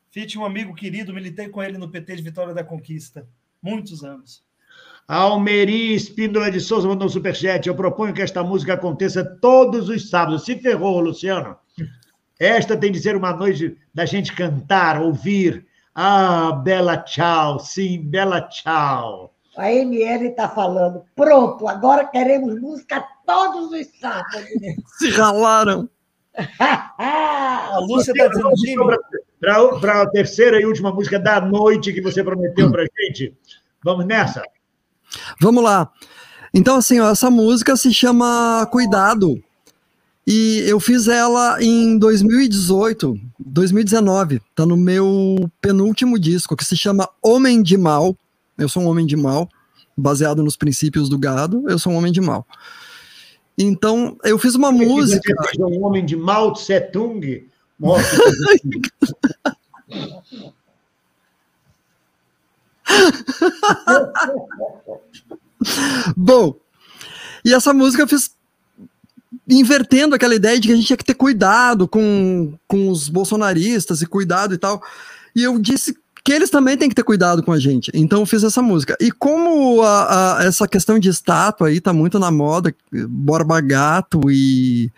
Fit, 0.09 0.37
um 0.37 0.43
amigo 0.43 0.73
querido, 0.73 1.13
militei 1.13 1.47
com 1.47 1.61
ele 1.61 1.77
no 1.77 1.89
PT 1.89 2.15
de 2.15 2.23
Vitória 2.23 2.53
da 2.55 2.63
Conquista. 2.63 3.27
Muitos 3.61 4.03
anos. 4.03 4.43
Almeri 5.09 5.95
Espíndola 5.95 6.51
de 6.51 6.59
Souza 6.59 6.87
mandou 6.87 7.07
um 7.07 7.09
superchat. 7.09 7.67
Eu 7.67 7.73
proponho 7.73 8.13
que 8.13 8.21
esta 8.21 8.43
música 8.43 8.75
aconteça 8.75 9.25
todos 9.25 9.89
os 9.89 10.07
sábados. 10.07 10.45
Se 10.45 10.55
ferrou, 10.55 10.99
Luciano. 10.99 11.57
Esta 12.39 12.77
tem 12.77 12.91
de 12.91 12.99
ser 12.99 13.15
uma 13.15 13.33
noite 13.33 13.75
da 13.91 14.05
gente 14.05 14.35
cantar, 14.35 15.01
ouvir. 15.01 15.65
Ah, 15.95 16.51
bela 16.51 16.95
tchau. 16.95 17.59
Sim, 17.59 18.03
bela 18.03 18.39
tchau. 18.41 19.33
A 19.57 19.71
ML 19.71 20.27
está 20.27 20.47
falando. 20.47 21.01
Pronto, 21.15 21.67
agora 21.67 22.05
queremos 22.05 22.61
música 22.61 23.03
todos 23.25 23.71
os 23.71 23.87
sábados. 23.99 24.45
Se 24.99 25.09
ralaram. 25.09 25.89
a 26.59 27.79
Lúcia 27.81 28.11
está 28.11 28.27
dizendo. 28.27 28.95
Para 29.81 30.03
a 30.03 30.09
terceira 30.11 30.61
e 30.61 30.67
última 30.67 30.93
música 30.93 31.17
da 31.17 31.41
noite 31.41 31.93
que 31.93 32.01
você 32.01 32.23
prometeu 32.23 32.71
para 32.71 32.85
gente. 33.01 33.35
Vamos 33.83 34.05
nessa? 34.05 34.43
Vamos 35.39 35.63
lá. 35.63 35.91
Então, 36.53 36.77
assim, 36.77 36.99
ó, 36.99 37.11
essa 37.11 37.29
música 37.29 37.75
se 37.75 37.93
chama 37.93 38.67
Cuidado. 38.71 39.41
E 40.25 40.63
eu 40.67 40.79
fiz 40.79 41.07
ela 41.07 41.61
em 41.61 41.97
2018, 41.97 43.19
2019. 43.39 44.41
Tá 44.53 44.65
no 44.65 44.77
meu 44.77 45.49
penúltimo 45.59 46.19
disco, 46.19 46.55
que 46.55 46.65
se 46.65 46.77
chama 46.77 47.09
Homem 47.21 47.63
de 47.63 47.77
Mal. 47.77 48.15
Eu 48.57 48.69
sou 48.69 48.83
um 48.83 48.87
homem 48.87 49.05
de 49.05 49.15
mal, 49.15 49.49
baseado 49.97 50.43
nos 50.43 50.57
princípios 50.57 51.09
do 51.09 51.17
gado. 51.17 51.63
Eu 51.67 51.79
sou 51.79 51.93
um 51.93 51.95
homem 51.95 52.11
de 52.11 52.21
mal. 52.21 52.45
Então, 53.57 54.17
eu 54.23 54.37
fiz 54.37 54.53
uma 54.53 54.71
música. 54.71 55.33
Você 55.35 55.63
um 55.63 55.83
homem 55.83 56.05
de 56.05 56.15
Mao 56.15 56.53
Tse 56.53 56.79
Tung? 56.91 57.47
Bom, 66.15 66.55
e 67.43 67.53
essa 67.53 67.73
música 67.73 68.03
eu 68.03 68.07
fiz 68.07 68.31
invertendo 69.47 70.15
aquela 70.15 70.35
ideia 70.35 70.59
de 70.59 70.67
que 70.67 70.73
a 70.73 70.75
gente 70.75 70.87
tinha 70.87 70.97
que 70.97 71.05
ter 71.05 71.15
cuidado 71.15 71.87
com, 71.87 72.53
com 72.67 72.89
os 72.89 73.09
bolsonaristas 73.09 74.01
e 74.01 74.05
cuidado 74.05 74.53
e 74.53 74.57
tal. 74.57 74.81
E 75.35 75.43
eu 75.43 75.57
disse 75.59 75.97
que 76.23 76.33
eles 76.33 76.49
também 76.49 76.77
têm 76.77 76.89
que 76.89 76.95
ter 76.95 77.03
cuidado 77.03 77.41
com 77.41 77.51
a 77.51 77.59
gente. 77.59 77.91
Então 77.93 78.19
eu 78.19 78.25
fiz 78.25 78.43
essa 78.43 78.61
música. 78.61 78.95
E 78.99 79.11
como 79.11 79.81
a, 79.81 80.39
a, 80.39 80.43
essa 80.43 80.67
questão 80.67 80.99
de 80.99 81.09
estátua 81.09 81.67
aí 81.67 81.81
tá 81.81 81.93
muito 81.93 82.19
na 82.19 82.29
moda, 82.29 82.75
Borba 82.91 83.59
Gato 83.61 84.29
e 84.29 84.91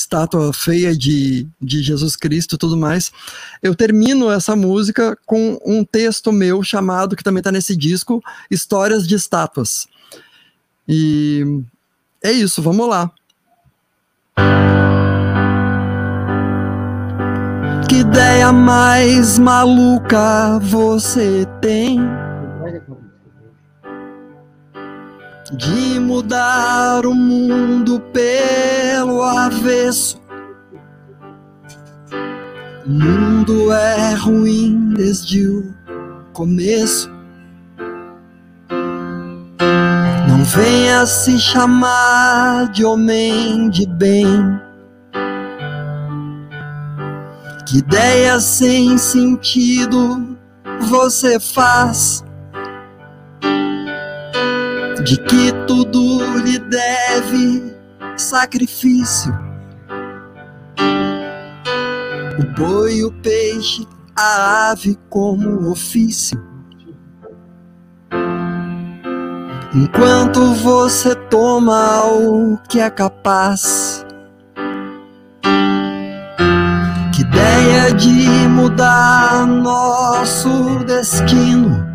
estátua 0.00 0.52
feia 0.52 0.96
de, 0.96 1.46
de 1.60 1.82
Jesus 1.82 2.16
Cristo 2.16 2.54
e 2.54 2.58
tudo 2.58 2.76
mais. 2.76 3.12
Eu 3.62 3.74
termino 3.74 4.30
essa 4.30 4.56
música 4.56 5.16
com 5.26 5.58
um 5.64 5.84
texto 5.84 6.32
meu 6.32 6.62
chamado, 6.62 7.14
que 7.14 7.22
também 7.22 7.40
está 7.40 7.52
nesse 7.52 7.76
disco, 7.76 8.22
Histórias 8.50 9.06
de 9.06 9.14
Estátuas. 9.14 9.86
E 10.88 11.62
é 12.22 12.32
isso, 12.32 12.62
vamos 12.62 12.88
lá. 12.88 13.10
Que 17.88 17.96
ideia 17.96 18.52
mais 18.52 19.38
maluca 19.38 20.58
você 20.60 21.46
tem? 21.60 22.00
De 25.52 25.98
mudar 25.98 27.04
o 27.04 27.14
mundo 27.14 28.00
pelo 28.12 29.22
avesso. 29.22 30.20
O 32.86 32.90
mundo 32.90 33.72
é 33.72 34.14
ruim 34.14 34.94
desde 34.96 35.48
o 35.48 35.74
começo. 36.32 37.10
Não 40.28 40.44
venha 40.44 41.04
se 41.06 41.38
chamar 41.38 42.70
de 42.70 42.84
homem 42.84 43.68
de 43.70 43.86
bem. 43.86 44.60
Que 47.66 47.78
ideia 47.78 48.40
sem 48.40 48.96
sentido 48.98 50.36
você 50.80 51.38
faz? 51.38 52.24
De 55.04 55.16
que 55.16 55.52
tudo 55.66 56.38
lhe 56.38 56.58
deve 56.58 57.74
sacrifício. 58.16 59.50
o 62.40 62.44
boi, 62.54 63.04
o 63.04 63.12
peixe, 63.20 63.86
a 64.16 64.70
ave 64.70 64.98
como 65.10 65.70
ofício. 65.70 66.42
Enquanto 69.74 70.54
você 70.54 71.14
toma 71.14 72.04
o 72.06 72.58
que 72.68 72.80
é 72.80 72.90
capaz, 72.90 74.04
que 77.14 77.20
ideia 77.20 77.92
de 77.92 78.48
mudar 78.48 79.46
nosso 79.46 80.82
destino, 80.86 81.89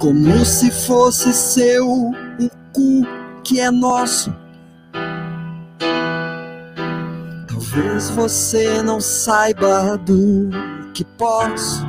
como 0.00 0.44
se 0.44 0.72
fosse 0.72 1.32
seu 1.32 1.88
o 1.88 2.50
cu 2.72 3.06
que 3.44 3.60
é 3.60 3.70
nosso. 3.70 4.34
Talvez 7.46 8.10
você 8.10 8.82
não 8.82 9.00
saiba 9.00 9.96
do 9.98 10.50
que 10.92 11.04
posso 11.04 11.88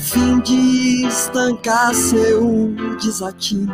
fim 0.00 0.40
de 0.40 1.06
estancar 1.06 1.94
seu 1.94 2.74
desatino. 3.00 3.72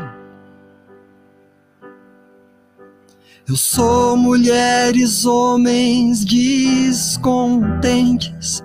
Eu 3.49 3.57
sou 3.57 4.17
mulheres, 4.17 5.25
homens 5.25 6.25
descontentes, 6.25 8.61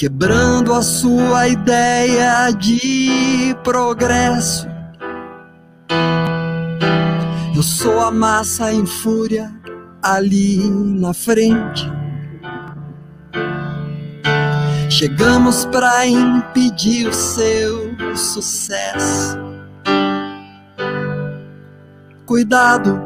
quebrando 0.00 0.72
a 0.72 0.80
sua 0.80 1.46
ideia 1.46 2.50
de 2.52 3.54
progresso. 3.62 4.66
Eu 7.54 7.62
sou 7.62 8.00
a 8.00 8.10
massa 8.10 8.72
em 8.72 8.86
fúria 8.86 9.52
ali 10.02 10.56
na 10.70 11.12
frente. 11.12 11.86
Chegamos 14.88 15.66
para 15.66 16.06
impedir 16.06 17.06
o 17.06 17.12
seu 17.12 17.94
sucesso. 18.16 19.36
Cuidado, 22.24 22.98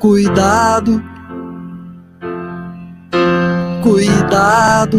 cuidado, 0.00 1.00
cuidado, 3.86 4.98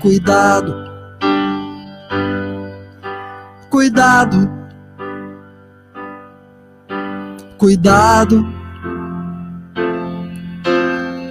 cuidado, 0.00 0.74
cuidado, 3.70 4.50
cuidado 7.56 8.56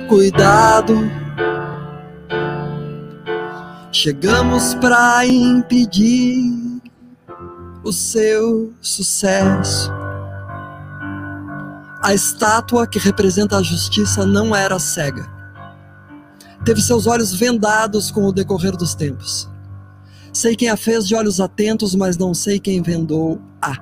cuidado. 0.07 0.95
Chegamos 3.91 4.75
para 4.75 5.25
impedir 5.25 6.81
o 7.83 7.91
seu 7.91 8.73
sucesso. 8.81 10.04
A 12.05 12.13
estátua 12.13 12.85
que 12.85 12.99
representa 12.99 13.57
a 13.57 13.63
justiça 13.63 14.27
não 14.27 14.55
era 14.55 14.77
cega. 14.77 15.27
Teve 16.63 16.79
seus 16.79 17.07
olhos 17.07 17.33
vendados 17.33 18.11
com 18.11 18.25
o 18.25 18.31
decorrer 18.31 18.77
dos 18.77 18.93
tempos. 18.93 19.49
Sei 20.31 20.55
quem 20.55 20.69
a 20.69 20.77
fez 20.77 21.07
de 21.07 21.15
olhos 21.15 21.41
atentos, 21.41 21.95
mas 21.95 22.15
não 22.15 22.31
sei 22.31 22.59
quem 22.59 22.79
vendou 22.79 23.41
a. 23.59 23.73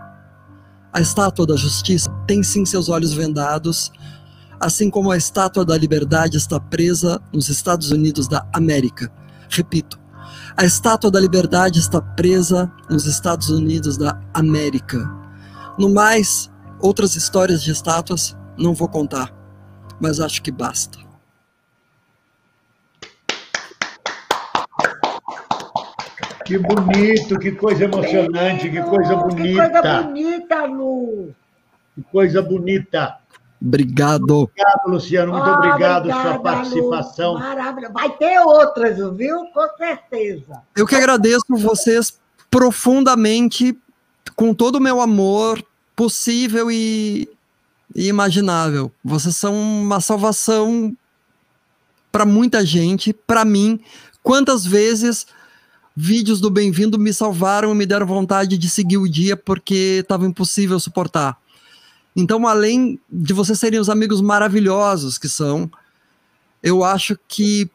A 0.94 1.02
estátua 1.02 1.46
da 1.46 1.58
justiça 1.58 2.10
tem 2.26 2.42
sim 2.42 2.66
seus 2.66 2.88
olhos 2.88 3.12
vendados, 3.12 3.92
assim 4.58 4.90
como 4.90 5.12
a 5.12 5.18
Estátua 5.18 5.66
da 5.66 5.78
Liberdade 5.78 6.38
está 6.38 6.62
presa 6.62 7.22
nos 7.34 7.50
Estados 7.50 7.92
Unidos 7.92 8.30
da 8.30 8.48
América. 8.54 9.12
Repito, 9.50 10.00
a 10.56 10.64
Estátua 10.64 11.12
da 11.12 11.20
Liberdade 11.20 11.78
está 11.78 12.02
presa 12.02 12.72
nos 12.90 13.06
Estados 13.06 13.50
Unidos 13.50 13.98
da 13.98 14.18
América. 14.34 15.12
No 15.78 15.90
mais, 15.90 16.53
outras 16.84 17.16
histórias 17.16 17.64
de 17.64 17.72
estátuas 17.72 18.38
não 18.58 18.74
vou 18.74 18.90
contar, 18.90 19.34
mas 20.02 20.20
acho 20.20 20.44
que 20.44 20.52
basta. 20.52 21.00
Que 26.46 26.58
bonito, 26.58 27.40
que 27.40 27.54
coisa 27.54 27.86
emocionante, 27.86 28.70
que 28.70 28.82
coisa 28.82 29.16
bonita. 29.16 29.70
Que 29.70 29.72
coisa 29.72 30.02
bonita, 30.04 30.66
Lu. 30.66 31.34
Que 31.96 32.04
coisa 32.12 32.42
bonita. 32.42 33.18
Obrigado. 33.62 34.42
Obrigado, 34.42 34.88
Luciano. 34.88 35.32
Muito 35.32 35.50
oh, 35.50 35.54
obrigado 35.54 36.04
pela 36.10 36.22
sua 36.22 36.40
participação. 36.40 37.36
Maravilha. 37.36 37.90
Vai 37.92 38.10
ter 38.18 38.40
outras, 38.40 38.98
viu? 39.16 39.46
Com 39.54 39.78
certeza. 39.78 40.62
Eu 40.76 40.86
que 40.86 40.96
agradeço 40.96 41.46
vocês 41.52 42.20
profundamente, 42.52 43.80
com 44.36 44.54
todo 44.54 44.76
o 44.76 44.82
meu 44.82 45.00
amor 45.00 45.64
possível 45.96 46.72
e, 46.72 47.28
e 47.96 48.08
imaginável. 48.08 48.92
Vocês 49.04 49.36
são 49.36 49.56
uma 49.56 50.00
salvação 50.00 50.96
para 52.12 52.26
muita 52.26 52.66
gente, 52.66 53.14
para 53.14 53.44
mim. 53.44 53.80
Quantas 54.22 54.66
vezes 54.66 55.26
vídeos 55.96 56.42
do 56.42 56.50
Bem-vindo 56.50 56.98
me 56.98 57.14
salvaram 57.14 57.72
e 57.72 57.76
me 57.76 57.86
deram 57.86 58.06
vontade 58.06 58.58
de 58.58 58.70
seguir 58.70 58.98
o 58.98 59.10
dia 59.10 59.38
porque 59.38 60.00
estava 60.02 60.26
impossível 60.26 60.80
suportar. 60.80 61.38
Então, 62.16 62.48
além 62.48 63.00
de 63.10 63.34
vocês 63.34 63.60
serem 63.60 63.80
os 63.80 63.90
amigos 63.90 64.22
maravilhosos 64.22 65.18
que 65.18 65.28
são, 65.28 65.70
eu 66.62 66.84
acho 66.84 67.18
que 67.28 67.70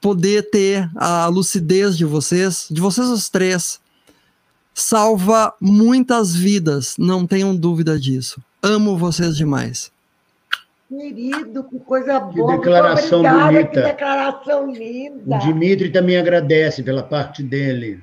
poder 0.00 0.48
ter 0.50 0.90
a 0.96 1.26
lucidez 1.26 1.96
de 1.96 2.04
vocês, 2.04 2.66
de 2.70 2.80
vocês 2.80 3.08
os 3.08 3.28
três, 3.28 3.80
salva 4.80 5.54
muitas 5.60 6.34
vidas, 6.34 6.96
não 6.98 7.26
tenham 7.26 7.54
dúvida 7.54 7.98
disso. 7.98 8.42
Amo 8.62 8.96
vocês 8.96 9.36
demais. 9.36 9.90
Querido, 10.88 11.64
que 11.64 11.78
coisa 11.78 12.18
boa. 12.18 12.52
Que 12.52 12.58
declaração 12.58 13.20
obrigada, 13.20 13.52
bonita. 13.52 13.70
Que 13.70 13.80
declaração 13.82 14.72
linda. 14.72 15.36
O 15.36 15.38
Dimitri 15.38 15.90
também 15.90 16.18
agradece 16.18 16.82
pela 16.82 17.02
parte 17.02 17.42
dele. 17.42 18.00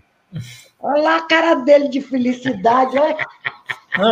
Olha 0.79 1.01
lá 1.01 1.17
a 1.17 1.27
cara 1.27 1.55
dele 1.55 1.89
de 1.89 1.99
felicidade. 2.01 2.97
Olha. 2.97 3.17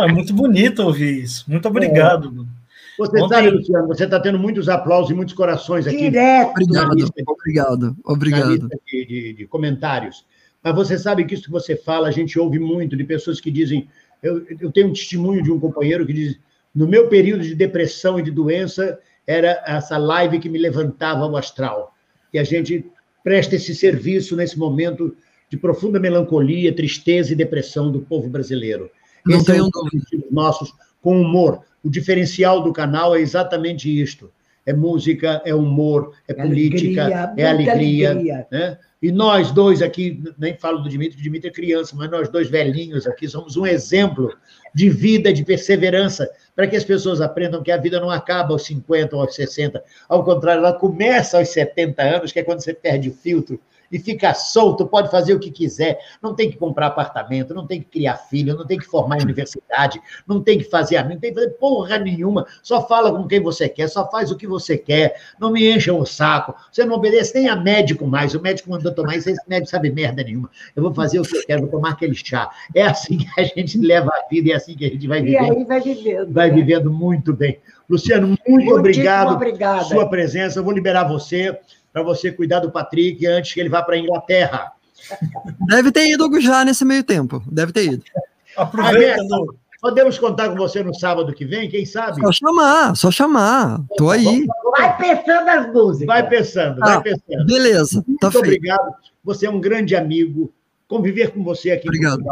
É 0.04 0.12
muito 0.12 0.34
bonito 0.34 0.82
ouvir 0.82 1.22
isso. 1.22 1.44
Muito 1.48 1.66
obrigado. 1.68 2.46
É. 2.52 2.56
Você 2.98 3.22
Ontem... 3.22 3.34
sabe, 3.34 3.50
Luciano, 3.50 3.86
você 3.86 4.04
está 4.04 4.18
tendo 4.18 4.38
muitos 4.38 4.68
aplausos 4.68 5.10
e 5.10 5.14
muitos 5.14 5.34
corações 5.34 5.86
aqui. 5.86 6.10
Direto. 6.10 6.50
Obrigado, 6.50 6.92
obrigado, 7.26 7.96
obrigado. 8.04 8.68
De, 8.86 9.06
de, 9.06 9.32
de, 9.34 9.46
comentários. 9.46 10.24
Mas 10.66 10.74
você 10.74 10.98
sabe 10.98 11.24
que 11.24 11.32
isso 11.32 11.44
que 11.44 11.50
você 11.50 11.76
fala, 11.76 12.08
a 12.08 12.10
gente 12.10 12.36
ouve 12.40 12.58
muito 12.58 12.96
de 12.96 13.04
pessoas 13.04 13.40
que 13.40 13.52
dizem. 13.52 13.88
Eu, 14.20 14.44
eu 14.60 14.72
tenho 14.72 14.88
um 14.88 14.92
testemunho 14.92 15.40
de 15.40 15.52
um 15.52 15.60
companheiro 15.60 16.04
que 16.04 16.12
diz: 16.12 16.40
no 16.74 16.88
meu 16.88 17.06
período 17.06 17.44
de 17.44 17.54
depressão 17.54 18.18
e 18.18 18.22
de 18.22 18.32
doença, 18.32 18.98
era 19.24 19.62
essa 19.64 19.96
live 19.96 20.40
que 20.40 20.48
me 20.48 20.58
levantava 20.58 21.24
o 21.24 21.36
astral. 21.36 21.94
E 22.34 22.38
a 22.40 22.42
gente 22.42 22.84
presta 23.22 23.54
esse 23.54 23.76
serviço 23.76 24.34
nesse 24.34 24.58
momento 24.58 25.16
de 25.48 25.56
profunda 25.56 26.00
melancolia, 26.00 26.74
tristeza 26.74 27.32
e 27.32 27.36
depressão 27.36 27.92
do 27.92 28.00
povo 28.00 28.28
brasileiro. 28.28 28.90
Não 29.24 29.38
Esse 29.38 29.52
é 29.52 29.62
um 29.62 29.70
dos 29.70 30.32
nossos 30.32 30.74
com 31.00 31.20
humor. 31.20 31.60
O 31.84 31.88
diferencial 31.88 32.60
do 32.60 32.72
canal 32.72 33.14
é 33.14 33.20
exatamente 33.20 33.88
isto. 34.02 34.32
É 34.66 34.72
música, 34.72 35.40
é 35.44 35.54
humor, 35.54 36.12
é, 36.28 36.32
é 36.32 36.34
política, 36.34 37.04
alegria, 37.04 37.34
é 37.36 37.46
alegria. 37.48 38.10
alegria. 38.10 38.46
Né? 38.50 38.78
E 39.00 39.12
nós 39.12 39.52
dois 39.52 39.82
aqui, 39.82 40.22
nem 40.36 40.56
falo 40.56 40.80
do 40.80 40.88
Dimitri, 40.88 41.18
o 41.18 41.22
Dimitri 41.22 41.48
é 41.48 41.52
criança, 41.52 41.94
mas 41.96 42.10
nós 42.10 42.28
dois 42.28 42.50
velhinhos 42.50 43.06
aqui 43.06 43.28
somos 43.28 43.56
um 43.56 43.64
exemplo 43.64 44.36
de 44.74 44.90
vida, 44.90 45.32
de 45.32 45.44
perseverança, 45.44 46.28
para 46.54 46.66
que 46.66 46.74
as 46.74 46.84
pessoas 46.84 47.20
aprendam 47.20 47.62
que 47.62 47.70
a 47.70 47.76
vida 47.76 48.00
não 48.00 48.10
acaba 48.10 48.52
aos 48.52 48.64
50 48.64 49.14
ou 49.14 49.22
aos 49.22 49.34
60. 49.34 49.82
Ao 50.08 50.24
contrário, 50.24 50.60
ela 50.60 50.72
começa 50.72 51.38
aos 51.38 51.48
70 51.50 52.02
anos, 52.02 52.32
que 52.32 52.40
é 52.40 52.42
quando 52.42 52.60
você 52.60 52.74
perde 52.74 53.08
o 53.08 53.12
filtro 53.12 53.60
e 53.90 53.98
fica 53.98 54.34
solto, 54.34 54.86
pode 54.86 55.10
fazer 55.10 55.34
o 55.34 55.38
que 55.38 55.50
quiser, 55.50 55.98
não 56.22 56.34
tem 56.34 56.50
que 56.50 56.56
comprar 56.56 56.88
apartamento, 56.88 57.54
não 57.54 57.66
tem 57.66 57.80
que 57.80 57.86
criar 57.86 58.16
filho, 58.16 58.56
não 58.56 58.66
tem 58.66 58.78
que 58.78 58.86
formar 58.86 59.22
universidade, 59.22 60.00
não 60.26 60.42
tem 60.42 60.58
que 60.58 60.64
fazer 60.64 60.96
amigo, 60.96 61.14
não 61.14 61.20
tem 61.20 61.32
que 61.32 61.40
fazer 61.40 61.50
porra 61.52 61.98
nenhuma, 61.98 62.46
só 62.62 62.86
fala 62.86 63.10
com 63.10 63.26
quem 63.26 63.40
você 63.40 63.68
quer, 63.68 63.88
só 63.88 64.08
faz 64.10 64.30
o 64.30 64.36
que 64.36 64.46
você 64.46 64.76
quer, 64.76 65.16
não 65.38 65.50
me 65.50 65.70
encha 65.70 65.92
o 65.92 66.04
saco, 66.04 66.54
você 66.70 66.84
não 66.84 66.94
obedece 66.96 67.34
nem 67.34 67.48
a 67.48 67.56
médico 67.56 68.06
mais, 68.06 68.34
o 68.34 68.40
médico 68.40 68.70
mandou 68.70 68.92
tomar 68.92 69.16
isso, 69.16 69.30
esse 69.30 69.48
médico 69.48 69.70
sabe 69.70 69.90
merda 69.90 70.22
nenhuma, 70.22 70.50
eu 70.74 70.82
vou 70.82 70.94
fazer 70.94 71.20
o 71.20 71.22
que 71.22 71.36
eu 71.36 71.46
quero, 71.46 71.62
vou 71.62 71.70
tomar 71.70 71.90
aquele 71.90 72.14
chá. 72.14 72.50
É 72.74 72.82
assim 72.82 73.18
que 73.18 73.40
a 73.40 73.44
gente 73.44 73.78
leva 73.78 74.10
a 74.10 74.28
vida, 74.28 74.52
é 74.52 74.54
assim 74.54 74.76
que 74.76 74.84
a 74.84 74.88
gente 74.88 75.06
vai 75.06 75.22
vivendo. 75.22 75.54
E 75.54 75.58
aí 75.58 75.64
vai 75.64 75.80
vivendo. 75.80 76.32
Vai 76.32 76.48
né? 76.50 76.54
vivendo 76.54 76.90
muito 76.92 77.32
bem. 77.32 77.58
Luciano, 77.88 78.26
muito 78.26 78.42
Muitíssimo 78.48 78.78
obrigado 78.78 79.34
obrigada. 79.34 79.84
sua 79.84 80.08
presença. 80.08 80.58
Eu 80.58 80.64
vou 80.64 80.72
liberar 80.72 81.04
você 81.04 81.58
para 81.96 82.02
você 82.02 82.30
cuidar 82.30 82.60
do 82.60 82.70
Patrick 82.70 83.26
antes 83.26 83.54
que 83.54 83.60
ele 83.60 83.70
vá 83.70 83.82
para 83.82 83.94
a 83.94 83.98
Inglaterra. 83.98 84.70
Deve 85.66 85.90
ter 85.90 86.10
ido 86.10 86.28
já 86.42 86.62
nesse 86.62 86.84
meio 86.84 87.02
tempo, 87.02 87.42
deve 87.50 87.72
ter 87.72 87.84
ido. 87.84 88.04
Aproveita, 88.54 89.22
Podemos 89.80 90.18
contar 90.18 90.50
com 90.50 90.56
você 90.56 90.82
no 90.82 90.92
sábado 90.92 91.32
que 91.32 91.46
vem, 91.46 91.70
quem 91.70 91.86
sabe? 91.86 92.20
Só 92.20 92.32
chamar, 92.32 92.96
só 92.96 93.10
chamar. 93.10 93.80
Tô 93.96 94.10
aí. 94.10 94.46
Vai 94.76 94.96
pensando 94.98 95.48
as 95.48 95.72
músicas. 95.72 96.06
Vai 96.06 96.28
pensando, 96.28 96.80
vai 96.80 96.96
ah, 96.96 97.00
pensando. 97.00 97.46
Beleza. 97.46 98.04
Muito 98.06 98.20
tá 98.20 98.38
obrigado. 98.38 98.84
Feito. 98.84 99.12
Você 99.24 99.46
é 99.46 99.50
um 99.50 99.60
grande 99.60 99.96
amigo. 99.96 100.52
Conviver 100.88 101.30
com 101.30 101.42
você 101.42 101.70
aqui 101.70 101.88
obrigado. 101.88 102.22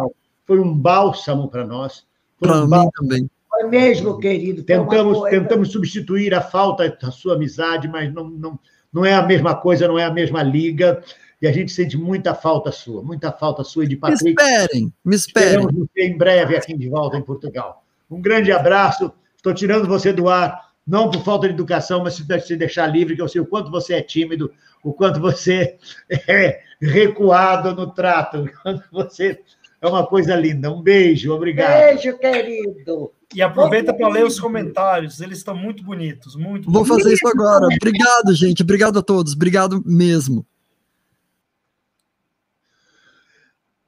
foi 0.47 0.59
um 0.59 0.75
bálsamo 0.77 1.49
para 1.49 1.67
nós. 1.67 2.05
Para 2.39 2.65
um 2.65 2.67
mim 2.67 2.89
também. 2.99 3.31
Foi 3.49 3.69
mesmo, 3.69 4.19
querido. 4.19 4.63
Tentamos, 4.63 5.23
tentamos 5.31 5.71
substituir 5.71 6.35
a 6.35 6.43
falta 6.43 6.99
da 7.01 7.11
sua 7.11 7.35
amizade, 7.35 7.89
mas 7.89 8.13
não, 8.13 8.29
não, 8.29 8.59
não 8.95 9.05
é 9.05 9.13
a 9.13 9.23
mesma 9.23 9.57
coisa, 9.57 9.89
não 9.89 9.99
é 9.99 10.05
a 10.05 10.13
mesma 10.13 10.43
liga. 10.43 11.03
E 11.43 11.49
a 11.49 11.53
gente 11.53 11.73
sente 11.73 11.99
muita 11.99 12.33
falta 12.33 12.71
sua, 12.71 13.03
muita 13.03 13.33
falta 13.33 13.65
sua 13.65 13.85
e 13.85 13.89
de 13.89 13.97
Patrick. 13.97 14.25
Me 14.25 14.31
esperem, 14.31 14.93
me 15.05 15.17
esperem. 15.17 15.49
Esperamos 15.49 15.75
você 15.75 16.07
em 16.07 16.17
breve 16.17 16.57
aqui 16.57 16.75
de 16.75 16.89
volta 16.89 17.19
em 17.19 17.23
Portugal. 17.23 17.85
Um 18.09 18.23
grande 18.23 18.53
abraço. 18.53 19.13
Estou 19.37 19.53
tirando 19.53 19.87
você 19.87 20.13
do 20.13 20.29
ar, 20.29 20.71
não 20.87 21.11
por 21.11 21.23
falta 21.23 21.49
de 21.49 21.53
educação, 21.53 22.03
mas 22.03 22.15
se 22.15 22.57
deixar 22.57 22.87
livre, 22.87 23.17
que 23.17 23.21
eu 23.21 23.29
sei 23.29 23.41
o 23.41 23.47
quanto 23.47 23.71
você 23.71 23.95
é 23.95 24.01
tímido, 24.01 24.51
o 24.83 24.93
quanto 24.93 25.21
você 25.21 25.77
é 26.09 26.61
recuado 26.81 27.75
no 27.75 27.91
trato, 27.91 28.39
o 28.39 28.63
quanto 28.63 28.85
você 28.91 29.43
é 29.85 29.91
uma 29.91 30.07
coisa 30.07 30.35
linda. 30.35 30.73
Um 30.73 30.81
beijo, 30.81 31.33
obrigado. 31.33 31.79
Beijo, 31.79 32.19
querido. 32.19 33.13
E 33.35 33.43
aproveita 33.43 33.93
para 33.93 34.09
ler 34.09 34.25
os 34.25 34.41
comentários, 34.41 35.21
eles 35.21 35.39
estão 35.39 35.55
muito 35.55 35.83
bonitos, 35.83 36.37
muito. 36.37 36.71
Vou 36.71 36.85
fazer 36.85 37.13
isso 37.13 37.29
agora. 37.29 37.67
Obrigado, 37.67 38.33
gente. 38.35 38.63
Obrigado 38.63 38.99
a 38.99 39.03
todos. 39.03 39.35
Obrigado 39.35 39.83
mesmo. 39.85 40.47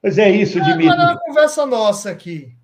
Mas 0.03 0.17
é 0.17 0.29
isso, 0.29 0.61
Dimitri. 0.61 0.87
Agora 0.87 1.01
é 1.01 1.11
uma 1.13 1.19
conversa 1.19 1.65
nossa 1.65 2.11
aqui. 2.11 2.55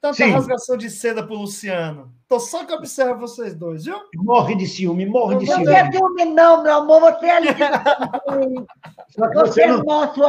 Tanta 0.00 0.14
Sim. 0.14 0.30
rasgação 0.30 0.76
de 0.76 0.90
seda 0.90 1.22
pro 1.22 1.36
Luciano. 1.36 2.12
Tô 2.28 2.38
só 2.38 2.64
que 2.64 2.72
observo 2.72 3.20
vocês 3.20 3.54
dois, 3.54 3.84
viu? 3.84 3.96
Morre 4.16 4.54
de 4.54 4.66
ciúme, 4.66 5.06
morre 5.06 5.34
não 5.34 5.40
de 5.40 5.46
ciúme. 5.46 5.64
Não 5.64 5.72
é 5.72 5.92
ciúme, 5.92 6.24
não, 6.24 6.62
meu 6.62 6.74
amor. 6.74 7.00
Você 7.00 7.26
é 7.26 7.40
só 9.10 9.28
que 9.28 9.34
você, 9.34 9.62
é 9.62 9.66
não, 9.68 9.84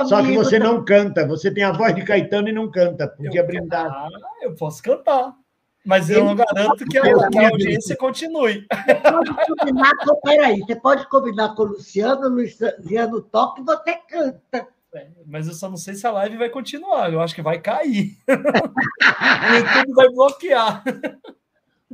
só 0.06 0.22
que 0.24 0.36
você 0.36 0.60
não 0.60 0.86
canta. 0.86 1.28
Você 1.28 1.52
tem 1.52 1.64
a 1.64 1.72
voz 1.72 1.96
de 1.96 2.04
Caetano 2.04 2.50
e 2.50 2.54
não 2.54 2.70
canta. 2.70 3.08
Podia 3.08 3.42
eu, 3.42 3.48
brindar. 3.48 3.88
Ah, 3.88 4.10
eu 4.42 4.56
posso 4.56 4.82
cantar. 4.82 5.34
Mas 5.86 6.10
eu 6.10 6.24
não 6.24 6.36
garanto 6.36 6.86
que 6.86 6.98
a, 6.98 7.30
que 7.30 7.40
a 7.40 7.50
audiência 7.50 7.96
continue. 7.96 8.68
Você 8.70 8.96
pode 8.96 9.36
combinar 9.48 9.96
com, 10.06 10.16
peraí, 10.22 10.60
você 10.60 10.76
pode 10.76 11.10
combinar 11.10 11.56
com 11.56 11.64
o 11.64 11.66
Luciano, 11.68 12.28
o 12.28 12.30
Luciano 12.30 13.22
toca 13.22 13.62
e 13.62 13.64
você 13.64 13.94
canta. 14.10 14.68
Mas 15.26 15.48
eu 15.48 15.54
só 15.54 15.70
não 15.70 15.78
sei 15.78 15.96
se 15.96 16.06
a 16.06 16.12
live 16.12 16.38
vai 16.38 16.50
continuar. 16.50 17.12
Eu 17.12 17.22
acho 17.22 17.36
que 17.36 17.42
vai 17.42 17.60
cair. 17.60 18.18
o 18.28 19.56
YouTube 19.56 19.94
vai 19.94 20.10
bloquear. 20.10 20.84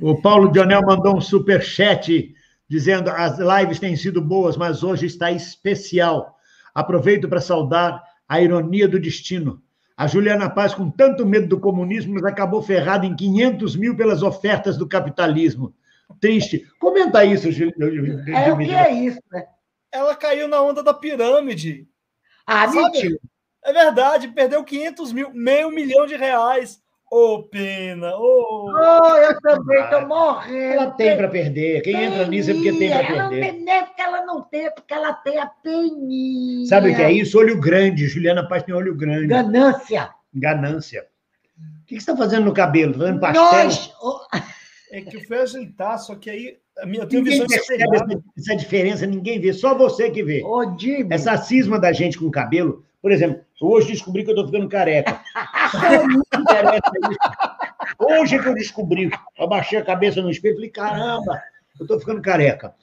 O 0.01 0.21
Paulo 0.21 0.51
Dionel 0.51 0.81
mandou 0.81 1.15
um 1.15 1.21
super 1.21 1.61
chat 1.61 2.33
dizendo 2.67 3.09
as 3.09 3.37
lives 3.37 3.79
têm 3.79 3.95
sido 3.95 4.21
boas, 4.21 4.57
mas 4.57 4.83
hoje 4.83 5.05
está 5.05 5.31
especial. 5.31 6.37
Aproveito 6.73 7.29
para 7.29 7.39
saudar 7.41 8.01
a 8.27 8.41
ironia 8.41 8.87
do 8.87 8.99
destino. 8.99 9.61
A 9.95 10.07
Juliana 10.07 10.49
Paz, 10.49 10.73
com 10.73 10.89
tanto 10.89 11.25
medo 11.25 11.47
do 11.47 11.59
comunismo, 11.59 12.15
mas 12.15 12.23
acabou 12.23 12.63
ferrada 12.63 13.05
em 13.05 13.15
500 13.15 13.75
mil 13.75 13.95
pelas 13.95 14.23
ofertas 14.23 14.75
do 14.75 14.87
capitalismo. 14.87 15.73
Triste. 16.19 16.67
Comenta 16.79 17.23
isso, 17.23 17.51
Juliana. 17.51 18.31
É, 18.31 18.51
o 18.51 18.57
que 18.57 18.73
é 18.73 18.91
isso, 18.91 19.19
né? 19.31 19.45
Ela 19.91 20.15
caiu 20.15 20.47
na 20.47 20.59
onda 20.61 20.81
da 20.81 20.93
pirâmide. 20.93 21.87
Ah, 22.45 22.67
mentira. 22.67 23.17
É 23.65 23.71
verdade, 23.71 24.27
perdeu 24.27 24.63
500 24.63 25.13
mil, 25.13 25.33
meio 25.33 25.71
milhão 25.71 26.05
de 26.05 26.15
reais. 26.15 26.81
Ô, 27.09 27.35
oh, 27.35 27.43
pena. 27.43 28.15
Ô, 28.17 28.21
oh. 28.21 28.71
oh, 28.73 29.17
eu 29.17 29.39
também 29.39 29.83
estou 29.83 30.07
morrendo. 30.07 30.73
Ela 30.73 30.91
tem 30.91 31.15
para 31.15 31.27
perder. 31.27 31.81
Quem 31.81 31.93
tem 31.93 32.05
entra 32.05 32.25
nisso 32.25 32.51
é 32.51 32.53
porque 32.55 32.73
tem 32.73 32.89
para 32.89 33.05
perder. 33.05 33.13
Ela 33.13 33.23
não 33.23 33.29
tem, 33.29 33.61
nem 33.61 33.85
porque 33.85 34.01
ela 34.01 34.25
não 34.25 34.41
tem, 34.41 34.65
é 34.65 34.69
porque 34.71 34.93
ela 34.93 35.13
tem 35.13 35.39
a 35.39 35.45
peninha. 35.45 36.65
Sabe 36.65 36.91
o 36.91 36.95
que 36.95 37.01
é 37.01 37.11
isso? 37.11 37.37
Olho 37.37 37.59
grande. 37.59 38.07
Juliana 38.07 38.47
Paz 38.47 38.63
tem 38.63 38.73
olho 38.73 38.95
grande. 38.95 39.27
Ganância. 39.27 40.09
Ganância. 40.33 41.07
O 41.83 41.85
que 41.85 41.95
você 41.95 41.99
está 41.99 42.17
fazendo 42.17 42.45
no 42.45 42.53
cabelo? 42.53 42.95
Fazendo 42.95 43.19
pastel? 43.19 43.43
Nós... 43.43 43.93
É 44.91 45.01
que 45.01 45.17
eu 45.17 45.21
fui 45.21 45.37
ajeitar, 45.37 45.97
só 45.99 46.15
que 46.15 46.29
aí 46.29 46.57
eu 46.77 47.07
tenho 47.07 47.23
ninguém 47.23 47.47
percebe 47.47 47.83
essa, 47.83 48.23
essa, 48.37 48.55
diferença, 48.55 49.05
ninguém 49.05 49.39
vê, 49.39 49.53
só 49.53 49.75
você 49.75 50.09
que 50.09 50.23
vê. 50.23 50.41
Ô, 50.43 50.61
essa 51.09 51.37
cisma 51.37 51.79
da 51.79 51.91
gente 51.91 52.17
com 52.17 52.31
cabelo, 52.31 52.83
por 53.01 53.11
exemplo, 53.11 53.41
hoje 53.61 53.91
descobri 53.91 54.23
que 54.23 54.31
eu 54.31 54.35
estou 54.35 54.47
ficando 54.47 54.69
careca. 54.69 55.21
hoje 57.99 58.39
que 58.39 58.47
eu 58.47 58.53
descobri, 58.53 59.11
eu 59.37 59.47
baixei 59.47 59.77
a 59.77 59.83
cabeça 59.83 60.21
no 60.21 60.29
espelho 60.29 60.53
e 60.53 60.55
falei, 60.55 60.69
caramba, 60.69 61.41
eu 61.79 61.83
estou 61.83 61.99
ficando 61.99 62.21
careca. 62.21 62.73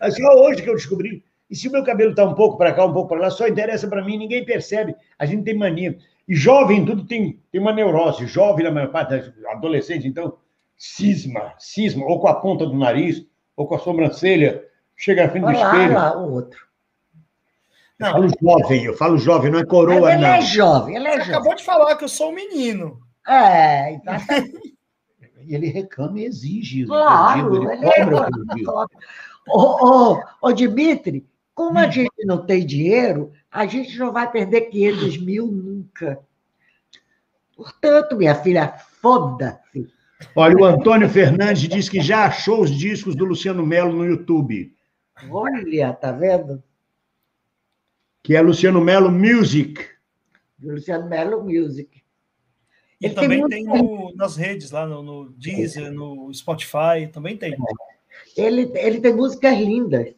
Assim, 0.00 0.24
hoje 0.24 0.62
que 0.62 0.70
eu 0.70 0.74
descobri. 0.74 1.24
E 1.50 1.56
se 1.56 1.68
o 1.68 1.72
meu 1.72 1.84
cabelo 1.84 2.10
está 2.10 2.24
um 2.24 2.34
pouco 2.34 2.56
para 2.56 2.72
cá, 2.72 2.84
um 2.84 2.92
pouco 2.92 3.08
para 3.08 3.20
lá, 3.20 3.30
só 3.30 3.46
interessa 3.46 3.86
para 3.86 4.04
mim, 4.04 4.16
ninguém 4.16 4.44
percebe. 4.44 4.94
A 5.18 5.26
gente 5.26 5.44
tem 5.44 5.56
mania. 5.56 5.96
E 6.26 6.34
jovem, 6.34 6.84
tudo 6.84 7.06
tem, 7.06 7.38
tem 7.52 7.60
uma 7.60 7.72
neurose. 7.72 8.26
Jovem, 8.26 8.64
na 8.64 8.70
maior 8.70 8.90
parte, 8.90 9.32
adolescente, 9.48 10.08
então, 10.08 10.38
cisma, 10.76 11.54
cisma, 11.58 12.04
ou 12.06 12.18
com 12.18 12.28
a 12.28 12.34
ponta 12.34 12.66
do 12.66 12.76
nariz, 12.76 13.24
ou 13.56 13.66
com 13.66 13.74
a 13.74 13.78
sobrancelha, 13.78 14.64
chega 14.96 15.24
à 15.24 15.28
frente 15.28 15.44
Olha 15.44 15.58
do 15.58 15.64
espelho. 15.64 15.94
Lá, 15.94 16.16
o 16.16 16.32
outro. 16.32 16.64
Eu 17.98 18.06
falo 18.06 18.28
jovem, 18.40 18.84
eu 18.84 18.96
falo 18.96 19.18
jovem, 19.18 19.50
não 19.52 19.60
é 19.60 19.64
coroa, 19.64 20.00
Mas 20.00 20.14
ele 20.14 20.22
não. 20.22 20.28
é 20.28 20.40
jovem, 20.42 20.96
ele 20.96 21.06
é 21.06 21.12
Você 21.12 21.18
jovem. 21.18 21.34
acabou 21.34 21.54
de 21.54 21.64
falar 21.64 21.96
que 21.96 22.04
eu 22.04 22.08
sou 22.08 22.30
um 22.30 22.34
menino. 22.34 23.00
É, 23.26 23.94
exatamente. 23.94 24.76
e 25.40 25.54
ele 25.54 25.68
reclama 25.68 26.18
e 26.18 26.24
exige. 26.24 26.84
Claro, 26.86 27.72
ele, 27.72 27.86
ele 27.86 28.64
cobra 28.64 28.98
é... 28.98 29.50
Ô, 29.50 30.14
ô, 30.14 30.22
ô, 30.40 30.52
Dimitri, 30.52 31.26
como 31.54 31.78
a 31.78 31.86
hum. 31.86 31.92
gente 31.92 32.24
não 32.24 32.44
tem 32.44 32.66
dinheiro, 32.66 33.32
a 33.50 33.66
gente 33.66 33.96
não 33.98 34.12
vai 34.12 34.30
perder 34.30 34.62
500 34.62 35.18
mil 35.18 35.46
nunca. 35.46 36.18
Portanto, 37.56 38.16
minha 38.16 38.34
filha, 38.34 38.74
foda-se. 39.00 39.88
Olha, 40.34 40.56
o 40.56 40.64
Antônio 40.64 41.08
Fernandes 41.08 41.62
diz 41.62 41.88
que 41.88 42.00
já 42.00 42.26
achou 42.26 42.62
os 42.62 42.70
discos 42.70 43.14
do 43.14 43.24
Luciano 43.24 43.64
Melo 43.64 43.92
no 43.92 44.04
YouTube. 44.04 44.74
Olha, 45.30 45.92
tá 45.92 46.12
vendo? 46.12 46.62
Que 48.22 48.34
é 48.34 48.40
Luciano 48.40 48.80
Melo 48.80 49.10
Music. 49.10 49.86
Luciano 50.62 51.08
Melo 51.08 51.42
Music. 51.42 52.02
E 53.00 53.06
Ele 53.06 53.14
também 53.14 53.48
tem, 53.48 53.64
tem 53.66 53.82
no, 53.82 54.14
nas 54.14 54.36
redes, 54.36 54.70
lá 54.70 54.86
no, 54.86 55.02
no, 55.02 55.30
Deezer, 55.32 55.92
no 55.92 56.32
Spotify, 56.32 57.08
também 57.12 57.36
tem. 57.36 57.56
Ele, 58.36 58.70
ele 58.74 59.00
tem 59.00 59.14
músicas 59.14 59.58
lindas. 59.58 60.14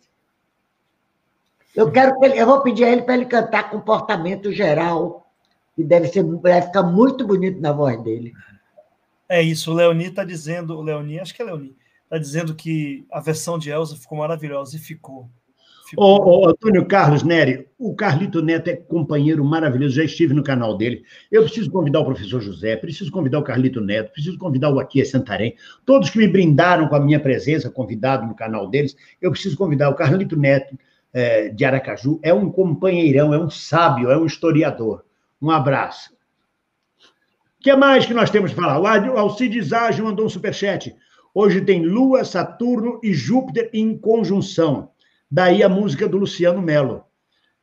Eu 1.74 1.90
quero 1.90 2.22
ele, 2.24 2.40
eu 2.40 2.46
vou 2.46 2.62
pedir 2.62 2.84
a 2.84 2.90
ele 2.90 3.02
para 3.02 3.14
ele 3.14 3.26
cantar 3.26 3.70
comportamento 3.70 4.50
geral, 4.52 5.30
que 5.74 5.84
deve 5.84 6.08
ser, 6.08 6.22
deve 6.22 6.66
ficar 6.66 6.82
muito 6.82 7.26
bonito 7.26 7.60
na 7.60 7.72
voz 7.72 8.02
dele. 8.02 8.32
É 9.28 9.42
isso, 9.42 9.72
o 9.72 9.74
Leoni 9.74 10.06
está 10.06 10.24
dizendo, 10.24 10.76
o 10.76 10.82
Leoni, 10.82 11.18
acho 11.18 11.34
que 11.34 11.42
é 11.42 11.44
Leoni, 11.44 11.74
está 12.04 12.16
dizendo 12.16 12.54
que 12.54 13.04
a 13.10 13.20
versão 13.20 13.58
de 13.58 13.70
Elsa 13.70 13.96
ficou 13.96 14.18
maravilhosa 14.18 14.76
e 14.76 14.78
ficou. 14.78 15.28
ficou. 15.88 16.04
Ô, 16.04 16.44
ô, 16.44 16.48
Antônio 16.48 16.86
Carlos 16.86 17.24
Neri, 17.24 17.66
o 17.76 17.94
Carlito 17.96 18.40
Neto 18.40 18.68
é 18.68 18.76
companheiro 18.76 19.44
maravilhoso, 19.44 19.96
já 19.96 20.04
estive 20.04 20.32
no 20.32 20.44
canal 20.44 20.76
dele. 20.76 21.02
Eu 21.30 21.42
preciso 21.42 21.68
convidar 21.72 22.00
o 22.00 22.04
professor 22.04 22.40
José, 22.40 22.76
preciso 22.76 23.10
convidar 23.10 23.40
o 23.40 23.42
Carlito 23.42 23.80
Neto, 23.80 24.12
preciso 24.12 24.38
convidar 24.38 24.70
o 24.70 24.78
Aqui 24.78 25.00
é 25.00 25.04
Santarém, 25.04 25.56
todos 25.84 26.08
que 26.08 26.18
me 26.18 26.28
brindaram 26.28 26.86
com 26.86 26.94
a 26.94 27.00
minha 27.00 27.18
presença, 27.18 27.68
convidado 27.68 28.26
no 28.26 28.34
canal 28.34 28.68
deles, 28.68 28.96
eu 29.20 29.32
preciso 29.32 29.56
convidar 29.56 29.90
o 29.90 29.94
Carlito 29.94 30.36
Neto 30.36 30.78
é, 31.12 31.48
de 31.48 31.64
Aracaju, 31.64 32.20
é 32.22 32.32
um 32.32 32.48
companheirão, 32.48 33.34
é 33.34 33.38
um 33.38 33.50
sábio, 33.50 34.08
é 34.08 34.16
um 34.16 34.26
historiador. 34.26 35.04
Um 35.42 35.50
abraço 35.50 36.15
que 37.66 37.74
mais 37.74 38.06
que 38.06 38.14
nós 38.14 38.30
temos 38.30 38.54
para 38.54 38.62
falar? 38.62 39.08
O 39.08 39.18
Alcides 39.18 39.72
Ágio 39.72 40.04
mandou 40.04 40.24
um 40.24 40.28
superchat. 40.28 40.94
Hoje 41.34 41.60
tem 41.60 41.84
Lua, 41.84 42.24
Saturno 42.24 43.00
e 43.02 43.12
Júpiter 43.12 43.68
em 43.74 43.98
conjunção. 43.98 44.92
Daí 45.28 45.64
a 45.64 45.68
música 45.68 46.06
do 46.06 46.16
Luciano 46.16 46.62
Melo. 46.62 47.04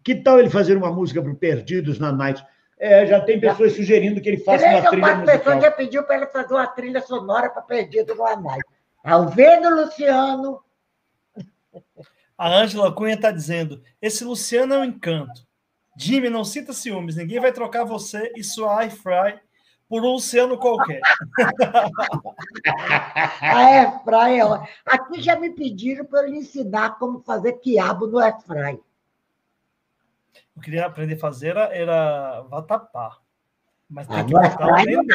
Que 0.03 0.13
tal 0.13 0.41
ele 0.41 0.49
fazer 0.49 0.75
uma 0.75 0.91
música 0.91 1.21
para 1.21 1.34
Perdidos 1.34 1.99
na 1.99 2.11
Night? 2.11 2.45
É, 2.77 3.07
já 3.07 3.21
tem 3.21 3.39
pessoas 3.39 3.71
já. 3.71 3.77
sugerindo 3.77 4.19
que 4.19 4.27
ele 4.27 4.39
faça 4.39 4.65
ele 4.65 4.75
uma 4.75 4.89
trilha 4.89 5.15
musical. 5.15 5.39
pessoas 5.39 5.63
já 5.63 5.71
pediu 5.71 6.03
para 6.03 6.17
ele 6.17 6.27
fazer 6.27 6.53
uma 6.53 6.67
trilha 6.67 7.01
sonora 7.01 7.49
para 7.49 7.61
Perdidos 7.61 8.17
na 8.17 8.35
Night. 8.35 8.65
Ao 9.05 9.30
ver 9.30 9.61
do 9.61 9.69
Luciano... 9.69 10.59
A 12.38 12.53
Ângela 12.53 12.91
Cunha 12.91 13.13
está 13.13 13.31
dizendo, 13.31 13.81
esse 14.01 14.25
Luciano 14.25 14.73
é 14.73 14.80
um 14.80 14.84
encanto. 14.84 15.47
Jimmy, 15.97 16.30
não 16.30 16.43
sinta 16.43 16.73
ciúmes, 16.73 17.15
ninguém 17.15 17.39
vai 17.39 17.53
trocar 17.53 17.85
você 17.85 18.34
e 18.35 18.43
sua 18.43 18.89
Fry 18.89 19.39
por 19.88 20.03
um 20.03 20.14
Luciano 20.14 20.57
qualquer. 20.57 21.01
a 23.41 23.57
airfry 23.57 24.39
é 24.39 24.69
Aqui 24.85 25.22
já 25.22 25.39
me 25.39 25.51
pediram 25.51 26.05
para 26.05 26.27
eu 26.27 26.35
ensinar 26.35 26.97
como 26.97 27.19
fazer 27.22 27.53
quiabo 27.53 28.07
no 28.07 28.19
airfry. 28.19 28.80
Eu 30.55 30.61
queria 30.61 30.85
aprender 30.85 31.15
a 31.15 31.19
fazer 31.19 31.49
era, 31.49 31.76
era 31.76 32.41
vatapá. 32.41 33.18
Mas 33.89 34.07
tem 34.07 34.19
ah, 34.19 34.23
que 34.23 34.31
botar 34.31 34.68
o 34.68 34.85
dele. 34.85 35.07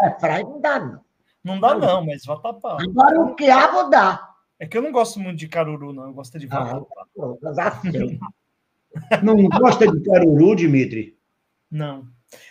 É 0.00 0.10
fry 0.20 0.44
não 0.44 0.60
dá, 0.60 0.78
não. 0.78 1.00
Não 1.42 1.58
dá, 1.60 1.74
não, 1.74 2.06
mas 2.06 2.24
vatapá. 2.24 2.76
Agora 2.80 3.20
o 3.22 3.34
quiabo 3.34 3.88
dá. 3.90 4.28
É 4.58 4.66
que 4.66 4.76
eu 4.76 4.82
não 4.82 4.92
gosto 4.92 5.18
muito 5.18 5.38
de 5.38 5.48
caruru, 5.48 5.92
não. 5.92 6.04
Eu 6.04 6.12
gosto 6.12 6.38
de 6.38 6.46
vatapá. 6.46 6.86
Ah, 9.10 9.22
não 9.22 9.48
gosta 9.48 9.90
de 9.90 10.00
caruru, 10.04 10.54
Dimitri? 10.54 11.18
Não. 11.70 12.06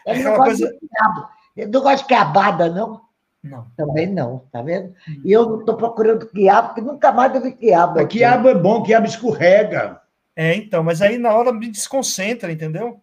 Não 0.05 0.23
gosta 0.23 0.43
coisa... 0.43 0.67
de 0.71 0.79
quiabo. 0.79 1.38
Ele 1.61 1.71
não 1.71 1.81
gosta 1.81 1.97
de 1.97 2.05
quiabada, 2.05 2.69
não? 2.69 3.01
Não. 3.43 3.67
Também 3.77 4.07
não, 4.07 4.39
tá 4.51 4.61
vendo? 4.61 4.93
Hum. 5.07 5.21
E 5.23 5.31
eu 5.31 5.47
não 5.47 5.59
estou 5.59 5.77
procurando 5.77 6.27
quiabo, 6.27 6.69
porque 6.69 6.81
nunca 6.81 7.11
mais 7.11 7.33
eu 7.33 7.41
vi 7.41 7.53
quiabo. 7.53 7.99
Aqui. 7.99 8.17
Quiabo 8.17 8.49
é 8.49 8.55
bom, 8.55 8.83
quiabo 8.83 9.07
escorrega. 9.07 10.01
É, 10.35 10.55
então, 10.55 10.83
mas 10.83 11.01
aí 11.01 11.17
na 11.17 11.33
hora 11.33 11.51
me 11.51 11.69
desconcentra, 11.69 12.51
entendeu? 12.51 13.01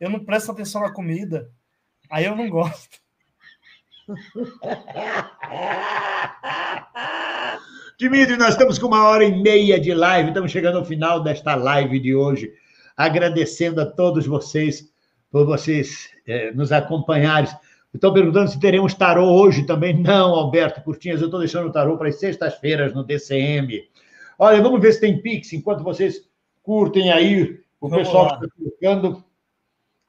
Eu 0.00 0.10
não 0.10 0.24
presto 0.24 0.50
atenção 0.50 0.82
na 0.82 0.92
comida. 0.92 1.50
Aí 2.10 2.24
eu 2.24 2.36
não 2.36 2.48
gosto. 2.48 3.00
Dimitri, 7.98 8.36
nós 8.36 8.50
estamos 8.50 8.80
com 8.80 8.88
uma 8.88 9.06
hora 9.06 9.24
e 9.24 9.42
meia 9.42 9.78
de 9.78 9.94
live, 9.94 10.30
estamos 10.30 10.50
chegando 10.50 10.78
ao 10.78 10.84
final 10.84 11.22
desta 11.22 11.54
live 11.54 12.00
de 12.00 12.12
hoje, 12.14 12.52
agradecendo 12.96 13.80
a 13.80 13.86
todos 13.86 14.26
vocês 14.26 14.90
por 15.30 15.46
vocês 15.46 16.10
é, 16.26 16.50
nos 16.52 16.72
acompanharem. 16.72 17.48
Estão 17.94 18.12
perguntando 18.12 18.50
se 18.50 18.58
teremos 18.58 18.94
tarô 18.94 19.26
hoje 19.26 19.64
também. 19.64 19.96
Não, 19.98 20.34
Alberto 20.34 20.82
Curtinhas, 20.82 21.20
eu 21.20 21.26
estou 21.26 21.40
deixando 21.40 21.68
o 21.68 21.72
tarô 21.72 21.98
para 21.98 22.08
as 22.08 22.18
sextas-feiras 22.18 22.94
no 22.94 23.04
DCM. 23.04 23.86
Olha, 24.38 24.62
vamos 24.62 24.80
ver 24.80 24.92
se 24.92 25.00
tem 25.00 25.20
Pix, 25.20 25.52
enquanto 25.52 25.84
vocês 25.84 26.26
curtem 26.62 27.12
aí 27.12 27.60
o 27.80 27.88
vamos 27.88 28.06
pessoal 28.06 28.24
lá. 28.24 28.38
que 28.38 28.44
está 28.46 28.56
colocando. 28.56 29.24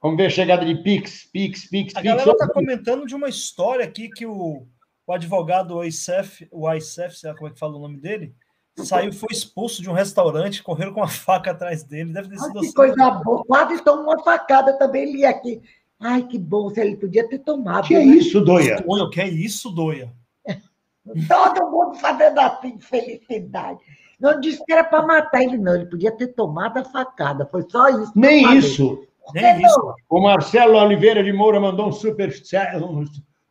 Vamos 0.00 0.16
ver 0.16 0.26
a 0.26 0.30
chegada 0.30 0.64
de 0.64 0.76
Pix, 0.82 1.28
Pix, 1.32 1.68
Pix, 1.68 1.94
A 1.96 2.00
Pix. 2.00 2.12
galera 2.14 2.30
está 2.30 2.48
comentando 2.48 3.06
de 3.06 3.14
uma 3.14 3.28
história 3.28 3.84
aqui 3.84 4.08
que 4.08 4.26
o, 4.26 4.66
o 5.06 5.12
advogado 5.12 5.76
Oisef, 5.76 6.46
o 6.50 6.66
Aisef, 6.66 7.16
sei 7.16 7.30
lá 7.30 7.36
como 7.36 7.48
é 7.48 7.52
que 7.52 7.58
fala 7.58 7.76
o 7.76 7.80
nome 7.80 7.98
dele, 7.98 8.34
saiu, 8.76 9.12
foi 9.12 9.28
expulso 9.30 9.80
de 9.82 9.88
um 9.88 9.94
restaurante, 9.94 10.62
correram 10.62 10.92
com 10.92 11.00
uma 11.00 11.08
faca 11.08 11.50
atrás 11.52 11.84
dele. 11.84 12.12
Deve 12.12 12.28
ter 12.28 12.38
sido 12.38 12.46
Ai, 12.48 12.52
que 12.52 12.66
assim. 12.66 12.74
coisa 12.74 13.10
boa. 13.10 13.44
Quase 13.44 13.84
tomou 13.84 14.04
uma 14.04 14.22
facada 14.22 14.78
também 14.78 15.12
li 15.12 15.24
aqui. 15.24 15.60
Ai, 16.00 16.26
que 16.26 16.38
bom, 16.38 16.68
se 16.70 16.80
ele 16.80 16.96
podia 16.96 17.28
ter 17.28 17.38
tomado. 17.38 17.86
Que 17.86 17.94
é 17.94 18.04
né? 18.04 18.16
isso, 18.16 18.40
Doia? 18.40 18.82
Doia, 18.86 19.10
que 19.10 19.20
é 19.20 19.28
isso, 19.28 19.70
Doia? 19.70 20.12
Todo 21.28 21.70
mundo 21.70 21.94
fazendo 21.94 22.38
assim 22.40 22.76
de 22.76 22.84
felicidade. 22.84 23.78
Não 24.20 24.40
disse 24.40 24.64
que 24.64 24.72
era 24.72 24.84
para 24.84 25.06
matar 25.06 25.42
ele, 25.42 25.58
não. 25.58 25.74
Ele 25.74 25.86
podia 25.86 26.12
ter 26.12 26.28
tomado 26.28 26.78
a 26.78 26.84
facada. 26.84 27.46
Foi 27.46 27.64
só 27.68 27.88
isso. 27.88 28.12
Nem 28.14 28.56
isso. 28.56 29.06
Nem 29.32 29.62
isso. 29.62 29.94
O 30.08 30.20
Marcelo 30.20 30.78
Oliveira 30.78 31.22
de 31.22 31.32
Moura 31.32 31.60
mandou 31.60 31.88
um 31.88 31.92
super 31.92 32.32
um, 32.76 33.04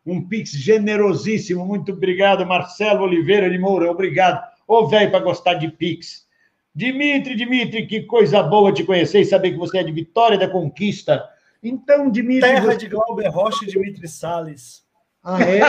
um 0.06 0.28
pix 0.28 0.50
generosíssimo. 0.52 1.64
Muito 1.64 1.92
obrigado, 1.92 2.46
Marcelo 2.46 3.04
Oliveira 3.04 3.50
de 3.50 3.58
Moura. 3.58 3.90
Obrigado. 3.90 4.42
Ô, 4.66 4.86
velho, 4.86 5.10
para 5.10 5.24
gostar 5.24 5.54
de 5.54 5.68
pix. 5.68 6.24
Dimitri, 6.74 7.36
Dimitri, 7.36 7.86
que 7.86 8.02
coisa 8.02 8.42
boa 8.42 8.72
te 8.72 8.82
conhecer 8.82 9.20
e 9.20 9.24
saber 9.24 9.52
que 9.52 9.58
você 9.58 9.78
é 9.78 9.84
de 9.84 9.92
Vitória 9.92 10.38
da 10.38 10.48
Conquista. 10.48 11.24
Então, 11.64 12.10
Dimitri. 12.10 12.42
Terra 12.42 12.66
você... 12.66 12.76
de 12.76 12.88
Glauber 12.88 13.28
Rocha 13.28 13.64
e 13.64 13.68
Dimitri 13.68 14.06
Salles. 14.06 14.84
Ah, 15.22 15.38
é? 15.40 15.60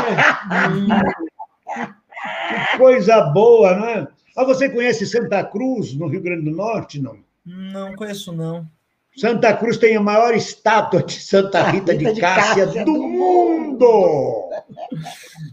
que 2.71 2.77
coisa 2.77 3.21
boa, 3.21 3.75
né? 3.75 4.07
Ah, 4.35 4.43
você 4.43 4.69
conhece 4.69 5.05
Santa 5.07 5.41
Cruz, 5.45 5.93
no 5.95 6.07
Rio 6.07 6.21
Grande 6.21 6.43
do 6.43 6.51
Norte, 6.51 7.01
não? 7.01 7.17
Não 7.45 7.95
conheço, 7.95 8.33
não. 8.33 8.67
Santa 9.15 9.55
Cruz 9.55 9.77
tem 9.77 9.95
a 9.95 10.01
maior 10.01 10.35
estátua 10.35 11.01
de 11.01 11.13
Santa 11.21 11.63
Rita, 11.63 11.93
Rita 11.93 11.97
de, 11.97 12.15
de 12.15 12.19
Cássia, 12.19 12.65
Cássia 12.65 12.83
do, 12.83 12.93
do 12.93 13.07
mundo. 13.07 14.49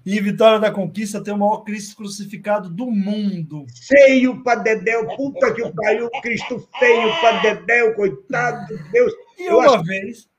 E 0.05 0.21
Vitória 0.21 0.59
da 0.59 0.73
Conquista 0.73 1.23
tem 1.23 1.33
o 1.33 1.39
maior 1.39 1.59
Cristo 1.59 1.97
crucificado 1.97 2.69
do 2.69 2.91
mundo. 2.91 3.65
Feio 3.87 4.43
pra 4.43 4.57
Dedéu, 4.57 5.07
puta 5.17 5.55
que 5.55 5.63
o 5.63 5.73
pariu, 5.73 6.11
Cristo 6.21 6.69
feio 6.81 7.21
pra 7.21 7.41
Dedéu, 7.41 7.95
coitado 7.95 8.67
de 8.67 8.91
Deus. 8.91 9.13
E 9.39 9.47
eu 9.47 9.59
uma 9.59 9.77
acho... 9.77 9.85
vez... 9.85 10.32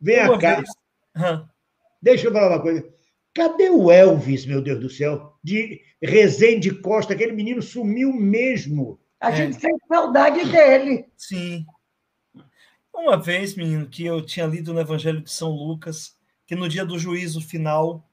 Vem 0.00 0.22
uma 0.24 0.38
cá. 0.38 0.56
Vez... 0.56 0.68
Deixa 2.00 2.28
eu 2.28 2.32
falar 2.32 2.48
uma 2.48 2.62
coisa. 2.62 2.88
Cadê 3.34 3.70
o 3.70 3.90
Elvis, 3.90 4.46
meu 4.46 4.62
Deus 4.62 4.80
do 4.80 4.90
céu? 4.90 5.34
De 5.42 5.80
Rezende 6.02 6.74
Costa, 6.74 7.14
aquele 7.14 7.32
menino 7.32 7.62
sumiu 7.62 8.12
mesmo. 8.12 8.98
A 9.20 9.30
gente 9.30 9.56
é. 9.56 9.60
sente 9.60 9.84
saudade 9.88 10.44
dele. 10.50 11.06
Sim. 11.16 11.66
Uma 12.94 13.16
vez, 13.16 13.54
menino, 13.54 13.88
que 13.88 14.04
eu 14.04 14.24
tinha 14.24 14.46
lido 14.46 14.72
no 14.72 14.80
Evangelho 14.80 15.20
de 15.20 15.30
São 15.30 15.50
Lucas, 15.50 16.16
que 16.46 16.56
no 16.56 16.68
dia 16.68 16.84
do 16.84 16.98
juízo 16.98 17.40
final, 17.40 18.08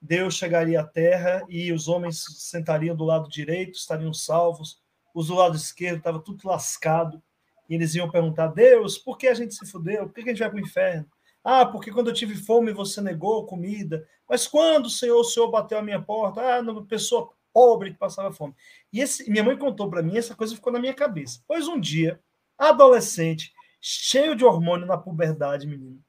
Deus 0.00 0.34
chegaria 0.34 0.80
à 0.80 0.86
terra 0.86 1.44
e 1.48 1.72
os 1.72 1.88
homens 1.88 2.24
sentariam 2.38 2.96
do 2.96 3.04
lado 3.04 3.28
direito, 3.28 3.76
estariam 3.76 4.14
salvos, 4.14 4.80
os 5.14 5.26
do 5.26 5.34
lado 5.34 5.56
esquerdo 5.56 5.98
estava 5.98 6.20
tudo 6.20 6.48
lascado, 6.48 7.22
e 7.68 7.74
eles 7.74 7.94
iam 7.94 8.10
perguntar: 8.10 8.48
Deus, 8.48 8.96
por 8.96 9.18
que 9.18 9.28
a 9.28 9.34
gente 9.34 9.54
se 9.54 9.66
fudeu? 9.66 10.06
Por 10.06 10.14
que 10.14 10.20
a 10.20 10.32
gente 10.32 10.38
vai 10.38 10.48
para 10.48 10.56
o 10.56 10.60
inferno? 10.60 11.06
Ah, 11.42 11.64
porque 11.64 11.90
quando 11.90 12.08
eu 12.08 12.14
tive 12.14 12.34
fome 12.34 12.72
você 12.72 13.00
negou 13.00 13.46
comida. 13.46 14.06
Mas 14.28 14.46
quando, 14.46 14.90
Senhor, 14.90 15.18
o 15.18 15.24
Senhor 15.24 15.50
bateu 15.50 15.78
a 15.78 15.82
minha 15.82 16.00
porta? 16.00 16.40
Ah, 16.40 16.60
uma 16.60 16.84
pessoa 16.84 17.30
pobre 17.52 17.92
que 17.92 17.98
passava 17.98 18.32
fome. 18.32 18.54
E 18.92 19.00
esse, 19.00 19.28
minha 19.30 19.42
mãe 19.42 19.56
contou 19.56 19.88
para 19.90 20.02
mim, 20.02 20.16
essa 20.16 20.34
coisa 20.34 20.54
ficou 20.54 20.72
na 20.72 20.78
minha 20.78 20.94
cabeça. 20.94 21.42
Pois 21.46 21.66
um 21.66 21.80
dia, 21.80 22.20
adolescente, 22.56 23.52
cheio 23.80 24.36
de 24.36 24.44
hormônio 24.44 24.86
na 24.86 24.96
puberdade, 24.96 25.66
menino. 25.66 26.00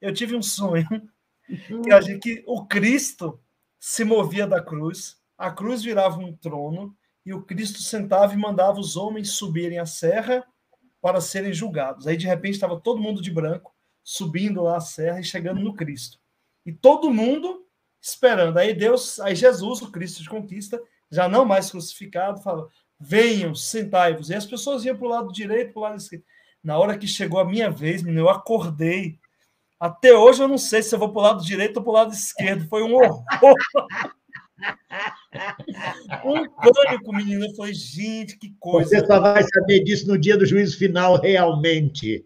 Eu 0.00 0.14
tive 0.14 0.36
um 0.36 0.42
sonho 0.42 0.86
que, 1.82 1.92
a 1.92 2.00
gente, 2.00 2.20
que 2.20 2.44
o 2.46 2.64
Cristo 2.66 3.40
se 3.78 4.04
movia 4.04 4.46
da 4.46 4.62
cruz, 4.62 5.20
a 5.36 5.50
cruz 5.50 5.82
virava 5.82 6.18
um 6.18 6.34
trono 6.34 6.96
e 7.24 7.32
o 7.32 7.42
Cristo 7.42 7.80
sentava 7.80 8.32
e 8.32 8.36
mandava 8.36 8.80
os 8.80 8.96
homens 8.96 9.32
subirem 9.32 9.78
a 9.78 9.86
serra 9.86 10.44
para 11.00 11.20
serem 11.20 11.52
julgados. 11.52 12.06
Aí 12.06 12.16
de 12.16 12.26
repente 12.26 12.54
estava 12.54 12.80
todo 12.80 13.00
mundo 13.00 13.20
de 13.20 13.30
branco 13.30 13.72
subindo 14.08 14.62
lá 14.62 14.78
a 14.78 14.80
serra 14.80 15.20
e 15.20 15.24
chegando 15.24 15.60
no 15.60 15.74
Cristo. 15.74 16.18
E 16.64 16.72
todo 16.72 17.10
mundo 17.10 17.66
esperando. 18.00 18.56
Aí 18.56 18.72
Deus, 18.72 19.20
aí 19.20 19.34
Jesus, 19.34 19.82
o 19.82 19.92
Cristo 19.92 20.22
de 20.22 20.30
conquista, 20.30 20.80
já 21.10 21.28
não 21.28 21.44
mais 21.44 21.70
crucificado, 21.70 22.40
fala: 22.40 22.66
"Venham, 22.98 23.54
sentai-vos". 23.54 24.30
E 24.30 24.34
as 24.34 24.46
pessoas 24.46 24.82
iam 24.86 24.96
para 24.96 25.06
o 25.06 25.10
lado 25.10 25.30
direito, 25.30 25.74
para 25.74 25.80
o 25.80 25.82
lado 25.82 25.98
esquerdo. 25.98 26.24
Na 26.64 26.78
hora 26.78 26.96
que 26.96 27.06
chegou 27.06 27.38
a 27.38 27.44
minha 27.44 27.70
vez, 27.70 28.02
menino, 28.02 28.22
eu 28.22 28.30
acordei. 28.30 29.18
Até 29.78 30.14
hoje 30.14 30.42
eu 30.42 30.48
não 30.48 30.56
sei 30.56 30.82
se 30.82 30.94
eu 30.94 30.98
vou 30.98 31.12
para 31.12 31.20
o 31.20 31.24
lado 31.24 31.44
direito 31.44 31.76
ou 31.76 31.82
para 31.82 31.90
o 31.90 31.94
lado 31.94 32.14
esquerdo. 32.14 32.66
Foi 32.66 32.82
um 32.82 32.94
horror. 32.94 33.22
um 36.24 36.48
pânico, 36.48 37.14
menino. 37.14 37.44
Eu 37.44 37.54
falei, 37.54 37.74
gente, 37.74 38.38
que 38.38 38.56
coisa. 38.58 38.88
Você 38.88 39.06
só 39.06 39.20
vai 39.20 39.42
saber 39.42 39.84
disso 39.84 40.08
no 40.08 40.16
dia 40.16 40.38
do 40.38 40.46
juízo 40.46 40.78
final, 40.78 41.20
realmente. 41.20 42.24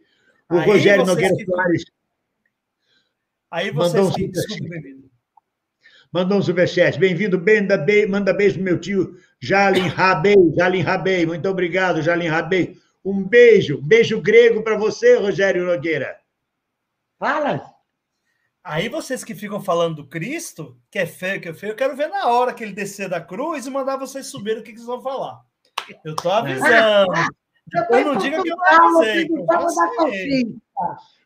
O 0.53 0.59
Aí 0.59 0.67
Rogério 0.67 1.07
Nogueira 1.07 1.35
que... 1.35 1.47
Soares. 1.47 1.85
Aí 3.51 3.71
vocês 3.71 3.95
mandou 3.95 4.11
um 4.11 4.15
que... 4.15 4.29
Desculpa, 4.29 4.75
Mandou 6.13 6.39
um 6.39 6.43
superchat. 6.43 6.99
Bem-vindo, 6.99 7.39
manda, 7.41 7.79
be... 7.79 8.07
manda 8.07 8.35
beijo 8.35 8.57
pro 8.57 8.65
meu 8.65 8.79
tio 8.79 9.17
Jalim 9.41 9.89
Rabei. 9.89 10.37
Jalim 10.55 10.83
Rabei, 10.83 11.25
muito 11.25 11.49
obrigado, 11.49 12.03
Jalim 12.03 12.29
Rabei. 12.29 12.77
Um 13.03 13.25
beijo, 13.25 13.81
beijo 13.81 14.21
grego 14.21 14.63
para 14.63 14.77
você, 14.77 15.17
Rogério 15.17 15.65
Nogueira. 15.65 16.19
Fala. 17.19 17.65
Aí 18.63 18.91
vocês 18.91 19.25
que 19.25 19.35
ficam 19.35 19.59
falando 19.59 19.97
do 19.97 20.07
Cristo, 20.07 20.77
que 20.91 20.99
é 20.99 21.07
feio, 21.07 21.41
que 21.41 21.49
é 21.49 21.55
feio, 21.55 21.73
eu 21.73 21.77
quero 21.77 21.97
ver 21.97 22.09
na 22.09 22.29
hora 22.29 22.53
que 22.53 22.63
ele 22.63 22.75
descer 22.75 23.09
da 23.09 23.23
cruz 23.23 23.67
e 23.67 23.71
mandar 23.71 23.97
vocês 23.97 24.27
subirem 24.27 24.61
o 24.61 24.63
que, 24.63 24.73
que 24.73 24.77
vocês 24.77 24.87
vão 24.87 25.01
falar. 25.01 25.41
Eu 26.05 26.15
tô 26.15 26.31
avisando. 26.31 27.07
Eu 27.91 28.05
não 28.05 28.17
diga 28.17 28.43
que 28.43 28.51
eu 28.51 28.57
não 28.57 28.99
avisei. 28.99 30.57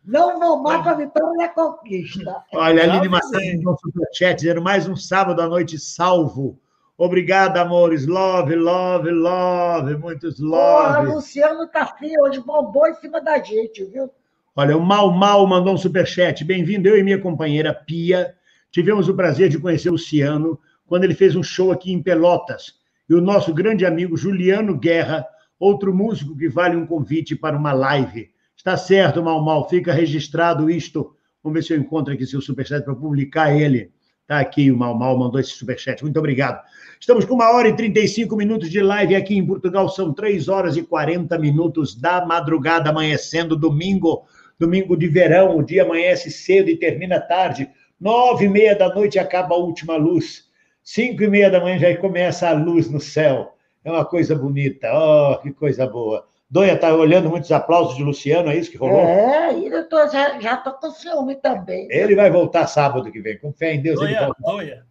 Não 0.05 0.39
vou 0.39 0.63
mais 0.63 0.83
para 0.83 0.93
a 0.93 0.95
vitória 0.95 1.37
da 1.39 1.49
conquista. 1.49 2.45
Olha, 2.53 2.83
a 2.83 2.85
Aline 2.85 3.09
Macedo 3.09 3.63
no 3.63 3.77
superchat, 3.79 4.37
dizendo 4.37 4.63
mais 4.63 4.89
um 4.89 4.95
sábado 4.95 5.41
à 5.41 5.49
noite 5.49 5.79
salvo 5.79 6.61
Obrigado, 6.99 7.59
amores. 7.59 8.07
Love, 8.07 8.55
love, 8.55 9.11
love. 9.11 9.97
Muitos 9.99 10.41
love. 10.41 10.95
Porra, 10.95 11.15
Luciano 11.15 11.69
tá 11.69 11.85
frio 11.85 12.23
hoje, 12.23 12.41
bombou 12.41 12.87
em 12.87 12.95
cima 12.95 13.21
da 13.21 13.39
gente, 13.39 13.85
viu? 13.85 14.11
Olha, 14.55 14.75
o 14.79 14.81
Mal 14.81 15.13
Mal 15.13 15.47
mandou 15.47 15.75
um 15.75 15.77
superchat. 15.77 16.43
Bem-vindo, 16.43 16.89
eu 16.89 16.97
e 16.97 17.03
minha 17.03 17.21
companheira 17.21 17.75
Pia. 17.75 18.35
Tivemos 18.71 19.11
o 19.11 19.15
prazer 19.15 19.51
de 19.51 19.59
conhecer 19.59 19.91
o 19.91 19.93
Luciano 19.93 20.59
quando 20.87 21.05
ele 21.05 21.15
fez 21.15 21.37
um 21.37 21.43
show 21.43 21.71
aqui 21.71 21.93
em 21.93 22.03
Pelotas. 22.03 22.77
E 23.11 23.15
o 23.15 23.21
nosso 23.21 23.53
grande 23.53 23.85
amigo 23.85 24.17
Juliano 24.17 24.75
Guerra, 24.75 25.27
outro 25.59 25.95
músico 25.95 26.37
que 26.37 26.49
vale 26.49 26.77
um 26.77 26.87
convite 26.87 27.35
para 27.35 27.57
uma 27.57 27.73
live. 27.73 28.31
Está 28.57 28.77
certo, 28.77 29.23
Mal 29.23 29.43
Mal, 29.45 29.69
fica 29.69 29.93
registrado 29.93 30.71
isto. 30.71 31.15
Vamos 31.43 31.59
ver 31.59 31.63
se 31.63 31.73
eu 31.73 31.79
encontro 31.79 32.13
aqui 32.13 32.27
seu 32.27 32.41
superchat 32.41 32.85
para 32.85 32.95
publicar 32.95 33.55
ele. 33.55 33.93
Está 34.23 34.41
aqui 34.41 34.73
o 34.73 34.77
Mal 34.77 34.99
Mal, 34.99 35.17
mandou 35.17 35.41
esse 35.41 35.51
superchat. 35.51 36.03
Muito 36.03 36.19
obrigado. 36.19 36.61
Estamos 37.01 37.25
com 37.25 37.35
uma 37.35 37.51
hora 37.53 37.69
e 37.69 37.77
35 37.77 38.35
minutos 38.35 38.69
de 38.69 38.81
live 38.81 39.15
aqui 39.15 39.37
em 39.37 39.47
Portugal. 39.47 39.89
São 39.89 40.13
três 40.13 40.49
horas 40.49 40.77
e 40.77 40.83
40 40.83 41.39
minutos 41.39 41.95
da 41.95 42.27
madrugada, 42.27 42.91
amanhecendo 42.91 43.55
domingo. 43.55 44.25
domingo 44.59 44.97
de 44.97 45.07
verão, 45.07 45.57
o 45.57 45.63
dia 45.63 45.85
amanhece 45.85 46.31
cedo 46.31 46.69
e 46.69 46.77
termina 46.77 47.21
tarde. 47.21 47.71
Nove 48.01 48.47
e 48.47 48.49
meia 48.49 48.75
da 48.75 48.93
noite 48.93 49.19
acaba 49.19 49.55
a 49.55 49.59
última 49.59 49.97
luz. 49.97 50.47
Cinco 50.83 51.23
e 51.23 51.29
meia 51.29 51.51
da 51.51 51.61
manhã 51.61 51.79
já 51.79 51.97
começa 51.97 52.49
a 52.49 52.53
luz 52.53 52.91
no 52.91 53.01
céu. 53.01 53.56
É 53.87 53.91
uma 53.91 54.05
coisa 54.05 54.35
bonita. 54.35 54.91
Oh, 54.93 55.39
que 55.39 55.53
coisa 55.53 55.87
boa. 55.87 56.27
Donha 56.51 56.75
está 56.75 56.93
olhando 56.93 57.31
muitos 57.31 57.53
aplausos 57.53 57.95
de 57.95 58.03
Luciano, 58.03 58.51
é 58.51 58.57
isso 58.57 58.69
que 58.69 58.77
rolou? 58.77 58.99
É, 58.99 59.57
eu 59.57 59.89
tô, 59.89 60.05
já 60.09 60.55
estou 60.55 60.73
com 60.73 60.91
ciúme 60.91 61.37
também. 61.37 61.87
Ele 61.89 62.17
vai 62.17 62.29
voltar 62.29 62.67
sábado 62.67 63.13
que 63.13 63.21
vem, 63.21 63.39
com 63.39 63.53
fé 63.53 63.75
em 63.75 63.83
Deus. 63.83 64.01
Donha, 64.01 64.11
ele 64.11 64.25
volta. 64.25 64.43
Donha, 64.43 64.85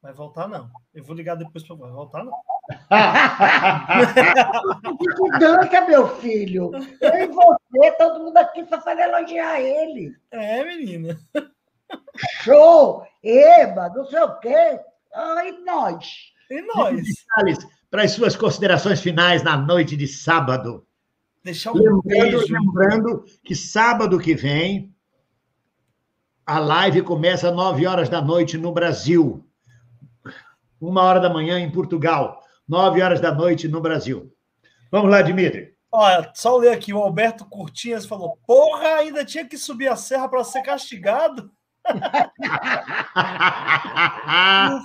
vai 0.00 0.12
voltar 0.12 0.46
não. 0.46 0.70
Eu 0.94 1.02
vou 1.02 1.16
ligar 1.16 1.34
depois 1.34 1.66
para 1.66 1.74
vai 1.74 1.90
voltar 1.90 2.22
não. 2.22 2.32
que 4.98 5.38
dança, 5.40 5.80
meu 5.80 6.06
filho. 6.18 6.70
Eu 7.00 7.14
e 7.14 7.26
você, 7.26 7.90
todo 7.98 8.22
mundo 8.22 8.36
aqui 8.36 8.64
só 8.66 8.80
faz 8.80 9.00
elogiar 9.00 9.60
ele. 9.60 10.14
É, 10.30 10.64
menina. 10.64 11.18
Show! 12.44 13.04
Eba, 13.20 13.88
não 13.88 14.04
sei 14.04 14.20
o 14.20 14.38
quê. 14.38 14.78
Ah, 15.12 15.44
e 15.44 15.58
nós? 15.64 16.32
E 16.48 16.62
nós? 16.62 17.04
Para 17.92 18.02
as 18.04 18.12
suas 18.12 18.34
considerações 18.34 19.00
finais 19.02 19.42
na 19.42 19.54
noite 19.54 19.94
de 19.98 20.08
sábado. 20.08 20.86
Deixar 21.44 21.72
um 21.72 21.74
lembrando, 21.74 22.02
beijo. 22.38 22.46
lembrando 22.50 23.24
que 23.44 23.54
sábado 23.54 24.18
que 24.18 24.34
vem 24.34 24.96
a 26.46 26.58
live 26.58 27.02
começa 27.02 27.50
às 27.50 27.54
9 27.54 27.86
horas 27.86 28.08
da 28.08 28.22
noite 28.22 28.56
no 28.56 28.72
Brasil. 28.72 29.46
Uma 30.80 31.02
hora 31.02 31.20
da 31.20 31.28
manhã 31.28 31.58
em 31.58 31.70
Portugal. 31.70 32.40
9 32.66 33.02
horas 33.02 33.20
da 33.20 33.30
noite 33.30 33.68
no 33.68 33.82
Brasil. 33.82 34.34
Vamos 34.90 35.10
lá, 35.10 35.20
Dimitri. 35.20 35.76
Olha, 35.92 36.32
só 36.34 36.56
ler 36.56 36.72
aqui, 36.72 36.94
o 36.94 36.98
Alberto 36.98 37.44
Curtinhas 37.44 38.06
falou: 38.06 38.38
Porra, 38.46 38.88
ainda 39.00 39.22
tinha 39.22 39.46
que 39.46 39.58
subir 39.58 39.88
a 39.88 39.96
serra 39.96 40.26
para 40.30 40.42
ser 40.44 40.62
castigado. 40.62 41.52
o 41.86 41.92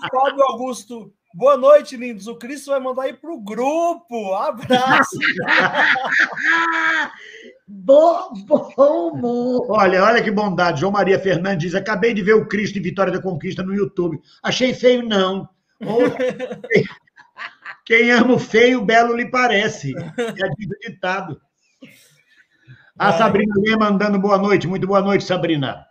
Fábio 0.09 0.43
Augusto 0.49 1.13
Boa 1.37 1.55
noite, 1.55 1.95
lindos. 1.95 2.25
O 2.25 2.35
Cristo 2.35 2.71
vai 2.71 2.79
mandar 2.79 3.03
aí 3.03 3.13
para 3.13 3.31
o 3.31 3.39
grupo. 3.39 4.33
Abraço. 4.33 5.19
bom, 7.67 8.33
bom 8.47 9.67
Olha, 9.69 10.03
olha 10.03 10.23
que 10.23 10.31
bondade. 10.31 10.79
João 10.79 10.91
Maria 10.91 11.19
Fernandes 11.19 11.59
diz: 11.59 11.75
acabei 11.75 12.15
de 12.15 12.23
ver 12.23 12.33
o 12.33 12.47
Cristo 12.47 12.79
em 12.79 12.81
Vitória 12.81 13.13
da 13.13 13.21
Conquista 13.21 13.61
no 13.61 13.75
YouTube. 13.75 14.19
Achei 14.41 14.73
feio, 14.73 15.03
não. 15.03 15.47
Quem 17.85 18.09
ama 18.09 18.33
o 18.33 18.39
feio, 18.39 18.83
belo 18.83 19.15
lhe 19.15 19.29
parece. 19.29 19.93
É 20.17 20.89
ditado. 20.89 21.39
A 22.97 23.13
Sabrina 23.13 23.53
Lê 23.59 23.77
mandando 23.77 24.17
boa 24.17 24.39
noite. 24.39 24.67
Muito 24.67 24.87
boa 24.87 25.03
noite, 25.03 25.23
Sabrina. 25.23 25.85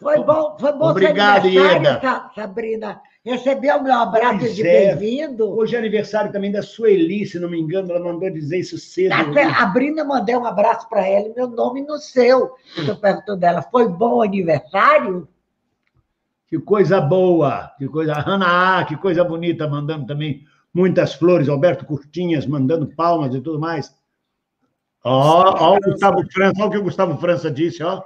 Foi 0.00 0.18
bom, 0.18 0.56
foi 0.58 0.72
bom 0.72 0.90
Obrigado, 0.90 1.46
Ieda. 1.46 2.00
Sabrina. 2.34 3.00
Recebeu 3.24 3.76
o 3.76 3.82
meu 3.82 3.94
abraço 3.94 4.38
pois 4.38 4.54
de 4.54 4.66
é. 4.66 4.94
bem-vindo. 4.94 5.44
Hoje 5.50 5.74
é 5.74 5.78
aniversário 5.78 6.32
também 6.32 6.52
da 6.52 6.62
Sueli, 6.62 7.26
se 7.26 7.38
não 7.38 7.50
me 7.50 7.60
engano, 7.60 7.90
ela 7.90 8.00
mandou 8.00 8.30
dizer 8.30 8.58
isso 8.58 8.78
cedo. 8.78 9.12
Até 9.12 9.44
a 9.44 9.66
Brina 9.66 10.04
mandei 10.04 10.36
um 10.36 10.46
abraço 10.46 10.88
para 10.88 11.06
ela, 11.06 11.32
meu 11.34 11.48
nome 11.48 11.82
no 11.82 11.98
seu. 11.98 12.54
Eu 12.76 12.96
pergunto 12.96 13.36
dela, 13.36 13.60
foi 13.60 13.88
bom 13.88 14.22
aniversário? 14.22 15.28
Que 16.46 16.58
coisa 16.58 17.00
boa, 17.00 17.72
que 17.76 17.86
coisa. 17.88 18.14
Ana 18.26 18.78
A, 18.78 18.84
que 18.84 18.96
coisa 18.96 19.22
bonita, 19.22 19.68
mandando 19.68 20.06
também 20.06 20.44
muitas 20.72 21.12
flores. 21.12 21.48
Alberto 21.48 21.84
Curtinhas 21.84 22.46
mandando 22.46 22.86
palmas 22.86 23.34
e 23.34 23.40
tudo 23.40 23.58
mais. 23.58 23.94
Ó, 25.04 25.72
ó 25.72 25.76
o 25.76 25.80
Gustavo 25.80 26.24
França, 26.32 26.54
olha 26.58 26.68
o 26.68 26.70
que 26.70 26.78
o 26.78 26.84
Gustavo 26.84 27.18
França 27.18 27.50
disse, 27.50 27.82
ó. 27.82 28.02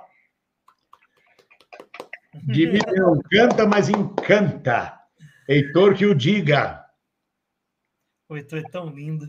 Dimitri 2.45 2.97
não 2.97 3.21
canta, 3.31 3.67
mas 3.67 3.89
encanta. 3.89 5.02
Heitor 5.49 5.97
que 5.97 6.07
o 6.07 6.15
diga. 6.15 6.85
O 8.29 8.37
Heitor 8.37 8.61
é 8.61 8.71
tão 8.71 8.89
lindo. 8.89 9.29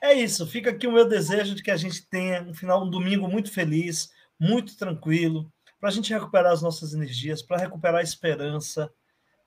É 0.00 0.12
isso, 0.12 0.46
fica 0.46 0.70
aqui 0.70 0.86
o 0.86 0.92
meu 0.92 1.08
desejo 1.08 1.54
de 1.54 1.62
que 1.62 1.70
a 1.70 1.76
gente 1.76 2.06
tenha 2.06 2.42
um 2.42 2.52
final, 2.52 2.84
um 2.84 2.90
domingo 2.90 3.28
muito 3.28 3.52
feliz, 3.52 4.12
muito 4.38 4.76
tranquilo, 4.76 5.50
para 5.78 5.88
a 5.88 5.92
gente 5.92 6.12
recuperar 6.12 6.52
as 6.52 6.60
nossas 6.60 6.92
energias, 6.92 7.42
para 7.42 7.58
recuperar 7.58 8.00
a 8.00 8.04
esperança. 8.04 8.92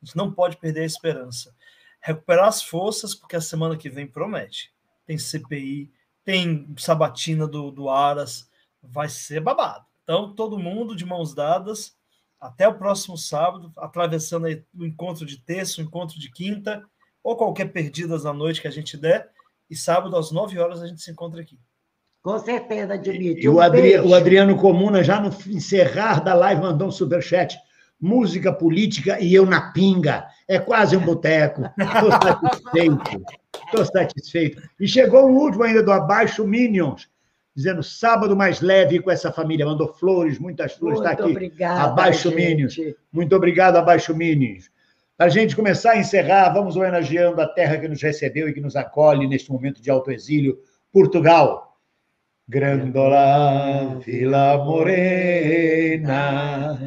A 0.02 0.06
gente 0.06 0.16
não 0.16 0.34
pode 0.34 0.58
perder 0.58 0.82
a 0.82 0.86
esperança. 0.86 1.56
Recuperar 2.02 2.48
as 2.48 2.64
forças, 2.64 3.14
porque 3.14 3.36
a 3.36 3.42
semana 3.42 3.78
que 3.78 3.90
vem 3.90 4.08
promete. 4.08 4.74
Tem 5.06 5.18
CPI, 5.18 5.92
tem 6.24 6.74
sabatina 6.78 7.48
do, 7.48 7.70
do 7.70 7.90
Aras, 7.90 8.50
vai 8.82 9.08
ser 9.08 9.40
babado. 9.40 9.86
Então, 10.04 10.34
todo 10.34 10.60
mundo 10.60 10.96
de 10.96 11.06
mãos 11.06 11.34
dadas, 11.34 11.96
até 12.44 12.68
o 12.68 12.74
próximo 12.74 13.18
sábado, 13.18 13.72
atravessando 13.78 14.48
o 14.78 14.86
encontro 14.86 15.26
de 15.26 15.38
terça, 15.38 15.80
o 15.80 15.84
encontro 15.84 16.20
de 16.20 16.30
quinta, 16.30 16.84
ou 17.24 17.38
qualquer 17.38 17.72
perdidas 17.72 18.26
na 18.26 18.34
noite 18.34 18.62
que 18.62 18.68
a 18.68 18.72
gente 18.72 18.98
der. 18.98 19.30
E 19.70 19.76
sábado, 19.78 20.18
às 20.18 20.30
9 20.30 20.60
horas, 20.60 20.82
a 20.82 20.88
gente 20.88 21.02
se 21.02 21.10
encontra 21.10 21.42
aqui. 21.42 21.58
Com 22.22 22.38
certeza, 22.38 22.98
Dimitri. 22.98 23.46
E 23.46 23.50
um 23.50 23.56
o, 23.56 23.62
Adri 23.62 23.98
o, 23.98 24.14
Adriano 24.14 24.58
Comuna, 24.58 25.02
já 25.02 25.22
no 25.22 25.30
encerrar 25.48 26.20
da 26.20 26.34
live, 26.34 26.62
mandou 26.62 26.90
um 26.90 26.92
superchat. 26.92 27.58
Música 28.00 28.52
política 28.52 29.18
e 29.22 29.34
eu 29.34 29.46
na 29.46 29.72
pinga. 29.72 30.28
É 30.46 30.60
quase 30.60 30.98
um 30.98 31.06
boteco. 31.06 31.62
Estou 31.80 32.12
satisfeito. 32.12 33.26
Estou 33.66 33.86
satisfeito. 33.86 34.62
E 34.78 34.86
chegou 34.86 35.30
o 35.30 35.38
último 35.38 35.64
ainda 35.64 35.82
do 35.82 35.92
Abaixo 35.94 36.46
Minions 36.46 37.08
dizendo 37.56 37.84
sábado 37.84 38.36
mais 38.36 38.62
leve 38.62 39.00
com 39.00 39.12
essa 39.12 39.32
família. 39.32 39.66
Mandou 39.66 39.94
flores, 39.94 40.40
muitas 40.40 40.74
flores. 40.74 41.00
Está 41.00 41.12
aqui. 41.12 41.32
Obrigada, 41.32 41.84
Abaixo 41.84 42.32
Minions. 42.32 42.76
Muito 43.12 43.36
obrigado, 43.36 43.78
Abaixo 43.78 44.16
Minions. 44.16 44.72
Para 45.16 45.28
a 45.28 45.30
gente 45.30 45.56
começar 45.56 45.92
a 45.92 46.00
encerrar, 46.00 46.50
vamos 46.50 46.76
homenageando 46.76 47.40
a 47.40 47.48
terra 47.48 47.78
que 47.78 47.88
nos 47.88 48.02
recebeu 48.02 48.50
e 48.50 48.54
que 48.54 48.60
nos 48.60 48.76
acolhe 48.76 49.28
neste 49.28 49.52
momento 49.52 49.80
de 49.82 49.92
alto 49.92 50.12
exílio, 50.12 50.58
Portugal. 50.92 51.78
Grandola 52.48 54.00
Vila 54.06 54.58
Morena, 54.66 56.78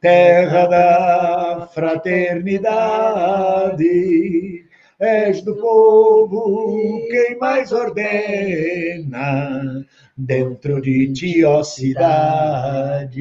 terra 0.00 0.66
da 0.66 1.68
fraternidade, 1.72 4.55
és 4.98 5.42
do 5.42 5.54
povo 5.56 7.06
quem 7.10 7.38
mais 7.38 7.70
ordena, 7.70 9.14
dentro 10.16 10.80
de 10.80 11.12
ti, 11.12 11.44
ó 11.44 11.62
cidade, 11.62 13.14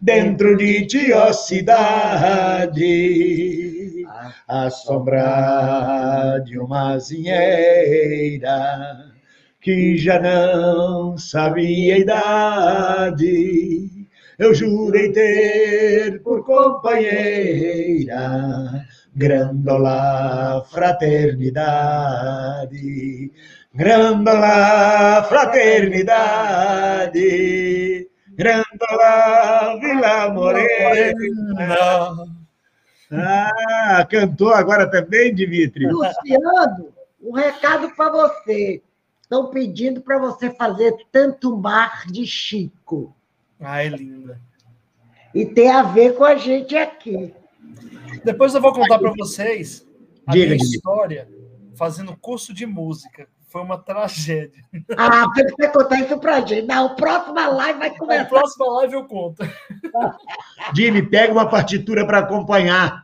dentro 0.00 0.56
de 0.56 0.86
ti, 0.86 1.12
ó 1.12 1.30
cidade, 1.32 2.86
a 4.48 4.70
sombra 4.70 6.38
de 6.44 6.58
uma 6.58 6.98
zinheira 6.98 8.48
que 9.60 9.96
já 9.98 10.18
não 10.18 11.18
sabia 11.18 11.98
idade, 11.98 13.81
eu 14.44 14.54
jurei 14.54 15.12
ter 15.12 16.22
por 16.22 16.44
companheira 16.44 18.22
Grandola 19.14 20.64
fraternidade, 20.70 23.30
grandola 23.74 25.22
fraternidade, 25.28 28.08
grandola 28.30 29.78
Vila 29.78 30.30
Morena. 30.30 31.76
Ah, 33.12 34.06
cantou 34.08 34.54
agora 34.54 34.90
também, 34.90 35.34
Dimitri? 35.34 35.86
Luciano, 35.86 36.94
um 37.22 37.32
recado 37.32 37.94
para 37.94 38.10
você. 38.10 38.80
Estão 39.20 39.50
pedindo 39.50 40.00
para 40.00 40.16
você 40.16 40.48
fazer 40.50 40.96
tanto 41.12 41.54
mar 41.54 42.06
de 42.06 42.26
Chico. 42.26 43.14
Ai, 43.62 43.88
linda. 43.88 44.40
E 45.34 45.46
tem 45.46 45.70
a 45.70 45.82
ver 45.82 46.14
com 46.14 46.24
a 46.24 46.36
gente 46.36 46.76
aqui. 46.76 47.34
Depois 48.24 48.54
eu 48.54 48.60
vou 48.60 48.72
contar 48.72 48.98
para 48.98 49.12
vocês 49.16 49.86
a 50.26 50.32
Diga, 50.32 50.54
minha 50.54 50.56
história 50.56 51.28
fazendo 51.74 52.16
curso 52.16 52.52
de 52.52 52.66
música. 52.66 53.28
Foi 53.48 53.60
uma 53.60 53.76
tragédia. 53.76 54.62
Ah, 54.96 55.26
você 55.26 55.44
vai 55.58 55.72
contar 55.72 56.00
isso 56.00 56.18
pra 56.18 56.40
gente. 56.40 56.66
Na 56.66 56.88
próxima 56.90 57.48
live 57.48 57.78
vai 57.78 57.96
começar. 57.96 58.22
Na 58.22 58.28
próxima 58.28 58.66
live 58.66 58.94
eu 58.94 59.04
conto. 59.04 59.42
Jimmy, 60.74 61.02
pega 61.02 61.32
uma 61.32 61.48
partitura 61.48 62.06
para 62.06 62.20
acompanhar. 62.20 63.02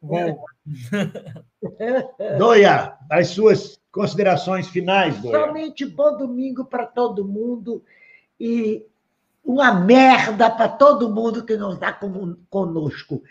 Bom. 0.00 0.42
Doia, 2.38 2.96
as 3.10 3.28
suas 3.28 3.78
considerações 3.92 4.68
finais, 4.68 5.20
Doia. 5.20 5.46
Somente 5.46 5.84
bom 5.84 6.16
domingo 6.16 6.64
para 6.64 6.86
todo 6.86 7.26
mundo 7.28 7.84
e 8.38 8.86
uma 9.44 9.72
merda 9.72 10.50
para 10.50 10.68
todo 10.68 11.12
mundo 11.12 11.44
que 11.44 11.56
não 11.56 11.72
está 11.72 11.92
conosco 12.48 13.22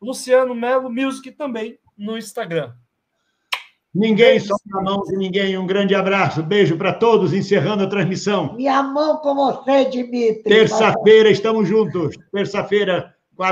Luciano 0.00 0.54
Melo 0.54 0.90
Music 0.90 1.30
também 1.32 1.78
no 1.94 2.16
Instagram. 2.16 2.72
Ninguém 3.94 4.40
solta 4.40 4.64
a 4.78 4.82
mão 4.82 5.02
de 5.02 5.14
ninguém. 5.14 5.58
Um 5.58 5.66
grande 5.66 5.94
abraço. 5.94 6.42
Beijo 6.42 6.78
para 6.78 6.94
todos, 6.94 7.34
encerrando 7.34 7.84
a 7.84 7.86
transmissão. 7.86 8.54
Minha 8.54 8.82
mão 8.82 9.18
com 9.18 9.34
você, 9.34 9.84
Dimitri. 9.84 10.42
Terça-feira 10.44 11.28
estamos 11.28 11.68
juntos. 11.68 12.16
Terça-feira, 12.32 13.14